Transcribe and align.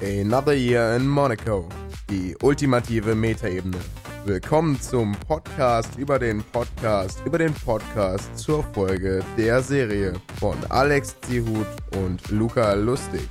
Another 0.00 0.54
Year 0.54 0.96
in 0.96 1.06
Monaco. 1.06 1.68
Die 2.08 2.34
ultimative 2.42 3.14
Metaebene. 3.14 3.78
Willkommen 4.24 4.80
zum 4.80 5.12
Podcast 5.12 5.96
über 5.96 6.18
den 6.18 6.42
Podcast 6.42 7.20
über 7.26 7.36
den 7.38 7.52
Podcast 7.52 8.38
zur 8.38 8.64
Folge 8.72 9.22
der 9.36 9.62
Serie 9.62 10.14
von 10.40 10.56
Alex 10.70 11.16
Zihut 11.20 11.66
und 11.96 12.30
Luca 12.30 12.72
Lustig. 12.72 13.28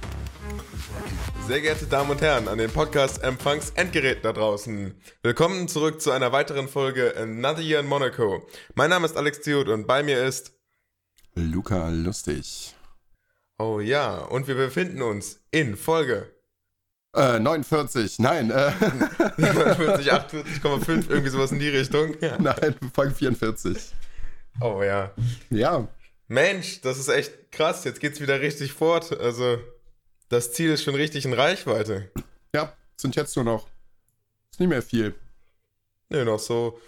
Sehr 1.47 1.61
geehrte 1.61 1.87
Damen 1.87 2.11
und 2.11 2.21
Herren 2.21 2.47
an 2.47 2.59
den 2.59 2.71
Podcast-Empfangs-Endgeräten 2.71 4.23
da 4.23 4.33
draußen. 4.33 4.93
Willkommen 5.23 5.67
zurück 5.67 6.01
zu 6.01 6.11
einer 6.11 6.31
weiteren 6.31 6.67
Folge 6.67 7.15
Another 7.17 7.61
Year 7.61 7.79
in 7.79 7.87
Monaco. 7.87 8.47
Mein 8.75 8.91
Name 8.91 9.05
ist 9.05 9.17
Alex 9.17 9.41
Zihut 9.41 9.69
und 9.69 9.87
bei 9.87 10.03
mir 10.03 10.23
ist 10.23 10.53
Luca 11.33 11.89
Lustig. 11.89 12.74
Oh 13.57 13.79
ja, 13.79 14.17
und 14.17 14.47
wir 14.47 14.55
befinden 14.55 15.01
uns 15.01 15.39
in 15.51 15.77
Folge 15.77 16.31
Äh, 17.15 17.39
49, 17.39 18.19
nein, 18.19 18.51
äh, 18.51 18.71
49, 19.37 20.11
48,5, 20.11 21.09
irgendwie 21.09 21.29
sowas 21.29 21.53
in 21.53 21.59
die 21.59 21.69
Richtung. 21.69 22.15
Ja. 22.19 22.37
nein, 22.39 22.75
Folge 22.93 23.15
44. 23.15 23.93
Oh 24.59 24.83
ja. 24.83 25.11
Ja, 25.49 25.87
Mensch, 26.27 26.81
das 26.81 26.97
ist 26.97 27.07
echt 27.07 27.51
krass. 27.51 27.83
Jetzt 27.85 27.99
geht's 27.99 28.19
wieder 28.19 28.41
richtig 28.41 28.73
fort. 28.73 29.17
Also, 29.17 29.59
das 30.29 30.51
Ziel 30.51 30.71
ist 30.71 30.83
schon 30.83 30.95
richtig 30.95 31.25
in 31.25 31.33
Reichweite. 31.33 32.11
ja, 32.53 32.73
sind 32.97 33.15
jetzt 33.15 33.35
nur 33.35 33.45
noch, 33.45 33.67
ist 34.51 34.59
nicht 34.59 34.69
mehr 34.69 34.81
viel. 34.81 35.15
Ne, 36.09 36.25
noch 36.25 36.39
so 36.39 36.79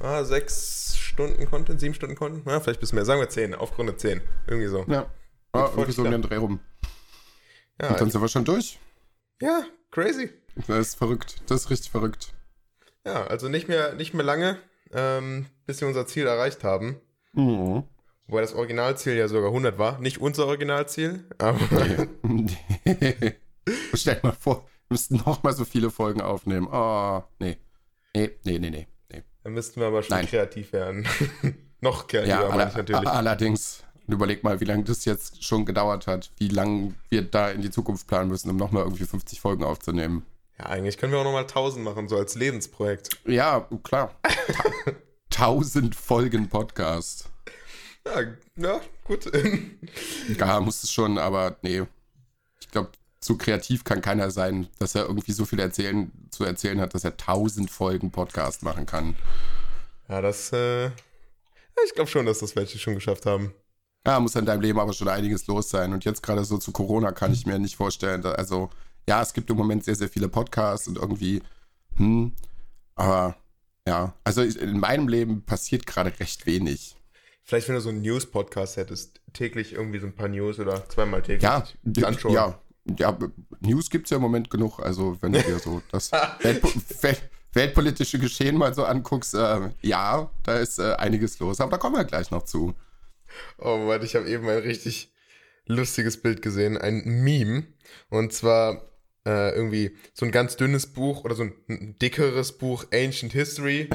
ah, 0.00 0.22
sechs 0.24 0.96
Stunden 0.96 1.46
Content, 1.46 1.80
sieben 1.80 1.94
Stunden 1.94 2.14
Content. 2.14 2.46
Ja, 2.46 2.60
vielleicht 2.60 2.80
bisschen 2.80 2.96
mehr. 2.96 3.04
Sagen 3.04 3.20
wir 3.20 3.28
zehn, 3.28 3.54
aufgerundet 3.54 4.00
zehn. 4.00 4.20
Irgendwie 4.46 4.68
so. 4.68 4.84
Ja, 4.86 5.10
voll 5.52 5.70
irgendwie 5.70 5.92
so 5.92 6.02
um 6.02 6.10
den 6.10 6.22
Dreh 6.22 6.36
rum. 6.36 6.60
Ja, 7.80 7.88
Und 7.90 8.00
dann 8.00 8.10
sind 8.10 8.20
wir 8.20 8.28
schon 8.28 8.44
durch. 8.44 8.78
ja 9.40 9.64
crazy. 9.90 10.30
Das 10.66 10.88
ist 10.88 10.94
verrückt, 10.96 11.36
das 11.46 11.62
ist 11.62 11.70
richtig 11.70 11.90
verrückt. 11.90 12.34
Ja, 13.06 13.26
also 13.26 13.48
nicht 13.48 13.68
mehr, 13.68 13.94
nicht 13.94 14.12
mehr 14.12 14.24
lange, 14.24 14.58
ähm, 14.92 15.46
bis 15.66 15.80
wir 15.80 15.88
unser 15.88 16.06
Ziel 16.06 16.26
erreicht 16.26 16.64
haben. 16.64 17.00
Mhm. 17.32 17.84
Wobei 18.26 18.40
das 18.42 18.52
Originalziel 18.54 19.14
ja 19.14 19.28
sogar 19.28 19.48
100 19.48 19.78
war. 19.78 19.98
Nicht 20.00 20.18
unser 20.18 20.46
Originalziel, 20.46 21.24
aber 21.38 21.58
Stell 23.94 24.14
dir 24.16 24.20
mal 24.22 24.32
vor, 24.38 24.56
wir 24.88 24.94
müssten 24.94 25.16
noch 25.16 25.42
mal 25.42 25.52
so 25.54 25.64
viele 25.64 25.90
Folgen 25.90 26.20
aufnehmen. 26.20 26.68
Oh, 26.70 27.22
nee. 27.38 27.56
Nee, 28.14 28.30
nee, 28.44 28.58
nee, 28.58 28.70
nee. 28.70 28.86
nee. 29.12 29.22
da 29.44 29.50
müssten 29.50 29.80
wir 29.80 29.86
aber 29.88 30.02
schon 30.02 30.16
Nein. 30.16 30.26
kreativ 30.26 30.72
werden. 30.72 31.06
Noch 31.80 32.08
kreativer, 32.08 32.48
Ja, 32.56 32.68
ich 32.68 32.74
natürlich. 32.74 33.08
allerdings, 33.08 33.84
überleg 34.14 34.44
mal, 34.44 34.60
wie 34.60 34.64
lange 34.64 34.84
das 34.84 35.04
jetzt 35.04 35.44
schon 35.44 35.64
gedauert 35.66 36.06
hat, 36.06 36.30
wie 36.38 36.48
lange 36.48 36.94
wir 37.08 37.22
da 37.22 37.50
in 37.50 37.62
die 37.62 37.70
Zukunft 37.70 38.06
planen 38.06 38.30
müssen, 38.30 38.50
um 38.50 38.56
nochmal 38.56 38.84
irgendwie 38.84 39.04
50 39.04 39.40
Folgen 39.40 39.64
aufzunehmen. 39.64 40.24
Ja, 40.58 40.66
eigentlich 40.66 40.98
können 40.98 41.12
wir 41.12 41.20
auch 41.20 41.24
nochmal 41.24 41.42
1000 41.42 41.84
machen, 41.84 42.08
so 42.08 42.16
als 42.16 42.34
Lebensprojekt. 42.34 43.10
Ja, 43.26 43.68
klar. 43.82 44.14
Ta 44.22 44.32
Tausend 45.30 45.94
Folgen 45.94 46.48
Podcast. 46.48 47.28
Ja, 48.04 48.22
ja 48.56 48.80
gut. 49.04 49.30
Ja, 50.36 50.60
muss 50.60 50.82
es 50.82 50.90
schon, 50.90 51.18
aber 51.18 51.56
nee. 51.62 51.82
Ich 52.60 52.68
glaube, 52.70 52.90
so 53.20 53.36
kreativ 53.36 53.84
kann 53.84 54.00
keiner 54.00 54.30
sein, 54.30 54.68
dass 54.78 54.94
er 54.94 55.06
irgendwie 55.06 55.32
so 55.32 55.44
viel 55.44 55.60
erzählen, 55.60 56.10
zu 56.30 56.44
erzählen 56.44 56.80
hat, 56.80 56.94
dass 56.94 57.04
er 57.04 57.16
tausend 57.16 57.70
Folgen 57.70 58.10
Podcast 58.10 58.62
machen 58.62 58.86
kann. 58.86 59.16
ja, 60.08 60.20
das, 60.20 60.52
äh, 60.52 60.86
ich 61.84 61.94
glaube 61.94 62.10
schon, 62.10 62.26
dass 62.26 62.40
das 62.40 62.56
welche 62.56 62.78
schon 62.78 62.94
geschafft 62.94 63.26
haben. 63.26 63.54
Ja, 64.08 64.18
muss 64.20 64.34
in 64.36 64.46
deinem 64.46 64.62
Leben 64.62 64.78
aber 64.80 64.92
schon 64.94 65.08
einiges 65.08 65.46
los 65.48 65.68
sein. 65.68 65.92
Und 65.92 66.04
jetzt 66.06 66.22
gerade 66.22 66.42
so 66.44 66.56
zu 66.56 66.72
Corona 66.72 67.12
kann 67.12 67.32
ich 67.32 67.44
mir 67.44 67.58
nicht 67.58 67.76
vorstellen. 67.76 68.22
da- 68.22 68.32
Also, 68.32 68.70
ja, 69.06 69.20
es 69.20 69.34
gibt 69.34 69.50
im 69.50 69.56
Moment 69.58 69.84
sehr, 69.84 69.94
sehr 69.96 70.08
viele 70.08 70.28
Podcasts 70.28 70.88
und 70.88 70.96
irgendwie, 70.96 71.42
hm, 71.96 72.32
aber 72.94 73.36
ja, 73.86 74.14
also 74.24 74.42
ich, 74.42 74.58
in 74.60 74.80
meinem 74.80 75.08
Leben 75.08 75.42
passiert 75.42 75.86
gerade 75.86 76.12
recht 76.20 76.46
wenig. 76.46 76.96
Vielleicht, 77.44 77.68
wenn 77.68 77.74
du 77.74 77.80
so 77.82 77.88
einen 77.90 78.02
News-Podcast 78.02 78.76
hättest, 78.76 79.20
täglich 79.32 79.72
irgendwie 79.74 79.98
so 79.98 80.06
ein 80.06 80.14
paar 80.14 80.28
News 80.28 80.58
oder 80.58 80.88
zweimal 80.88 81.20
täglich 81.22 81.42
Ja, 81.42 81.64
die 81.82 82.04
anschauen. 82.04 82.32
ja, 82.34 82.58
ja, 82.98 83.16
News 83.60 83.88
gibt 83.90 84.06
es 84.06 84.10
ja 84.10 84.16
im 84.16 84.22
Moment 84.22 84.48
genug. 84.50 84.78
Also, 84.80 85.16
wenn 85.20 85.32
du 85.32 85.42
dir 85.42 85.58
so 85.58 85.82
das 85.92 86.10
Weltpo 86.40 86.68
Welt 87.02 87.22
weltpolitische 87.54 88.18
Geschehen 88.18 88.56
mal 88.56 88.72
so 88.74 88.84
anguckst, 88.84 89.34
äh, 89.34 89.70
ja, 89.82 90.30
da 90.42 90.54
ist 90.58 90.78
äh, 90.78 90.92
einiges 90.98 91.38
los. 91.38 91.60
Aber 91.60 91.70
da 91.72 91.76
kommen 91.78 91.96
wir 91.96 92.04
gleich 92.04 92.30
noch 92.30 92.44
zu. 92.44 92.74
Oh 93.58 93.76
Mann, 93.78 94.02
ich 94.02 94.14
habe 94.16 94.28
eben 94.28 94.48
ein 94.48 94.58
richtig 94.58 95.12
lustiges 95.66 96.20
Bild 96.20 96.42
gesehen, 96.42 96.76
ein 96.76 97.02
Meme. 97.04 97.66
Und 98.08 98.32
zwar 98.32 98.90
äh, 99.26 99.54
irgendwie 99.54 99.96
so 100.14 100.24
ein 100.24 100.32
ganz 100.32 100.56
dünnes 100.56 100.86
Buch 100.86 101.24
oder 101.24 101.34
so 101.34 101.44
ein, 101.44 101.96
dickeres 102.00 102.58
Buch, 102.58 102.86
Ancient 102.92 103.32
History. 103.32 103.88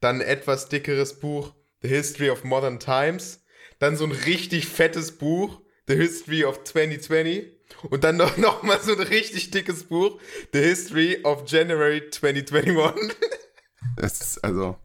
Dann 0.00 0.16
ein 0.16 0.26
etwas 0.26 0.68
dickeres 0.68 1.18
Buch, 1.20 1.54
The 1.82 1.88
History 1.88 2.30
of 2.30 2.44
Modern 2.44 2.80
Times. 2.80 3.44
Dann 3.78 3.96
so 3.96 4.04
ein 4.04 4.12
richtig 4.12 4.66
fettes 4.66 5.12
Buch, 5.12 5.60
The 5.86 5.94
History 5.94 6.44
of 6.44 6.64
2020. 6.64 7.52
Und 7.90 8.04
dann 8.04 8.16
noch, 8.16 8.36
noch 8.38 8.62
mal 8.62 8.80
so 8.80 8.92
ein 8.92 9.00
richtig 9.00 9.50
dickes 9.50 9.84
Buch, 9.84 10.20
The 10.52 10.60
History 10.60 11.20
of 11.24 11.44
January 11.46 12.08
2021. 12.10 13.14
Es 13.96 14.20
ist 14.20 14.44
also, 14.44 14.76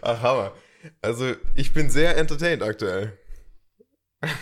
Ach, 0.00 0.20
Hammer. 0.20 0.52
Also, 1.00 1.34
ich 1.54 1.72
bin 1.72 1.90
sehr 1.90 2.16
entertained 2.16 2.62
aktuell. 2.62 3.18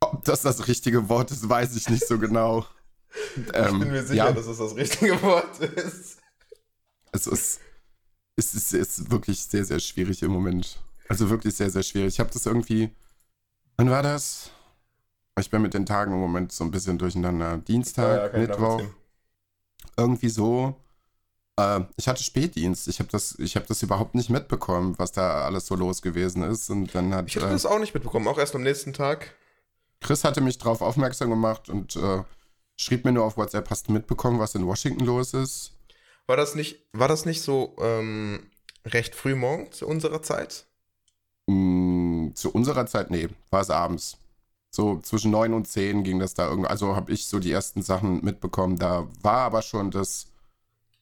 ob 0.00 0.24
das 0.24 0.42
das 0.42 0.68
richtige 0.68 1.08
Wort 1.08 1.30
ist, 1.30 1.48
weiß 1.48 1.76
ich 1.76 1.88
nicht 1.88 2.06
so 2.06 2.18
genau. 2.18 2.66
Ähm, 3.52 3.64
Ich 3.74 3.78
bin 3.78 3.90
mir 3.90 4.02
sicher, 4.02 4.14
ja, 4.26 4.32
dass 4.32 4.46
es 4.46 4.58
das 4.58 4.74
richtige 4.76 5.20
Wort 5.22 5.58
ist. 5.60 6.18
es 7.12 7.26
ist, 7.26 7.60
es 8.36 8.54
ist, 8.54 8.72
es 8.72 8.98
ist 8.98 9.10
wirklich 9.10 9.40
sehr, 9.40 9.64
sehr 9.64 9.80
schwierig 9.80 10.22
im 10.22 10.30
Moment. 10.32 10.78
Also 11.08 11.28
wirklich 11.28 11.54
sehr, 11.56 11.70
sehr 11.70 11.82
schwierig. 11.82 12.14
Ich 12.14 12.20
habe 12.20 12.30
das 12.30 12.46
irgendwie, 12.46 12.90
wann 13.76 13.90
war 13.90 14.02
das? 14.02 14.50
Ich 15.38 15.50
bin 15.50 15.62
mit 15.62 15.74
den 15.74 15.86
Tagen 15.86 16.12
im 16.12 16.20
Moment 16.20 16.52
so 16.52 16.64
ein 16.64 16.70
bisschen 16.70 16.98
durcheinander. 16.98 17.58
Dienstag, 17.58 18.32
kann 18.32 18.42
ich 18.42 18.48
Mittwoch. 18.48 18.82
irgendwie 19.96 20.28
so. 20.28 20.76
Äh, 21.60 21.84
ich 21.96 22.08
hatte 22.08 22.22
Spätdienst. 22.22 22.88
Ich 22.88 22.98
habe 22.98 23.08
das, 23.10 23.38
ich 23.38 23.56
hab 23.56 23.66
das 23.66 23.82
überhaupt 23.82 24.14
nicht 24.14 24.30
mitbekommen, 24.30 24.94
was 24.98 25.12
da 25.12 25.44
alles 25.44 25.66
so 25.66 25.74
los 25.74 26.02
gewesen 26.02 26.42
ist. 26.42 26.70
Und 26.70 26.94
dann 26.94 27.14
hat 27.14 27.26
Ich 27.28 27.36
habe 27.36 27.46
äh, 27.46 27.50
das 27.50 27.66
auch 27.66 27.78
nicht 27.78 27.94
mitbekommen, 27.94 28.28
auch 28.28 28.38
erst 28.38 28.54
am 28.54 28.62
nächsten 28.62 28.92
Tag. 28.92 29.34
Chris 30.00 30.24
hatte 30.24 30.40
mich 30.40 30.58
darauf 30.58 30.80
aufmerksam 30.80 31.30
gemacht 31.30 31.68
und 31.68 31.96
äh, 31.96 32.22
schrieb 32.76 33.04
mir 33.04 33.12
nur 33.12 33.24
auf 33.24 33.36
WhatsApp, 33.36 33.68
hast 33.68 33.88
du 33.88 33.92
mitbekommen, 33.92 34.38
was 34.38 34.54
in 34.54 34.66
Washington 34.66 35.04
los 35.04 35.34
ist? 35.34 35.72
War 36.26 36.36
das 36.36 36.54
nicht, 36.54 36.86
war 36.92 37.08
das 37.08 37.26
nicht 37.26 37.42
so 37.42 37.76
ähm, 37.80 38.50
recht 38.86 39.14
früh 39.14 39.34
morgens 39.34 39.78
zu 39.78 39.86
unserer 39.86 40.22
Zeit? 40.22 40.64
Mm, 41.46 42.28
zu 42.34 42.50
unserer 42.52 42.86
Zeit, 42.86 43.10
nee, 43.10 43.28
war 43.50 43.60
es 43.60 43.70
abends. 43.70 44.16
So 44.70 45.00
zwischen 45.00 45.32
9 45.32 45.52
und 45.52 45.66
10 45.66 46.04
ging 46.04 46.20
das 46.20 46.34
da 46.34 46.48
irgendwie. 46.48 46.70
Also 46.70 46.94
habe 46.94 47.12
ich 47.12 47.26
so 47.26 47.40
die 47.40 47.50
ersten 47.50 47.82
Sachen 47.82 48.24
mitbekommen. 48.24 48.78
Da 48.78 49.08
war 49.20 49.40
aber 49.40 49.62
schon 49.62 49.90
das 49.90 50.28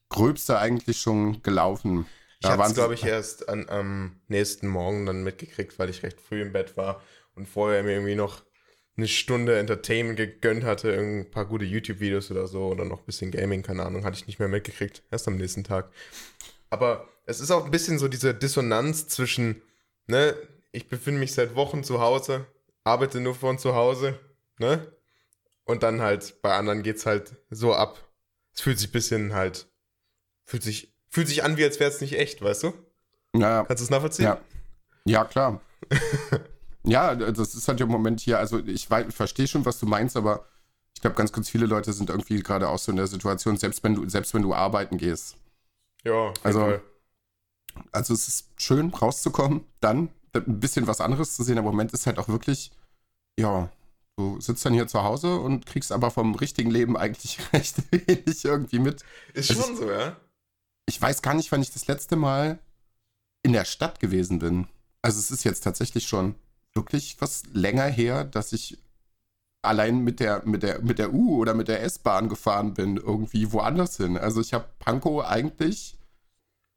Gröbste 0.08 0.58
eigentlich 0.58 1.00
schon 1.00 1.42
gelaufen. 1.42 2.06
Ich 2.40 2.48
Da 2.48 2.56
waren 2.58 2.68
es, 2.68 2.74
glaube 2.74 2.94
ich, 2.94 3.04
erst 3.04 3.48
an, 3.48 3.68
am 3.68 4.20
nächsten 4.28 4.68
Morgen 4.68 5.06
dann 5.06 5.24
mitgekriegt, 5.24 5.78
weil 5.78 5.90
ich 5.90 6.02
recht 6.02 6.20
früh 6.20 6.40
im 6.42 6.52
Bett 6.52 6.76
war 6.76 7.02
und 7.34 7.48
vorher 7.48 7.82
mir 7.82 7.92
irgendwie 7.92 8.14
noch 8.14 8.42
eine 8.96 9.08
Stunde 9.08 9.58
Entertainment 9.58 10.16
gegönnt 10.16 10.64
hatte, 10.64 10.92
ein 10.92 11.30
paar 11.30 11.46
gute 11.46 11.64
YouTube-Videos 11.64 12.30
oder 12.30 12.48
so 12.48 12.66
oder 12.66 12.84
noch 12.84 12.98
ein 12.98 13.06
bisschen 13.06 13.30
Gaming, 13.30 13.62
keine 13.62 13.84
Ahnung, 13.84 14.04
hatte 14.04 14.16
ich 14.16 14.26
nicht 14.26 14.40
mehr 14.40 14.48
mitgekriegt. 14.48 15.02
Erst 15.10 15.28
am 15.28 15.36
nächsten 15.36 15.62
Tag. 15.62 15.90
Aber 16.68 17.08
es 17.24 17.40
ist 17.40 17.50
auch 17.50 17.64
ein 17.64 17.70
bisschen 17.70 17.98
so 17.98 18.08
diese 18.08 18.34
Dissonanz 18.34 19.06
zwischen, 19.06 19.62
ne, 20.06 20.34
ich 20.72 20.88
befinde 20.88 21.20
mich 21.20 21.32
seit 21.32 21.54
Wochen 21.54 21.84
zu 21.84 22.00
Hause, 22.00 22.46
arbeite 22.84 23.20
nur 23.20 23.34
von 23.34 23.58
zu 23.58 23.74
Hause, 23.74 24.18
ne? 24.58 24.92
Und 25.64 25.82
dann 25.82 26.00
halt 26.00 26.40
bei 26.42 26.54
anderen 26.54 26.82
geht's 26.82 27.06
halt 27.06 27.36
so 27.50 27.74
ab. 27.74 28.02
Es 28.54 28.62
fühlt 28.62 28.78
sich 28.78 28.88
ein 28.88 28.92
bisschen 28.92 29.34
halt, 29.34 29.66
fühlt 30.48 30.62
sich, 30.62 30.94
fühlt 31.10 31.28
sich 31.28 31.44
an, 31.44 31.58
wie 31.58 31.64
als 31.64 31.78
wäre 31.78 31.90
es 31.90 32.00
nicht 32.00 32.18
echt, 32.18 32.42
weißt 32.42 32.62
du? 32.62 32.72
Ja, 33.36 33.64
Kannst 33.64 33.82
du 33.82 33.84
es 33.84 33.90
nachvollziehen? 33.90 34.24
Ja, 34.24 34.40
ja 35.04 35.24
klar. 35.26 35.60
ja, 36.84 37.14
das 37.14 37.54
ist 37.54 37.68
halt 37.68 37.80
im 37.82 37.88
Moment 37.88 38.20
hier, 38.20 38.38
also 38.38 38.58
ich, 38.58 38.88
verstehe 38.88 39.46
schon, 39.46 39.66
was 39.66 39.78
du 39.78 39.86
meinst, 39.86 40.16
aber 40.16 40.46
ich 40.94 41.02
glaube, 41.02 41.16
ganz, 41.16 41.32
ganz 41.32 41.50
viele 41.50 41.66
Leute 41.66 41.92
sind 41.92 42.08
irgendwie 42.08 42.42
gerade 42.42 42.68
auch 42.68 42.78
so 42.78 42.90
in 42.90 42.96
der 42.96 43.06
Situation, 43.06 43.58
selbst 43.58 43.84
wenn 43.84 43.94
du, 43.94 44.08
selbst 44.08 44.32
wenn 44.32 44.42
du 44.42 44.54
arbeiten 44.54 44.96
gehst. 44.96 45.36
Ja, 46.02 46.32
Also- 46.42 46.60
Fall. 46.60 46.82
Also 47.92 48.12
es 48.14 48.26
ist 48.26 48.48
schön, 48.56 48.92
rauszukommen, 48.92 49.64
dann 49.78 50.08
ein 50.32 50.58
bisschen 50.58 50.88
was 50.88 51.00
anderes 51.00 51.36
zu 51.36 51.44
sehen, 51.44 51.58
aber 51.58 51.68
im 51.68 51.74
Moment 51.74 51.92
ist 51.92 52.06
halt 52.06 52.18
auch 52.18 52.26
wirklich, 52.26 52.72
ja, 53.38 53.70
du 54.16 54.40
sitzt 54.40 54.64
dann 54.64 54.72
hier 54.72 54.88
zu 54.88 55.04
Hause 55.04 55.38
und 55.38 55.64
kriegst 55.66 55.92
aber 55.92 56.10
vom 56.10 56.34
richtigen 56.34 56.70
Leben 56.70 56.96
eigentlich 56.96 57.38
recht 57.52 57.76
wenig 57.92 58.44
irgendwie 58.44 58.80
mit. 58.80 59.04
Ist 59.34 59.52
schon 59.52 59.76
so, 59.76 59.88
ja? 59.88 60.16
Ich 60.88 61.00
weiß 61.00 61.20
gar 61.20 61.34
nicht, 61.34 61.52
wann 61.52 61.60
ich 61.60 61.70
das 61.70 61.86
letzte 61.86 62.16
Mal 62.16 62.58
in 63.42 63.52
der 63.52 63.66
Stadt 63.66 64.00
gewesen 64.00 64.38
bin. 64.38 64.66
Also 65.02 65.18
es 65.18 65.30
ist 65.30 65.44
jetzt 65.44 65.60
tatsächlich 65.60 66.08
schon 66.08 66.34
wirklich 66.72 67.16
was 67.20 67.42
länger 67.52 67.84
her, 67.84 68.24
dass 68.24 68.54
ich 68.54 68.78
allein 69.60 70.02
mit 70.02 70.18
der, 70.18 70.42
mit 70.46 70.62
der, 70.62 70.80
mit 70.80 70.98
der 70.98 71.12
U 71.12 71.36
oder 71.36 71.52
mit 71.52 71.68
der 71.68 71.82
S-Bahn 71.82 72.30
gefahren 72.30 72.72
bin, 72.72 72.96
irgendwie 72.96 73.52
woanders 73.52 73.98
hin. 73.98 74.16
Also 74.16 74.40
ich 74.40 74.54
habe 74.54 74.64
Pankow 74.78 75.26
eigentlich 75.26 75.98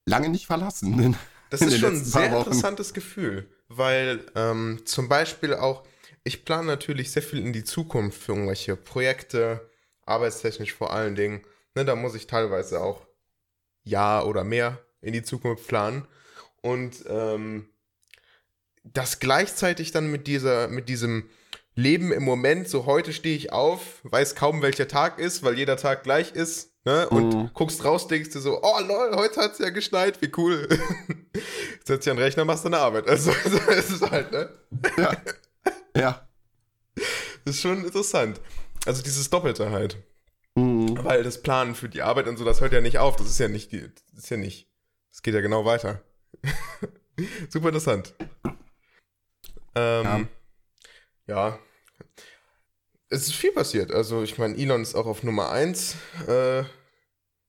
lange 0.06 0.28
nicht 0.28 0.46
verlassen. 0.46 1.16
Das 1.50 1.62
ist 1.62 1.80
schon 1.80 1.94
ein 1.94 2.04
sehr 2.04 2.38
interessantes 2.38 2.94
Gefühl, 2.94 3.50
weil 3.70 4.26
ähm, 4.36 4.82
zum 4.84 5.08
Beispiel 5.08 5.54
auch, 5.54 5.86
ich 6.26 6.44
plane 6.44 6.68
natürlich 6.68 7.12
sehr 7.12 7.24
viel 7.24 7.40
in 7.40 7.54
die 7.54 7.64
Zukunft 7.64 8.22
für 8.22 8.34
irgendwelche 8.34 8.76
Projekte, 8.76 9.70
arbeitstechnisch 10.06 10.74
vor 10.74 10.92
allen 10.92 11.16
Dingen. 11.16 11.42
Ne, 11.76 11.86
da 11.86 11.96
muss 11.96 12.16
ich 12.16 12.28
teilweise 12.28 12.82
auch 12.82 13.06
Jahr 13.84 14.28
oder 14.28 14.44
mehr 14.44 14.80
in 15.02 15.14
die 15.14 15.24
Zukunft 15.24 15.68
planen. 15.68 16.08
Und 16.62 17.04
ähm, 17.08 17.70
das 18.84 19.20
gleichzeitig 19.20 19.92
dann 19.92 20.12
mit 20.12 20.28
dieser, 20.28 20.68
mit 20.68 20.90
diesem 20.90 21.30
Leben 21.76 22.12
im 22.12 22.24
Moment, 22.24 22.68
so 22.68 22.86
heute 22.86 23.14
stehe 23.14 23.36
ich 23.36 23.52
auf, 23.52 24.00
weiß 24.04 24.36
kaum 24.36 24.62
welcher 24.62 24.88
Tag 24.88 25.20
ist, 25.20 25.44
weil 25.44 25.58
jeder 25.58 25.78
Tag 25.78 26.04
gleich 26.04 26.34
ist, 26.34 26.74
ne? 26.84 27.08
Und 27.10 27.34
mhm. 27.34 27.50
guckst 27.54 27.84
raus, 27.86 28.08
denkst 28.08 28.32
du 28.32 28.40
so, 28.40 28.62
oh 28.62 28.80
lol, 28.82 29.16
heute 29.16 29.40
hat 29.42 29.54
es 29.54 29.60
ja 29.60 29.70
geschneit, 29.70 30.22
wie 30.22 30.32
cool. 30.38 30.68
Setz 31.86 32.04
dich 32.04 32.12
an 32.12 32.18
den 32.18 32.24
Rechner, 32.24 32.46
machst 32.46 32.66
deine 32.66 32.80
Arbeit. 32.80 33.08
Also, 33.08 33.32
so 33.46 33.58
ist 33.72 33.92
es 33.92 34.02
halt, 34.02 34.32
ne? 34.32 34.50
Ja. 34.98 35.18
ja. 35.96 36.28
Das 37.44 37.56
ist 37.56 37.62
schon 37.64 37.84
interessant. 37.84 38.40
Also 38.86 39.02
dieses 39.02 39.28
Doppelte 39.28 39.72
halt. 39.72 39.98
Mhm. 40.56 41.04
Weil 41.04 41.24
das 41.24 41.42
Planen 41.42 41.76
für 41.76 41.90
die 41.90 42.02
Arbeit 42.02 42.28
und 42.28 42.38
so, 42.38 42.46
das 42.46 42.62
hört 42.62 42.74
ja 42.74 42.82
nicht 42.82 43.00
auf. 43.00 43.16
Das 43.16 43.28
ist 43.28 43.40
ja 43.40 43.48
nicht, 43.48 43.74
das 43.74 44.24
ist 44.24 44.30
ja 44.30 44.38
nicht, 44.38 44.70
das 45.12 45.22
geht 45.22 45.34
ja 45.34 45.42
genau 45.42 45.66
weiter. 45.66 46.04
Super 47.50 47.68
interessant. 47.70 48.14
Ähm, 49.76 50.30
ja. 51.28 51.50
ja. 51.50 51.60
Es 53.10 53.24
ist 53.24 53.36
viel 53.36 53.52
passiert. 53.52 53.92
Also, 53.92 54.24
ich 54.24 54.38
meine, 54.38 54.58
Elon 54.58 54.82
ist 54.82 54.96
auch 54.96 55.06
auf 55.06 55.24
Nummer 55.24 55.52
1 55.52 55.96
äh, 56.28 56.64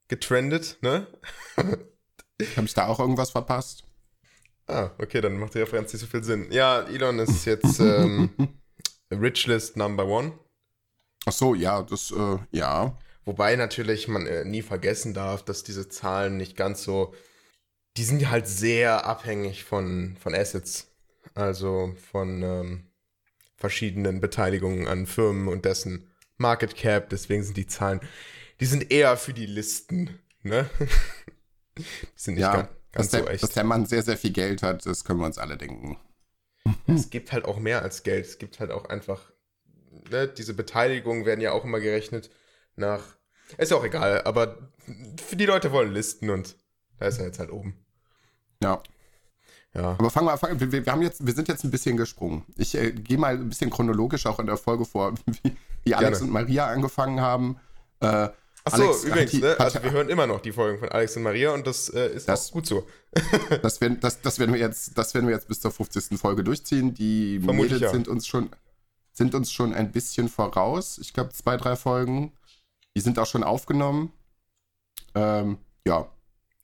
getrendet, 0.09 0.79
ne? 0.83 1.07
Habe 1.57 2.67
ich 2.67 2.75
da 2.75 2.89
auch 2.89 2.99
irgendwas 2.99 3.31
verpasst? 3.31 3.85
Ah, 4.67 4.91
okay, 4.99 5.21
dann 5.21 5.39
macht 5.39 5.55
die 5.55 5.59
Referenz 5.59 5.93
nicht 5.93 6.03
so 6.03 6.07
viel 6.07 6.25
Sinn. 6.25 6.51
Ja, 6.51 6.83
Elon 6.83 7.19
ist 7.19 7.45
jetzt 7.45 7.79
ähm, 7.81 8.31
Richlist 9.13 9.77
Number 9.77 10.07
One. 10.07 10.39
Ach 11.27 11.33
so, 11.33 11.55
ja, 11.55 11.83
das, 11.83 12.11
äh, 12.11 12.39
ja. 12.51 12.97
Wobei 13.25 13.55
natürlich 13.57 14.09
man 14.09 14.27
äh, 14.27 14.45
nie 14.45 14.63
vergessen 14.63 15.15
darf, 15.15 15.45
dass 15.45 15.63
diese 15.63 15.89
Zahlen 15.89 16.37
nicht 16.37 16.57
ganz 16.57 16.83
so, 16.83 17.15
die 17.97 18.05
sind 18.05 18.31
halt 18.31 18.49
sehr 18.49 19.07
abhängig 19.07 19.65
von, 19.65 20.17
von 20.19 20.35
Assets, 20.35 20.93
also 21.35 21.95
von 22.11 22.43
ähm, 22.43 22.91
verschiedenen 23.57 24.21
Beteiligungen 24.21 24.89
an 24.89 25.07
Firmen 25.07 25.49
und 25.49 25.65
dessen 25.65 26.11
Market 26.37 26.75
Cap. 26.75 27.11
Deswegen 27.11 27.45
sind 27.45 27.57
die 27.57 27.67
Zahlen, 27.67 28.01
die 28.59 28.67
sind 28.67 28.91
eher 28.91 29.17
für 29.17 29.33
die 29.33 29.47
Listen, 29.47 30.19
ne? 30.43 30.69
die 31.79 31.85
sind 32.17 32.35
nicht 32.35 32.43
ja, 32.43 32.55
ganz, 32.55 32.69
ganz 32.91 33.11
so 33.13 33.19
der, 33.19 33.31
echt. 33.31 33.43
Dass 33.45 33.51
der 33.51 33.65
Mann 33.65 33.87
sehr, 33.87 34.03
sehr 34.03 34.17
viel 34.17 34.33
Geld 34.33 34.63
hat, 34.63 34.85
das 34.85 35.05
können 35.05 35.21
wir 35.21 35.27
uns 35.27 35.39
alle 35.39 35.57
denken. 35.57 35.97
Es 36.87 37.11
gibt 37.11 37.33
halt 37.33 37.45
auch 37.45 37.59
mehr 37.59 37.83
als 37.83 38.03
Geld. 38.03 38.25
Es 38.25 38.39
gibt 38.39 38.61
halt 38.61 38.71
auch 38.71 38.85
einfach 38.87 39.32
ne, 40.11 40.29
diese 40.29 40.55
Beteiligungen 40.55 41.25
werden 41.25 41.41
ja 41.41 41.53
auch 41.53 41.65
immer 41.65 41.81
gerechnet 41.81 42.31
nach. 42.77 43.03
Ist 43.59 43.71
ja 43.71 43.77
auch 43.77 43.85
egal, 43.85 44.23
aber 44.23 44.71
für 45.27 45.37
die 45.37 45.47
Leute 45.47 45.73
wollen 45.73 45.93
Listen 45.93 46.31
und 46.31 46.57
da 46.99 47.07
ist 47.07 47.19
er 47.19 47.27
jetzt 47.27 47.39
halt 47.39 47.51
oben. 47.51 47.85
Ja. 48.63 48.83
Ja. 49.75 49.97
Aber 49.99 50.11
fangen 50.11 50.27
wir, 50.27 50.37
fangen, 50.37 50.61
wir, 50.61 50.85
wir, 50.85 50.93
haben 50.93 51.03
jetzt, 51.03 51.27
wir 51.27 51.33
sind 51.33 51.49
jetzt 51.49 51.65
ein 51.65 51.71
bisschen 51.71 51.97
gesprungen. 51.97 52.45
Ich 52.57 52.75
äh, 52.75 52.93
gehe 52.93 53.17
mal 53.17 53.35
ein 53.35 53.49
bisschen 53.49 53.71
chronologisch 53.71 54.27
auch 54.27 54.39
in 54.39 54.47
der 54.47 54.59
Folge 54.59 54.85
vor, 54.85 55.15
wie, 55.43 55.57
wie 55.85 55.95
Alex 55.95 56.21
und 56.21 56.31
Maria 56.31 56.67
angefangen 56.67 57.21
haben. 57.21 57.59
Äh, 58.01 58.29
Achso, 58.65 58.95
übrigens, 59.07 59.33
ne? 59.33 59.57
also 59.59 59.83
wir 59.83 59.91
hören 59.91 60.09
immer 60.09 60.27
noch 60.27 60.41
die 60.41 60.53
Folgen 60.53 60.79
von 60.79 60.89
Alex 60.91 61.17
und 61.17 61.25
Maria 61.25 61.53
und 61.53 61.67
das 61.67 61.89
äh, 61.89 62.15
ist 62.15 62.29
das, 62.29 62.49
auch 62.49 62.53
gut 62.53 62.67
so. 62.67 62.87
das, 63.63 63.81
werden, 63.81 63.99
das, 64.01 64.21
das, 64.21 64.39
werden 64.39 64.53
wir 64.53 64.61
jetzt, 64.61 64.97
das 64.97 65.15
werden 65.15 65.27
wir 65.27 65.35
jetzt 65.35 65.49
bis 65.49 65.61
zur 65.61 65.73
50. 65.73 66.19
Folge 66.19 66.45
durchziehen. 66.45 66.95
Die 66.95 67.41
Vermutlich 67.41 67.73
Mädels 67.73 67.81
ja. 67.81 67.91
sind 67.91 68.07
uns 68.07 68.27
schon 68.27 68.51
sind 69.13 69.35
uns 69.35 69.53
schon 69.53 69.75
ein 69.75 69.93
bisschen 69.93 70.29
voraus. 70.29 70.99
Ich 70.99 71.13
glaube, 71.13 71.31
zwei, 71.31 71.57
drei 71.57 71.77
Folgen. 71.77 72.33
Die 72.97 73.01
sind 73.01 73.19
auch 73.19 73.27
schon 73.27 73.45
aufgenommen. 73.45 74.13
Ähm, 75.15 75.59
ja. 75.87 76.09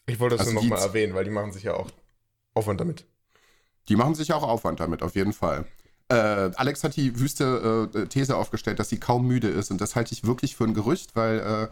Ich 0.07 0.19
wollte 0.19 0.37
das 0.37 0.47
also 0.47 0.55
nur 0.55 0.63
nochmal 0.63 0.81
erwähnen, 0.81 1.15
weil 1.15 1.25
die 1.25 1.31
machen 1.31 1.53
sich 1.53 1.65
ja 1.65 1.75
auch 1.75 1.89
Aufwand 2.55 2.81
damit. 2.81 3.07
Die 3.89 3.97
machen 3.97 4.15
sich 4.15 4.33
auch 4.33 4.43
Aufwand 4.43 4.81
damit, 4.81 5.03
auf 5.03 5.15
jeden 5.15 5.33
Fall. 5.33 5.67
Äh, 6.09 6.51
Alex 6.55 6.85
hat 6.85 6.97
die 6.97 7.19
wüste 7.19 7.91
äh, 7.95 8.07
These 8.07 8.37
aufgestellt, 8.37 8.79
dass 8.79 8.89
sie 8.89 8.99
kaum 8.99 9.27
müde 9.27 9.49
ist. 9.49 9.71
Und 9.71 9.81
das 9.81 9.95
halte 9.95 10.15
ich 10.15 10.25
wirklich 10.25 10.57
für 10.57 10.65
ein 10.65 10.75
Gerücht, 10.75 11.17
weil 11.17 11.71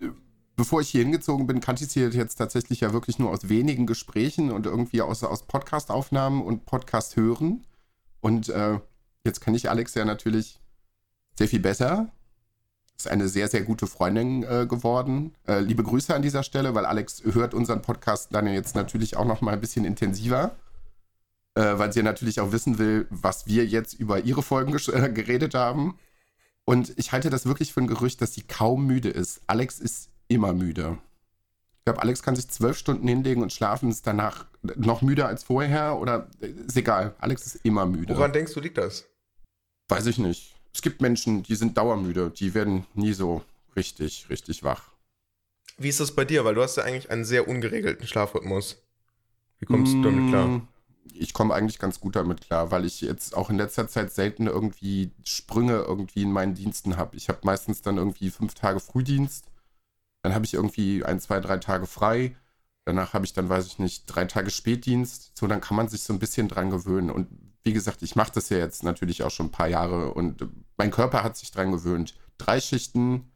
äh, 0.00 0.08
bevor 0.56 0.80
ich 0.80 0.88
hier 0.88 1.02
hingezogen 1.02 1.46
bin, 1.46 1.60
kannte 1.60 1.84
ich 1.84 1.90
sie 1.90 2.00
jetzt 2.00 2.36
tatsächlich 2.36 2.80
ja 2.80 2.92
wirklich 2.92 3.18
nur 3.18 3.30
aus 3.30 3.48
wenigen 3.48 3.86
Gesprächen 3.86 4.50
und 4.50 4.66
irgendwie 4.66 5.02
aus, 5.02 5.22
aus 5.22 5.42
Podcast-Aufnahmen 5.42 6.42
und 6.42 6.64
Podcast 6.64 7.16
hören. 7.16 7.66
Und 8.20 8.48
äh, 8.48 8.78
Jetzt 9.24 9.40
kenne 9.40 9.56
ich 9.56 9.70
Alex 9.70 9.94
ja 9.94 10.04
natürlich 10.04 10.58
sehr 11.36 11.48
viel 11.48 11.60
besser. 11.60 12.10
Ist 12.96 13.08
eine 13.08 13.28
sehr, 13.28 13.48
sehr 13.48 13.62
gute 13.62 13.86
Freundin 13.86 14.42
äh, 14.42 14.66
geworden. 14.66 15.34
Äh, 15.46 15.60
liebe 15.60 15.82
Grüße 15.82 16.14
an 16.14 16.22
dieser 16.22 16.42
Stelle, 16.42 16.74
weil 16.74 16.86
Alex 16.86 17.22
hört 17.24 17.54
unseren 17.54 17.82
Podcast 17.82 18.34
dann 18.34 18.46
jetzt 18.46 18.74
natürlich 18.74 19.16
auch 19.16 19.24
noch 19.24 19.40
mal 19.40 19.52
ein 19.52 19.60
bisschen 19.60 19.84
intensiver. 19.84 20.56
Äh, 21.54 21.78
weil 21.78 21.92
sie 21.92 22.02
natürlich 22.02 22.40
auch 22.40 22.52
wissen 22.52 22.78
will, 22.78 23.06
was 23.10 23.46
wir 23.46 23.66
jetzt 23.66 23.94
über 23.94 24.20
ihre 24.20 24.42
Folgen 24.42 24.74
äh, 24.74 25.10
geredet 25.10 25.54
haben. 25.54 25.98
Und 26.64 26.94
ich 26.96 27.12
halte 27.12 27.28
das 27.28 27.44
wirklich 27.44 27.72
für 27.74 27.80
ein 27.80 27.88
Gerücht, 27.88 28.22
dass 28.22 28.34
sie 28.34 28.42
kaum 28.42 28.86
müde 28.86 29.10
ist. 29.10 29.42
Alex 29.46 29.78
ist 29.78 30.08
immer 30.28 30.54
müde. 30.54 30.98
Ich 31.78 31.84
glaube, 31.84 32.00
Alex 32.00 32.22
kann 32.22 32.36
sich 32.36 32.48
zwölf 32.48 32.78
Stunden 32.78 33.06
hinlegen 33.06 33.42
und 33.42 33.52
schlafen, 33.52 33.90
ist 33.90 34.06
danach 34.06 34.46
noch 34.76 35.02
müder 35.02 35.26
als 35.26 35.42
vorher 35.42 35.98
oder 35.98 36.28
äh, 36.40 36.46
ist 36.46 36.76
egal. 36.76 37.14
Alex 37.18 37.44
ist 37.46 37.56
immer 37.64 37.84
müde. 37.84 38.16
Woran 38.16 38.32
denkst 38.32 38.54
du, 38.54 38.60
liegt 38.60 38.78
das? 38.78 39.04
Weiß 39.92 40.06
ich 40.06 40.18
nicht. 40.18 40.54
Es 40.74 40.80
gibt 40.82 41.00
Menschen, 41.00 41.42
die 41.42 41.54
sind 41.54 41.76
dauermüde, 41.76 42.30
die 42.30 42.54
werden 42.54 42.86
nie 42.94 43.12
so 43.12 43.42
richtig, 43.76 44.26
richtig 44.30 44.62
wach. 44.62 44.90
Wie 45.76 45.88
ist 45.88 46.00
das 46.00 46.14
bei 46.14 46.24
dir? 46.24 46.44
Weil 46.44 46.54
du 46.54 46.62
hast 46.62 46.76
ja 46.76 46.84
eigentlich 46.84 47.10
einen 47.10 47.24
sehr 47.24 47.48
ungeregelten 47.48 48.06
Schlafrhythmus. 48.06 48.82
Wie 49.58 49.66
kommst 49.66 49.94
mmh, 49.94 50.02
du 50.02 50.10
damit 50.10 50.30
klar? 50.30 50.46
Mm, 50.46 50.68
ich 51.14 51.32
komme 51.32 51.54
eigentlich 51.54 51.78
ganz 51.78 52.00
gut 52.00 52.16
damit 52.16 52.40
klar, 52.40 52.70
weil 52.70 52.84
ich 52.84 53.00
jetzt 53.00 53.36
auch 53.36 53.50
in 53.50 53.56
letzter 53.56 53.88
Zeit 53.88 54.12
selten 54.12 54.46
irgendwie 54.46 55.10
Sprünge 55.24 55.84
irgendwie 55.86 56.22
in 56.22 56.32
meinen 56.32 56.54
Diensten 56.54 56.96
habe. 56.96 57.16
Ich 57.16 57.28
habe 57.28 57.40
meistens 57.42 57.82
dann 57.82 57.98
irgendwie 57.98 58.30
fünf 58.30 58.54
Tage 58.54 58.80
Frühdienst, 58.80 59.46
dann 60.22 60.34
habe 60.34 60.44
ich 60.44 60.54
irgendwie 60.54 61.04
ein, 61.04 61.20
zwei, 61.20 61.40
drei 61.40 61.58
Tage 61.58 61.86
frei. 61.86 62.34
Danach 62.84 63.12
habe 63.12 63.24
ich 63.24 63.32
dann, 63.32 63.48
weiß 63.48 63.66
ich 63.66 63.78
nicht, 63.78 64.06
drei 64.06 64.24
Tage 64.24 64.50
Spätdienst. 64.50 65.36
So, 65.36 65.46
dann 65.46 65.60
kann 65.60 65.76
man 65.76 65.88
sich 65.88 66.02
so 66.02 66.12
ein 66.12 66.18
bisschen 66.18 66.48
dran 66.48 66.70
gewöhnen. 66.70 67.10
Und 67.10 67.28
wie 67.62 67.72
gesagt, 67.72 68.02
ich 68.02 68.16
mache 68.16 68.32
das 68.32 68.48
ja 68.48 68.58
jetzt 68.58 68.82
natürlich 68.82 69.22
auch 69.22 69.30
schon 69.30 69.46
ein 69.46 69.52
paar 69.52 69.68
Jahre 69.68 70.14
und 70.14 70.46
mein 70.76 70.90
Körper 70.90 71.22
hat 71.22 71.36
sich 71.36 71.52
dran 71.52 71.70
gewöhnt. 71.70 72.14
Drei 72.38 72.60
Schichten 72.60 73.30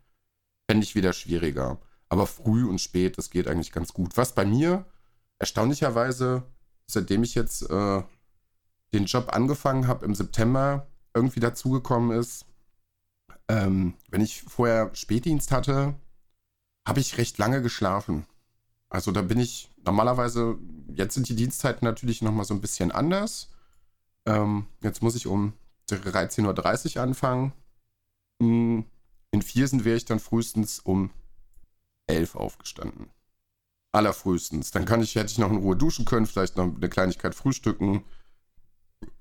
fände 0.68 0.84
ich 0.84 0.94
wieder 0.94 1.12
schwieriger. 1.12 1.78
Aber 2.08 2.26
früh 2.26 2.66
und 2.66 2.80
spät, 2.80 3.18
das 3.18 3.30
geht 3.30 3.48
eigentlich 3.48 3.72
ganz 3.72 3.92
gut. 3.92 4.16
Was 4.16 4.34
bei 4.34 4.44
mir 4.44 4.84
erstaunlicherweise, 5.38 6.42
seitdem 6.86 7.22
ich 7.22 7.34
jetzt 7.34 7.68
äh, 7.70 8.02
den 8.92 9.06
Job 9.06 9.32
angefangen 9.32 9.86
habe 9.86 10.04
im 10.04 10.14
September, 10.14 10.88
irgendwie 11.14 11.40
dazugekommen 11.40 12.18
ist, 12.18 12.46
ähm, 13.48 13.94
wenn 14.10 14.20
ich 14.20 14.42
vorher 14.42 14.90
Spätdienst 14.94 15.52
hatte, 15.52 15.94
habe 16.86 17.00
ich 17.00 17.18
recht 17.18 17.38
lange 17.38 17.62
geschlafen. 17.62 18.26
Also 18.88 19.12
da 19.12 19.22
bin 19.22 19.38
ich 19.38 19.70
normalerweise, 19.84 20.58
jetzt 20.94 21.14
sind 21.14 21.28
die 21.28 21.36
Dienstzeiten 21.36 21.84
natürlich 21.84 22.22
nochmal 22.22 22.44
so 22.44 22.54
ein 22.54 22.60
bisschen 22.60 22.92
anders. 22.92 23.50
Ähm, 24.26 24.66
jetzt 24.82 25.02
muss 25.02 25.16
ich 25.16 25.26
um 25.26 25.52
13.30 25.88 26.96
Uhr 26.96 27.02
anfangen. 27.02 27.52
Hm, 28.40 28.84
in 29.30 29.42
Viersen 29.42 29.84
wäre 29.84 29.96
ich 29.96 30.04
dann 30.04 30.20
frühestens 30.20 30.78
um 30.80 31.10
11 32.06 32.34
Uhr 32.34 32.40
aufgestanden. 32.40 33.10
Allerfrühestens. 33.92 34.70
Dann 34.70 34.84
kann 34.84 35.02
ich, 35.02 35.14
hätte 35.14 35.32
ich 35.32 35.38
noch 35.38 35.50
in 35.50 35.56
Ruhe 35.56 35.76
duschen 35.76 36.04
können, 36.04 36.26
vielleicht 36.26 36.56
noch 36.56 36.74
eine 36.74 36.88
Kleinigkeit 36.88 37.34
frühstücken. 37.34 38.04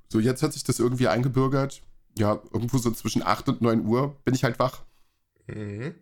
So, 0.10 0.19
jetzt 0.19 0.43
hat 0.43 0.53
sich 0.53 0.63
das 0.63 0.79
irgendwie 0.79 1.07
eingebürgert. 1.07 1.81
Ja, 2.17 2.41
irgendwo 2.53 2.77
so 2.77 2.91
zwischen 2.91 3.24
8 3.24 3.50
und 3.50 3.62
9 3.62 3.86
Uhr 3.86 4.15
bin 4.24 4.34
ich 4.34 4.43
halt 4.43 4.60
wach. 4.60 4.84
Mhm. 5.48 5.95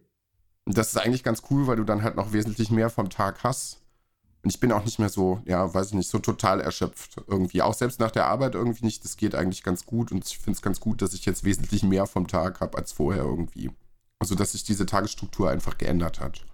Das 0.65 0.89
ist 0.89 0.97
eigentlich 0.97 1.23
ganz 1.23 1.43
cool, 1.49 1.67
weil 1.67 1.75
du 1.75 1.83
dann 1.83 2.03
halt 2.03 2.15
noch 2.15 2.33
wesentlich 2.33 2.71
mehr 2.71 2.89
vom 2.89 3.09
Tag 3.09 3.43
hast. 3.43 3.81
Und 4.43 4.49
ich 4.49 4.59
bin 4.59 4.71
auch 4.73 4.83
nicht 4.83 4.99
mehr 4.99 5.09
so, 5.09 5.41
ja, 5.45 5.73
weiß 5.73 5.87
ich 5.87 5.93
nicht, 5.93 6.09
so 6.09 6.19
total 6.19 6.59
erschöpft 6.59 7.15
irgendwie. 7.27 7.61
Auch 7.61 7.73
selbst 7.73 7.99
nach 7.99 8.11
der 8.11 8.25
Arbeit 8.25 8.55
irgendwie 8.55 8.85
nicht. 8.85 9.03
Das 9.05 9.15
geht 9.15 9.35
eigentlich 9.35 9.63
ganz 9.63 9.85
gut. 9.85 10.11
Und 10.11 10.25
ich 10.25 10.37
finde 10.37 10.57
es 10.57 10.61
ganz 10.61 10.81
gut, 10.81 11.01
dass 11.01 11.13
ich 11.13 11.25
jetzt 11.25 11.45
wesentlich 11.45 11.83
mehr 11.83 12.05
vom 12.05 12.27
Tag 12.27 12.59
habe 12.59 12.77
als 12.77 12.91
vorher 12.91 13.23
irgendwie. 13.23 13.71
Also, 14.19 14.35
dass 14.35 14.51
sich 14.51 14.63
diese 14.63 14.85
Tagesstruktur 14.85 15.49
einfach 15.49 15.77
geändert 15.77 16.19
hat. 16.19 16.45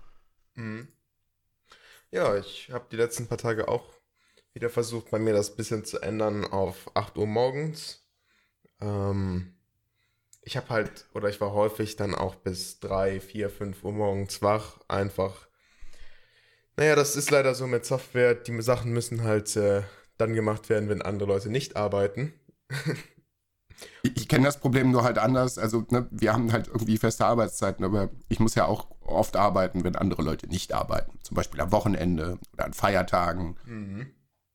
Mhm. 0.54 0.88
Ja, 2.12 2.36
ich 2.38 2.70
habe 2.72 2.86
die 2.92 2.96
letzten 2.96 3.28
paar 3.28 3.38
Tage 3.38 3.68
auch 3.68 3.94
wieder 4.54 4.70
versucht, 4.70 5.12
bei 5.12 5.20
mir 5.20 5.34
das 5.34 5.56
bisschen 5.56 5.86
zu 5.86 6.00
ändern 6.00 6.46
auf 6.46 6.92
8 6.96 7.18
Uhr 7.18 7.28
morgens. 7.28 8.04
Ähm, 8.82 9.56
ich 10.50 10.58
habe 10.58 10.70
halt, 10.70 11.06
oder 11.14 11.30
ich 11.30 11.40
war 11.42 11.54
häufig 11.54 11.96
dann 11.96 12.16
auch 12.16 12.34
bis 12.34 12.80
drei, 12.80 13.20
vier, 13.20 13.52
fünf 13.52 13.84
Uhr 13.84 13.92
morgens 13.92 14.42
wach, 14.42 14.80
einfach. 14.88 15.48
Naja, 16.76 16.96
das 16.96 17.16
ist 17.16 17.30
leider 17.30 17.54
so 17.54 17.68
mit 17.68 17.86
Software. 17.86 18.34
Die 18.34 18.60
Sachen 18.64 18.92
müssen 18.92 19.24
halt 19.24 19.56
äh, 19.56 19.84
dann 20.18 20.34
gemacht 20.34 20.68
werden, 20.70 20.90
wenn 20.90 21.04
andere 21.04 21.30
Leute 21.30 21.52
nicht 21.52 21.76
arbeiten. 21.76 22.34
ich, 24.02 24.28
kenne 24.28 24.46
das 24.46 24.60
Problem 24.60 24.90
nur 24.90 25.04
halt 25.04 25.20
anders. 25.20 25.60
Also, 25.60 25.86
ne, 25.92 26.08
wir 26.10 26.34
haben 26.34 26.52
halt 26.52 26.68
irgendwie 26.68 26.98
feste 26.98 27.28
Arbeitszeiten, 27.28 27.86
aber 27.86 28.10
ich 28.28 28.40
muss 28.40 28.56
ja 28.56 28.66
auch 28.66 28.88
oft 29.02 29.36
arbeiten, 29.36 29.84
wenn 29.84 29.96
andere 29.96 30.24
Leute 30.24 30.48
nicht 30.48 30.74
arbeiten. 30.74 31.20
Zum 31.22 31.36
Beispiel 31.36 31.62
am 31.62 31.72
Wochenende 31.72 32.40
oder 32.54 32.66
an 32.66 32.74
Feiertagen. 32.74 33.60
Mhm. 33.66 34.08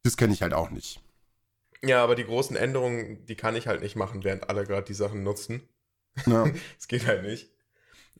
Das 0.03 0.17
kenne 0.17 0.33
ich 0.33 0.43
halt 0.43 0.55
auch 0.55 0.71
nicht. 0.71 1.01
Ja, 1.85 2.03
aber 2.03 2.17
die 2.17 2.25
großen 2.25 2.57
Änderungen, 2.57 3.25
die 3.27 3.37
kann 3.37 3.55
ich 3.55 3.69
halt 3.69 3.81
nicht 3.81 3.95
machen, 3.95 4.25
während 4.25 4.51
alle 4.51 4.67
gerade 4.67 4.87
die 4.87 4.95
Sachen 4.95 5.23
nutzen. 5.23 5.69
Ja. 6.27 6.47
Es 6.79 6.89
geht 6.89 7.07
halt 7.07 7.23
nicht. 7.23 7.51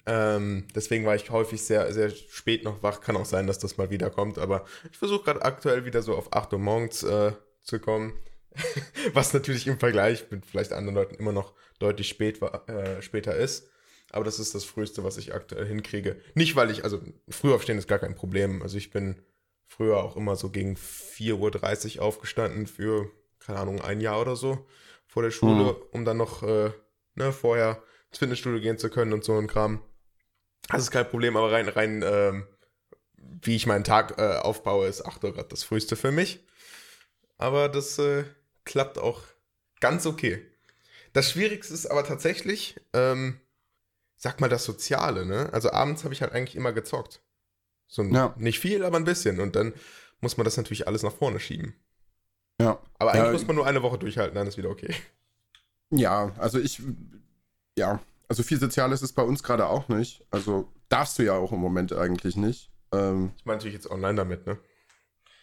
Ähm, 0.07 0.67
deswegen 0.75 1.07
war 1.07 1.15
ich 1.15 1.31
häufig 1.31 1.63
sehr, 1.63 1.93
sehr 1.93 2.11
spät 2.11 2.65
noch 2.65 2.83
wach. 2.83 3.01
Kann 3.01 3.17
auch 3.17 3.25
sein, 3.25 3.47
dass 3.47 3.59
das 3.59 3.79
mal 3.79 3.91
wieder 3.91 4.11
kommt, 4.11 4.39
aber 4.39 4.65
ich 4.91 4.99
versuche 4.99 5.25
gerade 5.25 5.43
aktuell 5.43 5.85
wieder 5.85 6.03
so 6.03 6.15
auf 6.15 6.33
8 6.33 6.53
Uhr 6.53 6.59
morgens 6.59 7.03
äh, 7.03 7.33
zu 7.63 7.81
kommen. 7.81 8.13
Was 9.15 9.33
natürlich 9.33 9.67
im 9.67 9.79
Vergleich 9.79 10.31
mit 10.31 10.47
vielleicht 10.47 10.73
anderen 10.73 10.95
Leuten 10.95 11.15
immer 11.17 11.33
noch 11.33 11.55
deutlich 11.79 12.09
spät 12.09 12.41
war, 12.41 12.69
äh, 12.69 13.03
später 13.03 13.35
ist. 13.35 13.69
Aber 14.11 14.25
das 14.25 14.39
ist 14.39 14.55
das 14.55 14.65
Früheste, 14.65 15.03
was 15.03 15.17
ich 15.19 15.35
aktuell 15.35 15.67
hinkriege. 15.67 16.21
Nicht, 16.35 16.55
weil 16.55 16.71
ich, 16.71 16.85
also 16.85 17.01
früh 17.29 17.53
aufstehen 17.53 17.79
ist 17.79 17.89
gar 17.89 17.99
kein 17.99 18.15
Problem. 18.15 18.63
Also 18.63 18.79
ich 18.79 18.93
bin 18.93 19.21
früher 19.67 19.97
auch 19.97 20.17
immer 20.17 20.37
so 20.37 20.51
gegen 20.51 20.77
4.30 20.77 21.97
Uhr 21.97 22.05
aufgestanden 22.05 22.69
für, 22.69 23.11
keine 23.41 23.59
Ahnung, 23.59 23.81
ein 23.81 24.01
Jahr 24.01 24.21
oder 24.21 24.37
so 24.37 24.67
vor 25.09 25.25
der 25.25 25.33
Schule, 25.33 25.73
mhm. 25.73 25.77
um 25.91 26.05
dann 26.05 26.17
noch 26.17 26.45
äh, 26.45 26.71
ne, 27.15 27.33
vorher 27.33 27.83
ins 28.11 28.19
Fitnessstudio 28.19 28.61
gehen 28.61 28.79
zu 28.79 28.91
können 28.91 29.13
und 29.13 29.25
so 29.25 29.37
ein 29.37 29.47
Kram. 29.47 29.83
Das 30.69 30.83
ist 30.83 30.91
kein 30.91 31.09
Problem, 31.09 31.37
aber 31.37 31.53
rein, 31.53 31.69
rein 31.69 32.03
ähm, 32.05 32.47
wie 33.17 33.57
ich 33.57 33.67
meinen 33.67 33.85
Tag 33.85 34.19
äh, 34.19 34.37
aufbaue, 34.39 34.87
ist 34.87 35.05
8 35.05 35.25
Uhr 35.25 35.35
gerade 35.35 35.49
das 35.49 35.65
Frühste 35.65 35.97
für 35.97 36.13
mich. 36.13 36.45
Aber 37.37 37.69
das 37.69 37.99
äh, 37.99 38.25
klappt 38.65 38.99
auch 38.99 39.23
ganz 39.81 40.07
okay. 40.07 40.47
Das 41.13 41.31
Schwierigste 41.31 41.75
ist 41.75 41.87
aber 41.87 42.05
tatsächlich, 42.05 42.81
ähm, 42.93 43.41
sag 44.17 44.41
mal, 44.41 44.49
das 44.49 44.65
Soziale, 44.65 45.27
ne? 45.27 45.49
Also 45.53 45.71
abends 45.71 46.05
habe 46.05 46.15
ich 46.15 46.23
halt 46.23 46.33
eigentlich 46.33 46.57
immer 46.57 46.73
gezockt. 46.73 47.21
So 47.87 48.03
ja. 48.03 48.35
nicht 48.39 48.59
viel, 48.59 48.85
aber 48.85 48.97
ein 48.97 49.05
bisschen. 49.05 49.41
Und 49.41 49.57
dann 49.57 49.75
muss 50.21 50.37
man 50.37 50.45
das 50.45 50.57
natürlich 50.57 50.89
alles 50.89 51.03
nach 51.03 51.13
vorne 51.13 51.39
schieben. 51.39 51.75
Ja. 52.61 52.81
Aber 52.99 53.13
eigentlich 53.13 53.27
ja, 53.27 53.33
muss 53.33 53.47
man 53.47 53.57
nur 53.57 53.67
eine 53.67 53.83
Woche 53.83 53.99
durchhalten, 53.99 54.35
dann 54.35 54.47
ist 54.47 54.57
wieder 54.57 54.71
okay. 54.71 54.95
Ja, 55.91 56.33
also 56.39 56.59
ich, 56.59 56.83
ja, 57.77 58.01
also 58.29 58.43
viel 58.43 58.59
Soziales 58.59 59.03
ist 59.03 59.13
bei 59.13 59.23
uns 59.23 59.43
gerade 59.43 59.67
auch 59.67 59.89
nicht. 59.89 60.25
Also 60.31 60.73
darfst 60.89 61.19
du 61.19 61.23
ja 61.23 61.35
auch 61.35 61.53
im 61.53 61.61
Moment 61.61 61.93
eigentlich 61.93 62.37
nicht. 62.37 62.71
Ähm, 62.93 63.33
ich 63.37 63.45
meine 63.45 63.59
natürlich 63.59 63.75
jetzt 63.75 63.91
online 63.91 64.17
damit, 64.17 64.47
ne? 64.47 64.59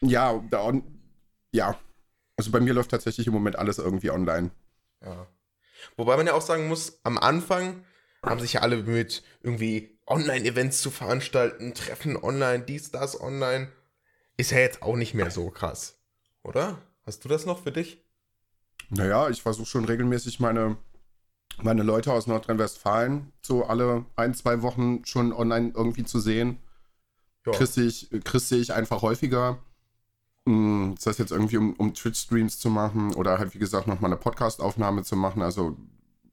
Ja, 0.02 0.44
da, 0.50 0.74
ja. 1.52 1.78
Also 2.38 2.52
bei 2.52 2.60
mir 2.60 2.74
läuft 2.74 2.92
tatsächlich 2.92 3.28
im 3.28 3.34
Moment 3.34 3.56
alles 3.58 3.78
irgendwie 3.78 4.12
online. 4.12 4.52
Ja. 5.04 5.28
Wobei 5.96 6.18
man 6.18 6.28
ja 6.28 6.34
auch 6.34 6.42
sagen 6.42 6.68
muss, 6.68 7.00
am 7.04 7.18
Anfang 7.18 7.84
haben 8.24 8.40
sich 8.40 8.54
ja 8.54 8.62
alle 8.62 8.78
bemüht, 8.78 9.24
irgendwie 9.42 10.00
Online-Events 10.08 10.82
zu 10.82 10.92
veranstalten, 10.92 11.74
Treffen 11.74 12.18
online, 12.18 12.64
dies, 12.64 12.92
das 12.92 13.20
online. 13.20 13.72
Ist 14.38 14.52
ja 14.52 14.60
jetzt 14.60 14.82
auch 14.82 14.96
nicht 14.96 15.14
mehr 15.14 15.32
so 15.32 15.50
krass, 15.50 16.00
oder? 16.44 16.82
Hast 17.06 17.24
du 17.24 17.30
das 17.30 17.46
noch 17.46 17.64
für 17.64 17.72
dich? 17.72 18.04
Naja, 18.94 19.30
ich 19.30 19.42
versuche 19.42 19.68
schon 19.68 19.86
regelmäßig 19.86 20.42
meine, 20.42 20.78
meine 21.62 21.82
Leute 21.82 22.12
aus 22.12 22.28
Nordrhein-Westfalen 22.28 23.32
so 23.42 23.66
alle 23.66 24.06
ein, 24.18 24.34
zwei 24.34 24.62
Wochen 24.62 25.06
schon 25.06 25.32
online 25.32 25.72
irgendwie 25.74 26.04
zu 26.04 26.20
sehen. 26.20 26.60
Ja. 27.46 27.54
Chris 27.54 27.74
sehe 27.74 27.86
ich, 27.86 28.10
Chris 28.26 28.50
sehe 28.50 28.60
ich 28.60 28.74
einfach 28.74 29.02
häufiger. 29.02 29.60
Das 30.46 31.06
heißt 31.06 31.20
jetzt 31.20 31.32
irgendwie, 31.32 31.58
um, 31.58 31.74
um 31.74 31.94
Twitch-Streams 31.94 32.60
zu 32.60 32.70
machen 32.70 33.14
oder 33.14 33.40
halt, 33.40 33.54
wie 33.54 33.60
gesagt, 33.60 33.88
nochmal 33.88 34.12
eine 34.12 34.20
Podcast-Aufnahme 34.20 35.04
zu 35.04 35.16
machen. 35.16 35.42
Also, 35.42 35.78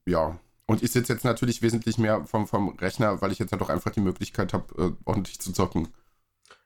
ja. 0.06 0.38
Und 0.66 0.82
ich 0.82 0.90
sitze 0.90 1.12
jetzt 1.12 1.24
natürlich 1.24 1.62
wesentlich 1.62 1.96
mehr 1.96 2.24
vom, 2.24 2.46
vom 2.46 2.70
Rechner, 2.70 3.22
weil 3.22 3.30
ich 3.30 3.38
jetzt 3.38 3.52
halt 3.52 3.62
auch 3.62 3.70
einfach 3.70 3.92
die 3.92 4.00
Möglichkeit 4.00 4.52
habe, 4.52 4.82
äh, 4.82 4.92
ordentlich 5.04 5.38
zu 5.40 5.52
zocken. 5.52 5.88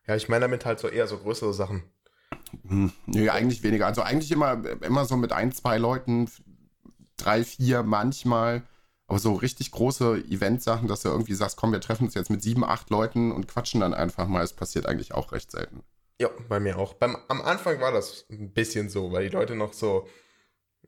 Ja, 0.06 0.16
ich 0.16 0.28
meine 0.28 0.42
damit 0.42 0.64
halt 0.64 0.80
so 0.80 0.88
eher 0.88 1.06
so 1.06 1.18
größere 1.18 1.52
Sachen. 1.52 1.82
Hm, 2.66 2.92
nee, 3.06 3.28
eigentlich 3.28 3.62
weniger. 3.62 3.87
Also 3.87 4.02
eigentlich 4.02 4.30
immer, 4.30 4.62
immer 4.82 5.04
so 5.04 5.16
mit 5.16 5.32
ein, 5.32 5.52
zwei 5.52 5.78
Leuten, 5.78 6.28
drei, 7.16 7.44
vier 7.44 7.82
manchmal. 7.82 8.62
Aber 9.06 9.18
so 9.18 9.35
richtig 9.35 9.73
große 9.73 10.25
Eventsachen, 10.30 10.88
dass 10.88 11.02
du 11.02 11.11
irgendwie 11.11 11.35
sagst, 11.35 11.56
komm, 11.56 11.73
wir 11.73 11.80
treffen 11.80 12.04
uns 12.04 12.14
jetzt 12.14 12.30
mit 12.30 12.42
sieben, 12.42 12.64
acht 12.64 12.88
Leuten 12.88 13.30
und 13.32 13.49
quatschen 13.49 13.80
dann 13.80 13.94
einfach 13.94 14.26
mal, 14.26 14.42
es 14.42 14.54
passiert 14.54 14.87
eigentlich 14.87 15.12
auch 15.12 15.32
recht 15.32 15.50
selten. 15.50 15.82
Ja, 16.21 16.30
bei 16.49 16.61
mir 16.61 16.78
auch. 16.78 16.94
Beim, 16.94 17.16
am 17.28 17.42
Anfang 17.42 17.80
war 17.80 17.92
das 17.92 18.25
ein 18.30 18.52
bisschen 18.52 18.88
so, 18.88 19.12
weil 19.12 19.25
die 19.28 19.35
Leute 19.35 19.54
noch 19.54 19.73
so 19.73 20.09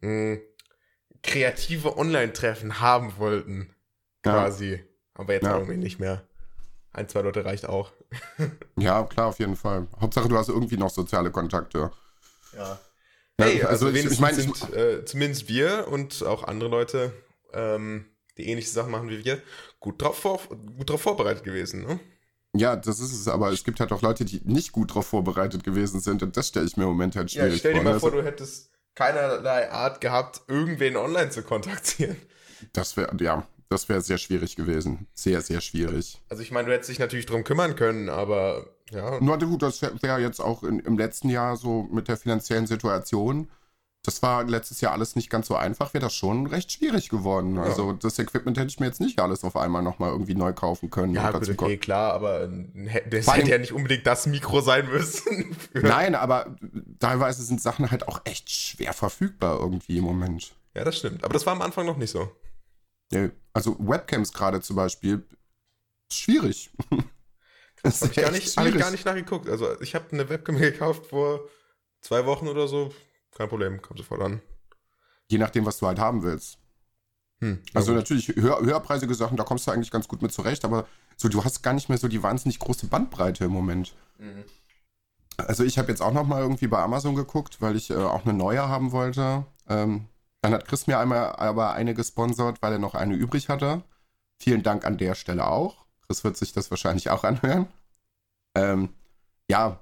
mh, 0.01 0.09
hm, 0.37 0.41
kreative 1.23 1.97
Online-Treffen 1.99 2.81
haben 2.81 3.19
wollten. 3.19 3.75
Quasi. 4.23 4.75
Ja. 4.75 4.79
Aber 5.15 5.33
jetzt 5.33 5.45
ja. 5.45 5.59
irgendwie 5.59 5.77
nicht 5.77 5.99
mehr. 5.99 6.27
Ein, 6.95 7.09
zwei 7.09 7.23
Leute 7.23 7.45
reicht 7.45 7.69
auch. 7.69 7.93
ja, 8.77 9.03
klar, 9.03 9.27
auf 9.27 9.39
jeden 9.41 9.57
Fall. 9.57 9.89
Hauptsache, 10.01 10.29
du 10.29 10.39
hast 10.39 10.49
irgendwie 10.49 10.77
noch 10.77 10.91
soziale 10.91 11.31
Kontakte. 11.31 11.91
Ja. 12.57 12.79
Hey, 13.37 13.59
ja, 13.59 13.67
also, 13.67 13.87
also 13.87 13.99
ich, 13.99 14.07
ich 14.07 14.21
meine, 14.21 14.41
sind 14.41 14.75
äh, 14.75 15.05
zumindest 15.05 15.49
wir 15.49 15.89
und 15.91 16.25
auch 16.25 16.45
andere 16.45 16.71
Leute, 16.71 17.13
ähm, 17.53 18.07
die 18.39 18.49
ähnliche 18.49 18.71
Sachen 18.71 18.93
machen 18.93 19.09
wie 19.09 19.25
wir, 19.25 19.43
gut 19.81 20.01
drauf, 20.01 20.19
vor, 20.19 20.41
gut 20.49 20.89
drauf 20.89 21.03
vorbereitet 21.03 21.43
gewesen, 21.43 21.85
ne? 21.85 21.99
Ja, 22.57 22.77
das 22.77 23.01
ist 23.01 23.13
es, 23.13 23.27
aber 23.27 23.51
es 23.51 23.65
gibt 23.65 23.81
halt 23.81 23.91
auch 23.91 24.03
Leute, 24.03 24.25
die 24.25 24.41
nicht 24.45 24.71
gut 24.71 24.91
darauf 24.91 25.09
vorbereitet 25.09 25.65
gewesen 25.65 25.99
sind 25.99 26.23
und 26.23 26.37
das 26.37 26.47
stelle 26.49 26.67
ich 26.67 26.77
mir 26.77 26.85
im 26.85 26.91
Moment 26.91 27.17
halt 27.17 27.33
schwierig 27.33 27.47
vor. 27.49 27.55
Ja, 27.55 27.59
stell 27.59 27.73
dir 27.75 27.83
vor, 27.83 27.93
mal 27.93 28.01
vor, 28.01 28.11
du 28.13 28.23
hättest 28.23 28.71
keinerlei 28.95 29.73
Art 29.73 30.01
gehabt, 30.01 30.43
irgendwen 30.47 30.97
online 30.97 31.31
zu 31.31 31.43
kontaktieren. 31.43 32.17
Das 32.73 32.97
wäre, 32.97 33.17
ja, 33.21 33.45
das 33.75 33.89
wäre 33.89 34.01
sehr 34.01 34.19
schwierig 34.19 34.57
gewesen. 34.57 35.07
Sehr, 35.15 35.41
sehr 35.43 35.61
schwierig. 35.61 36.23
Also 36.29 36.43
ich 36.43 36.51
meine, 36.51 36.69
du 36.69 36.73
hättest 36.73 36.91
dich 36.91 36.99
natürlich 36.99 37.27
drum 37.27 37.45
kümmern 37.45 37.77
können, 37.77 38.09
aber 38.09 38.67
ja. 38.91 39.19
Na 39.21 39.37
gut, 39.37 39.63
das 39.63 39.83
wäre 39.83 40.01
wär 40.03 40.19
jetzt 40.21 40.41
auch 40.41 40.63
in, 40.63 40.79
im 40.79 40.97
letzten 40.97 41.29
Jahr 41.29 41.57
so 41.57 41.89
mit 41.91 42.09
der 42.09 42.17
finanziellen 42.17 42.67
Situation. 42.67 43.51
Das 44.05 44.23
war 44.23 44.45
letztes 44.45 44.83
Jahr 44.83 44.93
alles 44.93 45.17
nicht 45.17 45.31
ganz 45.31 45.47
so 45.49 45.57
einfach, 45.57 45.95
wäre 45.95 46.03
das 46.03 46.15
schon 46.15 46.47
recht 46.47 46.71
schwierig 46.71 47.09
geworden. 47.09 47.57
Ja. 47.57 47.63
Also 47.63 47.95
das 47.95 48.19
Equipment 48.19 48.59
hätte 48.59 48.69
ich 48.69 48.79
mir 48.79 48.87
jetzt 48.87 49.01
nicht 49.01 49.19
alles 49.19 49.45
auf 49.45 49.57
einmal 49.57 49.83
nochmal 49.83 50.11
irgendwie 50.11 50.35
neu 50.35 50.53
kaufen 50.53 50.91
können. 50.91 51.15
Ja, 51.15 51.31
gut, 51.31 51.49
okay, 51.49 51.79
klar, 51.79 52.13
aber 52.13 52.49
das 53.11 53.35
hätte 53.35 53.51
ja 53.51 53.59
nicht 53.59 53.73
unbedingt 53.73 54.07
das 54.07 54.27
Mikro 54.27 54.61
sein 54.61 54.87
müssen. 54.89 55.57
Nein, 55.73 56.15
aber 56.15 56.55
teilweise 57.01 57.43
sind 57.43 57.63
Sachen 57.63 57.91
halt 57.91 58.07
auch 58.07 58.21
echt 58.25 58.51
schwer 58.51 58.93
verfügbar 58.93 59.59
irgendwie 59.59 59.97
im 59.97 60.05
Moment. 60.05 60.55
Ja, 60.75 60.85
das 60.85 60.99
stimmt. 60.99 61.25
Aber 61.25 61.33
das 61.33 61.47
war 61.47 61.55
am 61.55 61.63
Anfang 61.63 61.87
noch 61.87 61.97
nicht 61.97 62.11
so. 62.11 62.31
Also 63.53 63.77
Webcams 63.79 64.33
gerade 64.33 64.61
zum 64.61 64.77
Beispiel, 64.77 65.27
schwierig. 66.13 66.71
Das 67.83 68.01
habe 68.01 68.13
ich, 68.13 68.17
gar 68.17 68.31
nicht, 68.31 68.57
hab 68.57 68.67
ich 68.67 68.79
gar 68.79 68.91
nicht 68.91 69.05
nachgeguckt. 69.05 69.47
Also 69.47 69.79
ich 69.83 69.95
habe 69.95 70.07
eine 70.11 70.27
Webcam 70.31 70.57
gekauft 70.59 71.05
vor 71.05 71.41
zwei 72.01 72.25
Wochen 72.25 72.49
oder 72.49 72.67
so. 72.67 72.95
Kein 73.37 73.51
Problem, 73.51 73.83
kommt 73.83 73.99
sofort 73.99 74.23
an. 74.23 74.41
Je 75.29 75.37
nachdem, 75.37 75.67
was 75.67 75.77
du 75.79 75.87
halt 75.87 75.99
haben 75.99 76.23
willst. 76.23 76.59
Hm, 77.41 77.63
also 77.75 77.93
gut. 77.93 77.97
natürlich 77.97 78.29
höher, 78.29 78.61
höherpreisige 78.61 79.15
Sachen, 79.15 79.37
da 79.37 79.45
kommst 79.45 79.67
du 79.67 79.71
eigentlich 79.71 79.91
ganz 79.91 80.09
gut 80.09 80.23
mit 80.23 80.33
zurecht, 80.33 80.65
aber 80.65 80.87
so 81.19 81.29
du 81.29 81.45
hast 81.45 81.63
gar 81.63 81.75
nicht 81.75 81.91
mehr 81.91 81.99
so 81.99 82.09
die 82.09 82.23
wahnsinnig 82.23 82.59
große 82.59 82.87
Bandbreite 82.87 83.45
im 83.45 83.53
Moment. 83.53 83.95
Mhm. 84.19 84.45
Also 85.37 85.63
ich 85.63 85.79
habe 85.79 85.89
jetzt 85.89 86.01
auch 86.01 86.13
noch 86.13 86.27
mal 86.27 86.41
irgendwie 86.41 86.69
bei 86.69 86.79
Amazon 86.79 87.15
geguckt, 87.15 87.61
weil 87.61 87.77
ich 87.77 87.91
äh, 87.91 87.97
auch 87.97 88.25
eine 88.25 88.33
neue 88.33 88.67
haben 88.67 88.93
wollte. 88.93 89.45
Ähm, 89.69 90.07
dann 90.45 90.53
hat 90.53 90.69
Chris 90.69 90.87
mir 90.87 90.99
einmal 90.99 91.37
aber 91.37 91.73
eine 91.73 91.95
gesponsert, 91.95 92.61
weil 92.61 92.75
er 92.75 92.79
noch 92.79 92.95
eine 92.95 93.15
übrig 93.15 93.49
hatte. 93.49 93.83
Vielen 94.37 94.63
Dank 94.63 94.85
an 94.85 94.99
der 94.99 95.15
Stelle 95.15 95.47
auch. 95.47 95.87
Chris 96.03 96.23
wird 96.23 96.37
sich 96.37 96.53
das 96.53 96.71
wahrscheinlich 96.71 97.09
auch 97.09 97.25
anhören. 97.25 97.67
Ähm, 98.55 98.91
ja, 99.49 99.81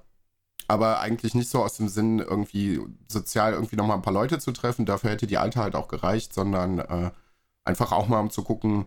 aber 0.69 1.01
eigentlich 1.01 1.35
nicht 1.35 1.49
so 1.49 1.61
aus 1.61 1.75
dem 1.75 1.89
Sinn, 1.89 2.19
irgendwie 2.19 2.79
sozial 3.09 3.51
irgendwie 3.51 3.75
nochmal 3.75 3.97
ein 3.97 4.03
paar 4.03 4.13
Leute 4.13 4.39
zu 4.39 4.53
treffen. 4.53 4.85
Dafür 4.85 5.09
hätte 5.09 5.27
die 5.27 5.37
alte 5.37 5.59
halt 5.59 5.75
auch 5.75 5.89
gereicht, 5.89 6.33
sondern 6.33 6.79
äh, 6.79 7.11
einfach 7.65 7.91
auch 7.91 8.07
mal 8.07 8.21
um 8.21 8.29
zu 8.29 8.41
gucken, 8.41 8.85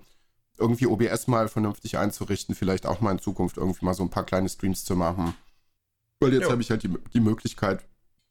irgendwie 0.56 0.87
OBS 0.87 1.26
mal 1.26 1.47
vernünftig 1.47 1.99
einzurichten, 1.99 2.54
vielleicht 2.54 2.87
auch 2.87 3.02
mal 3.02 3.12
in 3.12 3.18
Zukunft 3.18 3.59
irgendwie 3.59 3.85
mal 3.85 3.92
so 3.92 4.02
ein 4.02 4.09
paar 4.09 4.25
kleine 4.25 4.49
Streams 4.49 4.87
zu 4.87 4.97
machen. 4.97 5.35
Weil 6.21 6.33
jetzt 6.33 6.49
habe 6.49 6.62
ich 6.62 6.71
halt 6.71 6.85
die, 6.85 6.95
die 7.12 7.21
Möglichkeit, 7.21 7.85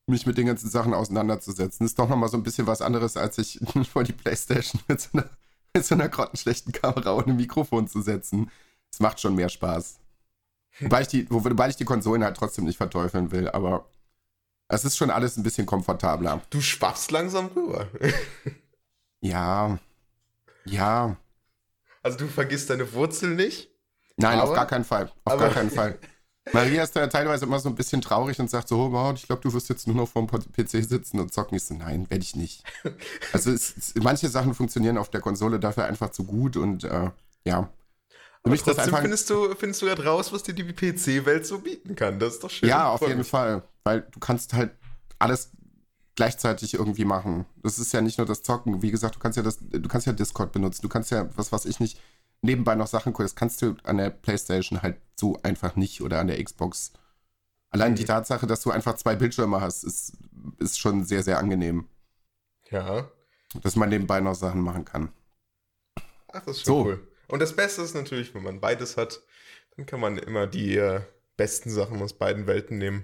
mich 0.07 0.25
mit 0.25 0.38
den 0.38 0.47
ganzen 0.47 0.69
Sachen 0.69 0.93
auseinanderzusetzen. 0.93 1.85
Ist 1.85 1.97
doch 1.97 2.07
nochmal 2.09 2.29
so 2.29 2.38
ein 2.38 2.43
bisschen 2.43 2.67
was 2.67 2.81
anderes, 2.81 3.17
als 3.17 3.38
sich 3.38 3.59
vor 3.91 4.03
die 4.03 4.13
Playstation 4.13 4.81
mit 4.88 5.01
so 5.01 5.09
einer, 5.13 5.29
mit 5.74 5.85
so 5.85 5.95
einer 5.95 6.09
grottenschlechten 6.09 6.71
Kamera 6.74 7.12
und 7.12 7.27
einem 7.27 7.38
Mikrofon 7.38 7.88
zu 7.88 8.01
setzen. 8.01 8.51
Es 8.91 9.00
macht 9.00 9.19
schon 9.19 9.35
mehr 9.35 9.50
Spaß. 9.50 10.00
Wobei 10.81 11.01
ich, 11.01 11.07
die, 11.07 11.29
wobei 11.31 11.69
ich 11.69 11.75
die 11.77 11.85
Konsolen 11.85 12.24
halt 12.24 12.38
trotzdem 12.38 12.65
nicht 12.65 12.77
verteufeln 12.77 13.31
will, 13.31 13.50
aber 13.50 13.89
es 14.67 14.83
ist 14.83 14.97
schon 14.97 15.09
alles 15.09 15.38
ein 15.38 15.43
bisschen 15.43 15.65
komfortabler. 15.65 16.41
Du 16.50 16.59
schwappst 16.59 17.12
langsam 17.12 17.47
rüber. 17.47 17.88
ja. 19.21 19.79
Ja. 20.65 21.15
Also 22.03 22.17
du 22.17 22.27
vergisst 22.27 22.69
deine 22.69 22.91
Wurzeln 22.93 23.35
nicht? 23.35 23.69
Nein, 24.17 24.39
Aber- 24.39 24.50
auf 24.50 24.55
gar 24.55 24.67
keinen 24.67 24.83
Fall. 24.85 25.05
Auf 25.24 25.33
aber- 25.33 25.45
gar 25.45 25.53
keinen 25.53 25.71
Fall. 25.71 25.97
Maria 26.54 26.84
ist 26.84 26.96
da 26.96 27.08
teilweise 27.08 27.46
immer 27.46 27.60
so 27.60 27.70
ein 27.70 27.75
bisschen 27.75 28.02
traurig 28.02 28.40
und 28.40 28.50
sagt 28.50 28.68
so, 28.68 28.78
oh, 28.78 28.92
wow, 28.92 29.14
ich 29.16 29.25
glaube, 29.25 29.42
du 29.42 29.54
wirst 29.54 29.70
jetzt 29.70 29.88
nur 29.88 29.96
noch 29.96 30.08
vorm 30.08 30.28
PC 30.28 30.84
sitzen 30.84 31.20
und 31.20 31.34
zocken. 31.34 31.58
Ich 31.58 31.66
so, 31.66 31.74
nein, 31.74 32.10
werde 32.10 32.24
ich 32.24 32.36
nicht. 32.36 32.64
Also 33.34 33.52
es, 33.52 33.75
es, 33.75 33.94
manche 33.96 34.30
Sachen 34.30 34.54
funktionieren 34.54 34.98
auf 34.98 35.10
der 35.10 35.22
Konsole 35.22 35.60
dafür 35.60 35.86
einfach 35.86 36.12
zu 36.12 36.24
gut 36.24 36.56
und 36.56 36.84
äh, 36.84 37.10
ja. 37.46 37.64
Für 37.64 38.20
Aber 38.44 38.52
mich 38.52 38.62
das 38.62 38.75
trotzdem 38.75 38.94
einfach, 38.94 39.02
findest 39.02 39.30
du, 39.30 39.56
findest 39.56 39.82
du 39.82 39.86
gerade 39.88 40.06
raus, 40.06 40.32
was 40.32 40.44
dir 40.44 40.54
die 40.54 40.64
PC-Welt 40.64 41.48
so 41.48 41.60
bieten 41.60 41.96
kann. 41.96 42.20
Das 42.20 42.36
ist 42.36 42.44
doch 42.44 42.50
schön. 42.50 42.70
ja, 42.70 42.90
auf 42.90 43.02
jeden 43.02 43.20
mich. 43.20 43.28
Fall. 43.28 43.64
Weil 43.84 44.02
du 44.12 44.20
kannst 44.20 44.54
halt 44.54 44.72
alles 45.18 45.50
gleichzeitig 46.16 46.75
irgendwie 46.75 47.06
machen. 47.06 47.46
Das 47.62 47.80
ist 47.80 47.92
ja 47.92 48.02
nicht 48.02 48.18
nur 48.18 48.28
das 48.28 48.44
Zocken. 48.44 48.82
Wie 48.82 48.92
gesagt, 48.92 49.16
du 49.16 49.20
kannst 49.20 49.38
ja 49.38 49.44
das, 49.44 49.58
du 49.60 49.88
kannst 49.90 50.08
ja 50.08 50.14
Discord 50.14 50.52
benutzen. 50.52 50.82
Du 50.82 50.90
kannst 50.90 51.12
ja, 51.12 51.28
was 51.36 51.52
weiß 51.52 51.66
ich 51.66 51.80
nicht, 51.80 52.00
nebenbei 52.46 52.75
noch 52.75 52.88
Sachen 52.88 53.14
gucken. 53.14 53.25
Das 53.25 53.36
kannst 53.36 53.62
du 53.62 53.75
an 53.84 53.98
der 53.98 54.10
Playstation 54.10 54.82
halt 54.82 54.98
so 55.16 55.38
einfach 55.44 55.75
nicht 55.75 56.02
oder 56.02 56.20
an 56.20 56.28
der 56.28 56.42
Xbox. 56.44 56.94
Allein 57.70 57.92
Mhm. 57.92 57.96
die 57.98 58.06
Tatsache, 58.06 58.48
dass 58.48 58.62
du 58.62 58.72
einfach 58.72 58.96
zwei 58.96 59.16
Bildschirme 59.16 59.60
hast, 59.62 59.84
ist, 59.84 60.14
ist 60.60 60.80
schon 60.80 61.04
sehr, 61.04 61.24
sehr 61.24 61.38
angenehm. 61.40 61.88
Ja. 62.70 63.10
Dass 63.62 63.75
man 63.75 63.90
nebenbei 63.90 64.20
noch 64.22 64.36
Sachen 64.36 64.62
machen 64.62 64.86
kann. 64.86 65.10
Ach, 66.32 66.44
das 66.46 66.58
ist 66.58 66.66
schon 66.66 66.74
So. 66.74 66.86
cool. 66.86 67.08
Und 67.28 67.40
das 67.40 67.56
Beste 67.56 67.82
ist 67.82 67.96
natürlich, 67.96 68.34
wenn 68.36 68.44
man 68.44 68.60
beides 68.60 68.98
hat, 68.98 69.22
dann 69.75 69.86
kann 69.86 70.00
man 70.00 70.18
immer 70.18 70.48
die 70.48 70.78
äh, 70.78 71.02
besten 71.38 71.70
Sachen 71.70 72.02
aus 72.02 72.14
beiden 72.14 72.48
Welten 72.48 72.78
nehmen. 72.78 73.04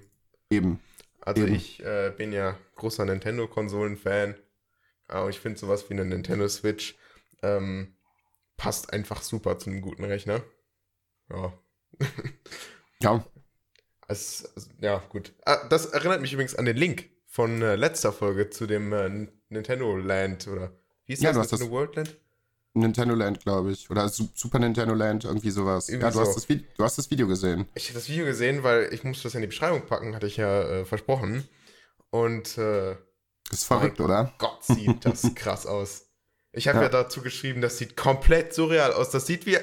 Eben. 0.50 0.80
Also 1.22 1.44
Eben. 1.44 1.56
ich 1.56 1.84
äh, 1.84 2.14
bin 2.16 2.32
ja 2.34 2.58
großer 2.76 3.06
Nintendo-Konsolen-Fan. 3.06 4.36
Aber 5.08 5.30
ich 5.30 5.40
finde 5.40 5.60
sowas 5.60 5.90
wie 5.90 5.94
eine 5.94 6.06
Nintendo 6.06 6.48
Switch 6.48 6.96
ähm, 7.42 7.96
passt 8.62 8.94
einfach 8.94 9.24
super 9.24 9.58
zu 9.58 9.72
einem 9.72 9.82
guten 9.82 10.03
Rechner. 10.03 10.44
Ja. 11.32 11.51
Ja, 13.01 13.25
es- 14.08 14.53
ja, 14.80 15.00
gut. 15.10 15.34
Ah, 15.46 15.68
das 15.68 15.88
erinnert 15.88 16.22
mich 16.22 16.34
übrigens 16.34 16.53
an 16.53 16.65
den 16.65 16.77
Link 16.77 17.10
von 17.25 17.60
äh, 17.63 17.75
letzter 17.75 18.13
Folge 18.13 18.51
zu 18.51 18.68
dem 18.68 18.94
äh, 18.94 19.27
Nintendo 19.50 19.98
Land 19.98 20.48
oder 20.48 20.72
wie 21.08 21.13
ist 21.13 21.24
Ja, 21.24 21.34
das? 21.34 21.50
Nintendo 21.51 21.72
World 21.74 21.96
Land? 21.96 22.18
Nintendo 22.74 23.15
Land, 23.15 23.39
glaube 23.41 23.72
ich. 23.72 23.89
Oder 23.89 24.08
Su- 24.10 24.30
Super 24.36 24.60
Nintendo 24.60 24.94
Land, 24.94 25.24
irgendwie 25.25 25.50
sowas. 25.50 25.89
Irgendwie 25.89 26.06
ja, 26.06 26.12
du, 26.12 26.18
so. 26.20 26.22
hast 26.22 26.36
das 26.36 26.48
Vi- 26.48 26.63
du 26.77 26.84
hast 26.84 26.98
das 27.00 27.10
Video 27.10 27.27
gesehen. 27.27 27.68
Ich 27.74 27.86
habe 27.89 27.96
das 27.96 28.08
Video 28.10 28.25
gesehen, 28.25 28.62
weil 28.62 28.94
ich 28.94 29.03
musste 29.03 29.24
das 29.24 29.34
in 29.34 29.41
die 29.41 29.48
Beschreibung 29.48 29.88
packen, 29.88 30.13
hatte 30.15 30.27
ich 30.27 30.38
ja 30.38 30.62
äh, 30.62 30.86
versprochen. 30.86 31.48
Und 32.12 32.60
äh, 32.60 32.91
Ist 33.50 33.63
verrückt, 33.65 34.00
oder? 34.00 34.34
Gott, 34.38 34.63
sieht 34.63 35.03
das 35.03 35.24
krass 35.36 35.65
aus. 35.65 36.11
Ich 36.53 36.67
habe 36.67 36.79
ja. 36.79 36.84
Ja. 36.84 36.89
dazu 36.89 37.22
geschrieben, 37.22 37.62
das 37.62 37.77
sieht 37.77 37.96
komplett 37.96 38.53
surreal 38.53 38.93
aus. 38.93 39.10
Das 39.10 39.25
sieht 39.25 39.46
wie. 39.46 39.58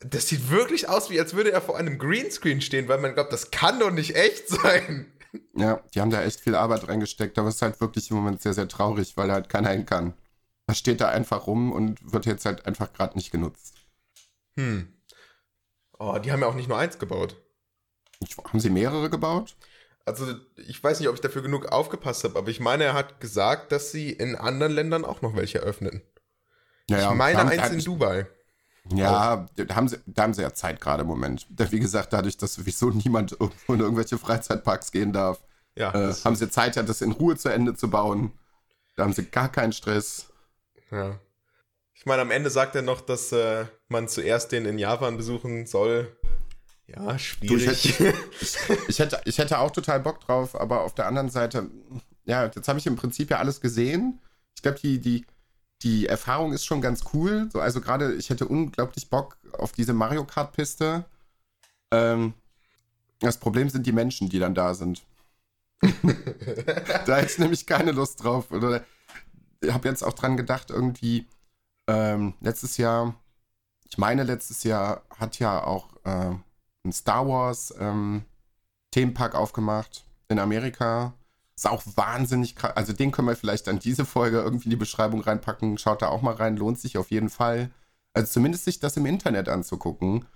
Das 0.00 0.28
sieht 0.28 0.50
wirklich 0.50 0.88
aus, 0.88 1.10
wie 1.10 1.18
als 1.18 1.34
würde 1.34 1.50
er 1.50 1.60
vor 1.60 1.76
einem 1.76 1.98
Greenscreen 1.98 2.60
stehen, 2.60 2.86
weil 2.86 2.98
man 2.98 3.14
glaubt, 3.14 3.32
das 3.32 3.50
kann 3.50 3.80
doch 3.80 3.90
nicht 3.90 4.14
echt 4.14 4.48
sein. 4.48 5.12
Ja, 5.54 5.82
die 5.92 6.00
haben 6.00 6.10
da 6.10 6.22
echt 6.22 6.40
viel 6.40 6.54
Arbeit 6.54 6.86
reingesteckt, 6.86 7.36
aber 7.36 7.48
es 7.48 7.56
ist 7.56 7.62
halt 7.62 7.80
wirklich 7.80 8.10
im 8.10 8.16
Moment 8.16 8.40
sehr, 8.40 8.54
sehr 8.54 8.68
traurig, 8.68 9.16
weil 9.16 9.32
halt 9.32 9.48
keiner 9.48 9.70
hin 9.70 9.86
kann. 9.86 10.14
Das 10.68 10.78
steht 10.78 11.00
da 11.00 11.08
einfach 11.08 11.46
rum 11.48 11.72
und 11.72 11.98
wird 12.12 12.26
jetzt 12.26 12.44
halt 12.44 12.64
einfach 12.66 12.92
gerade 12.92 13.16
nicht 13.16 13.32
genutzt. 13.32 13.74
Hm. 14.56 14.92
Oh, 15.98 16.16
die 16.18 16.30
haben 16.30 16.40
ja 16.40 16.46
auch 16.46 16.54
nicht 16.54 16.68
nur 16.68 16.78
eins 16.78 16.98
gebaut. 16.98 17.36
Ich, 18.20 18.36
haben 18.36 18.60
sie 18.60 18.70
mehrere 18.70 19.10
gebaut? 19.10 19.56
Also, 20.08 20.34
ich 20.56 20.82
weiß 20.82 21.00
nicht, 21.00 21.08
ob 21.08 21.14
ich 21.14 21.20
dafür 21.20 21.42
genug 21.42 21.66
aufgepasst 21.66 22.24
habe, 22.24 22.38
aber 22.38 22.48
ich 22.48 22.60
meine, 22.60 22.84
er 22.84 22.94
hat 22.94 23.20
gesagt, 23.20 23.72
dass 23.72 23.92
sie 23.92 24.10
in 24.10 24.36
anderen 24.36 24.72
Ländern 24.72 25.04
auch 25.04 25.22
noch 25.22 25.36
welche 25.36 25.60
öffnen. 25.60 26.02
Ja, 26.90 26.98
ja, 26.98 27.10
ich 27.10 27.16
meine, 27.16 27.38
haben, 27.38 27.48
eins 27.48 27.62
da, 27.62 27.68
in 27.68 27.84
Dubai. 27.84 28.26
Ja, 28.92 29.46
da 29.56 29.74
haben, 29.74 29.88
sie, 29.88 29.98
da 30.06 30.22
haben 30.22 30.34
sie 30.34 30.42
ja 30.42 30.54
Zeit 30.54 30.80
gerade 30.80 31.02
im 31.02 31.08
Moment. 31.08 31.46
Wie 31.50 31.80
gesagt, 31.80 32.12
dadurch, 32.12 32.36
dass 32.36 32.54
sowieso 32.54 32.90
niemand 32.90 33.32
irgendwo 33.32 33.74
in 33.74 33.80
irgendwelche 33.80 34.18
Freizeitparks 34.18 34.90
gehen 34.90 35.12
darf, 35.12 35.40
Ja, 35.76 35.92
äh, 35.92 36.14
haben 36.24 36.36
sie 36.36 36.50
Zeit, 36.50 36.76
ja, 36.76 36.82
das 36.82 37.02
in 37.02 37.12
Ruhe 37.12 37.36
zu 37.36 37.50
Ende 37.50 37.74
zu 37.74 37.90
bauen. 37.90 38.32
Da 38.96 39.04
haben 39.04 39.12
sie 39.12 39.26
gar 39.26 39.50
keinen 39.50 39.72
Stress. 39.72 40.28
Ja. 40.90 41.20
Ich 41.94 42.06
meine, 42.06 42.22
am 42.22 42.30
Ende 42.30 42.48
sagt 42.48 42.74
er 42.76 42.82
noch, 42.82 43.00
dass 43.00 43.32
äh, 43.32 43.66
man 43.88 44.08
zuerst 44.08 44.52
den 44.52 44.64
in 44.64 44.78
Japan 44.78 45.16
besuchen 45.16 45.66
soll. 45.66 46.16
Ja, 46.88 47.12
Du, 47.12 47.18
schwierig. 47.18 47.84
ich, 47.84 47.98
hätte, 47.98 48.18
ich, 48.40 48.56
ich, 48.88 48.98
hätte, 48.98 49.20
ich 49.24 49.38
hätte 49.38 49.58
auch 49.58 49.70
total 49.70 50.00
Bock 50.00 50.20
drauf, 50.20 50.58
aber 50.58 50.82
auf 50.82 50.94
der 50.94 51.06
anderen 51.06 51.28
Seite, 51.28 51.70
ja, 52.24 52.44
jetzt 52.44 52.68
habe 52.68 52.78
ich 52.78 52.86
im 52.86 52.96
Prinzip 52.96 53.30
ja 53.30 53.38
alles 53.38 53.60
gesehen. 53.60 54.20
Ich 54.56 54.62
glaube, 54.62 54.78
die, 54.80 54.98
die, 55.00 55.26
die 55.82 56.06
Erfahrung 56.06 56.52
ist 56.52 56.64
schon 56.64 56.80
ganz 56.80 57.04
cool. 57.12 57.48
So, 57.52 57.60
also 57.60 57.80
gerade, 57.80 58.14
ich 58.14 58.30
hätte 58.30 58.48
unglaublich 58.48 59.10
Bock 59.10 59.36
auf 59.52 59.72
diese 59.72 59.92
Mario 59.92 60.24
Kart-Piste. 60.24 61.04
Ähm, 61.90 62.34
das 63.20 63.38
Problem 63.38 63.68
sind 63.68 63.86
die 63.86 63.92
Menschen, 63.92 64.28
die 64.28 64.38
dann 64.38 64.54
da 64.54 64.74
sind. 64.74 65.02
da 65.82 67.16
hätte 67.16 67.32
ich 67.32 67.38
nämlich 67.38 67.66
keine 67.66 67.92
Lust 67.92 68.24
drauf. 68.24 68.50
Oder 68.50 68.84
ich 69.60 69.72
habe 69.72 69.88
jetzt 69.88 70.02
auch 70.02 70.14
dran 70.14 70.36
gedacht, 70.36 70.70
irgendwie 70.70 71.26
ähm, 71.86 72.34
letztes 72.40 72.76
Jahr, 72.78 73.14
ich 73.88 73.98
meine, 73.98 74.22
letztes 74.22 74.64
Jahr 74.64 75.02
hat 75.16 75.38
ja 75.38 75.62
auch 75.62 75.88
äh, 76.04 76.34
ein 76.84 76.92
Star 76.92 77.26
Wars 77.28 77.74
ähm, 77.78 78.24
Themenpark 78.90 79.34
aufgemacht 79.34 80.04
in 80.28 80.38
Amerika. 80.38 81.14
Ist 81.56 81.66
auch 81.66 81.82
wahnsinnig 81.96 82.54
krass. 82.56 82.76
Also 82.76 82.92
den 82.92 83.10
können 83.10 83.28
wir 83.28 83.36
vielleicht 83.36 83.68
an 83.68 83.78
diese 83.78 84.04
Folge 84.04 84.38
irgendwie 84.38 84.66
in 84.66 84.70
die 84.70 84.76
Beschreibung 84.76 85.20
reinpacken. 85.20 85.78
Schaut 85.78 86.02
da 86.02 86.08
auch 86.08 86.22
mal 86.22 86.34
rein, 86.34 86.56
lohnt 86.56 86.78
sich 86.78 86.98
auf 86.98 87.10
jeden 87.10 87.30
Fall. 87.30 87.70
Also 88.12 88.32
zumindest 88.32 88.64
sich 88.64 88.80
das 88.80 88.96
im 88.96 89.06
Internet 89.06 89.48
anzugucken. 89.48 90.26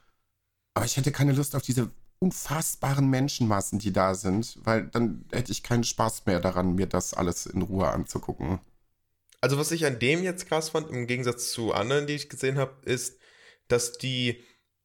Aber 0.74 0.84
ich 0.84 0.96
hätte 0.96 1.12
keine 1.12 1.32
Lust 1.32 1.54
auf 1.54 1.62
diese 1.62 1.90
unfassbaren 2.18 3.08
Menschenmassen, 3.10 3.78
die 3.80 3.92
da 3.92 4.14
sind, 4.14 4.58
weil 4.64 4.86
dann 4.86 5.24
hätte 5.32 5.50
ich 5.50 5.64
keinen 5.64 5.84
Spaß 5.84 6.26
mehr 6.26 6.40
daran, 6.40 6.76
mir 6.76 6.86
das 6.86 7.14
alles 7.14 7.46
in 7.46 7.62
Ruhe 7.62 7.88
anzugucken. 7.88 8.60
Also, 9.40 9.58
was 9.58 9.72
ich 9.72 9.84
an 9.84 9.98
dem 9.98 10.22
jetzt 10.22 10.46
krass 10.46 10.68
fand, 10.68 10.88
im 10.90 11.08
Gegensatz 11.08 11.50
zu 11.50 11.72
anderen, 11.72 12.06
die 12.06 12.14
ich 12.14 12.28
gesehen 12.28 12.58
habe, 12.58 12.76
ist, 12.84 13.18
dass 13.66 13.98
die 13.98 14.40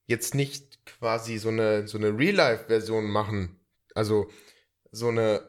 jetzt 0.07 0.33
nicht 0.33 0.66
quasi 0.99 1.37
so 1.37 1.49
eine, 1.49 1.87
so 1.87 1.97
eine 1.97 2.17
Real-Life-Version 2.17 3.05
machen. 3.05 3.59
Also, 3.95 4.29
so 4.91 5.09
eine. 5.09 5.41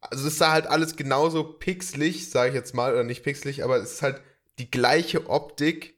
Also, 0.00 0.26
es 0.28 0.38
sah 0.38 0.50
halt 0.52 0.66
alles 0.66 0.96
genauso 0.96 1.44
pixelig, 1.44 2.30
sage 2.30 2.48
ich 2.50 2.54
jetzt 2.54 2.74
mal, 2.74 2.92
oder 2.92 3.04
nicht 3.04 3.22
pixelig, 3.22 3.62
aber 3.62 3.76
es 3.76 3.92
ist 3.92 4.02
halt 4.02 4.20
die 4.58 4.70
gleiche 4.70 5.28
Optik 5.30 5.94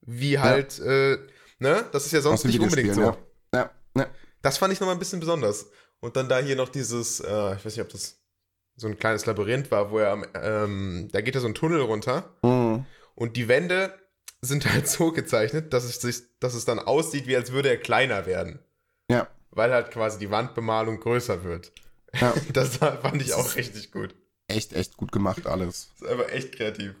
wie 0.00 0.38
halt, 0.38 0.78
äh, 0.80 1.18
ne? 1.58 1.84
Das 1.92 2.04
ist 2.06 2.12
ja 2.12 2.20
sonst 2.20 2.44
nicht 2.44 2.60
unbedingt 2.60 2.94
so. 2.94 3.00
Videospiel, 3.00 3.24
Ja, 3.54 3.70
ja. 3.96 4.06
Das 4.42 4.58
fand 4.58 4.72
ich 4.72 4.80
nochmal 4.80 4.96
ein 4.96 4.98
bisschen 4.98 5.20
besonders. 5.20 5.70
Und 6.00 6.16
dann 6.16 6.28
da 6.28 6.38
hier 6.40 6.56
noch 6.56 6.68
dieses, 6.68 7.20
äh, 7.20 7.54
ich 7.54 7.64
weiß 7.64 7.76
nicht, 7.76 7.80
ob 7.80 7.88
das 7.88 8.20
so 8.76 8.88
ein 8.88 8.98
kleines 8.98 9.24
Labyrinth 9.24 9.70
war, 9.70 9.90
wo 9.90 9.98
er 9.98 10.10
am, 10.10 10.26
ähm, 10.34 11.08
da 11.12 11.20
geht 11.22 11.34
ja 11.34 11.40
so 11.40 11.46
ein 11.46 11.54
Tunnel 11.54 11.80
runter 11.80 12.34
Mhm. 12.42 12.84
und 13.14 13.36
die 13.36 13.48
Wände 13.48 13.94
sind 14.44 14.72
halt 14.72 14.88
so 14.88 15.12
gezeichnet, 15.12 15.72
dass 15.72 15.84
es, 15.84 16.00
sich, 16.00 16.22
dass 16.40 16.54
es 16.54 16.64
dann 16.64 16.78
aussieht, 16.78 17.26
wie 17.26 17.36
als 17.36 17.52
würde 17.52 17.70
er 17.70 17.76
kleiner 17.76 18.26
werden. 18.26 18.58
Ja. 19.10 19.28
Weil 19.50 19.72
halt 19.72 19.90
quasi 19.90 20.18
die 20.18 20.30
Wandbemalung 20.30 21.00
größer 21.00 21.44
wird. 21.44 21.72
ja. 22.14 22.32
Das 22.52 22.76
fand 22.78 23.22
ich 23.22 23.34
auch 23.34 23.56
richtig 23.56 23.92
gut. 23.92 24.14
Echt, 24.48 24.72
echt 24.72 24.96
gut 24.96 25.12
gemacht 25.12 25.46
alles. 25.46 25.90
Das 25.98 26.08
ist 26.08 26.12
einfach 26.12 26.32
echt 26.32 26.56
kreativ. 26.56 26.94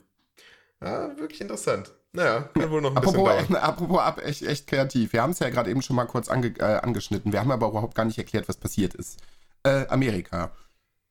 Ja, 0.82 1.16
wirklich 1.18 1.40
interessant. 1.40 1.92
Naja, 2.12 2.42
kann 2.54 2.70
wohl 2.70 2.80
noch 2.80 2.94
ein 2.94 3.02
bisschen 3.02 3.20
Apropos, 3.20 3.48
dauern. 3.48 3.56
apropos 3.62 3.98
ab, 4.00 4.20
echt, 4.24 4.42
echt 4.42 4.66
kreativ. 4.66 5.12
Wir 5.12 5.22
haben 5.22 5.32
es 5.32 5.40
ja 5.40 5.50
gerade 5.50 5.70
eben 5.70 5.82
schon 5.82 5.96
mal 5.96 6.04
kurz 6.04 6.28
ange, 6.28 6.54
äh, 6.58 6.62
angeschnitten. 6.62 7.32
Wir 7.32 7.40
haben 7.40 7.50
aber 7.50 7.68
überhaupt 7.68 7.94
gar 7.94 8.04
nicht 8.04 8.18
erklärt, 8.18 8.48
was 8.48 8.56
passiert 8.56 8.94
ist. 8.94 9.18
Äh, 9.64 9.86
Amerika. 9.88 10.52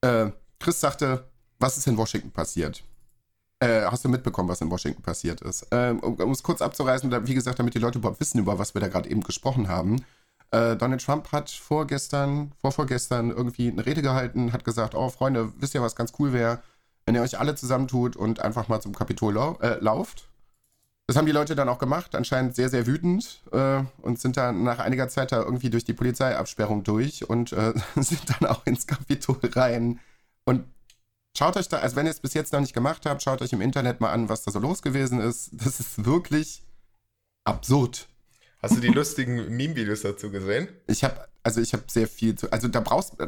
Äh, 0.02 0.28
Chris 0.60 0.80
sagte, 0.80 1.30
was 1.60 1.78
ist 1.78 1.88
in 1.88 1.98
Washington 1.98 2.32
passiert? 2.32 2.84
Äh, 3.64 3.86
hast 3.86 4.04
du 4.04 4.10
mitbekommen, 4.10 4.50
was 4.50 4.60
in 4.60 4.70
Washington 4.70 5.02
passiert 5.02 5.40
ist? 5.40 5.68
Ähm, 5.72 6.00
um 6.00 6.32
es 6.32 6.44
kurz 6.44 6.62
abzureißen, 6.62 7.26
wie 7.26 7.34
gesagt, 7.34 7.60
damit 7.60 7.74
die 7.74 7.80
Leute 7.80 8.00
überhaupt 8.00 8.20
wissen, 8.20 8.40
über 8.40 8.60
was 8.60 8.74
wir 8.74 8.82
da 8.82 8.90
gerade 8.90 9.10
eben 9.10 9.22
gesprochen 9.22 9.70
haben. 9.70 10.04
Äh, 10.52 10.76
Donald 10.76 11.02
Trump 11.02 11.32
hat 11.32 11.50
vorgestern, 11.50 12.52
vorvorgestern 12.60 13.30
irgendwie 13.30 13.72
eine 13.72 13.86
Rede 13.86 14.02
gehalten, 14.02 14.52
hat 14.52 14.66
gesagt, 14.66 14.96
oh 14.96 15.08
Freunde, 15.08 15.54
wisst 15.60 15.76
ihr, 15.76 15.82
was 15.82 15.96
ganz 15.96 16.12
cool 16.20 16.34
wäre, 16.34 16.62
wenn 17.06 17.16
ihr 17.16 17.22
euch 17.22 17.40
alle 17.40 17.56
zusammentut 17.56 18.18
und 18.18 18.42
einfach 18.42 18.68
mal 18.68 18.82
zum 18.82 18.94
Kapitol 18.94 19.34
lau 19.36 19.58
äh, 19.62 19.80
lauft. 19.80 20.28
Das 21.08 21.16
haben 21.16 21.26
die 21.26 21.32
Leute 21.32 21.56
dann 21.56 21.70
auch 21.70 21.80
gemacht, 21.80 22.16
anscheinend 22.16 22.56
sehr, 22.56 22.68
sehr 22.68 22.86
wütend 22.86 23.44
äh, 23.54 23.82
und 24.02 24.20
sind 24.20 24.36
dann 24.36 24.64
nach 24.64 24.80
einiger 24.80 25.08
Zeit 25.08 25.32
da 25.32 25.42
irgendwie 25.42 25.70
durch 25.70 25.86
die 25.86 25.94
Polizeiabsperrung 25.94 26.84
durch 26.84 27.30
und 27.30 27.54
äh, 27.54 27.74
sind 27.96 28.24
dann 28.30 28.50
auch 28.50 28.66
ins 28.66 28.88
Kapitol 28.88 29.40
rein. 29.54 30.02
Und 30.44 30.66
schaut 31.38 31.58
euch 31.58 31.68
da, 31.70 31.80
also 31.80 31.96
wenn 31.96 32.06
ihr 32.06 32.12
es 32.12 32.20
bis 32.20 32.34
jetzt 32.34 32.54
noch 32.54 32.60
nicht 32.60 32.74
gemacht 32.74 33.06
habt, 33.06 33.22
schaut 33.24 33.42
euch 33.42 33.54
im 33.54 33.62
Internet 33.62 34.02
mal 34.02 34.12
an, 34.12 34.30
was 34.30 34.44
da 34.44 34.52
so 34.52 34.60
los 34.60 34.82
gewesen 34.82 35.20
ist. 35.20 35.50
Das 35.54 35.80
ist 35.80 36.06
wirklich 36.06 36.64
absurd. 37.44 38.08
Hast 38.62 38.78
du 38.78 38.80
die 38.80 38.88
lustigen 38.90 39.36
Meme-Videos 39.58 40.02
dazu 40.02 40.30
gesehen? 40.32 40.70
Ich 40.88 41.04
habe, 41.04 41.28
also 41.44 41.60
ich 41.60 41.74
habe 41.74 41.84
sehr 41.88 42.08
viel 42.08 42.36
zu, 42.36 42.50
also 42.50 42.70
da 42.70 42.80
brauchst 42.80 43.14
du. 43.20 43.28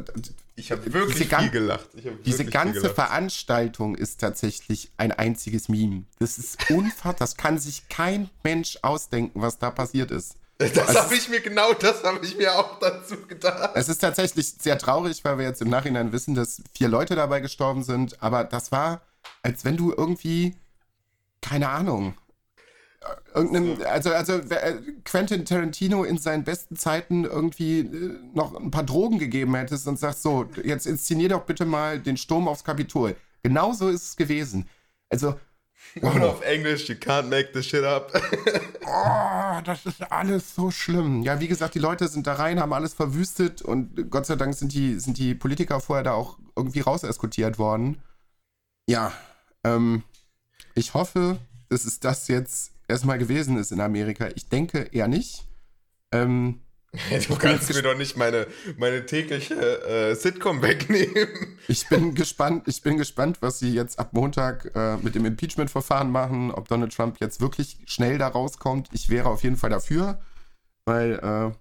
Ich 0.54 0.72
habe 0.72 0.90
wirklich 0.94 1.28
gan- 1.28 1.42
viel 1.42 1.50
gelacht. 1.50 1.88
Hab 1.92 1.92
Diese 1.92 2.04
wirklich 2.06 2.36
viel 2.36 2.46
ganze 2.50 2.80
gelacht. 2.80 2.94
Veranstaltung 2.94 3.96
ist 3.96 4.18
tatsächlich 4.20 4.92
ein 4.96 5.12
einziges 5.12 5.68
Meme. 5.68 6.04
Das 6.20 6.38
ist 6.38 6.70
unfassbar. 6.70 7.14
das 7.18 7.36
kann 7.36 7.58
sich 7.58 7.86
kein 7.90 8.30
Mensch 8.44 8.78
ausdenken, 8.80 9.42
was 9.42 9.58
da 9.58 9.70
passiert 9.70 10.10
ist. 10.10 10.36
Das 10.58 10.96
habe 10.96 11.14
ich 11.14 11.28
mir 11.28 11.40
genau, 11.40 11.74
das 11.74 12.02
habe 12.02 12.24
ich 12.24 12.36
mir 12.36 12.58
auch 12.58 12.78
dazu 12.78 13.16
gedacht. 13.26 13.72
Es 13.74 13.88
ist 13.88 13.98
tatsächlich 13.98 14.54
sehr 14.58 14.78
traurig, 14.78 15.22
weil 15.22 15.36
wir 15.38 15.44
jetzt 15.44 15.60
im 15.60 15.68
Nachhinein 15.68 16.12
wissen, 16.12 16.34
dass 16.34 16.62
vier 16.74 16.88
Leute 16.88 17.14
dabei 17.14 17.40
gestorben 17.40 17.82
sind. 17.82 18.22
Aber 18.22 18.44
das 18.44 18.72
war, 18.72 19.02
als 19.42 19.66
wenn 19.66 19.76
du 19.76 19.92
irgendwie, 19.92 20.56
keine 21.42 21.68
Ahnung, 21.68 22.14
irgendeinem, 23.34 23.82
also, 23.86 24.10
also 24.12 24.32
äh, 24.32 24.78
Quentin 25.04 25.44
Tarantino 25.44 26.04
in 26.04 26.18
seinen 26.18 26.44
besten 26.44 26.76
Zeiten 26.76 27.24
irgendwie 27.24 27.80
äh, 27.80 28.18
noch 28.34 28.54
ein 28.54 28.70
paar 28.70 28.84
Drogen 28.84 29.18
gegeben 29.18 29.54
hättest 29.54 29.86
und 29.86 29.98
sagst 29.98 30.22
so, 30.22 30.48
jetzt 30.64 30.86
inszenier 30.86 31.28
doch 31.28 31.44
bitte 31.44 31.66
mal 31.66 32.00
den 32.00 32.16
Sturm 32.16 32.48
aufs 32.48 32.64
Kapitol. 32.64 33.14
Genauso 33.42 33.88
ist 33.88 34.02
es 34.02 34.16
gewesen. 34.16 34.68
Also, 35.10 35.38
Und 36.00 36.22
auf 36.22 36.42
Englisch, 36.42 36.88
you 36.88 36.94
can't 36.94 37.28
make 37.28 37.52
this 37.52 37.66
shit 37.66 37.84
up. 37.84 38.12
Oh, 38.88 39.60
das 39.64 39.84
ist 39.84 40.12
alles 40.12 40.54
so 40.54 40.70
schlimm. 40.70 41.22
Ja, 41.22 41.40
wie 41.40 41.48
gesagt, 41.48 41.74
die 41.74 41.80
Leute 41.80 42.06
sind 42.06 42.26
da 42.26 42.34
rein, 42.34 42.60
haben 42.60 42.72
alles 42.72 42.94
verwüstet 42.94 43.60
und 43.60 44.10
Gott 44.10 44.26
sei 44.26 44.36
Dank 44.36 44.54
sind 44.54 44.72
die, 44.72 45.00
sind 45.00 45.18
die 45.18 45.34
Politiker 45.34 45.80
vorher 45.80 46.04
da 46.04 46.12
auch 46.12 46.38
irgendwie 46.54 46.80
rauseskutiert 46.80 47.58
worden. 47.58 48.00
Ja, 48.86 49.12
ähm, 49.64 50.04
ich 50.76 50.94
hoffe, 50.94 51.38
dass 51.68 51.84
es 51.84 51.98
das 51.98 52.28
jetzt 52.28 52.72
erstmal 52.86 53.18
gewesen 53.18 53.58
ist 53.58 53.72
in 53.72 53.80
Amerika. 53.80 54.28
Ich 54.36 54.48
denke 54.48 54.88
eher 54.92 55.08
nicht. 55.08 55.46
Ähm, 56.12 56.60
Du 57.28 57.36
kannst 57.36 57.72
mir 57.74 57.82
doch 57.82 57.96
nicht 57.96 58.16
meine, 58.16 58.46
meine 58.78 59.04
tägliche 59.04 59.54
äh, 59.54 60.14
Sitcom 60.14 60.62
wegnehmen. 60.62 61.58
ich 61.68 61.88
bin 61.88 62.14
gespannt, 62.14 62.66
ich 62.66 62.82
bin 62.82 62.96
gespannt, 62.96 63.38
was 63.42 63.58
sie 63.58 63.72
jetzt 63.72 63.98
ab 63.98 64.12
Montag 64.12 64.70
äh, 64.74 64.96
mit 64.98 65.14
dem 65.14 65.24
Impeachment-Verfahren 65.24 66.10
machen, 66.10 66.50
ob 66.50 66.68
Donald 66.68 66.94
Trump 66.94 67.18
jetzt 67.20 67.40
wirklich 67.40 67.78
schnell 67.86 68.18
da 68.18 68.28
rauskommt. 68.28 68.88
Ich 68.92 69.10
wäre 69.10 69.28
auf 69.28 69.42
jeden 69.42 69.56
Fall 69.56 69.70
dafür, 69.70 70.20
weil 70.84 71.18
äh, 71.22 71.54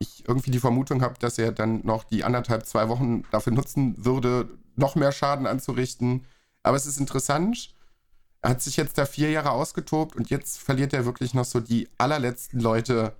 ich 0.00 0.28
irgendwie 0.28 0.50
die 0.50 0.60
Vermutung 0.60 1.02
habe, 1.02 1.14
dass 1.18 1.38
er 1.38 1.52
dann 1.52 1.84
noch 1.84 2.04
die 2.04 2.24
anderthalb, 2.24 2.66
zwei 2.66 2.88
Wochen 2.88 3.22
dafür 3.30 3.52
nutzen 3.52 3.94
würde, 4.04 4.48
noch 4.76 4.96
mehr 4.96 5.12
Schaden 5.12 5.46
anzurichten. 5.46 6.26
Aber 6.62 6.76
es 6.76 6.86
ist 6.86 6.98
interessant. 6.98 7.74
Er 8.42 8.50
hat 8.50 8.62
sich 8.62 8.76
jetzt 8.76 8.98
da 8.98 9.06
vier 9.06 9.30
Jahre 9.30 9.52
ausgetobt 9.52 10.16
und 10.16 10.30
jetzt 10.30 10.58
verliert 10.58 10.92
er 10.92 11.04
wirklich 11.04 11.32
noch 11.32 11.44
so 11.44 11.60
die 11.60 11.88
allerletzten 11.96 12.60
Leute 12.60 13.14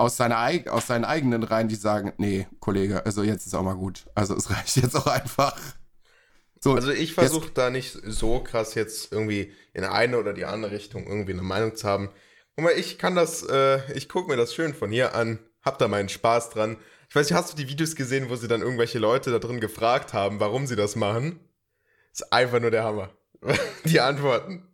aus, 0.00 0.16
seiner, 0.16 0.48
aus 0.72 0.86
seinen 0.86 1.04
eigenen 1.04 1.42
Reihen, 1.42 1.68
die 1.68 1.74
sagen, 1.74 2.12
nee, 2.16 2.46
Kollege, 2.58 3.04
also 3.04 3.22
jetzt 3.22 3.46
ist 3.46 3.54
auch 3.54 3.62
mal 3.62 3.74
gut. 3.74 4.06
Also 4.14 4.34
es 4.34 4.50
reicht 4.56 4.76
jetzt 4.76 4.96
auch 4.96 5.06
einfach. 5.06 5.56
So, 6.60 6.74
Also 6.74 6.90
ich 6.90 7.14
versuche 7.14 7.50
da 7.52 7.70
nicht 7.70 7.98
so 8.04 8.40
krass 8.40 8.74
jetzt 8.74 9.12
irgendwie 9.12 9.52
in 9.72 9.84
eine 9.84 10.18
oder 10.18 10.32
die 10.32 10.44
andere 10.44 10.72
Richtung 10.72 11.06
irgendwie 11.06 11.32
eine 11.32 11.42
Meinung 11.42 11.76
zu 11.76 11.86
haben. 11.86 12.10
Guck 12.56 12.64
mal, 12.64 12.72
ich 12.72 12.98
kann 12.98 13.14
das, 13.14 13.42
äh, 13.42 13.80
ich 13.94 14.08
gucke 14.08 14.28
mir 14.28 14.36
das 14.36 14.54
schön 14.54 14.74
von 14.74 14.90
hier 14.90 15.14
an, 15.14 15.38
hab 15.62 15.78
da 15.78 15.88
meinen 15.88 16.08
Spaß 16.08 16.50
dran. 16.50 16.76
Ich 17.08 17.16
weiß 17.16 17.28
nicht, 17.28 17.38
hast 17.38 17.52
du 17.52 17.56
die 17.56 17.68
Videos 17.68 17.94
gesehen, 17.94 18.30
wo 18.30 18.36
sie 18.36 18.48
dann 18.48 18.62
irgendwelche 18.62 18.98
Leute 18.98 19.30
da 19.30 19.38
drin 19.38 19.60
gefragt 19.60 20.12
haben, 20.12 20.40
warum 20.40 20.66
sie 20.66 20.76
das 20.76 20.96
machen? 20.96 21.40
Ist 22.12 22.32
einfach 22.32 22.60
nur 22.60 22.70
der 22.70 22.84
Hammer. 22.84 23.10
die 23.84 24.00
Antworten. 24.00 24.66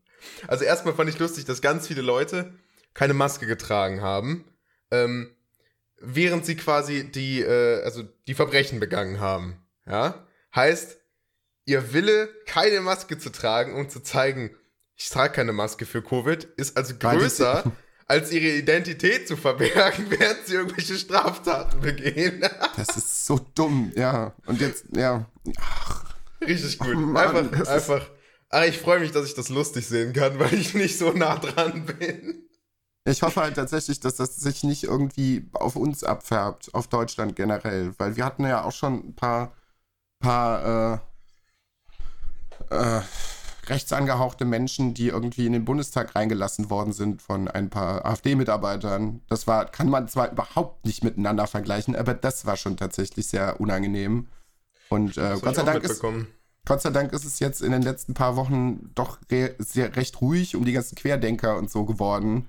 Also 0.48 0.64
erstmal 0.64 0.94
fand 0.94 1.10
ich 1.10 1.18
lustig, 1.18 1.44
dass 1.44 1.62
ganz 1.62 1.86
viele 1.86 2.02
Leute 2.02 2.54
keine 2.94 3.14
Maske 3.14 3.46
getragen 3.46 4.00
haben, 4.00 4.44
ähm, 4.90 5.34
während 6.00 6.46
sie 6.46 6.56
quasi 6.56 7.10
die, 7.10 7.40
äh, 7.40 7.82
also 7.82 8.02
die 8.26 8.34
Verbrechen 8.34 8.80
begangen 8.80 9.20
haben. 9.20 9.64
Ja? 9.86 10.26
Heißt, 10.54 10.98
ihr 11.64 11.92
Wille, 11.92 12.28
keine 12.46 12.80
Maske 12.80 13.18
zu 13.18 13.30
tragen, 13.30 13.74
um 13.74 13.88
zu 13.88 14.00
zeigen, 14.00 14.50
ich 14.94 15.10
trage 15.10 15.34
keine 15.34 15.52
Maske 15.52 15.84
für 15.84 16.02
Covid, 16.02 16.44
ist 16.56 16.76
also 16.76 16.94
größer, 16.98 17.70
als 18.06 18.32
ihre 18.32 18.56
Identität 18.56 19.28
zu 19.28 19.36
verbergen, 19.36 20.06
während 20.10 20.46
sie 20.46 20.54
irgendwelche 20.54 20.96
Straftaten 20.96 21.80
begehen. 21.80 22.40
das 22.76 22.96
ist 22.96 23.26
so 23.26 23.38
dumm, 23.54 23.92
ja. 23.94 24.34
Und 24.46 24.60
jetzt, 24.60 24.86
ja. 24.94 25.28
Richtig 26.40 26.78
gut. 26.78 26.94
Oh 26.94 27.00
Mann, 27.00 27.36
einfach, 27.52 27.68
einfach. 27.68 28.10
Ach, 28.48 28.64
ich 28.64 28.78
freue 28.78 29.00
mich, 29.00 29.10
dass 29.10 29.26
ich 29.26 29.34
das 29.34 29.48
lustig 29.48 29.86
sehen 29.86 30.12
kann, 30.12 30.38
weil 30.38 30.54
ich 30.54 30.74
nicht 30.74 30.98
so 30.98 31.12
nah 31.12 31.36
dran 31.36 31.84
bin. 31.84 32.46
Ich 33.06 33.22
hoffe 33.22 33.40
halt 33.40 33.54
tatsächlich, 33.54 34.00
dass 34.00 34.16
das 34.16 34.36
sich 34.36 34.64
nicht 34.64 34.82
irgendwie 34.82 35.48
auf 35.52 35.76
uns 35.76 36.02
abfärbt, 36.02 36.74
auf 36.74 36.88
Deutschland 36.88 37.36
generell, 37.36 37.94
weil 37.98 38.16
wir 38.16 38.24
hatten 38.24 38.44
ja 38.44 38.64
auch 38.64 38.72
schon 38.72 38.94
ein 38.94 39.14
paar, 39.14 39.52
paar 40.18 41.00
äh, 42.70 42.74
äh, 42.74 43.02
rechtsangehauchte 43.68 44.44
Menschen, 44.44 44.92
die 44.92 45.08
irgendwie 45.08 45.46
in 45.46 45.52
den 45.52 45.64
Bundestag 45.64 46.16
reingelassen 46.16 46.68
worden 46.68 46.92
sind 46.92 47.22
von 47.22 47.46
ein 47.46 47.70
paar 47.70 48.04
AfD-Mitarbeitern. 48.04 49.22
Das 49.28 49.46
war, 49.46 49.66
kann 49.66 49.88
man 49.88 50.08
zwar 50.08 50.32
überhaupt 50.32 50.84
nicht 50.84 51.04
miteinander 51.04 51.46
vergleichen, 51.46 51.94
aber 51.94 52.12
das 52.12 52.44
war 52.44 52.56
schon 52.56 52.76
tatsächlich 52.76 53.28
sehr 53.28 53.60
unangenehm. 53.60 54.26
Und 54.88 55.16
äh, 55.16 55.36
Gott 55.40 55.54
sei 55.54 55.62
Dank 55.62 55.84
ist. 55.84 56.02
Gott 56.64 56.82
sei 56.82 56.90
Dank 56.90 57.12
ist 57.12 57.24
es 57.24 57.38
jetzt 57.38 57.62
in 57.62 57.70
den 57.70 57.82
letzten 57.82 58.14
paar 58.14 58.34
Wochen 58.34 58.90
doch 58.96 59.18
re 59.30 59.54
sehr 59.58 59.94
recht 59.94 60.20
ruhig 60.20 60.56
um 60.56 60.64
die 60.64 60.72
ganzen 60.72 60.96
Querdenker 60.96 61.56
und 61.56 61.70
so 61.70 61.84
geworden. 61.84 62.48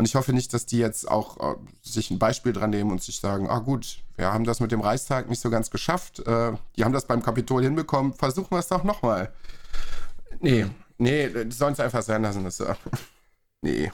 Und 0.00 0.06
ich 0.06 0.14
hoffe 0.14 0.32
nicht, 0.32 0.54
dass 0.54 0.64
die 0.64 0.78
jetzt 0.78 1.06
auch 1.10 1.52
äh, 1.52 1.56
sich 1.82 2.10
ein 2.10 2.18
Beispiel 2.18 2.54
dran 2.54 2.70
nehmen 2.70 2.90
und 2.90 3.02
sich 3.02 3.20
sagen, 3.20 3.50
ah 3.50 3.58
gut, 3.58 3.98
wir 4.16 4.32
haben 4.32 4.44
das 4.44 4.58
mit 4.60 4.72
dem 4.72 4.80
Reichstag 4.80 5.28
nicht 5.28 5.42
so 5.42 5.50
ganz 5.50 5.68
geschafft. 5.70 6.20
Äh, 6.20 6.52
die 6.74 6.84
haben 6.84 6.94
das 6.94 7.04
beim 7.04 7.22
Kapitol 7.22 7.62
hinbekommen, 7.62 8.14
versuchen 8.14 8.50
wir 8.50 8.60
es 8.60 8.68
doch 8.68 8.82
nochmal. 8.82 9.30
Nee, 10.40 10.64
nee, 10.96 11.28
die 11.28 11.54
sollen 11.54 11.74
es 11.74 11.80
einfach 11.80 12.00
sein 12.00 12.22
lassen. 12.22 12.44
Das, 12.44 12.60
äh, 12.60 12.74
nee. 13.60 13.92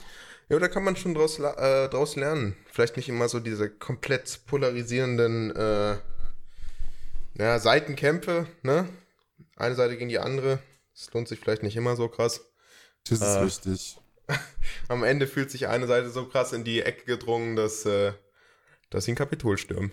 Ja, 0.49 0.61
da 0.61 0.69
kann 0.69 0.85
man 0.85 0.95
schon 0.95 1.13
draus, 1.13 1.41
äh, 1.41 1.89
draus 1.89 2.15
lernen. 2.15 2.55
Vielleicht 2.71 2.97
nicht 2.97 3.09
immer 3.09 3.29
so 3.29 3.41
diese 3.41 3.69
komplett 3.69 4.47
polarisierenden 4.47 5.57
äh, 5.57 5.97
ja, 7.37 7.59
Seitenkämpfe, 7.59 8.47
ne? 8.63 8.89
Eine 9.57 9.75
Seite 9.75 9.97
gegen 9.97 10.09
die 10.11 10.21
andere. 10.21 10.61
Das 10.95 11.13
lohnt 11.13 11.27
sich 11.27 11.41
vielleicht 11.41 11.65
nicht 11.65 11.75
immer 11.75 11.97
so 11.97 12.09
krass. 12.09 12.43
Das 13.09 13.19
ist 13.19 13.23
Äh. 13.25 13.39
richtig. 13.41 13.99
Am 14.89 15.05
Ende 15.05 15.27
fühlt 15.27 15.51
sich 15.51 15.69
eine 15.69 15.87
Seite 15.87 16.11
so 16.11 16.27
krass 16.27 16.53
in 16.53 16.65
die 16.65 16.83
Ecke 16.83 17.05
gedrungen, 17.05 17.57
dass, 17.57 17.85
äh, 17.87 18.13
dass 18.91 19.05
sie 19.05 19.13
ein 19.13 19.17
Kapitol 19.17 19.59
stürmen. 19.59 19.93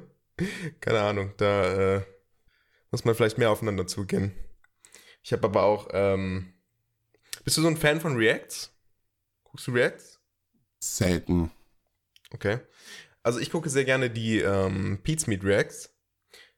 Keine 0.80 1.00
Ahnung, 1.00 1.32
da 1.36 1.96
äh, 1.96 2.02
muss 2.90 3.04
man 3.04 3.14
vielleicht 3.14 3.38
mehr 3.38 3.50
aufeinander 3.50 3.86
zugehen. 3.86 4.32
Ich 5.22 5.32
habe 5.32 5.46
aber 5.46 5.64
auch, 5.64 5.88
ähm, 5.92 6.52
bist 7.44 7.56
du 7.56 7.62
so 7.62 7.68
ein 7.68 7.76
Fan 7.76 8.00
von 8.00 8.16
Reacts? 8.16 8.72
Guckst 9.44 9.66
du 9.66 9.72
Reacts? 9.72 10.20
Selten. 10.80 11.50
Okay. 12.32 12.60
Also 13.22 13.40
ich 13.40 13.50
gucke 13.50 13.68
sehr 13.68 13.84
gerne 13.84 14.10
die 14.10 14.38
ähm, 14.38 15.00
Pete's 15.02 15.26
Meat 15.26 15.44
Reacts. 15.44 15.94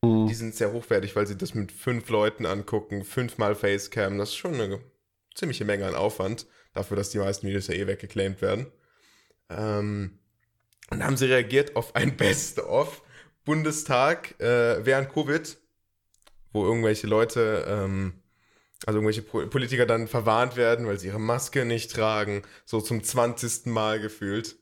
Hm. 0.04 0.26
Die 0.26 0.34
sind 0.34 0.54
sehr 0.54 0.72
hochwertig, 0.72 1.16
weil 1.16 1.26
sie 1.26 1.36
das 1.36 1.54
mit 1.54 1.72
fünf 1.72 2.08
Leuten 2.10 2.46
angucken, 2.46 3.04
fünfmal 3.04 3.54
Facecam. 3.54 4.18
Das 4.18 4.30
ist 4.30 4.36
schon 4.36 4.54
eine 4.54 4.80
ziemliche 5.34 5.64
Menge 5.64 5.86
an 5.86 5.94
Aufwand, 5.94 6.46
dafür, 6.80 6.96
dass 6.96 7.10
die 7.10 7.18
meisten 7.18 7.46
Videos 7.46 7.66
ja 7.68 7.74
eh 7.74 7.86
weggeclaimed 7.86 8.40
werden. 8.42 8.66
Ähm, 9.48 10.18
und 10.90 11.04
haben 11.04 11.16
sie 11.16 11.26
reagiert 11.26 11.76
auf 11.76 11.94
ein 11.94 12.16
Best-of 12.16 13.02
Bundestag 13.44 14.40
äh, 14.40 14.84
während 14.84 15.12
Covid, 15.12 15.56
wo 16.52 16.64
irgendwelche 16.64 17.06
Leute, 17.06 17.64
ähm, 17.68 18.14
also 18.86 18.98
irgendwelche 18.98 19.22
Po- 19.22 19.46
Politiker 19.46 19.86
dann 19.86 20.08
verwarnt 20.08 20.56
werden, 20.56 20.86
weil 20.86 20.98
sie 20.98 21.08
ihre 21.08 21.20
Maske 21.20 21.64
nicht 21.64 21.92
tragen, 21.92 22.42
so 22.64 22.80
zum 22.80 23.02
20. 23.02 23.66
Mal 23.66 24.00
gefühlt. 24.00 24.56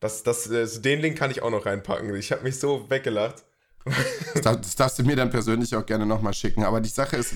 Das, 0.00 0.22
das, 0.22 0.48
äh, 0.50 0.66
den 0.80 1.00
Link 1.00 1.16
kann 1.18 1.30
ich 1.30 1.42
auch 1.42 1.50
noch 1.50 1.64
reinpacken. 1.66 2.14
Ich 2.16 2.32
habe 2.32 2.42
mich 2.42 2.58
so 2.58 2.88
weggelacht. 2.90 3.44
Das, 4.34 4.42
darf- 4.42 4.60
das 4.60 4.76
darfst 4.76 4.98
du 4.98 5.02
mir 5.04 5.16
dann 5.16 5.30
persönlich 5.30 5.74
auch 5.76 5.86
gerne 5.86 6.06
nochmal 6.06 6.34
schicken. 6.34 6.64
Aber 6.64 6.80
die 6.80 6.88
Sache 6.88 7.16
ist, 7.16 7.34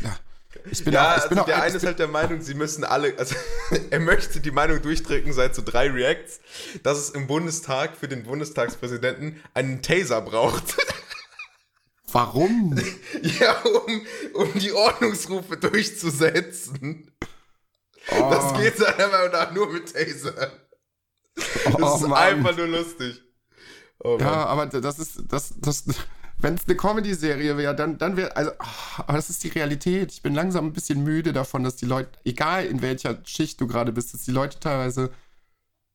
ich 0.71 0.85
bin 0.85 0.95
ja, 0.95 1.15
auch, 1.15 1.23
ich 1.23 1.29
bin 1.29 1.39
also 1.39 1.43
auch 1.43 1.47
der 1.47 1.63
eine 1.63 1.75
ist 1.77 1.81
bin- 1.83 1.87
halt 1.89 1.99
der 1.99 2.09
Meinung, 2.09 2.41
sie 2.41 2.55
müssen 2.55 2.85
alle, 2.85 3.15
also 3.19 3.35
er 3.91 4.01
möchte 4.01 4.41
die 4.41 4.51
Meinung 4.51 4.81
durchdrücken 4.83 5.33
seit 5.33 5.55
so 5.55 5.63
drei 5.63 5.91
Reacts, 5.91 6.41
dass 6.83 6.99
es 6.99 7.11
im 7.11 7.27
Bundestag 7.27 7.97
für 7.97 8.09
den 8.09 8.25
Bundestagspräsidenten 8.25 9.43
einen 9.55 9.83
Taser 9.83 10.21
braucht. 10.21 10.77
Warum? 12.13 12.81
ja, 13.23 13.61
um, 13.63 14.07
um 14.35 14.53
die 14.59 14.73
Ordnungsrufe 14.73 15.57
durchzusetzen. 15.57 17.11
Oh, 18.13 18.31
Das 18.31 18.55
geht 18.61 18.77
seiner 18.79 19.09
Meinung 19.09 19.33
nach 19.33 19.53
nur 19.53 19.73
mit 19.73 19.93
Taser. 19.93 20.53
Das 21.35 21.75
oh, 21.75 21.97
ist 21.97 22.03
Mann. 22.03 22.13
einfach 22.13 22.57
nur 22.57 22.69
lustig. 22.69 23.21
Oh, 23.99 24.17
Ja, 24.21 24.47
aber 24.47 24.67
das 24.67 24.99
ist, 24.99 25.23
das, 25.29 25.53
das, 25.59 25.85
wenn 26.39 26.55
es 26.55 26.67
eine 26.67 26.77
Comedy-Serie 26.77 27.57
wäre, 27.57 27.75
dann, 27.75 27.99
dann 27.99 28.17
wäre, 28.17 28.37
also, 28.37 28.51
ah, 28.59 29.05
aber 29.07 29.15
das 29.15 29.31
ist 29.31 29.43
die 29.43 29.49
Realität. 29.49 30.13
Ich 30.13 30.23
bin 30.23 30.35
langsam 30.35 30.67
ein 30.67 30.73
bisschen 30.73 31.03
müde 31.03 31.33
davon, 31.33 31.65
dass 31.65 31.77
die 31.77 31.87
Leute, 31.87 32.11
egal 32.25 32.67
in 32.67 32.83
welcher 32.83 33.19
Schicht 33.25 33.61
du 33.61 33.67
gerade 33.67 33.93
bist, 33.93 34.13
dass 34.13 34.25
die 34.25 34.33
Leute 34.33 34.61
teilweise 34.61 35.11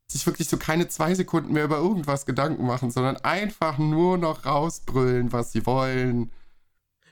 sich 0.08 0.25
wirklich 0.25 0.49
so 0.49 0.58
keine 0.58 0.88
zwei 0.88 1.13
Sekunden 1.15 1.54
mehr 1.54 1.63
über 1.63 1.77
irgendwas 1.77 2.25
Gedanken 2.25 2.65
machen, 2.65 2.91
sondern 2.91 3.17
einfach 3.17 3.77
nur 3.77 4.17
noch 4.17 4.45
rausbrüllen, 4.45 5.32
was 5.32 5.51
sie 5.51 5.65
wollen. 5.65 6.32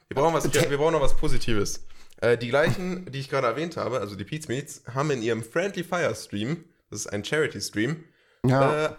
Wir 0.07 0.15
brauchen, 0.15 0.33
was, 0.33 0.51
wir 0.51 0.77
brauchen 0.77 0.93
noch 0.93 1.01
was 1.01 1.15
Positives. 1.15 1.85
Äh, 2.17 2.37
die 2.37 2.49
gleichen, 2.49 3.09
die 3.11 3.19
ich 3.19 3.29
gerade 3.29 3.47
erwähnt 3.47 3.77
habe, 3.77 3.99
also 3.99 4.15
die 4.15 4.25
Pizza 4.25 4.51
Meats, 4.51 4.83
haben 4.93 5.11
in 5.11 5.21
ihrem 5.21 5.43
Friendly 5.43 5.83
Fire 5.83 6.13
Stream, 6.15 6.65
das 6.89 7.01
ist 7.01 7.07
ein 7.07 7.23
Charity-Stream, 7.23 8.03
Ja, 8.45 8.85
äh, 8.85 8.95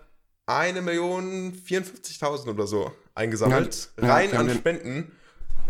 eine 0.57 0.83
Million 0.83 1.53
54.000 1.55 2.49
oder 2.51 2.67
so 2.67 2.91
eingesammelt. 3.15 3.91
Ja, 4.01 4.07
ja, 4.07 4.13
rein 4.15 4.31
haben 4.33 4.39
an 4.41 4.47
den- 4.49 4.59
Spenden. 4.59 5.13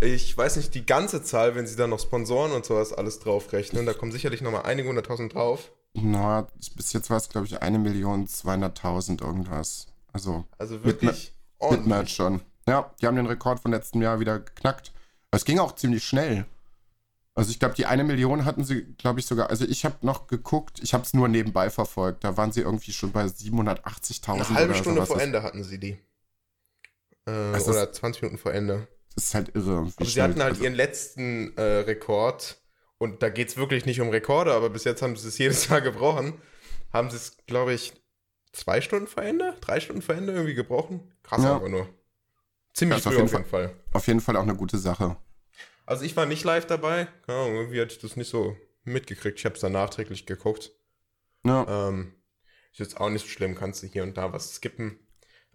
Ich 0.03 0.37
weiß 0.37 0.57
nicht 0.57 0.75
die 0.75 0.87
ganze 0.87 1.23
Zahl, 1.23 1.55
wenn 1.55 1.67
sie 1.67 1.77
dann 1.77 1.91
noch 1.91 2.01
Sponsoren 2.01 2.53
und 2.53 2.65
sowas 2.65 2.93
alles 2.95 3.19
draufrechnen. 3.21 3.85
Da 3.85 3.93
kommen 3.93 4.13
sicherlich 4.13 4.41
nochmal 4.41 4.63
einige 4.63 4.89
hunderttausend 4.89 5.35
drauf. 5.35 5.71
na, 5.93 6.47
bis 6.77 6.93
jetzt 6.95 7.11
war 7.11 7.17
es, 7.19 7.29
glaube 7.29 7.47
ich, 7.47 7.61
eine 7.61 7.79
Million 7.79 8.27
200.000 8.27 9.21
irgendwas. 9.23 9.89
Also 10.13 10.45
Also 10.59 10.75
Mit 10.77 10.85
wirklich 10.85 11.35
mit 11.35 11.35
ordentlich. 11.59 11.87
Merch 11.89 12.15
schon. 12.15 12.41
Ja, 12.67 12.91
die 13.01 13.07
haben 13.07 13.17
den 13.17 13.27
Rekord 13.27 13.61
von 13.61 13.73
letztem 13.73 14.01
Jahr 14.01 14.21
wieder 14.21 14.39
geknackt. 14.41 14.93
Es 15.33 15.45
ging 15.45 15.59
auch 15.59 15.75
ziemlich 15.75 16.05
schnell. 16.05 16.47
Also 17.35 17.51
ich 17.53 17.59
glaube, 17.61 17.75
die 17.75 17.87
eine 17.87 18.05
Million 18.05 18.45
hatten 18.45 18.65
sie, 18.65 18.83
glaube 18.97 19.21
ich, 19.21 19.27
sogar. 19.27 19.51
Also 19.51 19.65
ich 19.65 19.85
habe 19.85 19.97
noch 20.05 20.27
geguckt, 20.27 20.81
ich 20.83 20.93
habe 20.95 21.05
es 21.05 21.15
nur 21.15 21.29
nebenbei 21.29 21.71
verfolgt. 21.71 22.25
Da 22.25 22.37
waren 22.37 22.53
sie 22.53 22.61
irgendwie 22.61 22.93
schon 22.93 23.13
bei 23.13 23.25
780.000 23.25 24.29
Eine 24.33 24.49
halbe 24.55 24.71
oder 24.73 24.75
Stunde 24.81 25.07
vor 25.07 25.21
Ende 25.21 25.43
hatten 25.43 25.63
sie 25.63 25.79
die. 25.79 25.99
Äh, 27.27 27.31
Also 27.31 27.71
oder 27.71 27.93
20 27.93 28.23
Minuten 28.23 28.39
vor 28.39 28.53
Ende. 28.53 28.89
Das 29.15 29.25
ist 29.25 29.35
halt 29.35 29.55
irre. 29.55 29.91
Aber 29.97 30.05
sie 30.05 30.23
hatten 30.23 30.41
halt 30.43 30.53
also- 30.55 30.65
ihren 30.65 30.75
letzten 30.75 31.57
äh, 31.57 31.63
Rekord. 31.63 32.57
Und 32.99 33.23
da 33.23 33.31
geht 33.31 33.49
es 33.49 33.57
wirklich 33.57 33.87
nicht 33.87 34.01
um 34.03 34.11
Rekorde, 34.11 34.53
aber 34.53 34.69
bis 34.69 34.85
jetzt 34.85 35.01
haben 35.01 35.17
sie 35.17 35.29
es 35.29 35.39
jedes 35.39 35.69
Mal 35.71 35.81
gebrochen. 35.81 36.35
Haben 36.93 37.09
sie 37.11 37.17
es, 37.17 37.37
glaube 37.47 37.73
ich, 37.73 37.95
zwei 38.53 38.81
Stunden 38.81 39.07
vor 39.07 39.23
Ende? 39.23 39.57
Drei 39.61 39.81
Stunden 39.81 40.03
vor 40.03 40.15
Ende 40.15 40.33
irgendwie 40.33 40.55
gebrochen? 40.55 41.13
Krass 41.23 41.43
Ja. 41.43 41.55
aber 41.57 41.69
nur. 41.69 41.89
Ziemlich 42.75 42.99
ist 42.99 43.07
auf 43.07 43.13
früh 43.15 43.21
jeden 43.23 43.29
auf 43.29 43.33
jeden 43.39 43.49
Fall. 43.51 43.77
Auf 43.93 44.07
jeden 44.07 44.21
Fall 44.21 44.37
auch 44.37 44.43
eine 44.43 44.55
gute 44.55 44.79
Sache. 44.79 45.17
Also 45.91 46.05
ich 46.05 46.17
war 46.17 46.25
nicht 46.25 46.45
live 46.45 46.67
dabei. 46.67 47.09
Ahnung, 47.27 47.57
irgendwie 47.57 47.81
hatte 47.81 47.93
ich 47.93 47.99
das 47.99 48.15
nicht 48.15 48.31
so 48.31 48.57
mitgekriegt. 48.85 49.41
Ich 49.41 49.45
habe 49.45 49.57
es 49.57 49.61
dann 49.61 49.73
nachträglich 49.73 50.25
geguckt. 50.25 50.71
Ja, 51.45 51.89
Ähm, 51.89 52.15
ist 52.71 52.79
jetzt 52.79 53.01
auch 53.01 53.11
nicht 53.11 53.23
so 53.23 53.29
schlimm, 53.29 53.57
kannst 53.57 53.83
du 53.83 53.89
hier 53.89 54.05
und 54.05 54.17
da 54.17 54.33
was 54.33 54.55
skippen. 54.55 55.01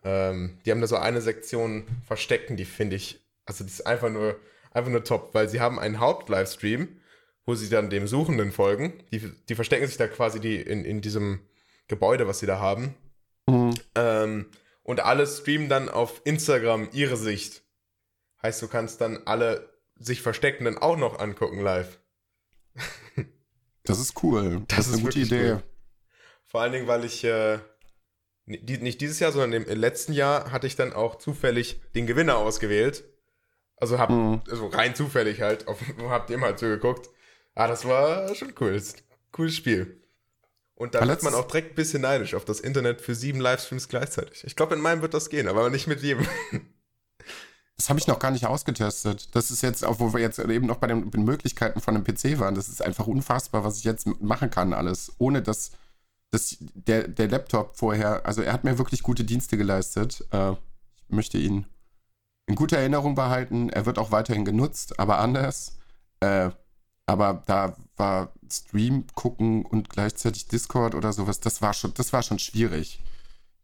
Ähm, 0.03 0.59
die 0.65 0.71
haben 0.71 0.81
da 0.81 0.87
so 0.87 0.97
eine 0.97 1.21
Sektion 1.21 1.87
verstecken, 2.05 2.57
die 2.57 2.65
finde 2.65 2.97
ich, 2.97 3.25
also 3.45 3.63
die 3.63 3.69
ist 3.69 3.87
einfach 3.87 4.09
nur, 4.09 4.37
einfach 4.71 4.91
nur 4.91 5.05
top, 5.05 5.33
weil 5.33 5.47
sie 5.47 5.61
haben 5.61 5.79
einen 5.79 6.01
Haupt-Livestream, 6.01 6.99
wo 7.45 7.55
sie 7.55 7.69
dann 7.69 7.89
dem 7.89 8.05
Suchenden 8.05 8.51
folgen. 8.51 9.05
Die, 9.13 9.31
die 9.47 9.55
verstecken 9.55 9.87
sich 9.87 9.95
da 9.95 10.09
quasi 10.09 10.41
die 10.41 10.57
in, 10.57 10.83
in 10.83 10.99
diesem 10.99 11.47
Gebäude, 11.87 12.27
was 12.27 12.39
sie 12.39 12.45
da 12.45 12.59
haben. 12.59 12.93
Mhm. 13.47 13.73
Ähm, 13.95 14.47
und 14.83 14.99
alle 14.99 15.27
streamen 15.27 15.69
dann 15.69 15.87
auf 15.87 16.19
Instagram 16.25 16.89
ihre 16.91 17.15
Sicht. 17.15 17.63
Heißt, 18.43 18.61
du 18.61 18.67
kannst 18.67 18.99
dann 18.99 19.21
alle 19.23 19.74
sich 19.97 20.21
Versteckenden 20.21 20.77
auch 20.77 20.97
noch 20.97 21.19
angucken 21.19 21.62
live. 21.62 21.99
das 23.84 23.99
ist 23.99 24.21
cool. 24.23 24.63
Das, 24.67 24.77
Das 24.77 24.88
ist 24.88 24.93
eine 24.95 25.03
gute 25.03 25.19
Idee. 25.19 25.51
cool. 25.53 25.63
Vor 26.45 26.62
allen 26.62 26.71
Dingen, 26.73 26.88
weil 26.88 27.03
ich 27.05 27.23
äh, 27.23 27.60
die, 28.45 28.77
nicht 28.77 29.01
dieses 29.01 29.19
Jahr, 29.19 29.31
sondern 29.31 29.63
im 29.63 29.79
letzten 29.79 30.13
Jahr 30.13 30.51
hatte 30.51 30.67
ich 30.67 30.75
dann 30.75 30.93
auch 30.93 31.15
zufällig 31.17 31.81
den 31.95 32.08
Gewinner 32.08 32.38
ausgewählt. 32.38 33.03
Also 33.77 33.99
hab, 33.99 34.10
Mhm. 34.10 34.41
also 34.49 34.67
rein 34.67 34.95
zufällig 34.95 35.41
halt, 35.41 35.67
auf, 35.67 35.79
hab 36.10 36.27
dem 36.27 36.43
halt 36.43 36.60
zugeguckt. 36.60 37.10
Ah, 37.55 37.67
das 37.67 37.86
war 37.86 38.34
schon 38.36 38.53
cool. 38.60 38.81
Cooles 39.31 39.55
Spiel. 39.55 40.01
Und 40.75 40.93
da 40.93 41.08
wird 41.08 41.23
man 41.23 41.34
auch 41.34 41.47
direkt 41.47 41.71
ein 41.71 41.75
bisschen 41.75 42.01
neidisch 42.01 42.34
auf 42.36 42.43
das 42.45 42.60
Internet 42.60 42.99
für 43.01 43.15
sieben 43.15 43.39
Livestreams 43.39 43.88
gleichzeitig. 43.88 44.43
Ich 44.43 44.55
glaube, 44.58 44.75
in 44.75 44.81
meinem 44.81 45.01
wird 45.01 45.13
das 45.13 45.29
gehen, 45.29 45.47
aber 45.47 45.69
nicht 45.69 45.88
mit 45.88 46.01
jedem. 46.01 46.25
Das 47.77 47.89
habe 47.89 47.99
ich 47.99 48.07
noch 48.07 48.19
gar 48.19 48.31
nicht 48.31 48.45
ausgetestet. 48.45 49.35
Das 49.35 49.51
ist 49.51 49.61
jetzt, 49.61 49.83
wo 49.85 50.13
wir 50.13 50.21
jetzt 50.21 50.39
eben 50.39 50.65
noch 50.65 50.77
bei 50.77 50.88
den, 50.88 51.11
den 51.11 51.25
Möglichkeiten 51.25 51.81
von 51.81 51.95
einem 51.95 52.05
PC 52.05 52.39
waren, 52.39 52.55
das 52.55 52.69
ist 52.69 52.81
einfach 52.81 53.07
unfassbar, 53.07 53.63
was 53.63 53.77
ich 53.79 53.83
jetzt 53.83 54.07
machen 54.21 54.49
kann, 54.49 54.73
alles. 54.73 55.11
Ohne 55.17 55.41
dass, 55.41 55.71
dass 56.31 56.57
der, 56.59 57.07
der 57.07 57.27
Laptop 57.27 57.75
vorher, 57.75 58.25
also 58.25 58.41
er 58.41 58.53
hat 58.53 58.63
mir 58.63 58.77
wirklich 58.77 59.03
gute 59.03 59.25
Dienste 59.25 59.57
geleistet. 59.57 60.25
Äh, 60.31 60.51
ich 60.51 61.15
möchte 61.15 61.38
ihn 61.38 61.65
in 62.47 62.55
guter 62.55 62.77
Erinnerung 62.77 63.15
behalten. 63.15 63.69
Er 63.69 63.85
wird 63.85 63.99
auch 63.99 64.11
weiterhin 64.11 64.45
genutzt, 64.45 64.99
aber 64.99 65.19
anders. 65.19 65.77
Äh, 66.21 66.51
aber 67.05 67.43
da 67.45 67.75
war 67.97 68.33
Stream 68.49 69.05
gucken 69.13 69.63
und 69.65 69.89
gleichzeitig 69.89 70.47
Discord 70.47 70.95
oder 70.95 71.13
sowas, 71.13 71.39
das 71.39 71.61
war 71.61 71.73
schon, 71.73 71.93
das 71.93 72.13
war 72.13 72.23
schon 72.23 72.39
schwierig. 72.39 72.99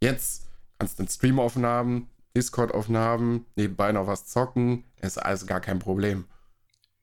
Jetzt 0.01 0.47
kannst 0.77 0.97
du 0.97 1.03
einen 1.03 1.09
Streamaufnahmen, 1.09 2.07
Discord-Aufnahmen, 2.35 3.45
nebenbei 3.55 3.91
noch 3.91 4.07
was 4.07 4.25
zocken, 4.27 4.85
ist 5.01 5.17
also 5.17 5.45
gar 5.45 5.61
kein 5.61 5.79
Problem. 5.79 6.25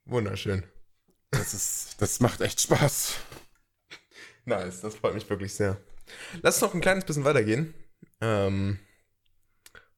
Wunderschön. 0.05 0.65
Das 1.31 1.53
ist, 1.53 2.01
das 2.01 2.21
macht 2.21 2.41
echt 2.41 2.61
Spaß. 2.61 3.17
Nice, 4.45 4.81
das 4.81 4.95
freut 4.95 5.15
mich 5.15 5.29
wirklich 5.29 5.53
sehr. 5.55 5.77
Lass 6.41 6.57
uns 6.57 6.63
noch 6.63 6.75
ein 6.75 6.81
kleines 6.81 7.05
bisschen 7.05 7.25
weitergehen. 7.25 7.75
Ähm, 8.21 8.79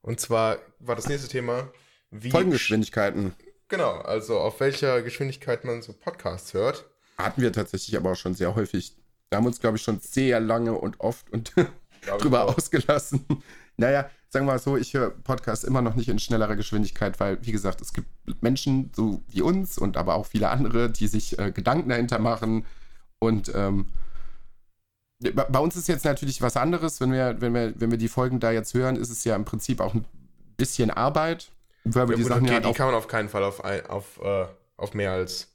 und 0.00 0.18
zwar 0.18 0.58
war 0.80 0.96
das 0.96 1.08
nächste 1.08 1.28
Thema, 1.28 1.72
wie. 2.10 2.30
Folgengeschwindigkeiten 2.30 3.34
Genau, 3.70 3.98
also 3.98 4.40
auf 4.40 4.58
welcher 4.58 5.00
Geschwindigkeit 5.00 5.64
man 5.64 5.80
so 5.80 5.92
Podcasts 5.92 6.54
hört. 6.54 6.90
hatten 7.16 7.40
wir 7.40 7.52
tatsächlich 7.52 7.96
aber 7.96 8.10
auch 8.10 8.16
schon 8.16 8.34
sehr 8.34 8.56
häufig. 8.56 8.96
Da 9.28 9.36
haben 9.36 9.44
wir 9.44 9.48
uns, 9.48 9.60
glaube 9.60 9.76
ich, 9.76 9.84
schon 9.84 10.00
sehr 10.00 10.40
lange 10.40 10.72
und 10.72 10.98
oft 10.98 11.30
und 11.30 11.52
drüber 12.18 12.46
ausgelassen. 12.46 13.24
Naja, 13.76 14.10
sagen 14.32 14.46
wir 14.46 14.52
mal 14.52 14.58
so, 14.58 14.76
ich 14.76 14.94
höre 14.94 15.10
Podcasts 15.10 15.64
immer 15.64 15.82
noch 15.82 15.96
nicht 15.96 16.08
in 16.08 16.18
schnellerer 16.18 16.56
Geschwindigkeit, 16.56 17.18
weil, 17.20 17.44
wie 17.44 17.52
gesagt, 17.52 17.80
es 17.80 17.92
gibt 17.92 18.08
Menschen, 18.42 18.90
so 18.94 19.22
wie 19.28 19.42
uns 19.42 19.76
und 19.76 19.96
aber 19.96 20.14
auch 20.14 20.26
viele 20.26 20.48
andere, 20.50 20.88
die 20.90 21.08
sich 21.08 21.38
äh, 21.38 21.50
Gedanken 21.52 21.88
dahinter 21.88 22.18
machen. 22.20 22.64
Und 23.18 23.50
ähm, 23.54 23.88
bei 25.20 25.58
uns 25.58 25.76
ist 25.76 25.88
jetzt 25.88 26.04
natürlich 26.04 26.40
was 26.40 26.56
anderes. 26.56 27.00
Wenn 27.00 27.12
wir, 27.12 27.40
wenn, 27.40 27.52
wir, 27.52 27.74
wenn 27.78 27.90
wir 27.90 27.98
die 27.98 28.08
Folgen 28.08 28.40
da 28.40 28.50
jetzt 28.52 28.72
hören, 28.72 28.96
ist 28.96 29.10
es 29.10 29.24
ja 29.24 29.36
im 29.36 29.44
Prinzip 29.44 29.80
auch 29.80 29.92
ein 29.94 30.04
bisschen 30.56 30.90
Arbeit, 30.90 31.50
weil 31.84 32.08
wir 32.08 32.12
Ja, 32.12 32.16
die 32.16 32.22
gut, 32.22 32.28
Sachen 32.30 32.42
okay, 32.44 32.48
ja 32.54 32.62
halt 32.62 32.66
die 32.66 32.72
kann 32.78 32.86
man 32.86 32.94
auf 32.94 33.08
keinen 33.08 33.28
Fall 33.28 33.42
auf, 33.44 33.64
ein, 33.64 33.84
auf, 33.86 34.20
äh, 34.22 34.46
auf 34.76 34.94
mehr 34.94 35.12
als. 35.12 35.48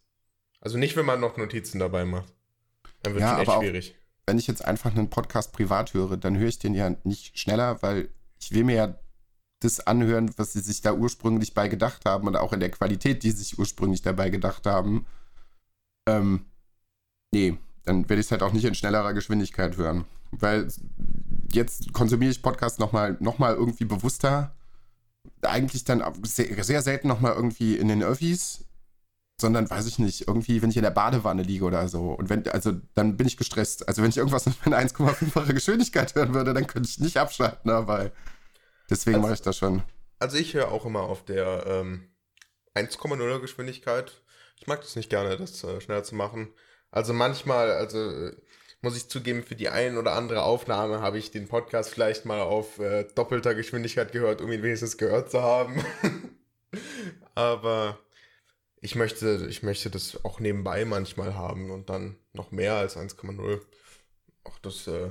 Also 0.62 0.78
nicht, 0.78 0.96
wenn 0.96 1.06
man 1.06 1.20
noch 1.20 1.38
Notizen 1.38 1.80
dabei 1.80 2.06
macht. 2.06 2.32
Dann 3.04 3.14
wird 3.14 3.22
Ja, 3.22 3.32
schon 3.32 3.40
echt 3.40 3.50
aber 3.50 3.58
auch- 3.58 3.62
schwierig. 3.62 3.96
wenn 4.28 4.38
ich 4.38 4.48
jetzt 4.48 4.66
einfach 4.66 4.92
einen 4.96 5.10
Podcast 5.10 5.54
privat 5.54 5.94
höre, 5.94 6.18
dann 6.18 6.38
höre 6.38 6.48
ich 6.50 6.60
den 6.60 6.74
ja 6.76 6.92
nicht 7.04 7.40
schneller, 7.40 7.82
weil 7.82 8.10
ich 8.39 8.52
will 8.52 8.63
mir 8.63 8.76
ja 8.76 9.00
das 9.60 9.86
anhören, 9.86 10.32
was 10.38 10.54
sie 10.54 10.60
sich 10.60 10.82
da 10.82 10.93
ursprünglich 10.93 11.54
bei 11.54 11.67
gedacht 11.67 12.06
haben 12.06 12.28
und 12.28 12.36
auch 12.36 12.54
in 12.54 12.60
der 12.60 12.71
Qualität, 12.71 13.24
die 13.24 13.32
sie 13.32 13.38
sich 13.38 13.60
ursprünglich 13.60 14.02
dabei 14.02 14.30
gedacht 14.30 14.65
haben. 14.65 15.06
Ähm, 16.08 16.45
nee, 17.34 17.58
dann 17.84 18.08
werde 18.10 18.19
ich 18.19 18.28
es 18.28 18.32
halt 18.32 18.43
auch 18.43 18.54
nicht 18.54 18.65
in 18.65 18.76
schnellerer 18.76 19.13
Geschwindigkeit 19.13 19.78
hören. 19.78 20.06
Weil 20.32 20.67
jetzt 21.52 21.93
konsumiere 21.93 22.32
ich 22.32 22.41
Podcasts 22.41 22.80
nochmal 22.80 23.17
noch 23.19 23.39
mal 23.39 23.56
irgendwie 23.56 23.86
bewusster. 23.86 24.56
Eigentlich 25.41 25.84
dann 25.86 26.04
sehr, 26.24 26.63
sehr 26.63 26.82
selten 26.82 27.08
nochmal 27.08 27.34
irgendwie 27.34 27.78
in 27.78 27.88
den 27.88 28.04
Öffis, 28.04 28.65
sondern 29.39 29.69
weiß 29.69 29.86
ich 29.88 30.00
nicht, 30.00 30.28
irgendwie, 30.28 30.62
wenn 30.62 30.69
ich 30.69 30.78
in 30.78 30.84
der 30.84 30.91
Badewanne 30.91 31.43
liege 31.43 31.65
oder 31.65 31.88
so. 31.88 32.12
Und 32.12 32.30
wenn, 32.30 32.48
also 32.50 32.74
dann 32.93 33.17
bin 33.17 33.28
ich 33.28 33.36
gestresst. 33.38 33.88
Also 33.88 34.02
wenn 34.02 34.10
ich 34.10 34.17
irgendwas 34.17 34.45
mit 34.45 34.56
meiner 34.65 34.78
1,5-fache 34.80 35.54
Geschwindigkeit 35.54 36.15
hören 36.15 36.34
würde, 36.34 36.54
dann 36.54 36.67
könnte 36.67 36.88
ich 36.89 37.00
nicht 37.00 37.17
abschalten, 37.17 37.69
aber 37.71 38.12
deswegen 38.89 39.15
Also- 39.17 39.28
mache 39.28 39.34
ich 39.36 39.41
das 39.41 39.58
schon. 39.58 39.84
Also 40.19 40.38
ich 40.38 40.54
höre 40.54 40.71
auch 40.71 40.86
immer 40.86 41.02
auf 41.02 41.26
der 41.26 41.65
ähm, 41.67 42.08
1,0er 42.74 43.39
Geschwindigkeit. 43.41 44.21
Ich 44.58 44.67
mag 44.67 44.80
das 44.82 44.95
nicht 44.95 45.10
gerne, 45.10 45.36
das 45.36 45.62
äh, 45.65 45.82
schneller 45.82 46.04
zu 46.04 46.15
machen. 46.15 46.54
Also 46.89 47.12
manchmal, 47.12 47.71
also 47.71 47.98
äh, 48.00 48.36
muss 48.82 48.95
ich 48.95 49.10
zugeben, 49.10 49.43
für 49.43 49.56
die 49.56 49.67
ein 49.67 49.98
oder 49.98 50.13
andere 50.13 50.43
Aufnahme 50.43 51.02
habe 51.02 51.17
ich 51.17 51.32
den 51.32 51.50
Podcast 51.50 51.89
vielleicht 51.89 52.24
mal 52.24 52.39
auf 52.39 52.80
äh, 52.80 53.06
doppelter 53.15 53.54
Geschwindigkeit 53.54 54.13
gehört, 54.13 54.39
um 54.39 54.50
ihn 54.52 54.63
wenigstens 54.63 54.98
gehört 54.98 55.30
zu 55.30 55.41
haben. 55.41 55.84
Aber 57.36 58.00
ich 58.86 58.93
möchte, 58.93 59.48
ich 59.50 59.63
möchte 59.63 59.89
das 59.89 60.24
auch 60.24 60.39
nebenbei 60.39 60.86
manchmal 60.86 61.34
haben 61.34 61.71
und 61.71 61.89
dann 61.89 62.17
noch 62.34 62.52
mehr 62.52 62.76
als 62.76 62.95
1,0. 62.95 63.60
Auch 64.43 64.60
das, 64.60 64.86
äh, 64.86 65.10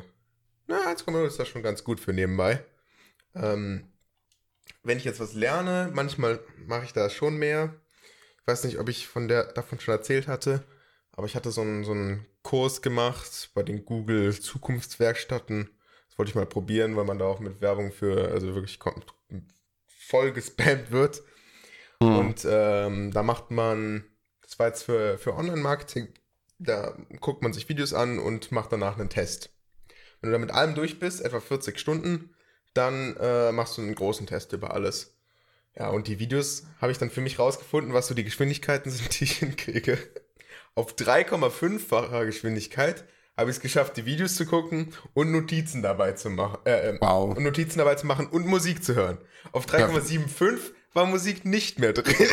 na, 0.68 0.88
1,0 0.88 1.26
ist 1.26 1.40
da 1.40 1.44
schon 1.44 1.64
ganz 1.64 1.82
gut 1.82 1.98
für 1.98 2.12
nebenbei. 2.12 2.64
Ähm, 3.34 3.92
wenn 4.84 4.98
ich 4.98 5.04
jetzt 5.04 5.18
was 5.18 5.34
lerne, 5.34 5.90
manchmal 5.92 6.38
mache 6.68 6.84
ich 6.84 6.92
da 6.92 7.10
schon 7.10 7.36
mehr. 7.36 7.74
Ich 8.40 8.46
weiß 8.46 8.62
nicht, 8.62 8.78
ob 8.78 8.88
ich 8.88 9.08
von 9.08 9.26
der, 9.26 9.52
davon 9.52 9.80
schon 9.80 9.94
erzählt 9.94 10.28
hatte, 10.28 10.62
aber 11.10 11.26
ich 11.26 11.34
hatte 11.34 11.50
so 11.50 11.62
einen, 11.62 11.82
so 11.82 11.90
einen 11.90 12.26
Kurs 12.42 12.80
gemacht 12.80 13.50
bei 13.54 13.64
den 13.64 13.84
Google 13.84 14.38
Zukunftswerkstätten. 14.38 15.68
Das 16.08 16.16
wollte 16.18 16.30
ich 16.30 16.36
mal 16.36 16.46
probieren, 16.46 16.94
weil 16.94 17.06
man 17.06 17.18
da 17.18 17.24
auch 17.24 17.40
mit 17.40 17.60
Werbung 17.60 17.90
für, 17.90 18.28
also 18.30 18.54
wirklich 18.54 18.78
voll 19.88 20.32
gespammt 20.32 20.92
wird. 20.92 21.22
Hm. 22.04 22.18
Und 22.18 22.46
ähm, 22.48 23.10
da 23.12 23.22
macht 23.22 23.50
man, 23.50 24.04
das 24.42 24.58
war 24.58 24.68
jetzt 24.68 24.82
für, 24.84 25.18
für 25.18 25.34
Online-Marketing, 25.34 26.08
da 26.58 26.96
guckt 27.20 27.42
man 27.42 27.52
sich 27.52 27.68
Videos 27.68 27.92
an 27.92 28.18
und 28.18 28.52
macht 28.52 28.72
danach 28.72 28.98
einen 28.98 29.08
Test. 29.08 29.50
Wenn 30.20 30.30
du 30.30 30.32
da 30.32 30.38
mit 30.38 30.52
allem 30.52 30.74
durch 30.74 30.98
bist, 30.98 31.20
etwa 31.20 31.40
40 31.40 31.78
Stunden, 31.78 32.34
dann 32.72 33.16
äh, 33.16 33.52
machst 33.52 33.76
du 33.76 33.82
einen 33.82 33.94
großen 33.94 34.26
Test 34.26 34.52
über 34.52 34.72
alles. 34.72 35.14
Ja, 35.76 35.88
und 35.88 36.06
die 36.06 36.18
Videos 36.18 36.64
habe 36.80 36.92
ich 36.92 36.98
dann 36.98 37.10
für 37.10 37.20
mich 37.20 37.38
rausgefunden, 37.38 37.94
was 37.94 38.06
so 38.06 38.14
die 38.14 38.24
Geschwindigkeiten 38.24 38.90
sind, 38.90 39.20
die 39.20 39.24
ich 39.24 39.38
hinkriege. 39.38 39.98
Auf 40.74 40.94
3,5-facher 40.94 42.24
Geschwindigkeit 42.26 43.04
habe 43.36 43.50
ich 43.50 43.56
es 43.56 43.62
geschafft, 43.62 43.96
die 43.96 44.06
Videos 44.06 44.36
zu 44.36 44.46
gucken 44.46 44.92
und 45.12 45.32
Notizen 45.32 45.82
dabei 45.82 46.12
zu 46.12 46.30
machen. 46.30 46.58
Äh, 46.64 46.90
äh, 46.90 46.98
Wow. 47.00 47.36
Und 47.36 47.42
Notizen 47.42 47.78
dabei 47.78 47.96
zu 47.96 48.06
machen 48.06 48.26
und 48.26 48.46
Musik 48.46 48.84
zu 48.84 48.94
hören. 48.94 49.18
Auf 49.52 49.66
3,75 49.66 50.72
war 50.94 51.06
Musik 51.06 51.44
nicht 51.44 51.78
mehr 51.78 51.92
drin. 51.92 52.14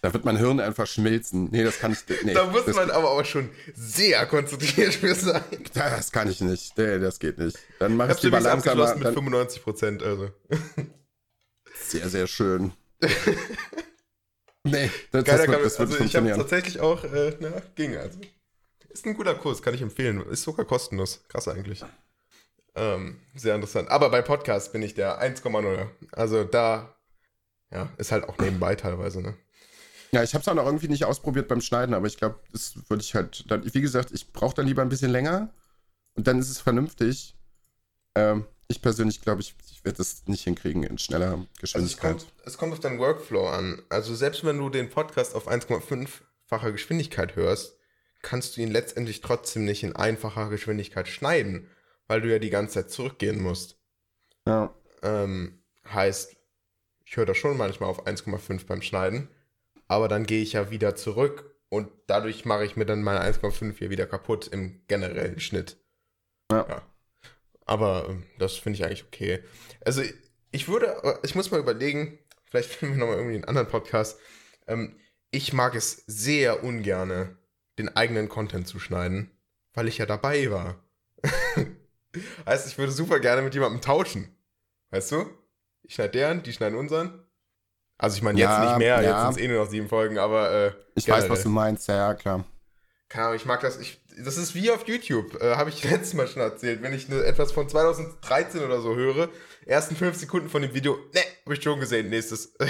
Da 0.00 0.12
wird 0.12 0.24
mein 0.24 0.36
Hirn 0.36 0.60
einfach 0.60 0.86
schmilzen. 0.86 1.48
Nee, 1.50 1.64
das 1.64 1.80
kann 1.80 1.90
ich. 1.90 1.98
Nee, 2.22 2.32
da 2.32 2.46
muss 2.46 2.66
das, 2.66 2.76
man 2.76 2.88
aber 2.88 3.10
auch 3.10 3.24
schon 3.24 3.50
sehr 3.74 4.26
konzentriert 4.26 4.94
für 4.94 5.12
sein. 5.12 5.42
Das 5.74 6.12
kann 6.12 6.30
ich 6.30 6.40
nicht. 6.40 6.78
Nee, 6.78 7.00
das 7.00 7.18
geht 7.18 7.38
nicht. 7.38 7.58
Dann 7.80 7.96
mache 7.96 8.12
Ich 8.12 8.18
ich 8.18 8.22
lieber 8.22 8.38
langsamer. 8.38 8.94
mit 8.94 9.06
Dann, 9.06 9.14
95 9.14 9.62
Prozent, 9.64 10.02
also. 10.04 10.30
sehr, 11.88 12.08
sehr 12.08 12.28
schön. 12.28 12.72
nee, 14.62 14.88
das, 15.10 15.24
Keiner 15.24 15.38
das 15.38 15.48
wird, 15.48 15.64
das 15.64 15.78
wird 15.80 15.90
also 15.90 16.04
ich 16.04 16.14
habe 16.14 16.28
tatsächlich 16.30 16.78
auch, 16.80 17.02
äh, 17.02 17.36
na, 17.40 17.60
ging 17.74 17.96
also. 17.96 18.20
Ist 18.90 19.04
ein 19.04 19.14
guter 19.14 19.34
Kurs, 19.34 19.62
kann 19.62 19.74
ich 19.74 19.82
empfehlen. 19.82 20.24
Ist 20.30 20.44
sogar 20.44 20.64
kostenlos. 20.64 21.24
Krass 21.28 21.48
eigentlich. 21.48 21.84
Ähm, 22.76 23.20
sehr 23.34 23.56
interessant. 23.56 23.88
Aber 23.90 24.10
bei 24.10 24.22
Podcasts 24.22 24.70
bin 24.70 24.82
ich 24.82 24.94
der 24.94 25.20
1,0. 25.20 25.88
Also 26.12 26.44
da, 26.44 26.97
ja, 27.72 27.88
ist 27.98 28.12
halt 28.12 28.24
auch 28.24 28.38
nebenbei 28.38 28.74
teilweise, 28.74 29.20
ne? 29.22 29.34
Ja, 30.10 30.22
ich 30.22 30.32
habe 30.34 30.40
es 30.42 30.48
auch 30.48 30.54
noch 30.54 30.64
irgendwie 30.64 30.88
nicht 30.88 31.04
ausprobiert 31.04 31.48
beim 31.48 31.60
Schneiden, 31.60 31.94
aber 31.94 32.06
ich 32.06 32.16
glaube, 32.16 32.40
das 32.52 32.74
würde 32.88 33.02
ich 33.02 33.14
halt. 33.14 33.44
Dann, 33.50 33.62
wie 33.74 33.80
gesagt, 33.82 34.10
ich 34.12 34.32
brauche 34.32 34.54
dann 34.54 34.66
lieber 34.66 34.80
ein 34.82 34.88
bisschen 34.88 35.10
länger 35.10 35.52
und 36.14 36.26
dann 36.26 36.38
ist 36.38 36.48
es 36.48 36.60
vernünftig. 36.60 37.36
Ähm, 38.14 38.46
ich 38.68 38.80
persönlich 38.80 39.20
glaube, 39.20 39.42
ich, 39.42 39.54
ich 39.70 39.84
werde 39.84 39.98
das 39.98 40.22
nicht 40.26 40.44
hinkriegen 40.44 40.82
in 40.82 40.98
schneller 40.98 41.32
Also 41.32 41.46
es, 41.54 41.60
Geschwindigkeit. 41.60 42.18
kommt, 42.18 42.26
es 42.44 42.58
kommt 42.58 42.72
auf 42.72 42.80
deinen 42.80 42.98
Workflow 42.98 43.48
an. 43.48 43.82
Also 43.90 44.14
selbst 44.14 44.44
wenn 44.44 44.58
du 44.58 44.70
den 44.70 44.88
Podcast 44.90 45.34
auf 45.34 45.46
1,5-facher 45.48 46.72
Geschwindigkeit 46.72 47.36
hörst, 47.36 47.76
kannst 48.22 48.56
du 48.56 48.62
ihn 48.62 48.70
letztendlich 48.70 49.20
trotzdem 49.20 49.64
nicht 49.64 49.82
in 49.84 49.94
einfacher 49.94 50.48
Geschwindigkeit 50.48 51.06
schneiden, 51.08 51.70
weil 52.06 52.20
du 52.22 52.30
ja 52.30 52.38
die 52.38 52.50
ganze 52.50 52.74
Zeit 52.74 52.90
zurückgehen 52.90 53.42
musst. 53.42 53.76
ja. 54.46 54.74
Ähm, 55.02 55.62
heißt, 55.88 56.34
ich 57.08 57.16
höre 57.16 57.24
das 57.24 57.38
schon 57.38 57.56
manchmal 57.56 57.88
auf 57.88 58.06
1,5 58.06 58.66
beim 58.66 58.82
Schneiden, 58.82 59.28
aber 59.86 60.08
dann 60.08 60.26
gehe 60.26 60.42
ich 60.42 60.52
ja 60.52 60.70
wieder 60.70 60.94
zurück 60.94 61.56
und 61.70 61.90
dadurch 62.06 62.44
mache 62.44 62.66
ich 62.66 62.76
mir 62.76 62.84
dann 62.84 63.02
meine 63.02 63.24
1,5 63.24 63.78
hier 63.78 63.88
wieder 63.88 64.06
kaputt 64.06 64.46
im 64.48 64.82
generellen 64.88 65.40
Schnitt. 65.40 65.78
Ja. 66.52 66.82
Aber 67.64 68.06
ähm, 68.10 68.24
das 68.38 68.56
finde 68.56 68.76
ich 68.76 68.84
eigentlich 68.84 69.04
okay. 69.06 69.42
Also 69.84 70.02
ich 70.50 70.68
würde, 70.68 71.02
äh, 71.02 71.14
ich 71.22 71.34
muss 71.34 71.50
mal 71.50 71.60
überlegen, 71.60 72.18
vielleicht 72.44 72.68
finden 72.70 72.96
wir 72.96 73.00
nochmal 73.00 73.16
irgendwie 73.16 73.36
einen 73.36 73.44
anderen 73.44 73.68
Podcast. 73.68 74.18
Ähm, 74.66 74.94
ich 75.30 75.54
mag 75.54 75.74
es 75.74 76.04
sehr 76.06 76.62
ungerne, 76.62 77.38
den 77.78 77.94
eigenen 77.96 78.28
Content 78.28 78.68
zu 78.68 78.78
schneiden, 78.78 79.30
weil 79.72 79.88
ich 79.88 79.96
ja 79.96 80.04
dabei 80.04 80.50
war. 80.50 80.84
heißt, 82.46 82.68
ich 82.68 82.76
würde 82.76 82.92
super 82.92 83.18
gerne 83.18 83.40
mit 83.40 83.54
jemandem 83.54 83.80
tauschen. 83.80 84.36
Weißt 84.90 85.12
du? 85.12 85.26
Ich 85.88 85.94
schneide 85.94 86.10
deren, 86.12 86.42
die 86.44 86.52
schneiden 86.52 86.78
unseren. 86.78 87.24
Also 87.96 88.16
ich 88.16 88.22
meine 88.22 88.38
jetzt 88.38 88.48
Ja, 88.50 88.64
nicht 88.64 88.78
mehr, 88.78 89.02
ja. 89.02 89.10
jetzt 89.10 89.20
sind 89.22 89.30
es 89.30 89.36
eh 89.38 89.48
nur 89.52 89.64
noch 89.64 89.70
sieben 89.70 89.88
Folgen, 89.88 90.18
aber 90.18 90.50
äh, 90.52 90.72
Ich 90.94 91.06
generell. 91.06 91.24
weiß, 91.24 91.30
was 91.30 91.42
du 91.42 91.48
meinst, 91.48 91.88
ja, 91.88 91.96
ja, 91.96 92.14
klar. 92.14 92.44
Keine 93.08 93.24
Ahnung, 93.26 93.36
ich 93.36 93.46
mag 93.46 93.60
das. 93.60 93.78
Ich, 93.80 94.00
das 94.22 94.36
ist 94.36 94.54
wie 94.54 94.70
auf 94.70 94.86
YouTube, 94.86 95.40
äh, 95.42 95.56
habe 95.56 95.70
ich 95.70 95.82
letztes 95.90 96.14
Mal 96.14 96.28
schon 96.28 96.42
erzählt. 96.42 96.82
Wenn 96.82 96.92
ich 96.92 97.08
ne, 97.08 97.24
etwas 97.24 97.50
von 97.52 97.68
2013 97.68 98.62
oder 98.62 98.80
so 98.80 98.94
höre, 98.94 99.30
ersten 99.66 99.96
fünf 99.96 100.16
Sekunden 100.16 100.48
von 100.48 100.62
dem 100.62 100.74
Video, 100.74 100.94
ne, 101.14 101.20
habe 101.44 101.54
ich 101.54 101.62
schon 101.62 101.80
gesehen, 101.80 102.08
nächstes. 102.10 102.54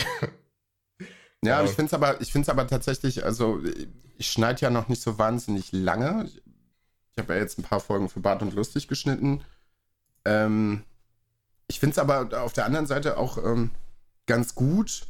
Ja, 1.45 1.61
Ja. 1.61 1.65
ich 1.65 1.71
finde 1.71 1.87
es 1.87 1.95
aber, 1.95 2.21
ich 2.21 2.33
find's 2.33 2.49
aber 2.49 2.67
tatsächlich, 2.67 3.25
also 3.25 3.61
ich 4.17 4.29
schneide 4.29 4.61
ja 4.61 4.71
noch 4.71 4.89
nicht 4.89 5.01
so 5.01 5.19
wahnsinnig 5.19 5.71
lange. 5.71 6.25
Ich, 6.27 6.37
ich 6.37 7.19
habe 7.23 7.35
ja 7.35 7.41
jetzt 7.41 7.59
ein 7.59 7.63
paar 7.63 7.79
Folgen 7.79 8.09
für 8.09 8.19
Bart 8.19 8.43
und 8.43 8.55
Lustig 8.55 8.89
geschnitten. 8.89 9.45
Ähm, 10.25 10.83
ich 11.69 11.79
finde 11.81 11.93
es 11.93 11.99
aber 11.99 12.43
auf 12.43 12.53
der 12.53 12.65
anderen 12.65 12.87
Seite 12.87 13.17
auch 13.17 13.39
ähm, 13.39 13.71
ganz 14.27 14.55
gut. 14.55 15.07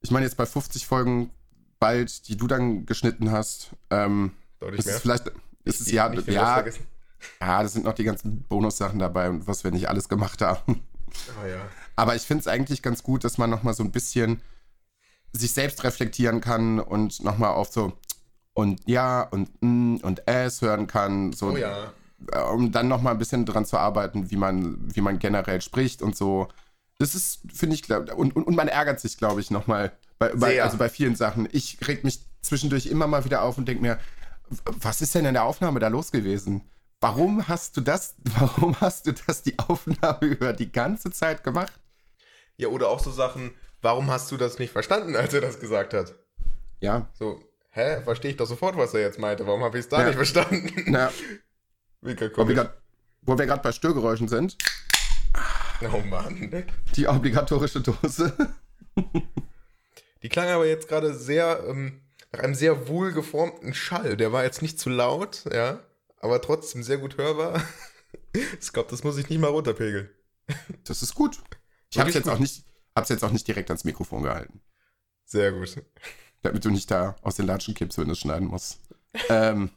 Ich 0.00 0.10
meine, 0.10 0.26
jetzt 0.26 0.36
bei 0.36 0.46
50 0.46 0.86
Folgen 0.86 1.30
bald, 1.78 2.28
die 2.28 2.36
du 2.36 2.46
dann 2.46 2.86
geschnitten 2.86 3.30
hast, 3.30 3.70
ähm, 3.90 4.32
Deutlich 4.60 4.80
ist 4.80 4.86
mehr. 4.86 4.94
es 4.96 5.00
vielleicht, 5.00 5.32
ist 5.64 5.80
es 5.80 5.90
ja, 5.90 6.12
ja, 6.12 6.64
ja, 7.40 7.62
das 7.62 7.72
sind 7.72 7.84
noch 7.84 7.94
die 7.94 8.04
ganzen 8.04 8.42
Bonussachen 8.42 8.98
dabei 8.98 9.30
und 9.30 9.46
was 9.46 9.64
wir 9.64 9.70
nicht 9.70 9.88
alles 9.88 10.08
gemacht 10.08 10.42
haben. 10.42 10.82
Oh 11.42 11.46
ja. 11.46 11.60
Aber 11.96 12.16
ich 12.16 12.22
finde 12.22 12.40
es 12.40 12.48
eigentlich 12.48 12.82
ganz 12.82 13.02
gut, 13.02 13.24
dass 13.24 13.38
man 13.38 13.50
nochmal 13.50 13.74
so 13.74 13.82
ein 13.82 13.92
bisschen 13.92 14.40
sich 15.32 15.52
selbst 15.52 15.84
reflektieren 15.84 16.40
kann 16.40 16.80
und 16.80 17.22
nochmal 17.22 17.50
auf 17.50 17.72
so 17.72 17.92
und 18.54 18.80
ja 18.86 19.22
und 19.22 19.50
mm 19.60 19.96
und 20.02 20.26
es 20.26 20.62
hören 20.62 20.86
kann, 20.86 21.32
so, 21.32 21.50
Oh 21.50 21.56
ja. 21.56 21.92
Um 22.52 22.72
dann 22.72 22.88
nochmal 22.88 23.12
ein 23.14 23.18
bisschen 23.18 23.44
dran 23.46 23.64
zu 23.64 23.78
arbeiten, 23.78 24.30
wie 24.30 24.36
man, 24.36 24.76
wie 24.94 25.00
man 25.00 25.18
generell 25.18 25.60
spricht 25.60 26.02
und 26.02 26.16
so. 26.16 26.48
Das 26.98 27.14
ist, 27.14 27.40
finde 27.52 27.74
ich, 27.74 27.82
glaub, 27.82 28.12
und, 28.14 28.36
und, 28.36 28.44
und 28.46 28.54
man 28.56 28.68
ärgert 28.68 29.00
sich, 29.00 29.18
glaube 29.18 29.40
ich, 29.40 29.50
nochmal, 29.50 29.92
bei, 30.18 30.28
bei, 30.34 30.62
also 30.62 30.76
bei 30.78 30.88
vielen 30.88 31.16
Sachen. 31.16 31.48
Ich 31.52 31.78
reg 31.86 32.04
mich 32.04 32.20
zwischendurch 32.42 32.86
immer 32.86 33.06
mal 33.06 33.24
wieder 33.24 33.42
auf 33.42 33.58
und 33.58 33.66
denke 33.66 33.82
mir, 33.82 33.98
was 34.64 35.00
ist 35.00 35.14
denn 35.14 35.24
in 35.24 35.34
der 35.34 35.44
Aufnahme 35.44 35.80
da 35.80 35.88
los 35.88 36.12
gewesen? 36.12 36.68
Warum 37.00 37.48
hast 37.48 37.76
du 37.76 37.80
das, 37.80 38.14
warum 38.38 38.80
hast 38.80 39.06
du 39.06 39.12
das 39.12 39.42
die 39.42 39.58
Aufnahme 39.58 40.20
über 40.26 40.52
die 40.52 40.70
ganze 40.70 41.10
Zeit 41.10 41.42
gemacht? 41.42 41.72
Ja, 42.56 42.68
oder 42.68 42.88
auch 42.88 43.00
so 43.00 43.10
Sachen, 43.10 43.52
warum 43.80 44.10
hast 44.10 44.30
du 44.30 44.36
das 44.36 44.58
nicht 44.58 44.72
verstanden, 44.72 45.16
als 45.16 45.34
er 45.34 45.40
das 45.40 45.58
gesagt 45.58 45.94
hat? 45.94 46.14
Ja, 46.80 47.08
So, 47.18 47.40
hä, 47.70 48.02
verstehe 48.02 48.32
ich 48.32 48.36
doch 48.36 48.46
sofort, 48.46 48.76
was 48.76 48.92
er 48.94 49.00
jetzt 49.00 49.18
meinte. 49.18 49.46
Warum 49.46 49.62
habe 49.64 49.78
ich 49.78 49.84
es 49.84 49.88
da 49.88 50.00
Ja. 50.00 50.06
nicht 50.06 50.16
verstanden? 50.16 50.70
na, 50.86 51.10
Mega 52.02 52.26
wo 52.26 52.26
wir 52.26 52.30
komisch. 52.32 52.54
grad- 52.56 52.76
wo 53.22 53.38
wir 53.38 53.46
gerade 53.46 53.62
bei 53.62 53.72
Störgeräuschen 53.72 54.28
sind, 54.28 54.56
Oh 55.82 56.00
Mann. 56.00 56.64
die 56.94 57.06
obligatorische 57.08 57.80
Dose. 57.80 58.36
Die 60.22 60.28
klang 60.28 60.48
aber 60.48 60.66
jetzt 60.66 60.88
gerade 60.88 61.14
sehr, 61.14 61.64
ähm, 61.68 62.00
nach 62.32 62.40
einem 62.40 62.54
sehr 62.54 62.86
wohlgeformten 62.88 63.74
Schall. 63.74 64.16
Der 64.16 64.32
war 64.32 64.44
jetzt 64.44 64.62
nicht 64.62 64.78
zu 64.78 64.90
laut, 64.90 65.44
ja, 65.52 65.80
aber 66.20 66.40
trotzdem 66.40 66.82
sehr 66.82 66.98
gut 66.98 67.16
hörbar. 67.16 67.62
Ich 68.60 68.72
glaube, 68.72 68.90
das 68.90 69.04
muss 69.04 69.18
ich 69.18 69.28
nicht 69.28 69.38
mal 69.40 69.48
runterpegeln. 69.48 70.08
Das 70.84 71.02
ist 71.02 71.14
gut. 71.14 71.38
Ich 71.90 71.98
habe 71.98 72.08
es 72.08 72.14
jetzt 72.14 72.28
auch 72.30 72.38
nicht, 72.38 72.64
hab's 72.96 73.10
jetzt 73.10 73.22
auch 73.24 73.30
nicht 73.30 73.46
direkt 73.46 73.68
ans 73.70 73.84
Mikrofon 73.84 74.22
gehalten, 74.22 74.60
Sehr 75.26 75.52
gut. 75.52 75.82
damit 76.42 76.64
du 76.64 76.70
nicht 76.70 76.90
da 76.90 77.16
aus 77.22 77.36
den 77.36 77.46
Latschen 77.46 77.74
kippst, 77.74 77.98
wenn 77.98 78.06
du 78.06 78.12
es 78.12 78.20
schneiden 78.20 78.48
musst. 78.48 78.80
Ähm, 79.28 79.70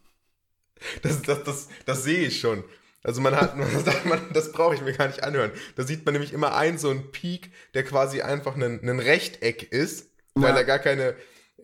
Das, 1.02 1.22
das, 1.22 1.42
das, 1.44 1.68
das 1.84 2.04
sehe 2.04 2.26
ich 2.28 2.40
schon. 2.40 2.64
Also 3.02 3.20
man 3.20 3.36
hat, 3.36 3.56
man 3.58 3.68
sagt, 3.84 4.04
man, 4.06 4.20
das 4.32 4.52
brauche 4.52 4.74
ich 4.74 4.80
mir 4.82 4.92
gar 4.92 5.06
nicht 5.08 5.22
anhören. 5.24 5.52
Da 5.76 5.84
sieht 5.84 6.04
man 6.04 6.12
nämlich 6.12 6.32
immer 6.32 6.54
einen 6.56 6.78
so 6.78 6.90
einen 6.90 7.10
Peak, 7.12 7.50
der 7.74 7.84
quasi 7.84 8.20
einfach 8.22 8.56
ein, 8.56 8.62
ein 8.62 8.98
Rechteck 9.00 9.70
ist, 9.72 10.10
weil 10.34 10.50
Ja. 10.52 10.56
er 10.58 10.64
gar 10.64 10.78
keine, 10.78 11.14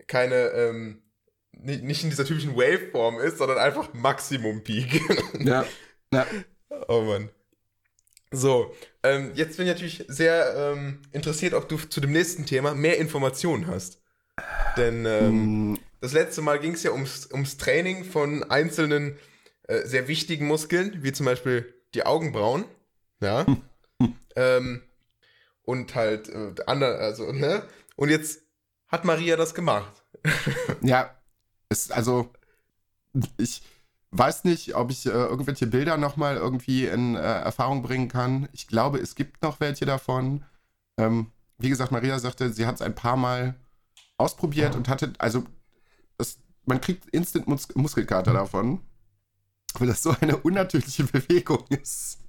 keine, 0.07 0.35
ähm, 0.49 1.01
nicht, 1.51 1.83
nicht 1.83 2.03
in 2.03 2.09
dieser 2.09 2.25
typischen 2.25 2.55
Waveform 2.55 3.19
ist, 3.19 3.37
sondern 3.37 3.57
einfach 3.59 3.93
Maximum 3.93 4.63
Peak. 4.63 5.01
ja, 5.39 5.65
ja, 6.13 6.27
Oh 6.87 7.01
Mann. 7.01 7.29
So, 8.31 8.73
ähm, 9.03 9.31
jetzt 9.35 9.57
bin 9.57 9.67
ich 9.67 9.73
natürlich 9.73 10.05
sehr 10.07 10.55
ähm, 10.73 11.03
interessiert, 11.11 11.53
ob 11.53 11.69
du 11.69 11.77
zu 11.77 12.01
dem 12.01 12.11
nächsten 12.11 12.47
Thema 12.47 12.73
mehr 12.73 12.97
Informationen 12.97 13.67
hast. 13.67 14.01
Denn 14.75 15.05
ähm, 15.05 15.73
mm, 15.73 15.79
das 16.03 16.11
letzte 16.11 16.41
Mal 16.41 16.59
ging 16.59 16.73
es 16.73 16.83
ja 16.83 16.91
ums, 16.91 17.29
ums 17.31 17.55
Training 17.55 18.03
von 18.03 18.43
einzelnen 18.51 19.17
äh, 19.69 19.85
sehr 19.85 20.09
wichtigen 20.09 20.47
Muskeln, 20.47 21.01
wie 21.01 21.13
zum 21.13 21.25
Beispiel 21.25 21.73
die 21.93 22.05
Augenbrauen. 22.05 22.65
Ja. 23.21 23.45
ähm, 24.35 24.81
und 25.61 25.95
halt 25.95 26.27
äh, 26.27 26.55
andere, 26.67 26.97
also, 26.97 27.31
ne? 27.31 27.63
Und 27.95 28.09
jetzt 28.09 28.41
hat 28.89 29.05
Maria 29.05 29.37
das 29.37 29.55
gemacht. 29.55 30.03
ja, 30.81 31.09
es, 31.69 31.89
also 31.89 32.33
ich 33.37 33.61
weiß 34.11 34.43
nicht, 34.43 34.75
ob 34.75 34.91
ich 34.91 35.05
äh, 35.05 35.09
irgendwelche 35.11 35.67
Bilder 35.67 35.95
nochmal 35.95 36.35
irgendwie 36.35 36.85
in 36.85 37.15
äh, 37.15 37.19
Erfahrung 37.19 37.81
bringen 37.81 38.09
kann. 38.09 38.49
Ich 38.51 38.67
glaube, 38.67 38.99
es 38.99 39.15
gibt 39.15 39.41
noch 39.41 39.61
welche 39.61 39.85
davon. 39.85 40.43
Ähm, 40.97 41.31
wie 41.59 41.69
gesagt, 41.69 41.93
Maria 41.93 42.19
sagte, 42.19 42.51
sie 42.51 42.65
hat 42.65 42.75
es 42.75 42.81
ein 42.81 42.93
paar 42.93 43.15
Mal 43.15 43.55
ausprobiert 44.17 44.75
und 44.75 44.89
hatte, 44.89 45.13
also 45.17 45.45
man 46.65 46.81
kriegt 46.81 47.07
instant 47.09 47.47
Mus 47.47 47.67
Muskelkater 47.75 48.33
davon, 48.33 48.81
weil 49.75 49.87
das 49.87 50.03
so 50.03 50.15
eine 50.21 50.37
unnatürliche 50.37 51.03
Bewegung 51.03 51.65
ist. 51.69 52.19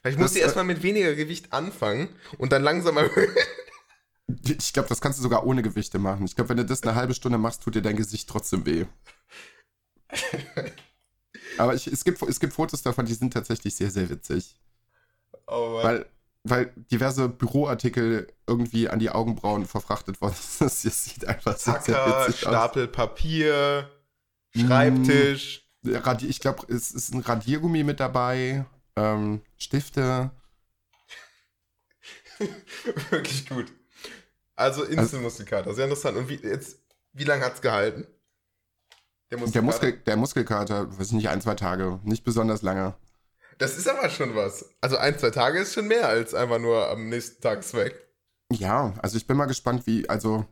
Vielleicht 0.00 0.18
muss 0.18 0.26
Das, 0.26 0.34
sie 0.34 0.40
äh, 0.40 0.42
erstmal 0.42 0.64
mit 0.64 0.82
weniger 0.82 1.14
Gewicht 1.14 1.52
anfangen 1.52 2.08
und 2.38 2.52
dann 2.52 2.62
langsam 2.62 2.96
erhöhen. 2.96 3.34
Ich 4.42 4.72
glaube, 4.72 4.88
das 4.88 5.02
kannst 5.02 5.18
du 5.18 5.22
sogar 5.22 5.46
ohne 5.46 5.62
Gewichte 5.62 5.98
machen. 5.98 6.24
Ich 6.24 6.34
glaube, 6.34 6.48
wenn 6.48 6.56
du 6.56 6.64
das 6.64 6.82
eine 6.82 6.94
halbe 6.94 7.12
Stunde 7.12 7.36
machst, 7.36 7.62
tut 7.62 7.74
dir 7.74 7.82
dein 7.82 7.94
Gesicht 7.96 8.26
trotzdem 8.26 8.64
weh. 8.64 8.86
Aber 11.58 11.74
ich, 11.74 11.86
es, 11.86 12.04
gibt, 12.04 12.22
es 12.22 12.40
gibt 12.40 12.54
Fotos 12.54 12.80
davon, 12.80 13.04
die 13.04 13.12
sind 13.12 13.34
tatsächlich 13.34 13.76
sehr, 13.76 13.90
sehr 13.90 14.08
witzig. 14.08 14.58
Oh 15.46 15.74
Mann. 15.74 15.84
Weil, 15.84 16.06
weil 16.44 16.72
diverse 16.90 17.28
Büroartikel 17.28 18.26
irgendwie 18.46 18.88
an 18.88 18.98
die 18.98 19.10
Augenbrauen 19.10 19.66
verfrachtet 19.66 20.20
worden 20.20 20.36
sind. 20.40 20.66
Das 20.84 21.04
sieht 21.04 21.26
einfach 21.26 21.56
sehr, 21.56 21.80
sehr 21.80 21.96
Hacker, 21.96 22.28
witzig 22.28 22.46
aus. 22.46 22.52
Stapel 22.52 22.88
Papier, 22.88 23.90
Schreibtisch. 24.56 25.68
Radi 25.86 26.26
ich 26.26 26.40
glaube, 26.40 26.72
es 26.72 26.92
ist 26.92 27.12
ein 27.12 27.20
Radiergummi 27.20 27.82
mit 27.82 28.00
dabei, 28.00 28.64
ähm, 28.96 29.42
Stifte. 29.56 30.30
Wirklich 33.10 33.48
gut. 33.48 33.72
Also 34.56 34.84
Instant-Muskelkater, 34.84 35.74
sehr 35.74 35.84
interessant. 35.84 36.16
Und 36.16 36.28
wie, 36.28 36.36
jetzt, 36.36 36.78
wie 37.12 37.24
lange 37.24 37.44
hat's 37.44 37.60
gehalten? 37.60 38.06
Der 39.30 39.62
Muskel, 39.62 39.98
der 39.98 40.16
Muskelkater, 40.16 40.96
weiß 40.98 41.08
ich 41.08 41.12
nicht, 41.12 41.28
ein, 41.28 41.40
zwei 41.40 41.54
Tage, 41.54 41.98
nicht 42.04 42.24
besonders 42.24 42.62
lange. 42.62 42.94
Das 43.58 43.76
ist 43.76 43.88
aber 43.88 44.10
schon 44.10 44.34
was. 44.34 44.70
Also 44.80 44.96
ein, 44.96 45.18
zwei 45.18 45.30
Tage 45.30 45.58
ist 45.60 45.74
schon 45.74 45.86
mehr 45.86 46.08
als 46.08 46.34
einfach 46.34 46.58
nur 46.58 46.88
am 46.90 47.08
nächsten 47.08 47.40
Tag 47.40 47.72
weg. 47.74 48.00
Ja, 48.52 48.94
also 49.02 49.16
ich 49.16 49.26
bin 49.26 49.36
mal 49.36 49.46
gespannt, 49.46 49.86
wie, 49.86 50.08
also 50.08 50.44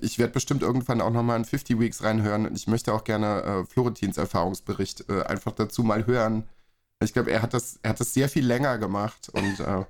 ich 0.00 0.18
werde 0.18 0.32
bestimmt 0.32 0.62
irgendwann 0.62 1.00
auch 1.00 1.10
nochmal 1.10 1.38
in 1.38 1.44
50 1.44 1.78
Weeks 1.78 2.02
reinhören 2.02 2.46
und 2.46 2.56
ich 2.56 2.66
möchte 2.66 2.92
auch 2.94 3.04
gerne 3.04 3.42
äh, 3.42 3.64
Florentins 3.64 4.16
Erfahrungsbericht 4.16 5.08
äh, 5.08 5.22
einfach 5.22 5.52
dazu 5.52 5.82
mal 5.82 6.06
hören. 6.06 6.48
Ich 7.02 7.12
glaube, 7.12 7.30
er 7.30 7.42
hat 7.42 7.52
das, 7.54 7.78
er 7.82 7.90
hat 7.90 8.00
das 8.00 8.14
sehr 8.14 8.28
viel 8.28 8.46
länger 8.46 8.78
gemacht 8.78 9.28
und 9.32 9.60
äh, 9.60 9.84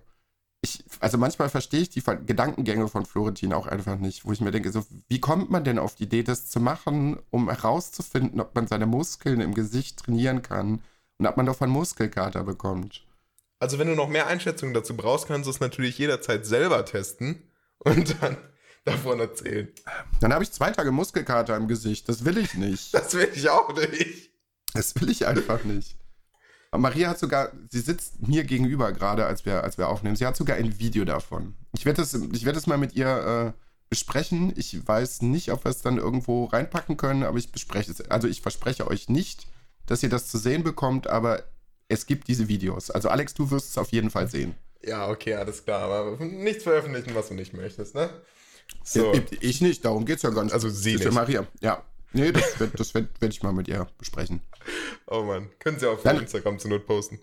ich, 0.65 0.85
also 1.01 1.19
manchmal 1.19 1.49
verstehe 1.49 1.81
ich 1.81 1.91
die 1.91 2.01
Ver- 2.01 2.17
Gedankengänge 2.17 2.89
von 2.89 3.05
Florentin 3.05 3.53
auch 3.53 3.67
einfach 3.67 3.99
nicht, 3.99 4.25
wo 4.25 4.33
ich 4.33 4.41
mir 4.41 4.53
denke, 4.53 4.71
so, 4.73 4.85
wie 5.09 5.21
kommt 5.21 5.51
man 5.51 5.65
denn 5.65 5.79
auf 5.79 5.97
die 5.97 6.05
Idee, 6.05 6.23
das 6.23 6.49
zu 6.49 6.61
machen, 6.61 7.19
um 7.31 7.51
herauszufinden, 7.51 8.41
ob 8.41 8.55
man 8.55 8.67
seine 8.69 8.87
Muskeln 8.87 9.41
im 9.41 9.55
Gesicht 9.55 9.99
trainieren 9.99 10.43
kann 10.43 10.83
und 11.23 11.29
ob 11.29 11.37
man 11.37 11.47
davon 11.47 11.71
Muskelkater 11.71 12.43
bekommt. 12.43 13.07
Also 13.61 13.79
wenn 13.79 13.87
du 13.87 13.95
noch 13.95 14.09
mehr 14.09 14.27
Einschätzungen 14.27 14.75
dazu 14.75 14.97
brauchst, 14.97 15.29
kannst 15.29 15.47
du 15.47 15.53
es 15.53 15.61
natürlich 15.61 15.97
jederzeit 15.97 16.45
selber 16.45 16.85
testen 16.85 17.49
und 17.79 18.21
dann 18.21 18.37
davon 18.85 19.21
erzählen. 19.21 19.69
Dann 20.19 20.33
habe 20.33 20.43
ich 20.43 20.51
zwei 20.51 20.73
Tage 20.73 20.91
Muskelkater 20.91 21.57
im 21.57 21.69
Gesicht. 21.69 22.09
Das 22.09 22.25
will 22.25 22.39
ich 22.39 22.55
nicht. 22.55 22.93
Das 22.95 23.15
will 23.15 23.31
ich 23.33 23.49
auch 23.49 23.73
nicht. 23.77 24.33
Das 24.75 25.01
will 25.01 25.11
ich 25.11 25.25
einfach 25.25 25.63
nicht. 25.63 25.97
Und 26.73 26.81
Maria 26.81 27.11
hat 27.11 27.21
sogar, 27.21 27.53
sie 27.71 27.81
sitzt 27.81 28.27
mir 28.27 28.43
gegenüber 28.43 28.91
gerade, 28.91 29.25
als 29.25 29.47
wir, 29.47 29.63
als 29.63 29.79
wir 29.79 29.89
aufnehmen. 29.89 30.17
Sie 30.17 30.27
hat 30.27 30.37
sogar 30.37 30.57
ein 30.57 30.81
Video 30.81 31.05
davon. 31.05 31.55
Ich 31.73 31.85
werde 31.85 32.03
das, 32.03 32.15
ich 32.15 32.45
werde 32.45 32.57
das 32.57 32.67
mal 32.67 32.79
mit 32.79 32.95
ihr 32.95 33.55
äh, 33.55 33.61
besprechen. 33.89 34.53
Ich 34.57 34.89
weiß 34.89 35.23
nicht, 35.23 35.53
ob 35.53 35.65
wir 35.65 35.71
es 35.71 35.83
dann 35.83 35.99
irgendwo 35.99 36.47
reinpacken 36.47 36.97
können, 36.97 37.23
aber 37.23 37.39
ich 37.39 37.53
bespreche 37.53 37.93
es. 37.93 38.11
Also 38.11 38.27
ich 38.27 38.41
verspreche 38.41 38.89
euch 38.89 39.09
nicht, 39.09 39.47
dass 39.87 40.03
ihr 40.03 40.09
das 40.09 40.29
zu 40.29 40.39
sehen 40.39 40.63
bekommt, 40.63 41.07
aber 41.07 41.45
es 41.89 42.07
gibt 42.07 42.29
diese 42.29 42.49
Videos. 42.49 42.91
Also 42.91 43.09
Alex, 43.09 43.35
du 43.35 43.51
wirst 43.51 43.71
es 43.71 43.79
auf 43.79 43.91
jeden 43.91 44.11
Fall 44.11 44.29
sehen. 44.29 44.55
Ja, 44.85 45.09
okay, 45.09 45.35
alles 45.35 45.65
klar. 45.65 45.83
Aber 45.83 46.25
nichts 46.25 46.65
veröffentlichen, 46.65 47.15
was 47.15 47.29
du 47.29 47.35
nicht 47.35 47.53
möchtest, 47.53 47.95
ne? 47.95 48.11
So. 48.85 49.13
Ich, 49.13 49.43
ich 49.43 49.61
nicht, 49.61 49.85
darum 49.85 50.05
geht 50.07 50.17
es 50.17 50.23
ja 50.23 50.31
gar 50.31 50.45
nicht. 50.45 50.53
Also 50.55 50.69
sie 50.69 50.97
nicht. 50.97 51.11
Maria. 51.13 51.47
Ja. 51.61 51.85
Nee, 52.13 52.33
das 52.33 52.59
werde 52.61 52.79
werd, 52.79 53.21
werd 53.21 53.33
ich 53.33 53.43
mal 53.43 53.53
mit 53.53 53.69
ihr 53.69 53.87
besprechen. 53.99 54.41
Oh 55.07 55.23
Mann. 55.23 55.51
Können 55.59 55.79
sie 55.79 55.87
auf 55.89 56.03
Dann- 56.03 56.21
Instagram 56.21 56.59
zur 56.59 56.71
Not 56.71 56.87
posten. 56.87 57.21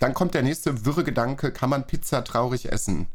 Dann 0.00 0.12
kommt 0.12 0.34
der 0.34 0.42
nächste 0.42 0.84
wirre 0.84 1.02
Gedanke, 1.02 1.50
kann 1.50 1.70
man 1.70 1.86
Pizza 1.86 2.22
traurig 2.22 2.70
essen? 2.70 3.06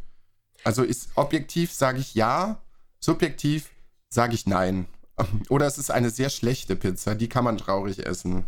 Also 0.63 0.81
ist 0.83 1.09
objektiv 1.15 1.71
sage 1.71 1.99
ich 1.99 2.15
ja, 2.15 2.61
subjektiv 2.99 3.69
sage 4.09 4.33
ich 4.33 4.47
nein. 4.47 4.87
Oder 5.49 5.67
es 5.67 5.77
ist 5.77 5.91
eine 5.91 6.09
sehr 6.09 6.29
schlechte 6.29 6.75
Pizza, 6.75 7.13
die 7.13 7.29
kann 7.29 7.43
man 7.43 7.57
traurig 7.57 8.05
essen. 8.05 8.45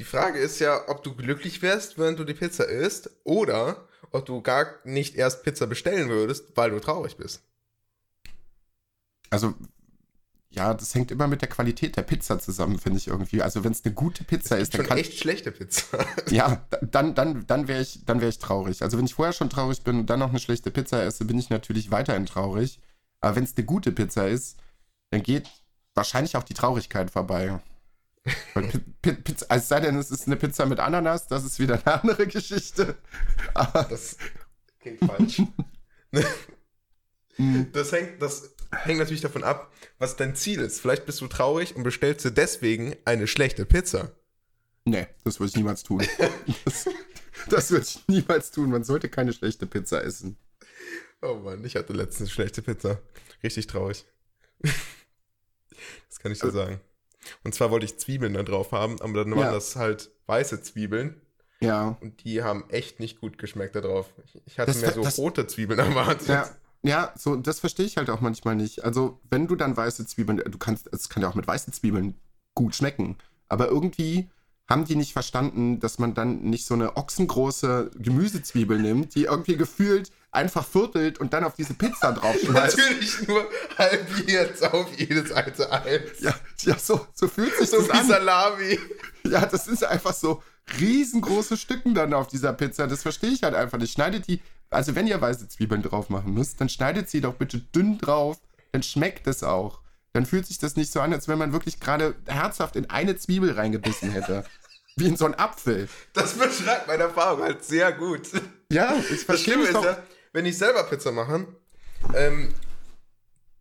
Die 0.00 0.04
Frage 0.04 0.38
ist 0.38 0.58
ja, 0.60 0.88
ob 0.88 1.02
du 1.02 1.14
glücklich 1.14 1.60
wärst, 1.60 1.98
während 1.98 2.18
du 2.18 2.24
die 2.24 2.32
Pizza 2.32 2.66
isst, 2.66 3.10
oder 3.22 3.86
ob 4.12 4.24
du 4.24 4.40
gar 4.40 4.66
nicht 4.84 5.14
erst 5.14 5.42
Pizza 5.42 5.66
bestellen 5.66 6.08
würdest, 6.08 6.56
weil 6.56 6.70
du 6.70 6.80
traurig 6.80 7.18
bist. 7.18 7.42
Also 9.28 9.52
ja, 10.48 10.72
das 10.72 10.94
hängt 10.94 11.10
immer 11.10 11.28
mit 11.28 11.42
der 11.42 11.50
Qualität 11.50 11.98
der 11.98 12.02
Pizza 12.02 12.38
zusammen, 12.38 12.78
finde 12.78 12.96
ich 12.96 13.08
irgendwie. 13.08 13.42
Also 13.42 13.62
wenn 13.62 13.72
es 13.72 13.84
eine 13.84 13.92
gute 13.92 14.24
Pizza 14.24 14.56
ist, 14.56 14.72
dann 14.72 14.78
Schon 14.80 14.88
kann 14.88 14.96
echt 14.98 15.18
schlechte 15.18 15.52
Pizza. 15.52 16.04
ja, 16.30 16.66
da- 16.70 16.78
dann 16.80 17.14
dann 17.14 17.46
dann 17.46 17.68
wäre 17.68 17.82
ich 17.82 18.02
dann 18.06 18.20
wäre 18.22 18.30
ich 18.30 18.38
traurig. 18.38 18.82
Also 18.82 18.96
wenn 18.96 19.04
ich 19.04 19.12
vorher 19.12 19.34
schon 19.34 19.50
traurig 19.50 19.82
bin 19.82 19.98
und 19.98 20.06
dann 20.08 20.20
noch 20.20 20.30
eine 20.30 20.40
schlechte 20.40 20.70
Pizza 20.70 21.04
esse, 21.04 21.26
bin 21.26 21.38
ich 21.38 21.50
natürlich 21.50 21.90
weiterhin 21.90 22.24
traurig. 22.24 22.80
Aber 23.20 23.36
wenn 23.36 23.44
es 23.44 23.54
eine 23.54 23.66
gute 23.66 23.92
Pizza 23.92 24.26
ist, 24.28 24.56
dann 25.10 25.22
geht 25.22 25.46
wahrscheinlich 25.94 26.38
auch 26.38 26.42
die 26.42 26.54
Traurigkeit 26.54 27.10
vorbei. 27.10 27.60
Pizza, 29.02 29.46
es 29.48 29.68
sei 29.68 29.80
denn, 29.80 29.96
es 29.96 30.10
ist 30.10 30.26
eine 30.26 30.36
Pizza 30.36 30.66
mit 30.66 30.80
Ananas, 30.80 31.26
das 31.26 31.44
ist 31.44 31.58
wieder 31.58 31.74
eine 31.74 32.02
andere 32.02 32.26
Geschichte. 32.26 32.96
Aber 33.54 33.84
Das 33.84 34.16
klingt 34.80 35.00
falsch. 35.00 35.42
das, 37.72 37.92
hängt, 37.92 38.20
das 38.20 38.54
hängt 38.72 38.98
natürlich 38.98 39.20
davon 39.22 39.44
ab, 39.44 39.72
was 39.98 40.16
dein 40.16 40.34
Ziel 40.34 40.60
ist. 40.60 40.80
Vielleicht 40.80 41.06
bist 41.06 41.20
du 41.20 41.26
traurig 41.28 41.76
und 41.76 41.82
bestellst 41.82 42.24
dir 42.24 42.30
deswegen 42.30 42.96
eine 43.04 43.26
schlechte 43.26 43.64
Pizza. 43.64 44.12
nee, 44.84 45.06
das 45.24 45.40
würde 45.40 45.50
ich 45.50 45.56
niemals 45.56 45.82
tun. 45.82 46.06
Das, 46.64 46.88
das 47.48 47.70
würde 47.70 47.86
ich 47.86 48.06
niemals 48.08 48.50
tun. 48.50 48.70
Man 48.70 48.84
sollte 48.84 49.08
keine 49.08 49.32
schlechte 49.32 49.66
Pizza 49.66 50.04
essen. 50.04 50.36
Oh 51.22 51.34
Mann, 51.36 51.64
ich 51.64 51.76
hatte 51.76 51.92
letztens 51.92 52.30
schlechte 52.30 52.60
Pizza. 52.60 53.00
Richtig 53.42 53.66
traurig. 53.66 54.04
Das 56.08 56.18
kann 56.18 56.32
ich 56.32 56.38
dir 56.40 56.50
sagen. 56.50 56.80
Und 57.44 57.54
zwar 57.54 57.70
wollte 57.70 57.86
ich 57.86 57.98
Zwiebeln 57.98 58.34
da 58.34 58.42
drauf 58.42 58.72
haben, 58.72 59.00
aber 59.00 59.12
dann 59.24 59.30
waren 59.32 59.38
Ja. 59.40 59.52
das 59.52 59.76
halt 59.76 60.10
weiße 60.26 60.62
Zwiebeln 60.62 61.20
Ja. 61.60 61.96
und 62.00 62.24
die 62.24 62.42
haben 62.42 62.64
echt 62.70 63.00
nicht 63.00 63.20
gut 63.20 63.38
geschmeckt 63.38 63.74
da 63.76 63.80
drauf. 63.80 64.10
Ich, 64.46 64.58
hatte 64.58 64.72
Das 64.72 64.82
wär- 64.82 64.92
so 64.92 65.02
das- 65.02 65.18
rote 65.18 65.46
Zwiebeln 65.46 65.78
erwartet. 66.18 66.28
Ja, 66.28 66.48
ja, 66.82 67.12
so, 67.16 67.36
das 67.36 67.60
verstehe 67.60 67.84
ich 67.86 67.96
halt 67.98 68.08
auch 68.10 68.20
manchmal 68.22 68.56
nicht. 68.56 68.84
Also, 68.84 69.20
wenn 69.30 69.46
du 69.46 69.54
dann 69.56 69.76
weiße 69.76 70.06
Zwiebeln, 70.06 70.38
du 70.38 70.58
kannst, 70.58 70.88
es 70.92 71.08
kann 71.10 71.22
ja 71.22 71.28
auch 71.28 71.34
mit 71.34 71.46
weißen 71.46 71.72
Zwiebeln 71.74 72.14
gut 72.54 72.74
schmecken. 72.74 73.16
Aber 73.48 73.68
irgendwie 73.68 74.30
haben 74.68 74.84
die 74.86 74.96
nicht 74.96 75.12
verstanden, 75.12 75.80
dass 75.80 75.98
man 75.98 76.14
dann 76.14 76.42
nicht 76.42 76.64
so 76.64 76.74
eine 76.74 76.96
ochsengroße 76.96 77.90
Gemüsezwiebel 77.98 78.78
nimmt, 78.78 79.14
die 79.14 79.24
irgendwie 79.24 79.56
gefühlt 79.56 80.10
einfach 80.32 80.66
viertelt 80.66 81.18
und 81.18 81.32
dann 81.32 81.44
auf 81.44 81.54
diese 81.54 81.74
Pizza 81.74 82.12
draufschmeißt. 82.12 82.76
Natürlich 82.78 83.26
nur 83.26 83.44
halbiert 83.78 84.62
auf 84.72 84.86
jedes 84.98 85.32
alte 85.32 85.70
Eins. 85.72 86.20
ja, 86.20 86.34
ja, 86.60 86.78
so, 86.78 87.06
so 87.14 87.26
fühlt 87.28 87.54
sich 87.56 87.68
So 87.70 87.78
das 87.78 87.88
wie 87.88 87.92
an. 87.92 88.06
Salami. 88.06 88.78
Ja, 89.24 89.44
das 89.46 89.66
ist 89.66 89.84
einfach 89.84 90.14
so 90.14 90.42
riesengroße 90.78 91.56
Stücken 91.56 91.94
dann 91.94 92.14
auf 92.14 92.28
dieser 92.28 92.52
Pizza. 92.52 92.86
Das 92.86 93.02
verstehe 93.02 93.30
ich 93.30 93.42
halt 93.42 93.54
einfach 93.54 93.78
nicht. 93.78 93.92
Schneidet 93.92 94.28
die, 94.28 94.40
also 94.70 94.94
wenn 94.94 95.06
ihr 95.06 95.20
weiße 95.20 95.48
Zwiebeln 95.48 95.82
drauf 95.82 96.10
machen 96.10 96.32
müsst, 96.32 96.60
dann 96.60 96.68
schneidet 96.68 97.10
sie 97.10 97.20
doch 97.20 97.34
bitte 97.34 97.58
dünn 97.58 97.98
drauf. 97.98 98.38
Dann 98.72 98.82
schmeckt 98.82 99.26
es 99.26 99.42
auch. 99.42 99.80
Dann 100.12 100.26
fühlt 100.26 100.46
sich 100.46 100.58
das 100.58 100.76
nicht 100.76 100.92
so 100.92 101.00
an, 101.00 101.12
als 101.12 101.28
wenn 101.28 101.38
man 101.38 101.52
wirklich 101.52 101.80
gerade 101.80 102.14
herzhaft 102.26 102.76
in 102.76 102.88
eine 102.88 103.16
Zwiebel 103.16 103.52
reingebissen 103.52 104.10
hätte. 104.10 104.44
Wie 104.96 105.06
in 105.06 105.16
so 105.16 105.24
einen 105.24 105.34
Apfel. 105.34 105.88
Das 106.12 106.34
beschreibt 106.34 106.86
meine 106.88 107.04
Erfahrung 107.04 107.42
halt 107.42 107.64
sehr 107.64 107.92
gut. 107.92 108.22
Ja, 108.72 108.94
ich 108.96 109.08
Das 109.08 109.22
verstehe 109.24 109.54
Schlimme 109.54 109.68
mich 109.68 109.76
ist 109.76 109.84
ja, 109.84 109.98
wenn 110.32 110.46
ich 110.46 110.58
selber 110.58 110.84
Pizza 110.84 111.12
mache, 111.12 111.46
ähm, 112.14 112.54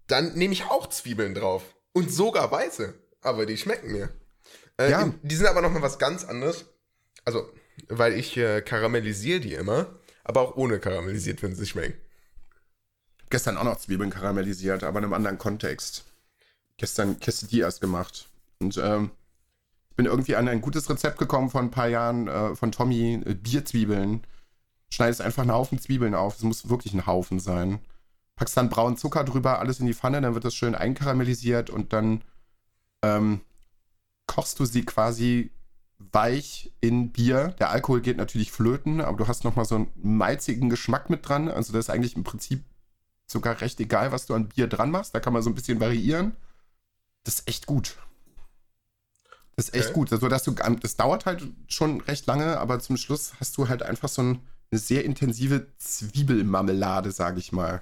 dann 0.08 0.34
nehme 0.34 0.54
ich 0.54 0.66
auch 0.66 0.88
Zwiebeln 0.90 1.34
drauf. 1.34 1.64
Und 1.94 2.12
sogar 2.12 2.52
weiße. 2.52 2.94
Aber 3.22 3.46
die 3.46 3.58
schmecken 3.58 3.92
mir. 3.92 4.10
Äh, 4.78 4.92
Ja. 4.92 5.14
Die 5.22 5.36
sind 5.36 5.48
aber 5.48 5.62
nochmal 5.62 5.82
was 5.82 6.00
ganz 6.00 6.24
anderes. 6.24 6.66
Also, 7.26 7.52
weil 7.88 8.14
ich 8.14 8.38
äh, 8.38 8.62
karamellisiere 8.62 9.40
die 9.40 9.54
immer, 9.54 10.00
aber 10.24 10.42
auch 10.42 10.56
ohne 10.56 10.80
karamellisiert, 10.80 11.42
wenn 11.44 11.56
sie 11.56 11.66
schmecken. 11.66 12.00
Gestern 13.30 13.58
auch 13.58 13.64
noch 13.64 13.78
Zwiebeln 13.78 14.10
karamellisiert, 14.10 14.84
aber 14.84 15.00
in 15.00 15.06
einem 15.06 15.14
anderen 15.14 15.38
Kontext. 15.38 16.06
Gestern 16.78 17.20
Quesadillas 17.20 17.80
gemacht. 17.80 18.30
Und 18.60 18.78
ähm, 18.78 19.12
bin 19.96 20.06
irgendwie 20.06 20.36
an 20.36 20.48
ein 20.48 20.62
gutes 20.62 20.90
Rezept 20.90 21.18
gekommen 21.18 21.50
vor 21.50 21.62
ein 21.62 21.72
paar 21.72 21.88
Jahren 21.88 22.28
äh, 22.28 22.56
von 22.56 22.72
Tommy, 22.72 23.22
äh, 23.26 23.34
Bierzwiebeln. 23.36 24.26
Schneidest 24.90 25.22
einfach 25.22 25.44
einen 25.44 25.52
Haufen 25.52 25.80
Zwiebeln 25.80 26.16
auf. 26.16 26.36
Es 26.36 26.44
muss 26.44 26.70
wirklich 26.70 26.94
ein 26.94 27.06
Haufen 27.06 27.40
sein. 27.40 27.80
Packst 28.36 28.58
dann 28.58 28.70
braunen 28.70 28.98
Zucker 28.98 29.24
drüber, 29.24 29.60
alles 29.60 29.80
in 29.80 29.86
die 29.86 29.94
Pfanne, 29.94 30.22
dann 30.22 30.34
wird 30.34 30.46
das 30.46 30.56
schön 30.56 30.74
einkaramellisiert 30.76 31.70
und 31.70 31.94
dann 31.94 32.24
ähm, 33.02 33.42
kochst 34.28 34.60
du 34.60 34.66
sie 34.66 34.86
quasi 34.86 35.52
weich 35.98 36.72
in 36.80 37.12
Bier. 37.12 37.50
Der 37.60 37.70
Alkohol 37.70 38.02
geht 38.02 38.18
natürlich 38.18 38.52
flöten, 38.52 39.02
aber 39.02 39.18
du 39.18 39.28
hast 39.28 39.44
nochmal 39.44 39.66
so 39.66 39.76
einen 39.76 39.92
malzigen 40.02 40.70
Geschmack 40.70 41.10
mit 41.10 41.28
dran. 41.28 41.50
Also 41.50 41.74
das 41.74 41.86
ist 41.86 41.90
eigentlich 41.90 42.16
im 42.16 42.24
Prinzip 42.24 42.64
sogar 43.28 43.60
recht 43.62 43.80
egal, 43.80 44.12
was 44.12 44.26
du 44.26 44.34
an 44.34 44.48
Bier 44.48 44.68
dran 44.68 44.92
machst. 44.92 45.14
Da 45.14 45.20
kann 45.20 45.34
man 45.34 45.44
so 45.44 45.50
ein 45.50 45.56
bisschen 45.56 45.80
variieren. 45.80 46.36
Das 47.26 47.36
ist 47.36 47.48
echt 47.48 47.66
gut. 47.66 47.98
Das 49.56 49.66
ist 49.66 49.76
echt 49.76 49.88
Okay. 49.88 49.94
gut. 49.94 50.14
Also, 50.14 50.30
dass 50.30 50.44
du, 50.44 50.52
das 50.54 50.96
dauert 50.96 51.26
halt 51.26 51.46
schon 51.68 52.00
recht 52.02 52.26
lange, 52.28 52.58
aber 52.60 52.80
zum 52.80 52.96
Schluss 52.96 53.34
hast 53.40 53.58
du 53.58 53.68
halt 53.68 53.84
einfach 53.84 54.08
so 54.08 54.22
ein, 54.24 54.40
eine 54.72 54.80
sehr 54.80 55.06
intensive 55.06 55.68
Zwiebelmarmelade, 55.78 57.12
sage 57.12 57.40
ich 57.40 57.52
mal. 57.52 57.82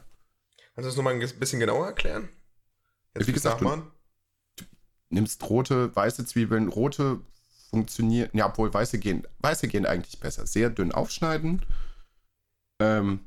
Kannst 0.75 0.85
du 0.85 0.89
das 0.89 0.95
nochmal 0.95 1.13
ein 1.13 1.39
bisschen 1.39 1.59
genauer 1.59 1.87
erklären? 1.87 2.29
Jetzt 3.15 3.27
Wie 3.27 3.33
gesagt, 3.33 3.61
nachmachen? 3.61 3.91
Nimmst 5.09 5.49
rote, 5.49 5.95
weiße 5.95 6.25
Zwiebeln, 6.25 6.67
rote 6.67 7.21
funktionieren, 7.69 8.29
ja, 8.33 8.47
obwohl 8.47 8.73
weiße 8.73 8.99
gehen, 8.99 9.27
weiße 9.39 9.67
gehen 9.67 9.85
eigentlich 9.85 10.19
besser. 10.19 10.45
Sehr 10.45 10.69
dünn 10.69 10.91
aufschneiden. 10.91 11.65
Ähm, 12.79 13.21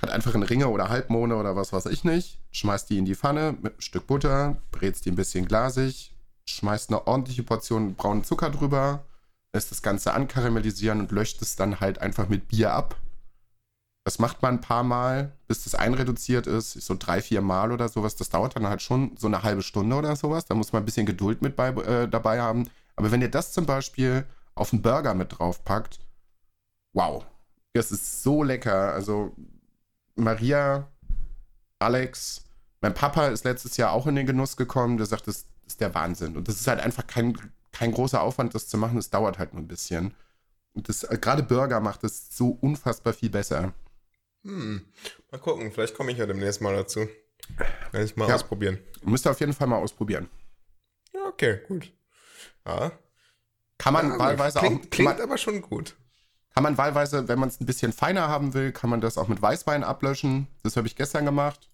hat 0.00 0.10
einfach 0.10 0.34
einen 0.34 0.44
Ringe 0.44 0.68
oder 0.68 0.88
Halbmone 0.88 1.36
oder 1.36 1.56
was 1.56 1.72
weiß 1.72 1.86
ich 1.86 2.04
nicht. 2.04 2.38
Schmeißt 2.52 2.88
die 2.88 2.98
in 2.98 3.04
die 3.04 3.14
Pfanne 3.14 3.52
mit 3.60 3.72
einem 3.72 3.80
Stück 3.80 4.06
Butter, 4.06 4.62
brätst 4.70 5.04
die 5.04 5.10
ein 5.10 5.16
bisschen 5.16 5.46
glasig, 5.46 6.14
schmeißt 6.46 6.90
eine 6.90 7.06
ordentliche 7.06 7.42
Portion 7.42 7.94
braunen 7.94 8.24
Zucker 8.24 8.50
drüber, 8.50 9.04
lässt 9.52 9.70
das 9.70 9.82
Ganze 9.82 10.14
ankaramellisieren 10.14 11.00
und 11.00 11.12
löscht 11.12 11.42
es 11.42 11.56
dann 11.56 11.80
halt 11.80 12.00
einfach 12.00 12.28
mit 12.28 12.48
Bier 12.48 12.72
ab. 12.72 12.96
Das 14.04 14.18
macht 14.18 14.40
man 14.42 14.54
ein 14.54 14.60
paar 14.60 14.82
Mal, 14.82 15.32
bis 15.46 15.64
das 15.64 15.74
einreduziert 15.74 16.46
ist, 16.46 16.72
so 16.72 16.96
drei, 16.98 17.20
vier 17.20 17.42
Mal 17.42 17.70
oder 17.70 17.88
sowas. 17.88 18.16
Das 18.16 18.30
dauert 18.30 18.56
dann 18.56 18.66
halt 18.66 18.80
schon 18.80 19.16
so 19.16 19.26
eine 19.26 19.42
halbe 19.42 19.62
Stunde 19.62 19.94
oder 19.96 20.16
sowas. 20.16 20.46
Da 20.46 20.54
muss 20.54 20.72
man 20.72 20.82
ein 20.82 20.86
bisschen 20.86 21.06
Geduld 21.06 21.42
mit 21.42 21.54
bei, 21.54 21.68
äh, 21.68 22.08
dabei 22.08 22.40
haben. 22.40 22.68
Aber 22.96 23.10
wenn 23.10 23.20
ihr 23.20 23.30
das 23.30 23.52
zum 23.52 23.66
Beispiel 23.66 24.24
auf 24.54 24.72
einen 24.72 24.82
Burger 24.82 25.14
mit 25.14 25.38
draufpackt, 25.38 26.00
wow, 26.94 27.24
das 27.74 27.92
ist 27.92 28.22
so 28.22 28.42
lecker. 28.42 28.92
Also 28.92 29.34
Maria, 30.16 30.88
Alex, 31.78 32.44
mein 32.80 32.94
Papa 32.94 33.28
ist 33.28 33.44
letztes 33.44 33.76
Jahr 33.76 33.92
auch 33.92 34.06
in 34.06 34.16
den 34.16 34.26
Genuss 34.26 34.56
gekommen. 34.56 34.96
Der 34.96 35.06
sagt, 35.06 35.28
das 35.28 35.44
ist 35.66 35.80
der 35.80 35.94
Wahnsinn. 35.94 36.36
Und 36.36 36.48
das 36.48 36.56
ist 36.56 36.66
halt 36.66 36.80
einfach 36.80 37.06
kein, 37.06 37.36
kein 37.80 37.92
großer 37.92 38.20
Aufwand, 38.20 38.54
das 38.54 38.68
zu 38.68 38.76
machen. 38.76 38.98
Es 38.98 39.08
dauert 39.08 39.38
halt 39.38 39.54
nur 39.54 39.62
ein 39.62 39.66
bisschen. 39.68 40.12
Und 40.74 40.90
das, 40.90 41.02
äh, 41.02 41.16
gerade 41.18 41.42
Burger 41.42 41.80
macht 41.80 42.04
es 42.04 42.36
so 42.36 42.50
unfassbar 42.60 43.14
viel 43.14 43.30
besser. 43.30 43.72
Hm. 44.44 44.84
Mal 45.30 45.38
gucken, 45.38 45.72
vielleicht 45.72 45.94
komme 45.96 46.12
ich 46.12 46.18
ja 46.18 46.26
demnächst 46.26 46.60
mal 46.60 46.76
dazu. 46.76 47.08
Werde 47.90 48.04
ich 48.04 48.16
mal 48.16 48.28
Ja. 48.28 48.34
ausprobieren. 48.34 48.78
Müsst 49.02 49.26
ihr 49.26 49.30
auf 49.30 49.40
jeden 49.40 49.54
Fall 49.54 49.66
mal 49.66 49.78
ausprobieren. 49.78 50.28
Ja, 51.14 51.24
okay, 51.26 51.60
gut. 51.66 51.90
Ja, 52.66 52.92
Kann 53.78 53.94
man 53.94 54.10
ja, 54.10 54.18
wahlweise 54.18 54.58
klingt, 54.58 54.74
auch. 54.76 54.80
Kann 54.82 54.90
klingt 54.90 55.12
man, 55.12 55.20
aber 55.22 55.38
schon 55.38 55.62
gut. 55.62 55.96
kann 56.50 56.62
man 56.62 56.76
wahlweise, 56.76 57.28
wenn 57.28 57.38
man 57.38 57.48
es 57.48 57.60
ein 57.60 57.66
bisschen 57.66 57.94
feiner 57.94 58.28
haben 58.28 58.52
will, 58.52 58.72
kann 58.72 58.90
man 58.90 59.00
das 59.00 59.16
auch 59.16 59.28
mit 59.28 59.40
Weißwein 59.40 59.84
ablöschen. 59.84 60.48
Das 60.62 60.76
habe 60.76 60.86
ich 60.86 60.96
gestern 60.96 61.24
gemacht. 61.24 61.70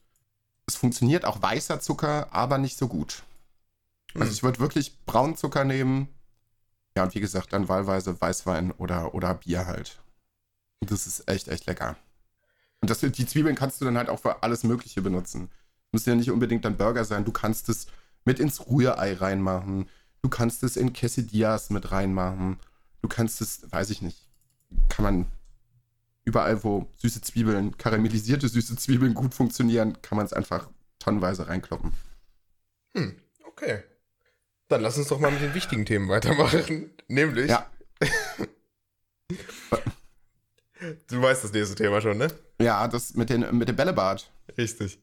Es 0.67 0.77
funktioniert 0.77 1.25
auch 1.25 1.43
weißer 1.43 1.81
Zucker, 1.81 2.29
aber 2.33 2.59
nicht 2.59 2.79
so 2.79 2.87
gut. 2.87 3.25
Also 4.21 4.33
ich 4.33 4.43
würde 4.43 4.61
wirklich 4.61 5.05
braunen 5.05 5.37
Zucker 5.37 5.65
nehmen. 5.65 6.09
Ja, 6.97 7.05
und 7.05 7.15
wie 7.15 7.21
gesagt, 7.21 7.53
dann 7.53 7.69
wahlweise 7.69 8.19
Weißwein 8.21 8.73
oder, 8.73 9.15
oder 9.15 9.35
Bier 9.35 9.67
halt. 9.67 10.01
Und 10.81 10.91
das 10.91 11.07
ist 11.07 11.29
echt, 11.29 11.49
echt 11.49 11.67
lecker. 11.67 11.97
Und 12.81 12.91
das, 12.91 13.01
die 13.01 13.27
Zwiebeln 13.27 13.55
kannst 13.57 13.81
du 13.81 13.85
dann 13.85 13.99
halt 13.99 14.09
auch 14.09 14.21
für 14.21 14.43
alles 14.43 14.65
Mögliche 14.65 15.03
benutzen. 15.03 15.51
Muss 15.93 16.07
ja 16.07 16.15
nicht 16.15 16.31
unbedingt 16.31 16.65
dann 16.65 16.77
Burger 16.77 17.05
sein. 17.05 17.25
Du 17.25 17.33
kannst 17.33 17.69
es 17.69 17.87
mit 18.25 18.39
ins 18.41 18.67
Rührei 18.67 19.15
reinmachen. 19.15 19.89
Du 20.23 20.29
kannst 20.29 20.63
es 20.63 20.77
in 20.77 20.93
Quesadillas 20.93 21.71
mit 21.71 21.93
reinmachen. 21.93 22.59
Du 23.03 23.09
kannst 23.09 23.41
es, 23.41 23.71
weiß 23.71 23.91
ich 23.91 24.03
nicht, 24.03 24.29
kann 24.89 25.05
man 25.05 25.27
überall, 26.25 26.65
wo 26.65 26.89
süße 26.97 27.21
Zwiebeln, 27.21 27.77
karamellisierte 27.79 28.49
süße 28.49 28.77
Zwiebeln 28.77 29.15
gut 29.15 29.35
funktionieren, 29.35 30.01
kann 30.03 30.17
man 30.17 30.27
es 30.27 30.33
einfach 30.33 30.69
tonnenweise 30.99 31.47
reinkloppen. 31.47 31.93
Hm, 32.97 33.17
okay. 33.47 33.85
Dann 34.69 34.83
lass 34.83 34.99
uns 34.99 35.09
doch 35.09 35.21
mal 35.21 35.31
mit 35.31 35.41
den 35.41 35.55
wichtigen 35.55 35.87
Themen 35.87 36.09
weitermachen. 36.09 36.91
Nämlich. 37.09 37.51
Ja. 37.51 37.71
Du 41.09 41.23
weißt 41.23 41.43
das 41.43 41.53
nächste 41.53 41.75
Thema 41.75 42.01
schon, 42.01 42.19
ne? 42.19 42.29
Ja, 42.61 42.87
das 42.87 43.15
mit, 43.15 43.31
den, 43.31 43.57
mit 43.57 43.69
dem 43.69 43.77
Bällebad. 43.77 44.31
Richtig. 44.59 45.01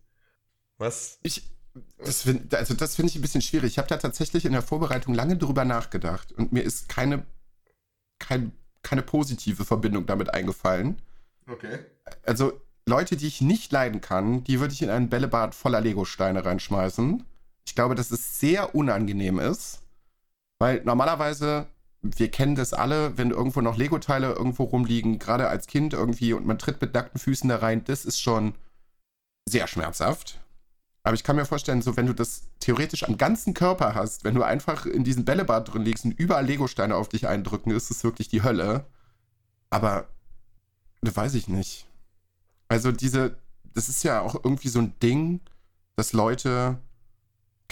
Was? 0.77 1.19
Ich, 1.23 1.49
das 1.97 2.21
finde 2.21 2.57
also 2.57 2.73
das 2.73 2.95
finde 2.95 3.09
ich 3.09 3.15
ein 3.15 3.21
bisschen 3.21 3.41
schwierig. 3.41 3.71
Ich 3.71 3.77
habe 3.77 3.87
da 3.87 3.97
tatsächlich 3.97 4.45
in 4.45 4.53
der 4.53 4.61
Vorbereitung 4.61 5.13
lange 5.13 5.35
drüber 5.35 5.65
nachgedacht 5.65 6.31
und 6.31 6.53
mir 6.53 6.61
ist 6.61 6.89
keine, 6.89 7.25
kein, 8.19 8.53
keine 8.81 9.01
positive 9.01 9.65
Verbindung 9.65 10.05
damit 10.05 10.33
eingefallen. 10.33 11.01
Okay. 11.47 11.79
Also 12.23 12.61
Leute, 12.85 13.15
die 13.15 13.27
ich 13.27 13.41
nicht 13.41 13.71
leiden 13.71 14.01
kann, 14.01 14.43
die 14.43 14.59
würde 14.59 14.73
ich 14.73 14.81
in 14.81 14.89
ein 14.89 15.09
Bällebad 15.09 15.55
voller 15.55 15.81
Legosteine 15.81 16.45
reinschmeißen. 16.45 17.23
Ich 17.65 17.75
glaube, 17.75 17.95
dass 17.95 18.11
es 18.11 18.39
sehr 18.39 18.75
unangenehm 18.75 19.39
ist, 19.39 19.81
weil 20.59 20.83
normalerweise, 20.83 21.67
wir 22.01 22.29
kennen 22.29 22.55
das 22.55 22.73
alle, 22.73 23.17
wenn 23.17 23.31
irgendwo 23.31 23.61
noch 23.61 23.77
Lego-Teile 23.77 24.33
irgendwo 24.33 24.63
rumliegen, 24.63 25.19
gerade 25.19 25.47
als 25.47 25.67
Kind 25.67 25.93
irgendwie 25.93 26.33
und 26.33 26.45
man 26.45 26.59
tritt 26.59 26.81
mit 26.81 26.93
nackten 26.93 27.19
Füßen 27.19 27.49
da 27.49 27.57
rein, 27.57 27.83
das 27.85 28.05
ist 28.05 28.19
schon 28.19 28.55
sehr 29.47 29.67
schmerzhaft. 29.67 30.39
Aber 31.03 31.15
ich 31.15 31.23
kann 31.23 31.35
mir 31.35 31.45
vorstellen, 31.45 31.81
so 31.81 31.97
wenn 31.97 32.05
du 32.05 32.13
das 32.13 32.43
theoretisch 32.59 33.03
am 33.03 33.17
ganzen 33.17 33.53
Körper 33.53 33.93
hast, 33.93 34.23
wenn 34.23 34.35
du 34.35 34.43
einfach 34.43 34.85
in 34.85 35.03
diesem 35.03 35.25
Bällebad 35.25 35.73
drin 35.73 35.83
liegst 35.83 36.05
und 36.05 36.17
überall 36.17 36.45
Legosteine 36.45 36.95
auf 36.95 37.09
dich 37.09 37.27
eindrücken, 37.27 37.71
ist 37.71 37.91
es 37.91 38.05
wirklich 38.05 38.29
die 38.29 38.41
Hölle. 38.41 38.85
Aber 39.69 40.07
das 41.01 41.15
weiß 41.15 41.33
ich 41.33 41.49
nicht. 41.49 41.87
Also 42.69 42.93
diese, 42.93 43.37
das 43.73 43.89
ist 43.89 44.03
ja 44.03 44.21
auch 44.21 44.35
irgendwie 44.35 44.69
so 44.69 44.79
ein 44.79 44.97
Ding, 45.01 45.41
dass 45.97 46.13
Leute, 46.13 46.77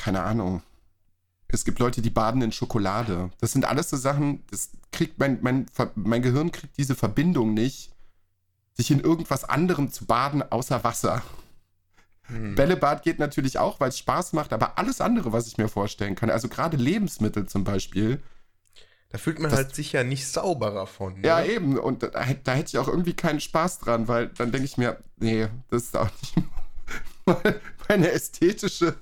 keine 0.02 0.24
Ahnung, 0.24 0.64
es 1.48 1.64
gibt 1.66 1.80
Leute, 1.80 2.02
die 2.02 2.10
baden 2.10 2.42
in 2.42 2.52
Schokolade. 2.52 3.30
Das 3.40 3.52
sind 3.52 3.66
alles 3.66 3.90
so 3.90 3.98
Sachen, 3.98 4.44
das 4.50 4.70
kriegt 4.92 5.20
mein, 5.20 5.40
mein, 5.42 5.66
mein 5.96 6.22
Gehirn 6.22 6.52
kriegt 6.52 6.78
diese 6.78 6.96
Verbindung 6.96 7.54
nicht, 7.54 7.92
sich 8.74 8.90
in 8.90 9.02
irgendwas 9.02 9.44
anderem 9.44 9.92
zu 9.92 10.06
baden 10.06 10.42
außer 10.50 10.84
Wasser. 10.84 11.22
Hm. 12.24 12.56
Bällebad 12.56 13.04
geht 13.04 13.20
natürlich 13.20 13.60
auch, 13.60 13.80
weil 13.80 13.90
es 13.90 14.00
Spaß 14.00 14.34
macht, 14.34 14.54
aber 14.54 14.78
alles 14.78 15.02
andere, 15.02 15.34
was 15.34 15.48
ich 15.48 15.58
mir 15.58 15.68
vorstellen 15.68 16.16
kann, 16.16 16.30
also 16.30 16.48
gerade 16.48 16.78
Lebensmittel 16.78 17.46
zum 17.48 17.64
Beispiel, 17.64 18.22
Da 19.10 19.18
fühlt 19.18 19.40
man 19.40 19.52
Das- 19.52 19.58
halt 19.60 19.76
sicher 19.76 20.06
nicht 20.06 20.26
sauberer 20.28 20.88
von. 20.88 21.20
Ne? 21.20 21.28
Ja, 21.28 21.44
eben. 21.44 21.78
Und 21.78 22.02
da, 22.02 22.08
da 22.08 22.22
hätte 22.54 22.70
ich 22.70 22.78
auch 22.78 22.88
irgendwie 22.88 23.14
keinen 23.14 23.42
Spaß 23.42 23.80
dran, 23.80 24.08
weil 24.08 24.30
dann 24.30 24.54
denke 24.54 24.66
ich 24.66 24.78
mir, 24.78 25.04
nee, 25.18 25.50
das 25.70 25.84
ist 25.84 25.98
auch 25.98 26.10
nicht 26.22 26.48
meine 27.90 28.10
ästhetische, 28.12 28.96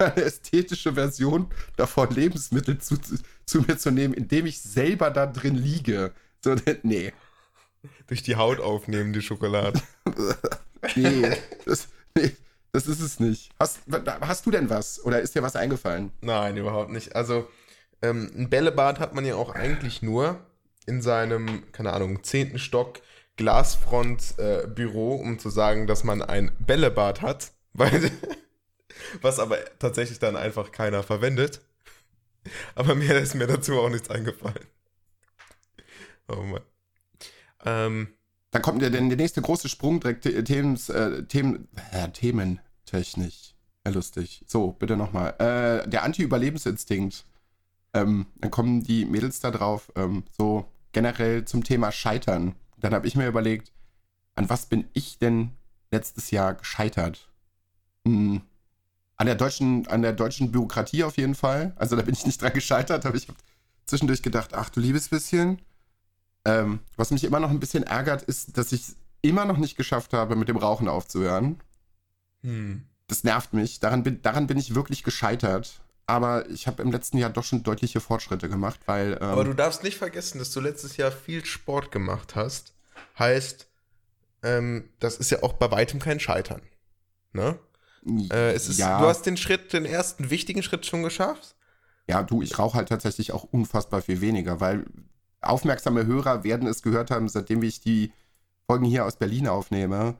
meine 0.00 0.16
ästhetische 0.16 0.94
Version 0.94 1.48
davon, 1.76 2.10
Lebensmittel 2.10 2.78
zu, 2.78 2.96
zu, 3.46 3.60
mir 3.62 3.78
zu 3.78 3.90
nehmen, 3.90 4.14
indem 4.14 4.46
ich 4.46 4.60
selber 4.60 5.10
da 5.10 5.26
drin 5.26 5.54
liege. 5.54 6.12
So, 6.42 6.54
nee. 6.82 7.12
Durch 8.08 8.22
die 8.22 8.36
Haut 8.36 8.60
aufnehmen, 8.60 9.12
die 9.12 9.22
Schokolade. 9.22 9.80
Nee, 10.96 11.36
das, 11.66 11.88
nee, 12.16 12.32
das 12.72 12.86
ist 12.86 13.00
es 13.00 13.20
nicht. 13.20 13.50
Hast, 13.60 13.80
hast 14.22 14.46
du 14.46 14.50
denn 14.50 14.70
was? 14.70 15.04
Oder 15.04 15.20
ist 15.20 15.34
dir 15.34 15.42
was 15.42 15.54
eingefallen? 15.54 16.10
Nein, 16.22 16.56
überhaupt 16.56 16.90
nicht. 16.90 17.14
Also, 17.14 17.46
ähm, 18.00 18.30
ein 18.34 18.48
Bällebad 18.48 18.98
hat 18.98 19.14
man 19.14 19.26
ja 19.26 19.34
auch 19.34 19.54
eigentlich 19.54 20.00
nur 20.00 20.40
in 20.86 21.02
seinem, 21.02 21.70
keine 21.72 21.92
Ahnung, 21.92 22.22
zehnten 22.22 22.58
Stock 22.58 23.00
Glasfront-Büro, 23.36 25.14
um 25.14 25.38
zu 25.38 25.50
sagen, 25.50 25.86
dass 25.86 26.04
man 26.04 26.22
ein 26.22 26.50
Bällebad 26.58 27.22
hat, 27.22 27.52
weil, 27.72 28.10
was 29.22 29.38
aber 29.38 29.58
tatsächlich 29.78 30.18
dann 30.18 30.36
einfach 30.36 30.72
keiner 30.72 31.02
verwendet. 31.02 31.60
Aber 32.74 32.94
mir 32.94 33.16
ist 33.18 33.34
mir 33.34 33.46
dazu 33.46 33.78
auch 33.80 33.90
nichts 33.90 34.10
eingefallen. 34.10 34.66
Oh 36.28 36.42
Mann. 36.42 36.62
Ähm, 37.64 38.08
Dann 38.50 38.62
kommt 38.62 38.82
der, 38.82 38.90
der 38.90 39.00
nächste 39.02 39.42
große 39.42 39.68
Sprung 39.68 40.00
direkt 40.00 40.24
The- 40.24 40.42
Themen, 40.44 40.76
äh, 40.88 41.22
Themen, 41.24 41.68
äh, 41.92 42.08
thementechnisch. 42.10 43.54
Ja, 43.86 43.92
lustig. 43.92 44.44
So, 44.46 44.72
bitte 44.72 44.96
nochmal. 44.96 45.34
Äh, 45.38 45.88
der 45.88 46.02
Anti-Überlebensinstinkt. 46.02 47.24
Ähm, 47.94 48.26
dann 48.36 48.50
kommen 48.50 48.82
die 48.82 49.04
Mädels 49.04 49.40
da 49.40 49.50
drauf, 49.50 49.90
ähm, 49.96 50.24
so 50.36 50.66
generell 50.92 51.44
zum 51.44 51.64
Thema 51.64 51.90
Scheitern. 51.92 52.54
Dann 52.76 52.94
habe 52.94 53.06
ich 53.06 53.16
mir 53.16 53.26
überlegt, 53.26 53.72
an 54.36 54.48
was 54.48 54.66
bin 54.66 54.88
ich 54.92 55.18
denn 55.18 55.50
letztes 55.90 56.30
Jahr 56.30 56.54
gescheitert? 56.54 57.28
Hm, 58.06 58.42
an 59.20 59.26
der 59.26 59.34
deutschen, 59.34 59.86
an 59.88 60.00
der 60.00 60.14
deutschen 60.14 60.50
Bürokratie 60.50 61.04
auf 61.04 61.18
jeden 61.18 61.34
Fall. 61.34 61.74
Also 61.76 61.94
da 61.94 62.00
bin 62.00 62.14
ich 62.14 62.24
nicht 62.24 62.40
dran 62.40 62.54
gescheitert, 62.54 63.04
aber 63.04 63.16
ich 63.16 63.28
habe 63.28 63.36
zwischendurch 63.84 64.22
gedacht, 64.22 64.54
ach 64.54 64.70
du 64.70 64.80
liebes 64.80 65.10
bisschen. 65.10 65.60
Ähm, 66.46 66.80
was 66.96 67.10
mich 67.10 67.24
immer 67.24 67.38
noch 67.38 67.50
ein 67.50 67.60
bisschen 67.60 67.82
ärgert, 67.82 68.22
ist, 68.22 68.56
dass 68.56 68.72
ich 68.72 68.80
es 68.80 68.96
immer 69.20 69.44
noch 69.44 69.58
nicht 69.58 69.76
geschafft 69.76 70.14
habe, 70.14 70.36
mit 70.36 70.48
dem 70.48 70.56
Rauchen 70.56 70.88
aufzuhören. 70.88 71.60
hm. 72.42 72.84
Das 73.08 73.22
nervt 73.22 73.52
mich. 73.52 73.78
Daran 73.78 74.04
bin, 74.04 74.22
daran 74.22 74.46
bin 74.46 74.56
ich 74.56 74.74
wirklich 74.74 75.02
gescheitert. 75.02 75.82
Aber 76.06 76.48
ich 76.48 76.66
habe 76.66 76.82
im 76.82 76.90
letzten 76.90 77.18
Jahr 77.18 77.28
doch 77.28 77.44
schon 77.44 77.62
deutliche 77.62 78.00
Fortschritte 78.00 78.48
gemacht, 78.48 78.80
weil. 78.86 79.18
Ähm, 79.20 79.28
Aber 79.28 79.44
du 79.44 79.52
darfst 79.52 79.82
nicht 79.82 79.98
vergessen, 79.98 80.38
dass 80.38 80.50
du 80.52 80.60
letztes 80.60 80.96
Jahr 80.96 81.12
viel 81.12 81.44
Sport 81.44 81.92
gemacht 81.92 82.36
hast. 82.36 82.72
Heißt, 83.18 83.66
ähm, 84.42 84.88
das 84.98 85.18
ist 85.18 85.30
ja 85.30 85.42
auch 85.42 85.52
bei 85.52 85.70
weitem 85.70 85.98
kein 86.00 86.20
Scheitern. 86.20 86.62
Ne? 87.34 87.58
Äh, 88.06 88.52
es 88.52 88.68
ist, 88.68 88.78
ja, 88.78 88.98
Du 89.00 89.06
hast 89.06 89.22
den 89.22 89.36
Schritt, 89.36 89.72
den 89.72 89.84
ersten 89.84 90.30
wichtigen 90.30 90.62
Schritt 90.62 90.86
schon 90.86 91.02
geschafft. 91.02 91.54
ja, 92.08 92.22
du, 92.22 92.42
ich 92.42 92.58
rauche 92.58 92.76
halt 92.76 92.88
tatsächlich 92.88 93.32
auch 93.32 93.44
unfassbar 93.44 94.02
viel 94.02 94.20
weniger, 94.20 94.60
weil 94.60 94.84
aufmerksame 95.40 96.06
Hörer 96.06 96.44
werden 96.44 96.68
es 96.68 96.82
gehört 96.82 97.10
haben, 97.10 97.28
seitdem 97.28 97.62
ich 97.62 97.80
die 97.80 98.12
Folgen 98.66 98.84
hier 98.84 99.04
aus 99.06 99.16
Berlin 99.16 99.48
aufnehme, 99.48 100.14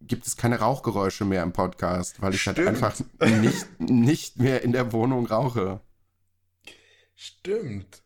gibt 0.00 0.26
es 0.26 0.36
keine 0.36 0.58
Rauchgeräusche 0.58 1.24
mehr 1.24 1.42
im 1.42 1.52
Podcast, 1.52 2.20
weil 2.22 2.34
ich 2.34 2.46
halt 2.46 2.56
Stimmt. 2.56 2.68
einfach 2.68 2.94
nicht, 3.40 3.80
nicht 3.80 4.38
mehr 4.38 4.62
in 4.62 4.72
der 4.72 4.92
Wohnung 4.92 5.26
rauche. 5.26 5.80
Stimmt. 7.14 8.02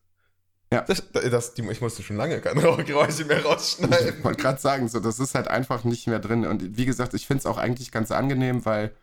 Ja. 0.73 0.83
Das, 0.83 1.03
das, 1.13 1.55
die, 1.55 1.69
ich 1.69 1.81
musste 1.81 2.03
schon 2.03 2.17
lange 2.17 2.41
keine 2.41 2.63
Rauchgeräusche 2.65 3.25
mehr 3.25 3.45
rausschneiden. 3.45 4.19
Ich 4.19 4.25
wollte 4.25 4.41
gerade 4.41 4.61
sagen, 4.61 4.89
so, 4.89 5.01
das 5.01 5.19
ist 5.19 5.35
halt 5.35 5.49
einfach 5.49 5.85
nicht 5.85 6.07
mehr 6.07 6.21
drin. 6.21 6.47
Und 6.47 6.77
wie 6.77 6.87
gesagt, 6.87 7.15
ich 7.15 7.27
finde 7.27 7.41
es 7.41 7.47
auch 7.47 7.59
eigentlich 7.59 7.91
ganz 7.91 8.13
angenehm, 8.13 8.65
weil 8.65 8.95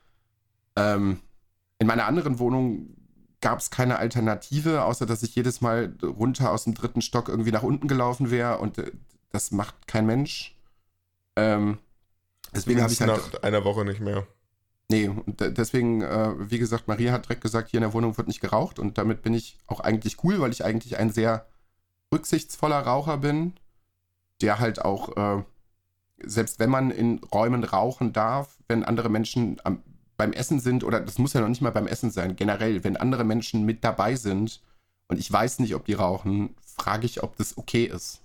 ähm, 0.77 1.19
in 1.79 1.87
meiner 1.87 2.05
anderen 2.05 2.39
Wohnung 2.39 2.95
gab 3.41 3.59
es 3.59 3.69
keine 3.69 3.97
Alternative, 3.99 4.83
außer 4.83 5.05
dass 5.05 5.23
ich 5.23 5.35
jedes 5.35 5.61
Mal 5.61 5.93
runter 6.01 6.51
aus 6.51 6.63
dem 6.63 6.73
dritten 6.73 7.01
Stock 7.01 7.27
irgendwie 7.27 7.51
nach 7.51 7.63
unten 7.63 7.87
gelaufen 7.87 8.31
wäre 8.31 8.59
und 8.59 8.77
äh, 8.77 8.91
das 9.31 9.51
macht 9.51 9.87
kein 9.87 10.05
Mensch. 10.05 10.57
Ähm, 11.35 11.77
deswegen 12.55 12.81
habe 12.81 12.93
ich 12.93 13.01
halt. 13.01 13.11
nach 13.11 13.43
einer 13.43 13.63
Woche 13.63 13.83
nicht 13.83 13.99
mehr. 13.99 14.25
Nee, 14.89 15.09
und 15.09 15.41
deswegen, 15.41 16.01
äh, 16.01 16.49
wie 16.49 16.59
gesagt, 16.59 16.87
Maria 16.87 17.11
hat 17.11 17.25
direkt 17.25 17.41
gesagt, 17.41 17.69
hier 17.69 17.79
in 17.79 17.83
der 17.83 17.93
Wohnung 17.93 18.17
wird 18.17 18.29
nicht 18.29 18.39
geraucht 18.39 18.79
und 18.79 18.97
damit 18.97 19.21
bin 19.21 19.33
ich 19.33 19.57
auch 19.67 19.81
eigentlich 19.81 20.23
cool, 20.23 20.39
weil 20.39 20.51
ich 20.51 20.63
eigentlich 20.63 20.97
ein 20.97 21.11
sehr 21.11 21.45
rücksichtsvoller 22.13 22.79
Raucher 22.79 23.17
bin, 23.17 23.53
der 24.41 24.59
halt 24.59 24.83
auch, 24.83 25.15
äh, 25.17 25.43
selbst 26.19 26.59
wenn 26.59 26.69
man 26.69 26.91
in 26.91 27.19
Räumen 27.33 27.63
rauchen 27.63 28.13
darf, 28.13 28.57
wenn 28.67 28.83
andere 28.83 29.09
Menschen 29.09 29.59
am, 29.63 29.83
beim 30.15 30.33
Essen 30.33 30.59
sind, 30.59 30.83
oder 30.83 30.99
das 30.99 31.19
muss 31.19 31.33
ja 31.33 31.41
noch 31.41 31.47
nicht 31.47 31.61
mal 31.61 31.71
beim 31.71 31.87
Essen 31.87 32.11
sein, 32.11 32.35
generell, 32.35 32.83
wenn 32.83 32.97
andere 32.97 33.23
Menschen 33.23 33.63
mit 33.65 33.83
dabei 33.83 34.15
sind 34.15 34.61
und 35.07 35.19
ich 35.19 35.31
weiß 35.31 35.59
nicht, 35.59 35.75
ob 35.75 35.85
die 35.85 35.93
rauchen, 35.93 36.55
frage 36.61 37.05
ich, 37.05 37.23
ob 37.23 37.37
das 37.37 37.57
okay 37.57 37.85
ist. 37.85 38.21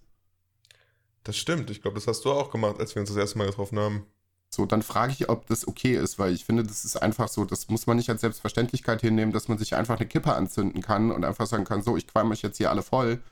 Das 1.24 1.36
stimmt, 1.36 1.70
ich 1.70 1.82
glaube, 1.82 1.94
das 1.94 2.06
hast 2.06 2.24
du 2.24 2.32
auch 2.32 2.50
gemacht, 2.50 2.80
als 2.80 2.94
wir 2.94 3.00
uns 3.00 3.10
das 3.10 3.18
erste 3.18 3.38
Mal 3.38 3.46
getroffen 3.46 3.78
haben. 3.78 4.06
So, 4.48 4.66
dann 4.66 4.82
frage 4.82 5.12
ich, 5.12 5.28
ob 5.30 5.46
das 5.46 5.66
okay 5.66 5.96
ist, 5.96 6.18
weil 6.18 6.34
ich 6.34 6.44
finde, 6.44 6.62
das 6.62 6.84
ist 6.84 6.96
einfach 6.96 7.28
so, 7.28 7.44
das 7.44 7.68
muss 7.68 7.86
man 7.86 7.96
nicht 7.96 8.10
als 8.10 8.20
Selbstverständlichkeit 8.20 9.00
hinnehmen, 9.00 9.32
dass 9.32 9.48
man 9.48 9.56
sich 9.56 9.74
einfach 9.76 9.96
eine 9.96 10.06
Kippe 10.06 10.34
anzünden 10.34 10.82
kann 10.82 11.10
und 11.10 11.24
einfach 11.24 11.46
sagen 11.46 11.64
kann, 11.64 11.82
so, 11.82 11.96
ich 11.96 12.06
qualm 12.06 12.30
euch 12.30 12.42
jetzt 12.42 12.58
hier 12.58 12.70
alle 12.70 12.82
voll. 12.82 13.22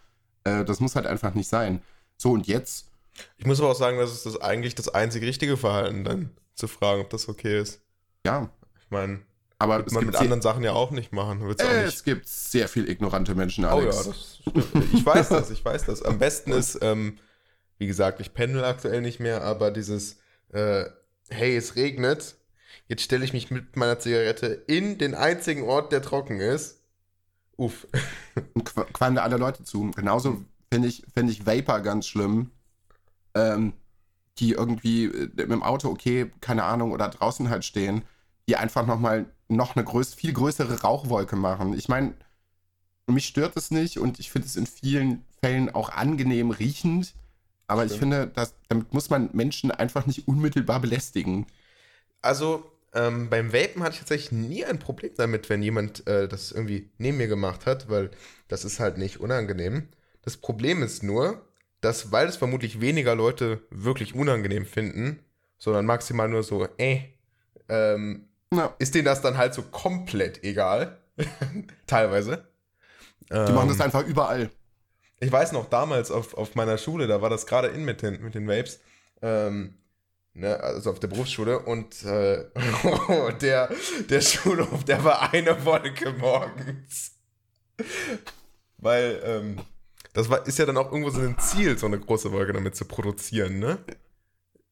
Äh, 0.44 0.64
das 0.64 0.80
muss 0.80 0.96
halt 0.96 1.06
einfach 1.06 1.34
nicht 1.34 1.48
sein. 1.48 1.82
So, 2.16 2.32
und 2.32 2.46
jetzt? 2.46 2.88
Ich 3.36 3.46
muss 3.46 3.60
aber 3.60 3.70
auch 3.70 3.76
sagen, 3.76 3.98
das 3.98 4.12
ist 4.12 4.26
das 4.26 4.40
eigentlich 4.40 4.74
das 4.74 4.88
einzig 4.88 5.22
richtige 5.22 5.56
Verhalten, 5.56 6.04
dann 6.04 6.30
zu 6.54 6.68
fragen, 6.68 7.02
ob 7.02 7.10
das 7.10 7.28
okay 7.28 7.60
ist. 7.60 7.80
Ja. 8.24 8.50
Ich 8.82 8.90
meine, 8.90 9.20
aber 9.60 9.84
man 9.90 10.06
mit 10.06 10.16
anderen 10.16 10.40
Sachen 10.40 10.64
ja 10.64 10.72
auch 10.72 10.90
nicht 10.90 11.12
machen. 11.12 11.42
Äh, 11.42 11.44
auch 11.44 11.48
nicht. 11.48 11.94
Es 11.94 12.02
gibt 12.02 12.26
sehr 12.26 12.66
viel 12.66 12.88
ignorante 12.88 13.34
Menschen, 13.34 13.66
Alex. 13.66 14.40
Oh 14.46 14.50
ja, 14.54 14.62
das. 14.62 14.84
Ich 14.94 15.04
weiß 15.04 15.28
das, 15.28 15.50
ich 15.50 15.62
weiß 15.62 15.84
das. 15.84 16.02
Am 16.02 16.18
besten 16.18 16.52
ist, 16.52 16.78
ähm, 16.80 17.18
wie 17.76 17.86
gesagt, 17.86 18.20
ich 18.20 18.32
pendel 18.32 18.64
aktuell 18.64 19.02
nicht 19.02 19.20
mehr, 19.20 19.42
aber 19.42 19.70
dieses, 19.70 20.18
äh, 20.48 20.86
hey, 21.28 21.56
es 21.56 21.76
regnet, 21.76 22.36
jetzt 22.88 23.02
stelle 23.02 23.22
ich 23.22 23.34
mich 23.34 23.50
mit 23.50 23.76
meiner 23.76 23.98
Zigarette 23.98 24.64
in 24.66 24.96
den 24.96 25.14
einzigen 25.14 25.64
Ort, 25.64 25.92
der 25.92 26.00
trocken 26.00 26.40
ist. 26.40 26.79
Uff. 27.60 27.86
Und 28.54 28.64
qualmen 28.94 29.16
da 29.16 29.22
alle 29.22 29.36
Leute 29.36 29.64
zu. 29.64 29.90
Genauso 29.90 30.42
finde 30.72 30.88
ich, 30.88 31.04
find 31.12 31.30
ich 31.30 31.44
Vapor 31.44 31.80
ganz 31.80 32.06
schlimm. 32.06 32.50
Ähm, 33.34 33.74
die 34.38 34.52
irgendwie 34.52 35.04
äh, 35.04 35.28
mit 35.36 35.50
dem 35.50 35.62
Auto, 35.62 35.88
okay, 35.88 36.32
keine 36.40 36.64
Ahnung, 36.64 36.92
oder 36.92 37.08
draußen 37.08 37.50
halt 37.50 37.64
stehen, 37.64 38.02
die 38.48 38.56
einfach 38.56 38.86
nochmal 38.86 39.26
noch 39.48 39.76
eine 39.76 39.84
größ 39.84 40.14
viel 40.14 40.32
größere 40.32 40.80
Rauchwolke 40.80 41.36
machen. 41.36 41.74
Ich 41.74 41.88
meine, 41.88 42.14
mich 43.06 43.26
stört 43.26 43.56
es 43.56 43.70
nicht 43.70 43.98
und 43.98 44.18
ich 44.18 44.30
finde 44.30 44.48
es 44.48 44.56
in 44.56 44.66
vielen 44.66 45.24
Fällen 45.42 45.68
auch 45.74 45.90
angenehm 45.90 46.50
riechend. 46.50 47.14
Aber 47.66 47.82
Stimmt. 47.82 47.92
ich 47.92 47.98
finde, 48.00 48.26
dass, 48.28 48.54
damit 48.68 48.94
muss 48.94 49.10
man 49.10 49.28
Menschen 49.32 49.70
einfach 49.70 50.06
nicht 50.06 50.26
unmittelbar 50.26 50.80
belästigen. 50.80 51.46
Also, 52.22 52.64
ähm, 52.94 53.30
beim 53.30 53.52
Vapen 53.52 53.82
hatte 53.82 53.94
ich 53.94 53.98
tatsächlich 54.00 54.32
nie 54.32 54.64
ein 54.64 54.78
Problem 54.78 55.12
damit, 55.16 55.48
wenn 55.48 55.62
jemand 55.62 56.06
äh, 56.06 56.28
das 56.28 56.52
irgendwie 56.52 56.90
neben 56.98 57.18
mir 57.18 57.28
gemacht 57.28 57.66
hat, 57.66 57.88
weil 57.88 58.10
das 58.48 58.64
ist 58.64 58.80
halt 58.80 58.98
nicht 58.98 59.20
unangenehm. 59.20 59.88
Das 60.22 60.36
Problem 60.36 60.82
ist 60.82 61.02
nur, 61.02 61.46
dass, 61.80 62.12
weil 62.12 62.28
es 62.28 62.36
vermutlich 62.36 62.80
weniger 62.80 63.14
Leute 63.14 63.62
wirklich 63.70 64.14
unangenehm 64.14 64.66
finden, 64.66 65.20
sondern 65.58 65.86
maximal 65.86 66.28
nur 66.28 66.42
so, 66.42 66.66
äh, 66.78 67.00
ähm, 67.68 68.28
ja. 68.52 68.74
ist 68.78 68.94
denen 68.94 69.04
das 69.04 69.22
dann 69.22 69.38
halt 69.38 69.54
so 69.54 69.62
komplett 69.62 70.42
egal. 70.44 70.98
Teilweise. 71.86 72.48
Die 73.30 73.34
ähm, 73.34 73.54
machen 73.54 73.68
das 73.68 73.78
ähm, 73.78 73.84
einfach 73.84 74.06
überall 74.06 74.50
ich 75.20 75.30
weiß 75.30 75.52
noch, 75.52 75.68
damals 75.68 76.10
auf, 76.10 76.34
auf 76.34 76.54
meiner 76.54 76.78
Schule, 76.78 77.06
da 77.06 77.20
war 77.20 77.30
das 77.30 77.46
gerade 77.46 77.68
in 77.68 77.84
mit 77.84 78.02
den, 78.02 78.22
mit 78.22 78.34
den 78.34 78.48
Vapes, 78.48 78.80
ähm, 79.22 79.74
ne, 80.40 80.58
also 80.60 80.90
auf 80.90 80.98
der 80.98 81.08
Berufsschule 81.08 81.60
und 81.60 82.02
äh, 82.04 82.44
der, 83.40 83.70
der 84.08 84.20
Schulhof, 84.20 84.84
der 84.84 85.04
war 85.04 85.32
eine 85.32 85.64
Wolke 85.64 86.12
morgens. 86.12 87.12
Weil, 88.78 89.20
ähm, 89.24 89.60
das 90.12 90.28
war, 90.28 90.46
ist 90.46 90.58
ja 90.58 90.66
dann 90.66 90.76
auch 90.76 90.90
irgendwo 90.90 91.10
so 91.10 91.20
ein 91.20 91.38
Ziel, 91.38 91.78
so 91.78 91.86
eine 91.86 92.00
große 92.00 92.32
Wolke 92.32 92.52
damit 92.52 92.74
zu 92.74 92.84
produzieren, 92.86 93.58
ne? 93.58 93.78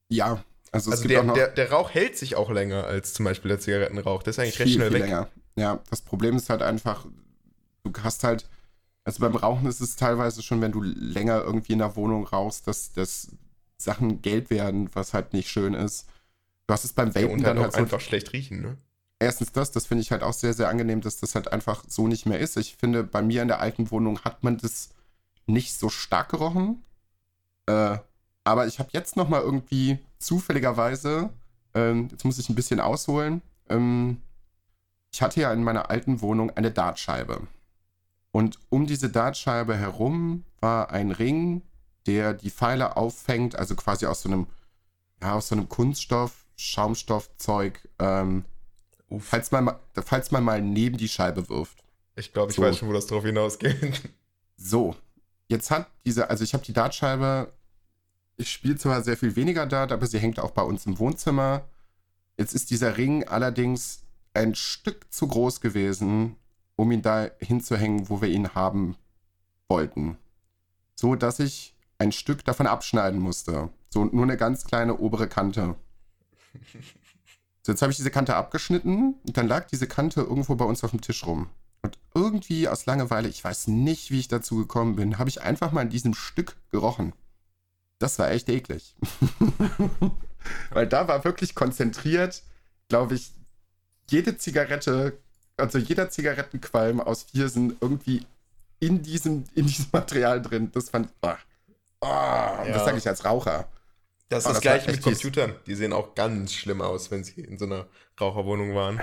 Ja, 0.08 0.42
also, 0.72 0.90
also 0.90 1.06
der, 1.06 1.22
der, 1.22 1.48
der, 1.48 1.70
Rauch 1.70 1.90
hält 1.90 2.16
sich 2.16 2.36
auch 2.36 2.50
länger 2.50 2.84
als 2.84 3.14
zum 3.14 3.24
Beispiel 3.24 3.50
der 3.50 3.60
Zigarettenrauch. 3.60 4.22
Der 4.22 4.30
ist 4.30 4.38
eigentlich 4.38 4.56
viel, 4.56 4.64
recht 4.64 4.74
schnell 4.74 4.90
viel 4.90 5.00
weg. 5.00 5.02
Länger. 5.08 5.28
Ja, 5.56 5.80
das 5.90 6.02
Problem 6.02 6.36
ist 6.36 6.50
halt 6.50 6.62
einfach, 6.62 7.06
du 7.84 7.92
hast 8.02 8.24
halt, 8.24 8.48
also 9.04 9.20
beim 9.20 9.36
Rauchen 9.36 9.66
ist 9.66 9.80
es 9.80 9.96
teilweise 9.96 10.42
schon, 10.42 10.60
wenn 10.60 10.72
du 10.72 10.82
länger 10.82 11.42
irgendwie 11.42 11.72
in 11.72 11.78
der 11.78 11.96
Wohnung 11.96 12.26
rauchst, 12.26 12.66
dass, 12.66 12.92
dass 12.92 13.28
Sachen 13.78 14.22
gelb 14.22 14.50
werden, 14.50 14.90
was 14.94 15.14
halt 15.14 15.32
nicht 15.32 15.48
schön 15.48 15.74
ist. 15.74 16.08
Du 16.66 16.74
hast 16.74 16.84
es 16.84 16.92
beim 16.92 17.14
Vapen 17.14 17.28
ja, 17.28 17.34
und 17.34 17.42
dann 17.42 17.56
halt, 17.56 17.64
halt 17.64 17.74
so 17.74 17.78
einfach 17.80 18.00
schlecht 18.00 18.32
riechen, 18.32 18.60
ne? 18.60 18.76
Erstens 19.20 19.50
das, 19.50 19.72
das 19.72 19.86
finde 19.86 20.02
ich 20.02 20.12
halt 20.12 20.22
auch 20.22 20.32
sehr, 20.32 20.54
sehr 20.54 20.68
angenehm, 20.68 21.00
dass 21.00 21.18
das 21.18 21.34
halt 21.34 21.52
einfach 21.52 21.84
so 21.88 22.06
nicht 22.06 22.26
mehr 22.26 22.38
ist. 22.38 22.56
Ich 22.56 22.76
finde, 22.76 23.02
bei 23.02 23.20
mir 23.20 23.42
in 23.42 23.48
der 23.48 23.60
alten 23.60 23.90
Wohnung 23.90 24.20
hat 24.20 24.44
man 24.44 24.58
das 24.58 24.90
nicht 25.46 25.74
so 25.74 25.88
stark 25.88 26.28
gerochen. 26.28 26.84
Äh, 27.66 27.98
aber 28.44 28.66
ich 28.66 28.78
habe 28.78 28.90
jetzt 28.92 29.16
noch 29.16 29.28
mal 29.28 29.40
irgendwie 29.40 29.98
zufälligerweise, 30.18 31.30
ähm, 31.74 32.08
jetzt 32.10 32.24
muss 32.24 32.38
ich 32.38 32.48
ein 32.48 32.54
bisschen 32.54 32.80
ausholen, 32.80 33.42
ähm, 33.68 34.22
ich 35.12 35.20
hatte 35.22 35.40
ja 35.40 35.52
in 35.52 35.64
meiner 35.64 35.90
alten 35.90 36.20
Wohnung 36.20 36.50
eine 36.50 36.70
Dartscheibe. 36.70 37.46
Und 38.30 38.58
um 38.68 38.86
diese 38.86 39.10
Dartscheibe 39.10 39.76
herum 39.76 40.44
war 40.60 40.90
ein 40.90 41.10
Ring, 41.10 41.62
der 42.08 42.32
die 42.32 42.50
Pfeile 42.50 42.96
auffängt, 42.96 43.54
also 43.54 43.76
quasi 43.76 44.06
aus 44.06 44.22
so 44.22 44.30
einem, 44.30 44.46
ja, 45.22 45.34
aus 45.34 45.48
so 45.48 45.54
einem 45.54 45.68
Kunststoff, 45.68 46.46
Schaumstoffzeug, 46.56 47.86
ähm, 47.98 48.44
falls, 49.18 49.50
man, 49.52 49.76
falls 49.94 50.30
man 50.30 50.42
mal 50.42 50.62
neben 50.62 50.96
die 50.96 51.08
Scheibe 51.08 51.48
wirft. 51.50 51.84
Ich 52.16 52.32
glaube, 52.32 52.50
ich 52.50 52.56
so. 52.56 52.62
weiß 52.62 52.78
schon, 52.78 52.88
wo 52.88 52.94
das 52.94 53.06
drauf 53.06 53.24
hinausgeht. 53.24 54.10
So, 54.60 54.96
jetzt 55.46 55.70
hat 55.70 55.86
diese, 56.04 56.30
also 56.30 56.42
ich 56.42 56.52
habe 56.52 56.64
die 56.64 56.72
Dartscheibe, 56.72 57.52
ich 58.36 58.50
spiele 58.50 58.76
zwar 58.76 59.04
sehr 59.04 59.16
viel 59.16 59.36
weniger 59.36 59.66
Dart, 59.66 59.92
aber 59.92 60.04
sie 60.06 60.18
hängt 60.18 60.40
auch 60.40 60.50
bei 60.50 60.62
uns 60.62 60.84
im 60.86 60.98
Wohnzimmer. 60.98 61.64
Jetzt 62.36 62.54
ist 62.54 62.72
dieser 62.72 62.96
Ring 62.96 63.22
allerdings 63.22 64.02
ein 64.34 64.56
Stück 64.56 65.12
zu 65.12 65.28
groß 65.28 65.60
gewesen, 65.60 66.34
um 66.74 66.90
ihn 66.90 67.02
da 67.02 67.30
hinzuhängen, 67.38 68.08
wo 68.08 68.20
wir 68.20 68.28
ihn 68.28 68.54
haben 68.56 68.96
wollten. 69.68 70.18
So 70.96 71.14
dass 71.14 71.38
ich 71.38 71.76
ein 71.98 72.12
Stück 72.12 72.44
davon 72.44 72.66
abschneiden 72.66 73.20
musste. 73.20 73.70
So 73.90 74.04
nur 74.04 74.24
eine 74.24 74.36
ganz 74.36 74.64
kleine 74.64 74.98
obere 74.98 75.28
Kante. 75.28 75.74
So, 77.62 77.72
jetzt 77.72 77.82
habe 77.82 77.90
ich 77.90 77.96
diese 77.96 78.10
Kante 78.10 78.34
abgeschnitten 78.34 79.14
und 79.26 79.36
dann 79.36 79.48
lag 79.48 79.66
diese 79.66 79.86
Kante 79.86 80.20
irgendwo 80.20 80.54
bei 80.54 80.64
uns 80.64 80.84
auf 80.84 80.90
dem 80.90 81.00
Tisch 81.00 81.26
rum. 81.26 81.48
Und 81.82 81.98
irgendwie 82.14 82.68
aus 82.68 82.86
Langeweile, 82.86 83.28
ich 83.28 83.44
weiß 83.44 83.68
nicht, 83.68 84.10
wie 84.10 84.20
ich 84.20 84.28
dazu 84.28 84.56
gekommen 84.56 84.96
bin, 84.96 85.18
habe 85.18 85.28
ich 85.28 85.42
einfach 85.42 85.72
mal 85.72 85.82
in 85.82 85.90
diesem 85.90 86.14
Stück 86.14 86.56
gerochen. 86.70 87.12
Das 87.98 88.18
war 88.18 88.30
echt 88.30 88.48
eklig. 88.48 88.96
Weil 90.70 90.86
da 90.86 91.08
war 91.08 91.24
wirklich 91.24 91.54
konzentriert, 91.54 92.42
glaube 92.88 93.14
ich, 93.14 93.32
jede 94.08 94.36
Zigarette 94.36 95.18
also 95.58 95.78
jeder 95.78 96.08
Zigarettenqualm 96.08 97.00
aus 97.00 97.24
vier 97.24 97.48
sind 97.48 97.76
irgendwie 97.80 98.24
in 98.80 99.02
diesem, 99.02 99.44
in 99.54 99.66
diesem 99.66 99.86
Material 99.92 100.40
drin. 100.40 100.70
Das 100.72 100.90
fand 100.90 101.10
oh, 101.22 101.34
oh, 102.00 102.06
ja. 102.06 102.64
das 102.72 102.84
sage 102.84 102.98
ich 102.98 103.08
als 103.08 103.24
Raucher. 103.24 103.68
Das 104.28 104.44
ist 104.44 104.50
oh, 104.50 104.52
das 104.52 104.60
gleich 104.60 104.86
mit 104.86 105.02
Computern. 105.02 105.54
Die 105.66 105.74
sehen 105.74 105.92
auch 105.92 106.14
ganz 106.14 106.52
schlimm 106.52 106.82
aus, 106.82 107.10
wenn 107.10 107.24
sie 107.24 107.40
in 107.40 107.58
so 107.58 107.64
einer 107.64 107.86
Raucherwohnung 108.20 108.74
waren. 108.74 109.00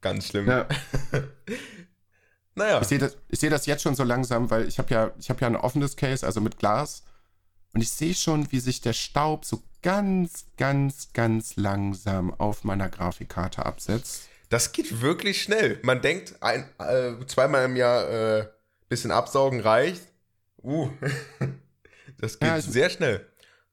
Ganz 0.00 0.28
schlimm. 0.28 0.46
Ja. 0.46 0.66
naja. 2.54 2.80
Ich 2.80 2.88
sehe 2.88 2.98
das, 2.98 3.16
seh 3.30 3.50
das 3.50 3.66
jetzt 3.66 3.82
schon 3.82 3.94
so 3.94 4.04
langsam, 4.04 4.50
weil 4.50 4.66
ich 4.66 4.78
habe 4.78 4.94
ja, 4.94 5.12
hab 5.28 5.40
ja 5.40 5.46
ein 5.46 5.56
offenes 5.56 5.96
Case, 5.96 6.24
also 6.24 6.40
mit 6.40 6.58
Glas. 6.58 7.02
Und 7.74 7.82
ich 7.82 7.90
sehe 7.90 8.14
schon, 8.14 8.50
wie 8.50 8.60
sich 8.60 8.80
der 8.80 8.94
Staub 8.94 9.44
so 9.44 9.62
ganz, 9.82 10.46
ganz, 10.56 11.12
ganz 11.12 11.56
langsam 11.56 12.32
auf 12.34 12.64
meiner 12.64 12.88
Grafikkarte 12.88 13.66
absetzt. 13.66 14.28
Das 14.48 14.72
geht 14.72 15.02
wirklich 15.02 15.42
schnell. 15.42 15.78
Man 15.82 16.00
denkt, 16.00 16.42
ein, 16.42 16.70
äh, 16.78 17.12
zweimal 17.26 17.66
im 17.66 17.76
Jahr 17.76 18.08
äh, 18.08 18.48
bisschen 18.88 19.10
absaugen 19.10 19.60
reicht. 19.60 20.02
Uh, 20.62 20.90
das 22.18 22.38
geht 22.38 22.48
ja, 22.48 22.58
ich, 22.58 22.64
sehr 22.64 22.90
schnell. 22.90 23.26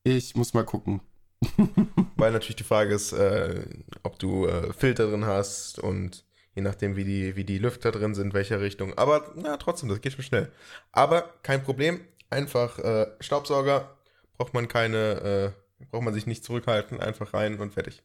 Ich 0.04 0.36
muss 0.36 0.54
mal 0.54 0.66
gucken. 0.66 1.02
Weil 2.16 2.32
natürlich 2.32 2.56
die 2.56 2.64
Frage 2.64 2.94
ist, 2.94 3.12
äh, 3.12 3.66
ob 4.04 4.18
du 4.20 4.48
äh, 4.48 4.74
Filter 4.74 5.10
drin 5.10 5.26
hast 5.26 5.80
und 5.80 6.26
Je 6.56 6.62
nachdem, 6.62 6.96
wie 6.96 7.04
die, 7.04 7.36
wie 7.36 7.44
die 7.44 7.58
Lüfter 7.58 7.92
drin 7.92 8.16
sind, 8.16 8.34
welche 8.34 8.62
Richtung. 8.62 8.98
Aber 8.98 9.34
na, 9.36 9.58
trotzdem, 9.58 9.90
das 9.90 10.00
geht 10.00 10.14
schon 10.14 10.24
schnell. 10.24 10.52
Aber 10.94 11.34
kein 11.44 11.62
Problem. 11.62 12.00
Einfach 12.30 12.80
äh, 12.80 13.08
Staubsauger. 13.20 13.98
Braucht 14.38 14.54
man 14.54 14.70
keine, 14.70 15.54
äh, 15.78 15.86
braucht 15.92 16.04
man 16.04 16.14
sich 16.14 16.28
nicht 16.28 16.46
zurückhalten. 16.46 17.02
Einfach 17.02 17.34
rein 17.34 17.60
und 17.60 17.74
fertig. 17.74 18.04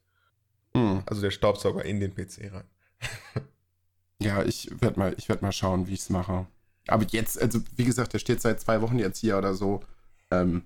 Hm. 0.74 1.04
Also 1.06 1.22
der 1.22 1.30
Staubsauger 1.30 1.84
in 1.84 2.00
den 2.00 2.14
PC 2.14 2.52
rein. 2.52 2.68
Ja, 4.22 4.42
ich 4.42 4.70
werde 4.82 4.98
mal, 4.98 5.14
ich 5.16 5.30
werd 5.30 5.40
mal 5.40 5.50
schauen, 5.50 5.86
wie 5.86 5.94
ich 5.94 6.00
es 6.00 6.10
mache. 6.10 6.46
Aber 6.88 7.06
jetzt, 7.08 7.40
also 7.40 7.58
wie 7.74 7.86
gesagt, 7.86 8.12
der 8.12 8.18
steht 8.18 8.42
seit 8.42 8.60
zwei 8.60 8.82
Wochen 8.82 8.98
jetzt 8.98 9.18
hier 9.18 9.38
oder 9.38 9.54
so. 9.54 9.80
Ähm, 10.30 10.62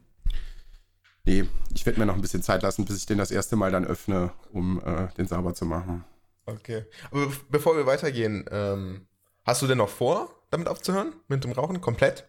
nee, 1.25 1.45
ich 1.75 1.87
werde 1.87 1.99
mir 1.99 2.07
noch 2.07 2.15
ein 2.15 2.21
bisschen 2.21 2.43
Zeit 2.43 2.63
lassen, 2.63 2.85
bis 2.85 2.97
ich 2.97 3.07
den 3.07 3.19
das 3.19 3.31
erste 3.31 3.57
Mal 3.57 3.71
dann 3.73 3.85
öffne, 3.85 4.33
um 4.53 4.81
äh, 4.85 5.09
den 5.17 5.27
sauber 5.27 5.55
zu 5.55 5.65
machen. 5.67 6.05
Okay. 6.47 6.85
Aber 7.11 7.27
be- 7.27 7.37
bevor 7.51 7.77
wir 7.77 7.87
weitergehen, 7.87 8.45
ähm, 8.51 9.07
hast 9.45 9.63
du 9.63 9.67
denn 9.67 9.79
noch 9.79 9.89
vor, 9.89 10.29
damit 10.51 10.69
aufzuhören? 10.69 11.15
Mit 11.29 11.45
dem 11.45 11.53
Rauchen? 11.53 11.81
Komplett? 11.81 12.25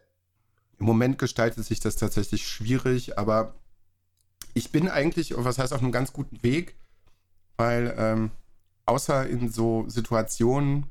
Im 0.79 0.85
Moment 0.85 1.17
gestaltet 1.17 1.65
sich 1.65 1.79
das 1.79 1.95
tatsächlich 1.95 2.47
schwierig, 2.47 3.17
aber 3.17 3.55
ich 4.53 4.71
bin 4.71 4.87
eigentlich, 4.89 5.33
was 5.35 5.57
heißt 5.57 5.73
auf 5.73 5.81
einem 5.81 5.91
ganz 5.91 6.13
guten 6.13 6.41
Weg, 6.43 6.75
weil 7.57 7.93
ähm, 7.97 8.31
außer 8.85 9.27
in 9.27 9.51
so 9.51 9.85
Situationen, 9.87 10.87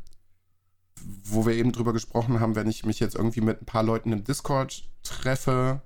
wo 1.25 1.47
wir 1.47 1.55
eben 1.55 1.73
drüber 1.73 1.93
gesprochen 1.93 2.41
haben, 2.41 2.57
wenn 2.57 2.69
ich 2.69 2.85
mich 2.85 3.01
jetzt 3.01 3.15
irgendwie 3.15 3.41
mit 3.41 3.63
ein 3.63 3.67
paar 3.67 3.83
Leuten 3.83 4.13
im 4.13 4.25
Discord 4.25 4.85
treffe 5.03 5.83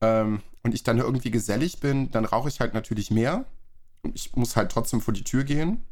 ähm, 0.00 0.42
und 0.62 0.74
ich 0.74 0.82
dann 0.82 0.98
irgendwie 0.98 1.30
gesellig 1.30 1.80
bin, 1.80 2.10
dann 2.10 2.24
rauche 2.24 2.48
ich 2.48 2.60
halt 2.60 2.74
natürlich 2.74 3.10
mehr. 3.10 3.44
Ich 4.14 4.34
muss 4.36 4.56
halt 4.56 4.70
trotzdem 4.70 5.00
vor 5.00 5.14
die 5.14 5.24
Tür 5.24 5.44
gehen. 5.44 5.82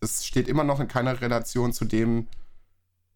Das 0.00 0.24
steht 0.24 0.48
immer 0.48 0.64
noch 0.64 0.80
in 0.80 0.88
keiner 0.88 1.20
Relation 1.20 1.72
zu 1.72 1.84
dem, 1.84 2.26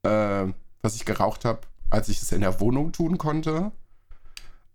äh, 0.02 0.46
was 0.82 0.96
ich 0.96 1.04
geraucht 1.04 1.44
habe, 1.44 1.60
als 1.90 2.08
ich 2.08 2.20
es 2.20 2.32
in 2.32 2.42
der 2.42 2.60
Wohnung 2.60 2.92
tun 2.92 3.18
konnte. 3.18 3.72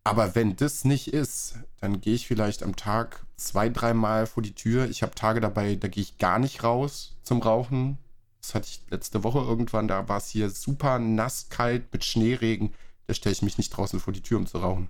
Aber 0.04 0.34
wenn 0.34 0.56
das 0.56 0.86
nicht 0.86 1.14
ist, 1.14 1.60
dann 1.82 2.02
gehe 2.02 2.16
ich 2.16 2.28
vielleicht 2.28 2.64
am 2.64 2.76
Tag 2.76 3.26
zwei, 3.36 3.70
dreimal 3.70 4.26
vor 4.26 4.42
die 4.42 4.56
Tür. 4.56 4.90
Ich 4.90 5.04
habe 5.04 5.14
Tage 5.14 5.40
dabei, 5.40 5.76
da 5.76 5.88
gehe 5.88 6.02
ich 6.02 6.18
gar 6.18 6.40
nicht 6.40 6.64
raus 6.64 7.16
zum 7.22 7.42
Rauchen. 7.42 7.98
Das 8.42 8.56
hatte 8.56 8.68
ich 8.70 8.82
letzte 8.90 9.24
Woche 9.24 9.40
irgendwann. 9.40 9.88
Da 9.88 10.08
war 10.08 10.18
es 10.18 10.30
hier 10.30 10.50
super 10.50 10.98
nass, 10.98 11.50
kalt 11.50 11.92
mit 11.94 12.06
Schneeregen. 12.06 12.74
Da 13.08 13.14
stelle 13.14 13.34
ich 13.34 13.42
mich 13.42 13.58
nicht 13.58 13.70
draußen 13.70 14.00
vor 14.00 14.14
die 14.14 14.22
Tür, 14.22 14.38
um 14.38 14.48
zu 14.48 14.60
rauchen. 14.60 14.90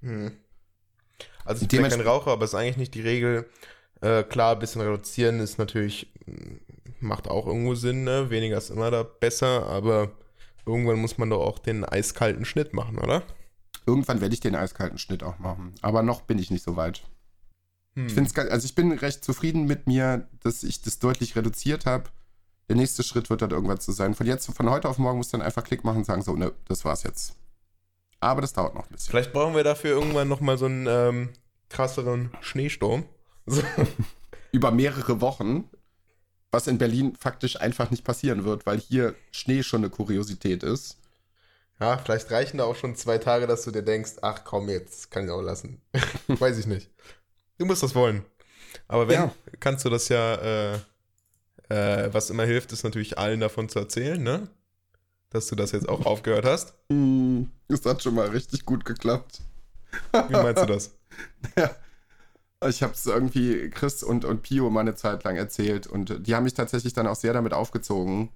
Hm. 0.00 0.32
Also 1.44 1.62
ich 1.62 1.68
bin 1.68 1.82
kein 1.82 2.00
Raucher, 2.00 2.30
aber 2.30 2.44
ist 2.44 2.54
eigentlich 2.54 2.76
nicht 2.76 2.94
die 2.94 3.00
Regel. 3.00 3.48
Äh, 4.00 4.22
klar, 4.22 4.54
ein 4.54 4.58
bisschen 4.58 4.80
reduzieren 4.80 5.40
ist 5.40 5.58
natürlich, 5.58 6.12
mh, 6.26 6.58
macht 7.00 7.28
auch 7.28 7.46
irgendwo 7.46 7.74
Sinn, 7.74 8.04
ne? 8.04 8.30
Weniger 8.30 8.58
ist 8.58 8.70
immer 8.70 8.90
da 8.90 9.02
besser, 9.02 9.66
aber 9.66 10.12
irgendwann 10.66 11.00
muss 11.00 11.18
man 11.18 11.30
doch 11.30 11.44
auch 11.44 11.58
den 11.58 11.84
eiskalten 11.84 12.44
Schnitt 12.44 12.72
machen, 12.72 12.98
oder? 12.98 13.22
Irgendwann 13.86 14.20
werde 14.20 14.34
ich 14.34 14.40
den 14.40 14.54
eiskalten 14.54 14.98
Schnitt 14.98 15.22
auch 15.22 15.38
machen. 15.38 15.74
Aber 15.82 16.02
noch 16.02 16.22
bin 16.22 16.38
ich 16.38 16.50
nicht 16.50 16.64
so 16.64 16.76
weit. 16.76 17.02
Hm. 17.94 18.06
Ich 18.06 18.12
find's, 18.12 18.36
also 18.36 18.64
ich 18.64 18.74
bin 18.74 18.92
recht 18.92 19.24
zufrieden 19.24 19.64
mit 19.64 19.86
mir, 19.86 20.28
dass 20.42 20.62
ich 20.62 20.82
das 20.82 20.98
deutlich 20.98 21.36
reduziert 21.36 21.86
habe. 21.86 22.04
Der 22.68 22.76
nächste 22.76 23.02
Schritt 23.02 23.30
wird 23.30 23.42
dann 23.42 23.50
irgendwann 23.50 23.80
zu 23.80 23.90
sein. 23.92 24.14
Von 24.14 24.26
jetzt, 24.26 24.46
von 24.54 24.70
heute 24.70 24.88
auf 24.88 24.98
morgen 24.98 25.18
muss 25.18 25.30
dann 25.30 25.42
einfach 25.42 25.64
Klick 25.64 25.82
machen 25.82 25.98
und 25.98 26.04
sagen, 26.04 26.22
so, 26.22 26.36
ne, 26.36 26.52
das 26.68 26.84
war's 26.84 27.02
jetzt. 27.02 27.36
Aber 28.20 28.40
das 28.42 28.52
dauert 28.52 28.74
noch 28.74 28.84
ein 28.86 28.92
bisschen. 28.92 29.10
Vielleicht 29.10 29.32
brauchen 29.32 29.54
wir 29.54 29.64
dafür 29.64 29.90
irgendwann 29.92 30.28
nochmal 30.28 30.58
so 30.58 30.66
einen 30.66 30.86
ähm, 30.88 31.30
krasseren 31.68 32.30
Schneesturm. 32.40 33.04
So. 33.46 33.62
Über 34.52 34.70
mehrere 34.70 35.20
Wochen, 35.20 35.68
was 36.52 36.66
in 36.68 36.78
Berlin 36.78 37.16
faktisch 37.16 37.60
einfach 37.60 37.90
nicht 37.90 38.04
passieren 38.04 38.44
wird, 38.44 38.64
weil 38.66 38.78
hier 38.78 39.14
Schnee 39.32 39.62
schon 39.64 39.80
eine 39.80 39.90
Kuriosität 39.90 40.62
ist. 40.62 40.98
Ja, 41.80 41.96
vielleicht 41.98 42.30
reichen 42.30 42.58
da 42.58 42.64
auch 42.64 42.76
schon 42.76 42.94
zwei 42.94 43.18
Tage, 43.18 43.46
dass 43.48 43.62
du 43.64 43.70
dir 43.72 43.82
denkst, 43.82 44.12
ach 44.22 44.44
komm, 44.44 44.68
jetzt 44.68 45.10
kann 45.10 45.24
ich 45.24 45.30
auch 45.30 45.40
lassen. 45.40 45.80
Weiß 46.28 46.58
ich 46.58 46.66
nicht. 46.66 46.90
Du 47.58 47.64
musst 47.64 47.82
das 47.82 47.94
wollen. 47.94 48.24
Aber 48.86 49.08
wenn, 49.08 49.14
Ja. 49.14 49.34
kannst 49.58 49.84
du 49.84 49.88
das 49.90 50.08
ja, 50.10 50.34
äh, 50.34 50.74
äh, 51.70 52.12
was 52.12 52.30
immer 52.30 52.44
hilft, 52.44 52.70
ist 52.72 52.84
natürlich 52.84 53.18
allen 53.18 53.40
davon 53.40 53.68
zu 53.68 53.78
erzählen, 53.80 54.22
ne? 54.22 54.48
Dass 55.30 55.46
du 55.46 55.54
das 55.56 55.72
jetzt 55.72 55.88
auch 55.88 56.06
aufgehört 56.06 56.44
hast. 56.44 56.74
Das 57.68 57.84
hat 57.84 58.02
schon 58.02 58.14
mal 58.14 58.28
richtig 58.28 58.64
gut 58.66 58.84
geklappt. 58.84 59.40
Wie 60.12 60.32
meinst 60.32 60.62
du 60.62 60.66
das? 60.66 60.94
Ja. 61.56 61.70
Ich 62.68 62.82
habe 62.82 62.92
es 62.92 63.06
irgendwie 63.06 63.70
Chris 63.70 64.02
und, 64.02 64.24
und 64.26 64.42
Pio 64.42 64.68
mal 64.70 64.80
eine 64.80 64.94
Zeit 64.94 65.24
lang 65.24 65.36
erzählt 65.36 65.86
und 65.86 66.26
die 66.26 66.34
haben 66.34 66.44
mich 66.44 66.52
tatsächlich 66.54 66.92
dann 66.92 67.06
auch 67.06 67.16
sehr 67.16 67.32
damit 67.32 67.54
aufgezogen. 67.54 68.28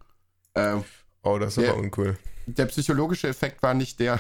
Ähm, 0.55 0.83
Oh, 1.23 1.39
das 1.39 1.57
ist 1.57 1.65
Ja. 1.65 1.73
aber 1.73 1.81
uncool. 1.81 2.17
der 2.47 2.67
psychologische 2.67 3.29
Effekt 3.29 3.63
war 3.63 3.75
nicht 3.75 4.01
der, 4.01 4.19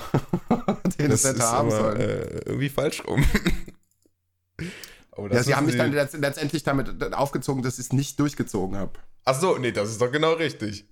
den 0.99 1.11
Das 1.11 1.25
es 1.25 1.31
hätte 1.33 1.43
haben 1.43 1.70
sollen. 1.70 2.01
äh, 2.01 2.39
irgendwie 2.47 2.68
falsch 2.68 3.03
rum. 3.07 3.25
ja, 5.31 5.43
sie 5.43 5.55
haben 5.55 5.66
mich 5.66 5.77
dann 5.77 5.93
letzt- 5.93 6.16
letztendlich 6.18 6.62
damit 6.62 7.12
aufgezogen, 7.14 7.62
dass 7.62 7.79
ich 7.79 7.87
es 7.87 7.93
nicht 7.93 8.18
durchgezogen 8.20 8.77
habe. 8.77 8.93
Ach 9.25 9.39
so, 9.41 9.57
nee, 9.59 9.72
das 9.72 9.91
ist 9.91 10.01
doch 10.01 10.12
genau 10.12 10.33
richtig. 10.35 10.87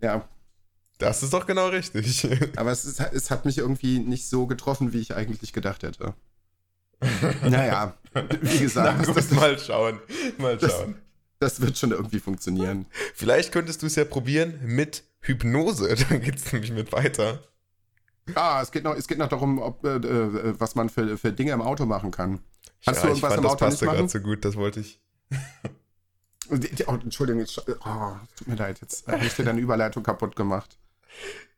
Ja, 0.00 0.28
Das 0.98 1.22
ist 1.22 1.32
doch 1.32 1.46
genau 1.46 1.68
richtig. 1.68 2.26
aber 2.56 2.70
es, 2.72 2.84
ist, 2.84 3.00
es 3.00 3.30
hat 3.30 3.44
mich 3.44 3.58
irgendwie 3.58 3.98
nicht 3.98 4.28
so 4.28 4.46
getroffen, 4.46 4.92
wie 4.92 5.00
ich 5.00 5.14
eigentlich 5.14 5.52
gedacht 5.52 5.82
hätte. 5.82 6.14
Naja, 7.42 7.94
wie 8.14 8.20
Na 8.40 8.58
gesagt, 8.58 9.06
gut, 9.06 9.16
das, 9.16 9.30
mal 9.30 9.58
schauen. 9.58 10.00
Mal 10.38 10.56
das- 10.56 10.72
schauen. 10.72 10.96
das 11.38 11.60
wird 11.60 11.76
schon 11.76 11.90
irgendwie 11.90 12.20
funktionieren. 12.20 12.86
Vielleicht 13.14 13.52
könntest 13.52 13.82
du 13.82 13.86
es 13.86 13.96
ja 13.96 14.06
probieren 14.06 14.58
mit 14.62 15.04
Hypnose. 15.20 15.94
Dann 16.08 16.22
geht 16.22 16.36
es 16.36 16.52
nämlich 16.52 16.72
mit 16.72 16.92
weiter. 16.92 17.42
Ah, 18.34 18.60
es 18.62 18.72
geht 18.72 18.82
noch, 18.84 18.96
es 18.96 19.06
geht 19.06 19.18
noch 19.18 19.28
darum, 19.28 19.58
ob, 19.60 19.84
äh, 19.84 19.96
äh, 19.96 20.58
was 20.58 20.74
man 20.74 20.88
für, 20.88 21.18
für 21.18 21.32
Dinge 21.32 21.52
im 21.52 21.60
Auto 21.60 21.84
machen 21.84 22.10
kann. 22.10 22.40
Kannst 22.84 23.02
ja, 23.02 23.08
du 23.08 23.12
ich 23.14 23.22
irgendwas 23.22 23.34
fand, 23.34 23.36
im 23.38 23.42
das 23.42 23.52
Auto 23.52 23.64
nicht 23.64 23.70
passte 23.72 23.84
machen? 23.84 23.96
gerade 23.98 24.08
so 24.08 24.20
gut, 24.20 24.44
das 24.44 24.56
wollte 24.56 24.80
ich. 24.80 25.00
Oh, 26.86 26.92
Entschuldigung, 26.94 27.40
jetzt, 27.40 27.58
oh, 27.58 28.16
tut 28.36 28.48
mir 28.48 28.54
leid, 28.56 28.80
jetzt 28.80 29.06
habe 29.06 29.24
ich 29.24 29.34
dir 29.34 29.44
deine 29.44 29.60
Überleitung 29.60 30.02
kaputt 30.02 30.34
gemacht. 30.36 30.78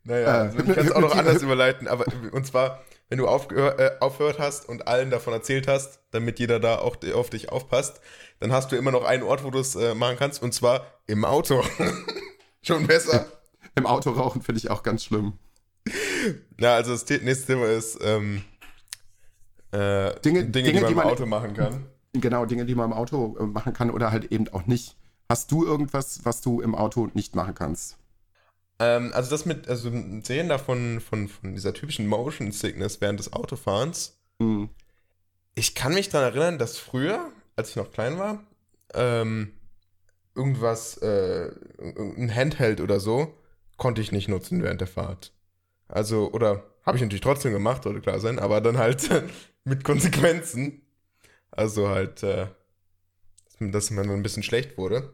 Naja, 0.04 0.26
Äh, 0.26 0.30
also 0.46 0.58
ich 0.58 0.64
kann 0.74 0.86
es 0.86 0.92
auch 0.92 1.00
noch 1.00 1.14
anders 1.16 1.42
überleiten, 1.42 1.86
aber 1.88 2.06
und 2.32 2.46
zwar, 2.46 2.82
wenn 3.08 3.18
du 3.18 3.26
aufgehör, 3.28 3.78
äh, 3.78 3.90
aufgehört 4.00 4.38
hast 4.38 4.68
und 4.68 4.86
allen 4.88 5.10
davon 5.10 5.32
erzählt 5.32 5.68
hast, 5.68 6.00
damit 6.10 6.38
jeder 6.38 6.60
da 6.60 6.78
auch 6.78 6.96
auf 7.14 7.30
dich 7.30 7.50
aufpasst, 7.50 8.00
dann 8.40 8.52
hast 8.52 8.70
du 8.72 8.76
immer 8.76 8.90
noch 8.90 9.04
einen 9.04 9.22
Ort, 9.22 9.44
wo 9.44 9.50
du 9.50 9.58
es 9.58 9.74
äh, 9.76 9.94
machen 9.94 10.16
kannst, 10.18 10.42
und 10.42 10.52
zwar 10.54 10.86
im 11.06 11.24
Auto. 11.24 11.62
Schon 12.62 12.86
besser. 12.86 13.26
Im 13.74 13.86
Auto 13.86 14.10
rauchen 14.10 14.42
finde 14.42 14.58
ich 14.60 14.70
auch 14.70 14.82
ganz 14.82 15.04
schlimm. 15.04 15.34
Na, 16.58 16.74
also 16.74 16.92
das 16.92 17.08
nächste 17.08 17.46
Thema 17.46 17.66
ist 17.66 17.98
ähm, 18.02 18.42
äh, 19.72 19.76
Dinge- 20.20 20.44
Dinge, 20.44 20.50
Dinge, 20.50 20.72
die 20.72 20.72
man 20.72 20.86
die 20.86 20.92
im 20.92 20.96
man- 20.96 21.06
Auto 21.06 21.26
machen 21.26 21.54
kann. 21.54 21.86
Genau, 22.14 22.46
Dinge, 22.46 22.64
die 22.64 22.74
man 22.74 22.86
im 22.90 22.96
Auto 22.96 23.36
äh, 23.38 23.42
machen 23.44 23.72
kann 23.74 23.90
oder 23.90 24.10
halt 24.10 24.32
eben 24.32 24.48
auch 24.48 24.66
nicht. 24.66 24.96
Hast 25.28 25.50
du 25.52 25.64
irgendwas, 25.64 26.20
was 26.24 26.40
du 26.40 26.60
im 26.62 26.74
Auto 26.74 27.08
nicht 27.14 27.36
machen 27.36 27.54
kannst? 27.54 27.97
Ähm, 28.78 29.12
also 29.12 29.30
das 29.30 29.44
mit, 29.44 29.68
also 29.68 29.90
sehen 30.22 30.48
davon 30.48 31.00
von, 31.00 31.28
von 31.28 31.54
dieser 31.54 31.74
typischen 31.74 32.06
Motion 32.06 32.52
Sickness 32.52 33.00
während 33.00 33.18
des 33.18 33.32
Autofahrens. 33.32 34.18
Hm. 34.40 34.68
Ich 35.54 35.74
kann 35.74 35.94
mich 35.94 36.08
daran 36.08 36.32
erinnern, 36.32 36.58
dass 36.58 36.78
früher, 36.78 37.32
als 37.56 37.70
ich 37.70 37.76
noch 37.76 37.90
klein 37.90 38.18
war, 38.18 38.44
ähm, 38.94 39.52
irgendwas, 40.34 40.98
äh, 40.98 41.50
ein 41.80 42.32
Handheld 42.34 42.80
oder 42.80 43.00
so, 43.00 43.34
konnte 43.76 44.00
ich 44.00 44.12
nicht 44.12 44.28
nutzen 44.28 44.62
während 44.62 44.80
der 44.80 44.88
Fahrt. 44.88 45.32
Also, 45.88 46.30
oder 46.32 46.64
habe 46.84 46.96
ich 46.96 47.02
natürlich 47.02 47.22
trotzdem 47.22 47.52
gemacht, 47.52 47.82
sollte 47.82 48.00
klar 48.00 48.20
sein, 48.20 48.38
aber 48.38 48.60
dann 48.60 48.78
halt 48.78 49.08
mit 49.64 49.84
Konsequenzen. 49.84 50.82
Also 51.50 51.88
halt, 51.88 52.22
äh, 52.22 52.46
dass 53.58 53.90
man 53.90 54.08
ein 54.08 54.22
bisschen 54.22 54.42
schlecht 54.42 54.78
wurde. 54.78 55.12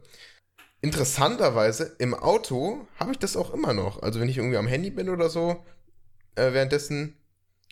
Interessanterweise, 0.85 1.95
im 1.97 2.13
Auto 2.13 2.87
habe 2.99 3.11
ich 3.11 3.17
das 3.17 3.35
auch 3.35 3.51
immer 3.55 3.73
noch. 3.73 4.03
Also 4.03 4.19
wenn 4.19 4.29
ich 4.29 4.37
irgendwie 4.37 4.57
am 4.57 4.67
Handy 4.67 4.91
bin 4.91 5.09
oder 5.09 5.29
so, 5.29 5.65
äh, 6.35 6.53
währenddessen 6.53 7.17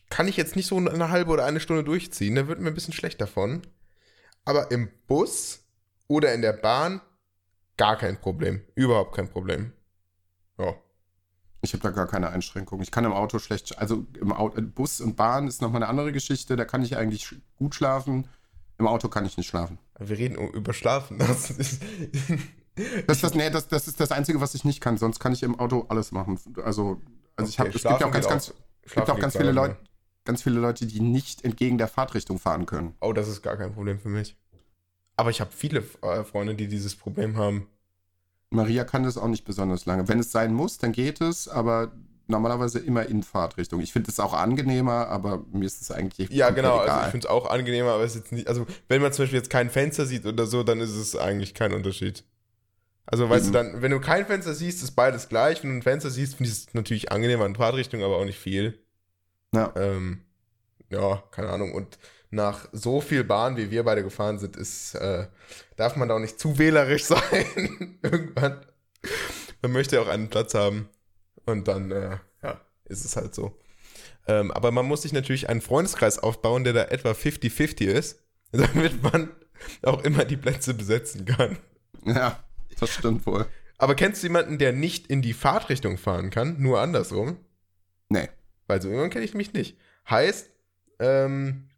kann 0.09 0.27
ich 0.27 0.35
jetzt 0.35 0.55
nicht 0.55 0.65
so 0.65 0.77
eine 0.77 1.09
halbe 1.09 1.29
oder 1.29 1.45
eine 1.45 1.59
Stunde 1.59 1.83
durchziehen. 1.83 2.33
Da 2.33 2.47
wird 2.47 2.59
mir 2.59 2.69
ein 2.69 2.73
bisschen 2.73 2.91
schlecht 2.91 3.21
davon. 3.21 3.61
Aber 4.45 4.71
im 4.71 4.89
Bus 5.05 5.63
oder 6.07 6.33
in 6.33 6.41
der 6.41 6.53
Bahn 6.53 7.01
gar 7.77 7.97
kein 7.97 8.19
Problem. 8.19 8.63
Überhaupt 8.73 9.15
kein 9.15 9.29
Problem. 9.29 9.73
Ja. 10.57 10.73
Ich 11.61 11.73
habe 11.73 11.83
da 11.83 11.91
gar 11.91 12.07
keine 12.07 12.31
Einschränkung. 12.31 12.81
Ich 12.81 12.89
kann 12.89 13.05
im 13.05 13.13
Auto 13.13 13.37
schlecht, 13.37 13.77
also 13.77 14.07
im 14.19 14.33
Auto, 14.33 14.59
Bus 14.59 15.01
und 15.01 15.15
Bahn 15.15 15.47
ist 15.47 15.61
nochmal 15.61 15.83
eine 15.83 15.89
andere 15.89 16.11
Geschichte. 16.11 16.55
Da 16.55 16.65
kann 16.65 16.81
ich 16.81 16.97
eigentlich 16.97 17.35
gut 17.57 17.75
schlafen. 17.75 18.27
Im 18.79 18.87
Auto 18.87 19.07
kann 19.07 19.23
ich 19.23 19.37
nicht 19.37 19.49
schlafen. 19.49 19.77
Wir 19.99 20.17
reden 20.17 20.35
über 20.35 20.73
Schlafen. 20.73 21.19
Das 23.07 23.17
ist 23.17 23.23
Das, 23.23 23.33
nee, 23.35 23.49
das, 23.49 23.67
das 23.67 23.87
ist 23.87 23.99
das 23.99 24.11
Einzige, 24.11 24.41
was 24.41 24.55
ich 24.55 24.65
nicht 24.65 24.81
kann. 24.81 24.97
Sonst 24.97 25.19
kann 25.19 25.33
ich 25.33 25.43
im 25.43 25.59
Auto 25.59 25.85
alles 25.89 26.11
machen. 26.11 26.39
Also, 26.63 27.01
also 27.35 27.49
ich 27.49 27.59
Okay, 27.59 27.69
habe, 27.69 27.69
es 27.69 27.83
gibt 27.83 27.99
ja 27.99 28.07
auch 28.07 28.11
ganz, 28.11 28.27
ganz, 28.27 28.53
es 28.83 28.93
gibt 28.93 29.09
auch 29.09 29.19
ganz 29.19 29.37
viele. 29.37 29.51
Leute, 29.51 29.77
ganz 30.25 30.41
viele 30.43 30.59
Leute, 30.59 30.85
die 30.85 30.99
nicht 30.99 31.43
entgegen 31.45 31.77
der 31.77 31.87
Fahrtrichtung 31.87 32.39
fahren 32.39 32.65
können. 32.65 32.95
Oh, 33.01 33.13
das 33.13 33.27
ist 33.27 33.41
gar 33.41 33.57
kein 33.57 33.73
Problem 33.73 33.99
für 33.99 34.09
mich. 34.09 34.35
Aber 35.15 35.29
ich 35.29 35.41
habe 35.41 35.51
viele 35.51 35.83
äh, 36.01 36.23
Freunde, 36.23 36.55
die 36.55 36.67
dieses 36.67 36.95
Problem 36.95 37.37
haben. 37.37 37.67
Maria 38.49 38.83
kann 38.83 39.03
das 39.03 39.17
auch 39.17 39.27
nicht 39.27 39.45
besonders 39.45 39.85
lange. 39.85 40.07
Wenn 40.07 40.19
es 40.19 40.31
sein 40.31 40.53
muss, 40.53 40.77
dann 40.77 40.91
geht 40.91 41.21
es, 41.21 41.47
aber 41.47 41.91
normalerweise 42.27 42.79
immer 42.79 43.05
in 43.07 43.23
Fahrtrichtung. 43.23 43.81
Ich 43.81 43.91
finde 43.91 44.11
es 44.11 44.19
auch 44.19 44.33
angenehmer, 44.33 45.07
aber 45.07 45.43
mir 45.51 45.65
ist 45.65 45.81
es 45.81 45.91
eigentlich 45.91 46.29
Ja, 46.29 46.49
genau, 46.51 46.75
egal. 46.83 46.89
also 46.89 47.05
ich 47.05 47.11
finde 47.11 47.27
es 47.27 47.31
auch 47.31 47.49
angenehmer, 47.49 47.91
aber 47.91 48.03
es 48.03 48.15
ist 48.15 48.21
jetzt 48.21 48.31
nicht, 48.31 48.47
also 48.47 48.65
wenn 48.87 49.01
man 49.01 49.11
zum 49.11 49.23
Beispiel 49.23 49.39
jetzt 49.39 49.49
kein 49.49 49.69
Fenster 49.69 50.05
sieht 50.05 50.25
oder 50.25 50.45
so, 50.45 50.63
dann 50.63 50.79
ist 50.79 50.91
es 50.91 51.15
eigentlich 51.15 51.53
kein 51.53 51.73
Unterschied. 51.73 52.23
Also 53.05 53.29
weißt 53.29 53.47
mhm. 53.47 53.51
du 53.51 53.53
dann, 53.57 53.81
wenn 53.81 53.91
du 53.91 53.99
kein 53.99 54.25
Fenster 54.25 54.53
siehst, 54.53 54.81
ist 54.81 54.91
beides 54.91 55.29
gleich. 55.29 55.63
Wenn 55.63 55.71
du 55.71 55.77
ein 55.77 55.81
Fenster 55.81 56.09
siehst, 56.09 56.35
finde 56.35 56.51
ich 56.51 56.57
es 56.57 56.73
natürlich 56.73 57.11
angenehmer 57.11 57.45
in 57.45 57.55
Fahrtrichtung, 57.55 58.03
aber 58.03 58.17
auch 58.17 58.25
nicht 58.25 58.39
viel. 58.39 58.79
Ja. 59.53 59.73
Ähm, 59.75 60.21
ja, 60.89 61.23
keine 61.31 61.49
Ahnung. 61.49 61.73
Und 61.73 61.97
nach 62.29 62.67
so 62.71 63.01
viel 63.01 63.23
Bahn, 63.23 63.57
wie 63.57 63.71
wir 63.71 63.83
beide 63.83 64.03
gefahren 64.03 64.39
sind, 64.39 64.55
ist, 64.55 64.95
äh, 64.95 65.27
darf 65.75 65.95
man 65.95 66.09
da 66.09 66.15
auch 66.15 66.19
nicht 66.19 66.39
zu 66.39 66.57
wählerisch 66.57 67.03
sein. 67.05 67.99
Irgendwann. 68.01 68.65
Man 69.61 69.71
möchte 69.71 69.97
ja 69.97 70.01
auch 70.01 70.07
einen 70.07 70.29
Platz 70.29 70.53
haben. 70.53 70.89
Und 71.45 71.67
dann, 71.67 71.91
äh, 71.91 72.17
ja, 72.41 72.61
ist 72.85 73.05
es 73.05 73.15
halt 73.15 73.35
so. 73.35 73.59
Ähm, 74.27 74.51
aber 74.51 74.71
man 74.71 74.85
muss 74.85 75.01
sich 75.01 75.11
natürlich 75.11 75.49
einen 75.49 75.61
Freundeskreis 75.61 76.19
aufbauen, 76.19 76.63
der 76.63 76.73
da 76.73 76.83
etwa 76.85 77.11
50-50 77.11 77.85
ist, 77.85 78.19
damit 78.51 79.03
man 79.03 79.29
auch 79.81 80.03
immer 80.03 80.23
die 80.23 80.37
Plätze 80.37 80.73
besetzen 80.73 81.25
kann. 81.25 81.57
Ja, 82.05 82.43
das 82.75 82.91
stimmt 82.91 83.25
wohl. 83.25 83.45
Aber 83.77 83.95
kennst 83.95 84.23
du 84.23 84.27
jemanden, 84.27 84.57
der 84.57 84.71
nicht 84.71 85.07
in 85.07 85.21
die 85.21 85.33
Fahrtrichtung 85.33 85.97
fahren 85.97 86.29
kann, 86.29 86.61
nur 86.61 86.79
andersrum? 86.79 87.37
Nee. 88.09 88.29
Weil 88.67 88.81
so 88.81 88.87
irgendwann 88.87 89.09
kenne 89.09 89.25
ich 89.25 89.33
mich 89.33 89.53
nicht. 89.53 89.77
Heißt, 90.09 90.49
ähm, 90.99 91.69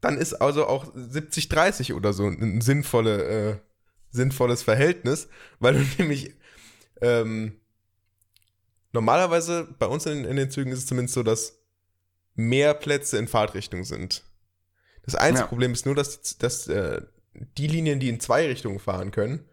dann 0.00 0.18
ist 0.18 0.34
also 0.34 0.66
auch 0.66 0.94
70-30 0.94 1.94
oder 1.94 2.12
so 2.12 2.26
ein 2.26 2.60
sinnvolle, 2.60 3.24
äh, 3.24 3.56
sinnvolles 4.10 4.62
Verhältnis, 4.62 5.28
weil 5.58 5.74
du 5.74 5.84
nämlich 5.98 6.34
ähm, 7.00 7.60
normalerweise 8.92 9.68
bei 9.78 9.86
uns 9.86 10.06
in, 10.06 10.24
in, 10.24 10.36
den 10.36 10.50
Zügen 10.50 10.72
ist 10.72 10.80
es 10.80 10.86
zumindest 10.86 11.14
so, 11.14 11.22
dass 11.22 11.58
mehr 12.34 12.74
Plätze 12.74 13.18
in 13.18 13.28
Fahrtrichtung 13.28 13.84
sind. 13.84 14.24
Das 15.04 15.14
einzige 15.14 15.44
ja. 15.44 15.48
Problem 15.48 15.72
ist 15.72 15.86
nur, 15.86 15.94
dass, 15.94 16.38
dass 16.38 16.66
äh, 16.68 17.02
die 17.34 17.66
Linien, 17.66 18.00
die 18.00 18.08
in 18.08 18.20
zwei 18.20 18.46
Richtungen 18.46 18.78
fahren 18.78 19.10
können, 19.10 19.48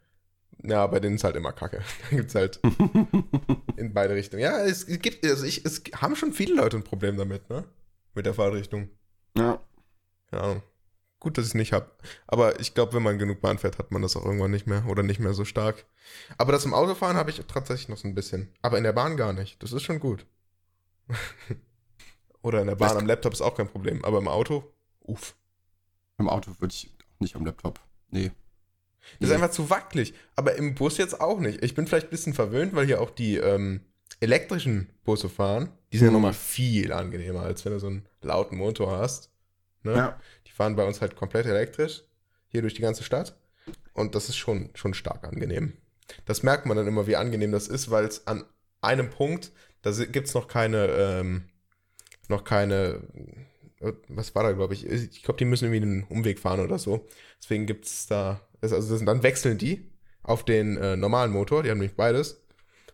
ja, 0.63 0.87
bei 0.87 0.99
denen 0.99 1.15
ist 1.15 1.23
halt 1.23 1.35
immer 1.35 1.51
Kacke. 1.51 1.81
Da 2.09 2.15
gibt 2.15 2.29
es 2.29 2.35
halt 2.35 2.59
in 3.75 3.93
beide 3.93 4.15
Richtungen. 4.15 4.41
Ja, 4.41 4.63
es 4.63 4.87
gibt, 4.87 5.25
also 5.25 5.45
ich, 5.45 5.65
es 5.65 5.83
haben 5.95 6.15
schon 6.15 6.33
viele 6.33 6.55
Leute 6.55 6.77
ein 6.77 6.83
Problem 6.83 7.17
damit, 7.17 7.49
ne? 7.49 7.65
Mit 8.13 8.25
der 8.25 8.33
Fahrtrichtung. 8.33 8.89
Ja. 9.37 9.61
Keine 10.29 10.43
Ahnung. 10.43 10.63
Gut, 11.19 11.37
dass 11.37 11.45
ich 11.45 11.51
es 11.51 11.55
nicht 11.55 11.73
habe. 11.73 11.89
Aber 12.27 12.59
ich 12.59 12.73
glaube, 12.73 12.93
wenn 12.93 13.03
man 13.03 13.17
genug 13.17 13.41
Bahn 13.41 13.57
fährt, 13.57 13.77
hat 13.77 13.91
man 13.91 14.01
das 14.01 14.15
auch 14.15 14.25
irgendwann 14.25 14.51
nicht 14.51 14.67
mehr 14.67 14.85
oder 14.87 15.03
nicht 15.03 15.19
mehr 15.19 15.33
so 15.33 15.45
stark. 15.45 15.85
Aber 16.37 16.51
das 16.51 16.65
im 16.65 16.73
Autofahren 16.73 17.15
habe 17.15 17.29
ich 17.29 17.41
tatsächlich 17.47 17.87
noch 17.89 17.97
so 17.97 18.07
ein 18.07 18.15
bisschen. 18.15 18.49
Aber 18.61 18.77
in 18.77 18.83
der 18.83 18.93
Bahn 18.93 19.15
gar 19.15 19.31
nicht. 19.33 19.61
Das 19.63 19.71
ist 19.71 19.83
schon 19.83 19.99
gut. 19.99 20.25
oder 22.41 22.61
in 22.61 22.67
der 22.67 22.75
Bahn 22.75 22.97
am 22.97 23.05
Laptop 23.05 23.33
ist 23.33 23.41
auch 23.41 23.55
kein 23.55 23.69
Problem. 23.69 24.03
Aber 24.03 24.17
im 24.17 24.27
Auto, 24.27 24.73
uff. 24.99 25.35
Im 26.17 26.29
Auto 26.29 26.51
würde 26.59 26.73
ich 26.73 26.93
nicht 27.19 27.35
am 27.35 27.45
Laptop. 27.45 27.79
Nee. 28.09 28.31
Das 29.19 29.29
ist 29.29 29.35
einfach 29.35 29.51
zu 29.51 29.69
wackelig. 29.69 30.13
Aber 30.35 30.55
im 30.55 30.75
Bus 30.75 30.97
jetzt 30.97 31.19
auch 31.19 31.39
nicht. 31.39 31.63
Ich 31.63 31.75
bin 31.75 31.87
vielleicht 31.87 32.07
ein 32.07 32.11
bisschen 32.11 32.33
verwöhnt, 32.33 32.75
weil 32.75 32.85
hier 32.85 33.01
auch 33.01 33.09
die 33.09 33.37
ähm, 33.37 33.81
elektrischen 34.19 34.89
Busse 35.03 35.29
fahren. 35.29 35.69
Die 35.91 35.97
sind 35.97 36.07
mhm. 36.07 36.13
ja 36.13 36.19
nochmal 36.19 36.33
viel 36.33 36.91
angenehmer, 36.91 37.41
als 37.41 37.65
wenn 37.65 37.73
du 37.73 37.79
so 37.79 37.87
einen 37.87 38.05
lauten 38.21 38.57
Motor 38.57 38.97
hast. 38.97 39.29
Ne? 39.83 39.95
Ja. 39.95 40.19
Die 40.47 40.51
fahren 40.51 40.75
bei 40.75 40.85
uns 40.85 41.01
halt 41.01 41.15
komplett 41.15 41.45
elektrisch, 41.45 42.03
hier 42.47 42.61
durch 42.61 42.73
die 42.73 42.81
ganze 42.81 43.03
Stadt. 43.03 43.35
Und 43.93 44.15
das 44.15 44.29
ist 44.29 44.37
schon, 44.37 44.69
schon 44.73 44.93
stark 44.93 45.27
angenehm. 45.27 45.73
Das 46.25 46.43
merkt 46.43 46.65
man 46.65 46.77
dann 46.77 46.87
immer, 46.87 47.07
wie 47.07 47.15
angenehm 47.15 47.51
das 47.51 47.67
ist, 47.67 47.91
weil 47.91 48.05
es 48.05 48.27
an 48.27 48.43
einem 48.81 49.09
Punkt, 49.09 49.51
da 49.81 49.91
gibt 49.91 50.27
es 50.27 50.33
noch 50.33 50.47
keine, 50.47 50.87
ähm, 50.87 51.49
noch 52.27 52.43
keine, 52.43 53.01
äh, 53.79 53.93
was 54.07 54.35
war 54.35 54.43
da, 54.43 54.51
glaube 54.51 54.73
ich? 54.73 54.85
Ich 54.85 55.23
glaube, 55.23 55.37
die 55.37 55.45
müssen 55.45 55.65
irgendwie 55.65 55.81
einen 55.81 56.03
Umweg 56.03 56.39
fahren 56.39 56.59
oder 56.59 56.79
so. 56.79 57.07
Deswegen 57.41 57.65
gibt 57.65 57.85
es 57.85 58.07
da, 58.07 58.41
also 58.71 58.93
das, 58.93 59.03
dann 59.03 59.23
wechseln 59.23 59.57
die 59.57 59.91
auf 60.21 60.45
den 60.45 60.77
äh, 60.77 60.95
normalen 60.95 61.31
Motor, 61.31 61.63
die 61.63 61.69
haben 61.69 61.79
nämlich 61.79 61.97
beides. 61.97 62.41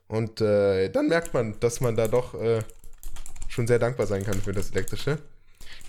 Und 0.08 0.42
äh, 0.42 0.90
dann 0.90 1.08
merkt 1.08 1.34
man, 1.34 1.60
dass 1.60 1.82
man 1.82 1.96
da 1.96 2.08
doch 2.08 2.34
äh, 2.34 2.64
schon 3.48 3.68
sehr 3.68 3.78
dankbar 3.78 4.08
sein 4.08 4.24
kann 4.24 4.42
für 4.42 4.54
das 4.54 4.72
elektrische 4.72 5.20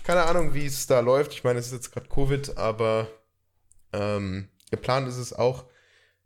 keine 0.03 0.23
Ahnung, 0.23 0.53
wie 0.53 0.65
es 0.65 0.87
da 0.87 0.99
läuft. 0.99 1.33
Ich 1.33 1.43
meine, 1.43 1.59
es 1.59 1.67
ist 1.67 1.73
jetzt 1.73 1.91
gerade 1.91 2.09
Covid, 2.09 2.57
aber 2.57 3.07
ähm, 3.93 4.49
geplant 4.69 5.07
ist 5.07 5.17
es 5.17 5.33
auch 5.33 5.65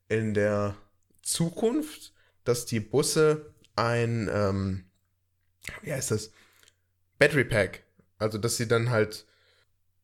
in 0.07 0.33
der 0.33 0.75
Zukunft, 1.21 2.13
dass 2.43 2.65
die 2.65 2.79
Busse 2.79 3.53
ein, 3.75 4.29
ähm, 4.31 4.85
wie 5.81 5.93
heißt 5.93 6.11
das? 6.11 6.31
Battery 7.17 7.45
Pack. 7.45 7.83
Also, 8.17 8.37
dass 8.37 8.57
sie 8.57 8.67
dann 8.67 8.89
halt 8.89 9.25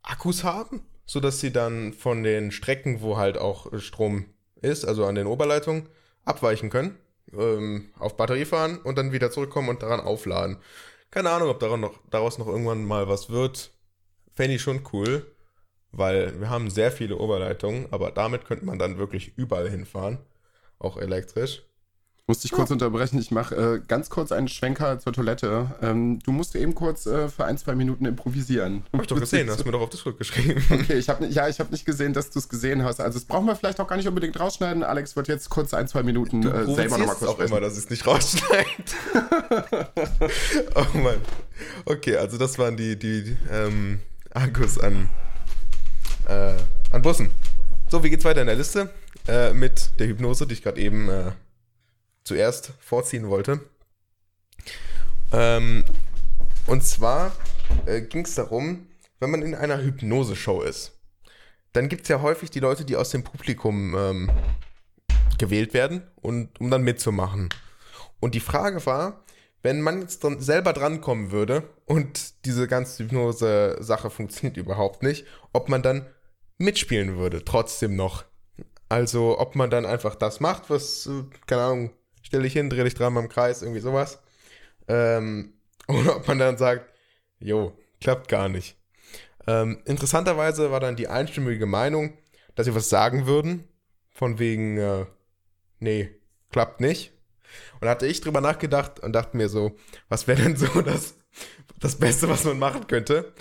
Akkus 0.01 0.43
haben, 0.43 0.81
sodass 1.11 1.41
sie 1.41 1.51
dann 1.51 1.91
von 1.91 2.23
den 2.23 2.51
Strecken, 2.51 3.01
wo 3.01 3.17
halt 3.17 3.37
auch 3.37 3.77
Strom 3.79 4.27
ist, 4.61 4.85
also 4.85 5.05
an 5.05 5.15
den 5.15 5.27
Oberleitungen, 5.27 5.89
abweichen 6.23 6.69
können, 6.69 6.97
ähm, 7.33 7.89
auf 7.99 8.15
Batterie 8.15 8.45
fahren 8.45 8.77
und 8.77 8.97
dann 8.97 9.11
wieder 9.11 9.29
zurückkommen 9.29 9.67
und 9.67 9.83
daran 9.83 9.99
aufladen. 9.99 10.59
Keine 11.09 11.31
Ahnung, 11.31 11.49
ob 11.49 11.59
daran 11.59 11.81
noch, 11.81 11.99
daraus 12.09 12.37
noch 12.37 12.47
irgendwann 12.47 12.85
mal 12.85 13.09
was 13.09 13.29
wird. 13.29 13.73
Fände 14.35 14.55
ich 14.55 14.61
schon 14.61 14.83
cool, 14.93 15.29
weil 15.91 16.39
wir 16.39 16.49
haben 16.49 16.69
sehr 16.69 16.93
viele 16.93 17.17
Oberleitungen, 17.17 17.87
aber 17.91 18.11
damit 18.11 18.45
könnte 18.45 18.63
man 18.63 18.79
dann 18.79 18.97
wirklich 18.97 19.37
überall 19.37 19.69
hinfahren, 19.69 20.19
auch 20.79 20.95
elektrisch. 20.95 21.63
Musste 22.27 22.45
ich 22.45 22.51
kurz 22.51 22.69
ja. 22.69 22.73
unterbrechen. 22.73 23.19
Ich 23.19 23.31
mache 23.31 23.55
äh, 23.55 23.81
ganz 23.87 24.09
kurz 24.09 24.31
einen 24.31 24.47
Schwenker 24.47 24.99
zur 24.99 25.11
Toilette. 25.11 25.71
Ähm, 25.81 26.19
du 26.19 26.31
musst 26.31 26.55
eben 26.55 26.75
kurz 26.75 27.05
äh, 27.05 27.27
für 27.29 27.45
ein, 27.45 27.57
zwei 27.57 27.75
Minuten 27.75 28.05
improvisieren. 28.05 28.83
Hab 28.93 29.01
ich 29.01 29.07
doch 29.07 29.19
gesehen, 29.19 29.49
hast 29.49 29.59
du 29.59 29.65
mir 29.65 29.71
doch 29.71 29.81
auf 29.81 29.89
das 29.89 30.03
geschrieben. 30.17 30.63
Okay, 30.71 30.93
ich 30.93 31.09
habe 31.09 31.25
ja, 31.27 31.47
ich 31.47 31.59
habe 31.59 31.71
nicht 31.71 31.85
gesehen, 31.85 32.13
dass 32.13 32.29
du 32.29 32.39
es 32.39 32.47
gesehen 32.47 32.83
hast. 32.83 33.01
Also 33.01 33.19
das 33.19 33.25
brauchen 33.25 33.47
wir 33.47 33.55
vielleicht 33.55 33.79
auch 33.79 33.87
gar 33.87 33.97
nicht 33.97 34.07
unbedingt 34.07 34.39
rausschneiden. 34.39 34.83
Alex 34.83 35.15
wird 35.15 35.27
jetzt 35.27 35.49
kurz 35.49 35.73
ein, 35.73 35.87
zwei 35.87 36.03
Minuten 36.03 36.43
äh, 36.43 36.65
selber 36.73 36.97
nochmal 36.97 37.15
kurz 37.15 37.29
auch 37.29 37.33
sprechen. 37.33 37.51
immer, 37.51 37.61
dass 37.61 37.77
es 37.77 37.89
nicht 37.89 38.05
rausschneidet. 38.07 38.95
oh 40.75 40.97
Mann. 40.97 41.17
Okay, 41.85 42.17
also 42.17 42.37
das 42.37 42.57
waren 42.57 42.77
die, 42.77 42.97
die 42.97 43.35
ähm, 43.51 43.99
Akkus 44.33 44.79
an, 44.79 45.09
äh, 46.27 46.53
an 46.91 47.01
Bussen. 47.01 47.31
So, 47.89 48.03
wie 48.03 48.09
geht's 48.09 48.23
weiter 48.23 48.41
in 48.41 48.47
der 48.47 48.55
Liste? 48.55 48.89
Äh, 49.27 49.53
mit 49.53 49.91
der 49.99 50.07
Hypnose, 50.07 50.47
die 50.47 50.53
ich 50.53 50.63
gerade 50.63 50.79
eben 50.79 51.09
äh, 51.09 51.31
zuerst 52.23 52.73
vorziehen 52.79 53.29
wollte. 53.29 53.61
Ähm, 55.31 55.83
und 56.67 56.83
zwar 56.83 57.31
äh, 57.85 58.01
ging 58.01 58.25
es 58.25 58.35
darum, 58.35 58.87
wenn 59.19 59.31
man 59.31 59.41
in 59.41 59.55
einer 59.55 59.81
Hypnose-Show 59.81 60.61
ist, 60.61 60.99
dann 61.73 61.89
gibt 61.89 62.03
es 62.03 62.09
ja 62.09 62.21
häufig 62.21 62.49
die 62.49 62.59
Leute, 62.59 62.85
die 62.85 62.95
aus 62.95 63.11
dem 63.11 63.23
Publikum 63.23 63.95
ähm, 63.95 64.31
gewählt 65.37 65.73
werden, 65.73 66.03
und, 66.21 66.59
um 66.59 66.69
dann 66.69 66.83
mitzumachen. 66.83 67.49
Und 68.19 68.35
die 68.35 68.39
Frage 68.39 68.85
war, 68.85 69.23
wenn 69.63 69.81
man 69.81 70.01
jetzt 70.01 70.23
dann 70.23 70.39
selber 70.39 70.73
drankommen 70.73 71.31
würde 71.31 71.63
und 71.85 72.45
diese 72.45 72.67
ganze 72.67 73.03
Hypnose-Sache 73.03 74.09
funktioniert 74.09 74.57
überhaupt 74.57 75.03
nicht, 75.03 75.25
ob 75.53 75.69
man 75.69 75.83
dann 75.83 76.05
mitspielen 76.57 77.17
würde, 77.17 77.43
trotzdem 77.45 77.95
noch. 77.95 78.25
Also, 78.89 79.39
ob 79.39 79.55
man 79.55 79.69
dann 79.69 79.85
einfach 79.85 80.15
das 80.15 80.39
macht, 80.39 80.69
was, 80.69 81.05
äh, 81.07 81.23
keine 81.47 81.61
Ahnung, 81.61 81.91
stell 82.21 82.43
dich 82.43 82.53
hin, 82.53 82.69
dreh 82.69 82.83
dich 82.83 82.95
dreimal 82.95 83.23
im 83.23 83.29
Kreis, 83.29 83.61
irgendwie 83.61 83.81
sowas. 83.81 84.21
Ähm, 84.87 85.53
oder 85.87 86.17
ob 86.17 86.27
man 86.27 86.39
dann 86.39 86.57
sagt, 86.57 86.89
jo, 87.39 87.77
klappt 87.99 88.27
gar 88.27 88.49
nicht. 88.49 88.77
Ähm, 89.47 89.81
interessanterweise 89.85 90.71
war 90.71 90.79
dann 90.79 90.95
die 90.95 91.07
einstimmige 91.07 91.65
Meinung, 91.65 92.17
dass 92.55 92.65
sie 92.65 92.75
was 92.75 92.89
sagen 92.89 93.25
würden, 93.25 93.67
von 94.11 94.39
wegen, 94.39 94.77
äh, 94.77 95.05
nee, 95.79 96.11
klappt 96.51 96.79
nicht. 96.81 97.11
Und 97.73 97.85
da 97.85 97.89
hatte 97.89 98.07
ich 98.07 98.21
drüber 98.21 98.41
nachgedacht 98.41 98.99
und 98.99 99.13
dachte 99.13 99.35
mir 99.35 99.49
so, 99.49 99.75
was 100.09 100.27
wäre 100.27 100.41
denn 100.41 100.55
so 100.55 100.81
das, 100.81 101.15
das 101.79 101.97
Beste, 101.97 102.29
was 102.29 102.43
man 102.43 102.59
machen 102.59 102.87
könnte? 102.87 103.33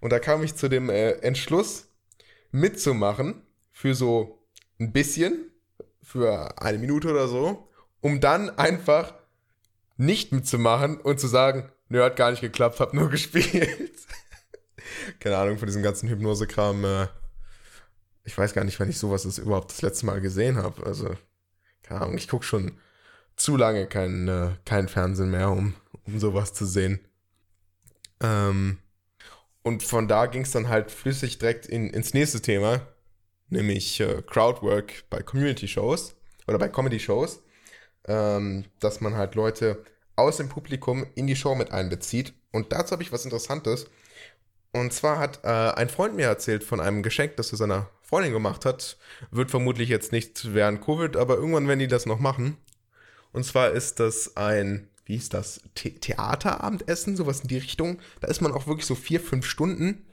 Und 0.00 0.10
da 0.10 0.18
kam 0.18 0.42
ich 0.42 0.56
zu 0.56 0.68
dem 0.68 0.90
äh, 0.90 1.12
Entschluss, 1.20 1.88
mitzumachen 2.50 3.42
für 3.70 3.94
so 3.94 4.44
ein 4.78 4.92
bisschen, 4.92 5.50
für 6.02 6.60
eine 6.60 6.78
Minute 6.78 7.10
oder 7.10 7.28
so 7.28 7.68
um 8.02 8.20
dann 8.20 8.50
einfach 8.58 9.14
nicht 9.96 10.32
mitzumachen 10.32 11.00
und 11.00 11.18
zu 11.18 11.28
sagen, 11.28 11.70
nö, 11.88 12.02
hat 12.02 12.16
gar 12.16 12.30
nicht 12.30 12.40
geklappt, 12.40 12.80
hab 12.80 12.92
nur 12.92 13.08
gespielt. 13.10 13.92
Keine 15.20 15.38
Ahnung 15.38 15.56
von 15.56 15.66
diesem 15.66 15.82
ganzen 15.82 16.08
Hypnosekram. 16.10 16.84
Äh, 16.84 17.06
ich 18.24 18.36
weiß 18.36 18.52
gar 18.52 18.64
nicht, 18.64 18.78
wann 18.78 18.90
ich 18.90 18.98
sowas 18.98 19.22
das 19.22 19.38
überhaupt 19.38 19.70
das 19.70 19.82
letzte 19.82 20.06
Mal 20.06 20.20
gesehen 20.20 20.56
habe. 20.56 20.84
Also, 20.84 21.16
keine 21.82 22.02
Ahnung, 22.02 22.18
ich 22.18 22.28
gucke 22.28 22.44
schon 22.44 22.72
zu 23.36 23.56
lange 23.56 23.86
kein, 23.86 24.28
äh, 24.28 24.50
kein 24.64 24.88
Fernsehen 24.88 25.30
mehr, 25.30 25.50
um, 25.50 25.74
um 26.04 26.18
sowas 26.18 26.52
zu 26.52 26.66
sehen. 26.66 27.00
Ähm, 28.20 28.78
und 29.62 29.82
von 29.82 30.08
da 30.08 30.26
ging 30.26 30.42
es 30.42 30.50
dann 30.50 30.68
halt 30.68 30.90
flüssig 30.90 31.38
direkt 31.38 31.66
in, 31.66 31.90
ins 31.90 32.14
nächste 32.14 32.42
Thema, 32.42 32.80
nämlich 33.48 34.00
äh, 34.00 34.22
Crowdwork 34.22 35.04
bei 35.08 35.22
Community-Shows 35.22 36.16
oder 36.48 36.58
bei 36.58 36.68
Comedy-Shows, 36.68 37.41
ähm, 38.06 38.64
dass 38.80 39.00
man 39.00 39.16
halt 39.16 39.34
Leute 39.34 39.84
aus 40.16 40.36
dem 40.36 40.48
Publikum 40.48 41.06
in 41.14 41.26
die 41.26 41.36
Show 41.36 41.54
mit 41.54 41.72
einbezieht. 41.72 42.34
Und 42.50 42.72
dazu 42.72 42.92
habe 42.92 43.02
ich 43.02 43.12
was 43.12 43.24
Interessantes. 43.24 43.86
Und 44.72 44.92
zwar 44.92 45.18
hat 45.18 45.40
äh, 45.44 45.48
ein 45.48 45.88
Freund 45.88 46.16
mir 46.16 46.26
erzählt 46.26 46.64
von 46.64 46.80
einem 46.80 47.02
Geschenk, 47.02 47.36
das 47.36 47.52
er 47.52 47.58
seiner 47.58 47.90
Freundin 48.02 48.32
gemacht 48.32 48.64
hat. 48.64 48.96
Wird 49.30 49.50
vermutlich 49.50 49.88
jetzt 49.88 50.12
nicht 50.12 50.54
während 50.54 50.84
Covid, 50.84 51.16
aber 51.16 51.36
irgendwann 51.36 51.68
werden 51.68 51.78
die 51.78 51.88
das 51.88 52.06
noch 52.06 52.18
machen. 52.18 52.56
Und 53.32 53.44
zwar 53.44 53.70
ist 53.70 54.00
das 54.00 54.36
ein, 54.36 54.88
wie 55.04 55.16
ist 55.16 55.34
das, 55.34 55.60
The 55.78 55.98
Theaterabendessen, 55.98 57.16
sowas 57.16 57.40
in 57.40 57.48
die 57.48 57.58
Richtung. 57.58 58.00
Da 58.20 58.28
ist 58.28 58.40
man 58.40 58.52
auch 58.52 58.66
wirklich 58.66 58.86
so 58.86 58.94
vier, 58.94 59.20
fünf 59.20 59.46
Stunden 59.46 60.06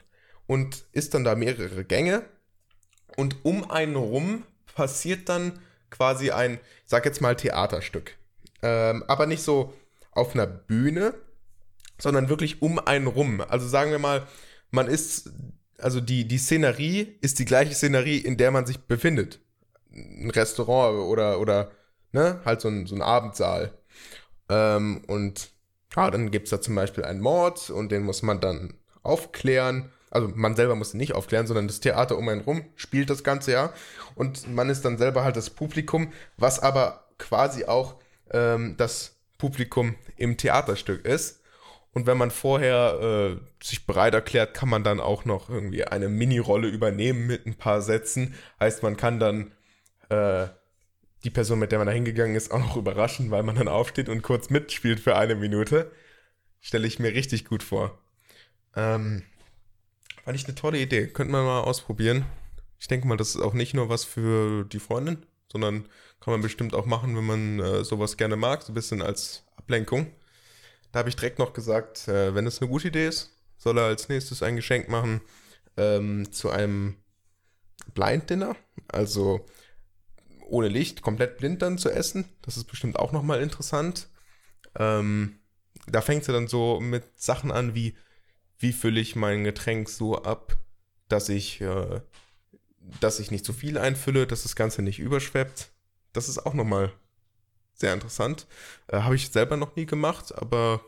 und 0.46 0.84
isst 0.92 1.14
dann 1.14 1.24
da 1.24 1.34
mehrere 1.34 1.84
Gänge. 1.84 2.24
Und 3.16 3.44
um 3.44 3.70
einen 3.70 3.96
rum 3.96 4.44
passiert 4.74 5.28
dann 5.28 5.60
quasi 5.90 6.30
ein, 6.30 6.54
ich 6.54 6.60
sag 6.86 7.04
jetzt 7.04 7.20
mal, 7.20 7.36
Theaterstück. 7.36 8.16
Ähm, 8.62 9.04
aber 9.08 9.26
nicht 9.26 9.42
so 9.42 9.72
auf 10.12 10.34
einer 10.34 10.46
Bühne, 10.46 11.14
sondern 11.98 12.28
wirklich 12.28 12.62
um 12.62 12.78
einen 12.78 13.06
rum. 13.06 13.40
Also 13.40 13.68
sagen 13.68 13.90
wir 13.90 13.98
mal, 13.98 14.26
man 14.70 14.86
ist, 14.86 15.30
also 15.78 16.00
die, 16.00 16.26
die 16.26 16.38
Szenerie 16.38 17.16
ist 17.20 17.38
die 17.38 17.44
gleiche 17.44 17.74
Szenerie, 17.74 18.18
in 18.18 18.36
der 18.36 18.50
man 18.50 18.66
sich 18.66 18.78
befindet. 18.80 19.40
Ein 19.92 20.30
Restaurant 20.30 20.98
oder, 20.98 21.40
oder, 21.40 21.70
ne, 22.12 22.40
halt 22.44 22.60
so 22.60 22.68
ein, 22.68 22.86
so 22.86 22.94
ein 22.94 23.02
Abendsaal. 23.02 23.72
Ähm, 24.48 25.02
und 25.06 25.50
ja, 25.94 26.10
dann 26.10 26.30
gibt 26.30 26.46
es 26.46 26.50
da 26.50 26.60
zum 26.60 26.74
Beispiel 26.74 27.04
einen 27.04 27.20
Mord 27.20 27.70
und 27.70 27.90
den 27.90 28.02
muss 28.02 28.22
man 28.22 28.40
dann 28.40 28.74
aufklären. 29.02 29.90
Also 30.10 30.28
man 30.34 30.56
selber 30.56 30.74
muss 30.74 30.94
nicht 30.94 31.14
aufklären, 31.14 31.46
sondern 31.46 31.68
das 31.68 31.80
Theater 31.80 32.18
um 32.18 32.28
einen 32.28 32.40
rum 32.40 32.64
spielt 32.76 33.10
das 33.10 33.24
ganze 33.24 33.52
Jahr. 33.52 33.72
Und 34.14 34.52
man 34.52 34.68
ist 34.68 34.84
dann 34.84 34.98
selber 34.98 35.24
halt 35.24 35.36
das 35.36 35.50
Publikum, 35.50 36.12
was 36.36 36.58
aber 36.58 37.06
quasi 37.18 37.64
auch 37.64 37.96
ähm, 38.32 38.74
das 38.76 39.16
Publikum 39.38 39.94
im 40.16 40.36
Theaterstück 40.36 41.04
ist. 41.04 41.40
Und 41.92 42.06
wenn 42.06 42.18
man 42.18 42.30
vorher 42.30 43.38
äh, 43.40 43.64
sich 43.64 43.86
bereit 43.86 44.14
erklärt, 44.14 44.54
kann 44.54 44.68
man 44.68 44.84
dann 44.84 45.00
auch 45.00 45.24
noch 45.24 45.48
irgendwie 45.48 45.84
eine 45.84 46.08
Mini-Rolle 46.08 46.68
übernehmen 46.68 47.26
mit 47.26 47.46
ein 47.46 47.56
paar 47.56 47.82
Sätzen. 47.82 48.34
Heißt, 48.60 48.82
man 48.82 48.96
kann 48.96 49.18
dann 49.18 49.52
äh, 50.08 50.48
die 51.24 51.30
Person, 51.30 51.58
mit 51.58 51.72
der 51.72 51.78
man 51.78 51.86
da 51.86 51.92
hingegangen 51.92 52.36
ist, 52.36 52.52
auch 52.52 52.60
noch 52.60 52.76
überraschen, 52.76 53.30
weil 53.30 53.42
man 53.42 53.56
dann 53.56 53.68
aufsteht 53.68 54.08
und 54.08 54.22
kurz 54.22 54.50
mitspielt 54.50 55.00
für 55.00 55.16
eine 55.16 55.34
Minute. 55.34 55.90
Stelle 56.60 56.86
ich 56.86 56.98
mir 56.98 57.12
richtig 57.12 57.44
gut 57.44 57.62
vor. 57.62 57.98
Ähm, 58.76 59.24
fand 60.30 60.38
ich 60.38 60.46
eine 60.46 60.54
tolle 60.54 60.78
Idee. 60.78 61.08
Könnte 61.08 61.32
man 61.32 61.44
mal 61.44 61.62
ausprobieren. 61.62 62.24
Ich 62.78 62.86
denke 62.86 63.08
mal, 63.08 63.16
das 63.16 63.30
ist 63.30 63.40
auch 63.40 63.52
nicht 63.52 63.74
nur 63.74 63.88
was 63.88 64.04
für 64.04 64.64
die 64.64 64.78
Freundin, 64.78 65.26
sondern 65.50 65.88
kann 66.20 66.30
man 66.30 66.40
bestimmt 66.40 66.72
auch 66.72 66.86
machen, 66.86 67.16
wenn 67.16 67.26
man 67.26 67.58
äh, 67.58 67.82
sowas 67.82 68.16
gerne 68.16 68.36
mag, 68.36 68.62
so 68.62 68.70
ein 68.70 68.76
bisschen 68.76 69.02
als 69.02 69.42
Ablenkung. 69.56 70.06
Da 70.92 71.00
habe 71.00 71.08
ich 71.08 71.16
direkt 71.16 71.40
noch 71.40 71.52
gesagt, 71.52 72.06
äh, 72.06 72.32
wenn 72.32 72.46
es 72.46 72.60
eine 72.60 72.70
gute 72.70 72.86
Idee 72.86 73.08
ist, 73.08 73.32
soll 73.58 73.76
er 73.76 73.86
als 73.86 74.08
nächstes 74.08 74.40
ein 74.44 74.54
Geschenk 74.54 74.88
machen 74.88 75.20
ähm, 75.76 76.30
zu 76.30 76.50
einem 76.50 76.94
Blind 77.92 78.30
Dinner. 78.30 78.54
Also 78.86 79.44
ohne 80.46 80.68
Licht, 80.68 81.02
komplett 81.02 81.38
blind 81.38 81.60
dann 81.60 81.76
zu 81.76 81.90
essen. 81.90 82.24
Das 82.42 82.56
ist 82.56 82.66
bestimmt 82.66 83.00
auch 83.00 83.10
nochmal 83.10 83.42
interessant. 83.42 84.06
Ähm, 84.78 85.40
da 85.88 86.00
fängt 86.00 86.22
sie 86.22 86.32
dann 86.32 86.46
so 86.46 86.78
mit 86.78 87.02
Sachen 87.16 87.50
an 87.50 87.74
wie, 87.74 87.96
wie 88.60 88.72
fülle 88.72 89.00
ich 89.00 89.16
mein 89.16 89.42
Getränk 89.42 89.88
so 89.88 90.22
ab, 90.22 90.56
dass 91.08 91.28
ich, 91.28 91.60
äh, 91.60 92.00
dass 93.00 93.18
ich 93.18 93.30
nicht 93.30 93.44
zu 93.44 93.52
viel 93.52 93.78
einfülle, 93.78 94.26
dass 94.26 94.44
das 94.44 94.54
Ganze 94.54 94.82
nicht 94.82 94.98
überschweppt. 94.98 95.70
Das 96.12 96.28
ist 96.28 96.46
auch 96.46 96.54
nochmal 96.54 96.92
sehr 97.74 97.94
interessant. 97.94 98.46
Äh, 98.88 99.00
Habe 99.00 99.16
ich 99.16 99.30
selber 99.30 99.56
noch 99.56 99.74
nie 99.76 99.86
gemacht, 99.86 100.34
aber 100.34 100.80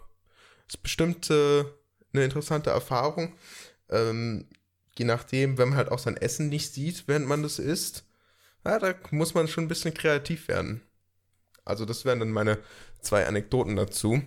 ist 0.69 0.83
bestimmt 0.83 1.31
äh, 1.31 1.65
eine 2.13 2.25
interessante 2.25 2.71
Erfahrung. 2.71 3.35
Ähm, 3.89 4.47
je 4.99 5.07
nachdem, 5.07 5.57
wenn 5.57 5.71
man 5.71 5.79
halt 5.79 5.91
auch 5.91 5.99
sein 5.99 6.19
Essen 6.19 6.51
nicht 6.51 6.73
sieht, 6.73 7.09
während 7.09 7.27
man 7.27 7.43
das 7.43 7.59
isst, 7.59 8.05
ja, 8.65 8.79
da 8.79 8.95
muss 9.11 9.35
man 9.35 9.49
schon 9.49 9.65
ein 9.65 9.69
bisschen 9.69 9.95
kreativ 9.95 10.49
werden. 10.49 10.83
Also 11.65 11.85
das 11.85 12.05
wären 12.05 12.21
dann 12.21 12.31
meine 12.31 12.59
zwei 13.01 13.27
Anekdoten 13.27 13.77
dazu. 13.77 14.23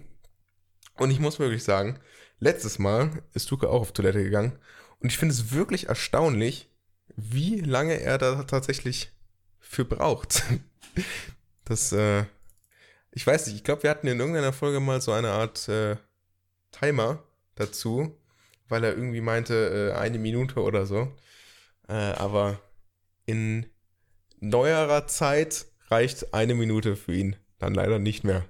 Und 0.97 1.11
ich 1.11 1.19
muss 1.19 1.39
wirklich 1.39 1.63
sagen, 1.63 1.99
letztes 2.39 2.79
Mal 2.79 3.23
ist 3.33 3.49
Luca 3.51 3.67
auch 3.67 3.81
auf 3.81 3.91
Toilette 3.91 4.23
gegangen 4.23 4.57
und 4.99 5.11
ich 5.11 5.17
finde 5.17 5.33
es 5.33 5.51
wirklich 5.51 5.87
erstaunlich, 5.87 6.69
wie 7.15 7.61
lange 7.61 7.99
er 7.99 8.17
da 8.17 8.43
tatsächlich 8.43 9.11
für 9.59 9.85
braucht. 9.85 10.43
Das, 11.67 11.91
äh, 11.91 12.25
ich 13.09 13.25
weiß 13.25 13.47
nicht, 13.47 13.55
ich 13.55 13.63
glaube, 13.63 13.81
wir 13.81 13.89
hatten 13.89 14.05
in 14.05 14.19
irgendeiner 14.19 14.53
Folge 14.53 14.79
mal 14.79 15.01
so 15.01 15.11
eine 15.11 15.31
Art 15.31 15.67
äh, 15.67 15.97
Timer 16.71 17.23
dazu, 17.55 18.15
weil 18.69 18.83
er 18.83 18.95
irgendwie 18.95 19.19
meinte, 19.19 19.91
äh, 19.95 19.97
eine 19.97 20.19
Minute 20.19 20.61
oder 20.61 20.85
so. 20.85 21.11
Äh, 21.87 21.93
aber 21.93 22.61
in 23.25 23.65
neuerer 24.39 25.07
Zeit 25.07 25.65
reicht 25.87 26.35
eine 26.35 26.53
Minute 26.53 26.95
für 26.95 27.13
ihn 27.13 27.35
dann 27.57 27.73
leider 27.73 27.99
nicht 27.99 28.23
mehr. 28.23 28.45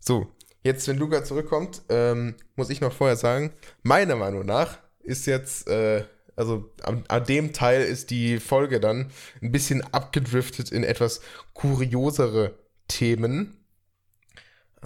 So, 0.00 0.34
jetzt, 0.66 0.86
wenn 0.88 0.98
Luca 0.98 1.24
zurückkommt, 1.24 1.82
ähm, 1.88 2.34
muss 2.54 2.70
ich 2.70 2.80
noch 2.80 2.92
vorher 2.92 3.16
sagen, 3.16 3.52
meiner 3.82 4.16
Meinung 4.16 4.44
nach 4.44 4.78
ist 5.00 5.26
jetzt, 5.26 5.68
äh, 5.68 6.04
also 6.36 6.70
an, 6.82 7.04
an, 7.08 7.24
dem 7.24 7.52
Teil 7.52 7.82
ist 7.82 8.10
die 8.10 8.38
Folge 8.38 8.80
dann 8.80 9.10
ein 9.40 9.52
bisschen 9.52 9.82
abgedriftet 9.94 10.70
in 10.70 10.84
etwas 10.84 11.20
kuriosere 11.54 12.58
Themen. 12.88 13.56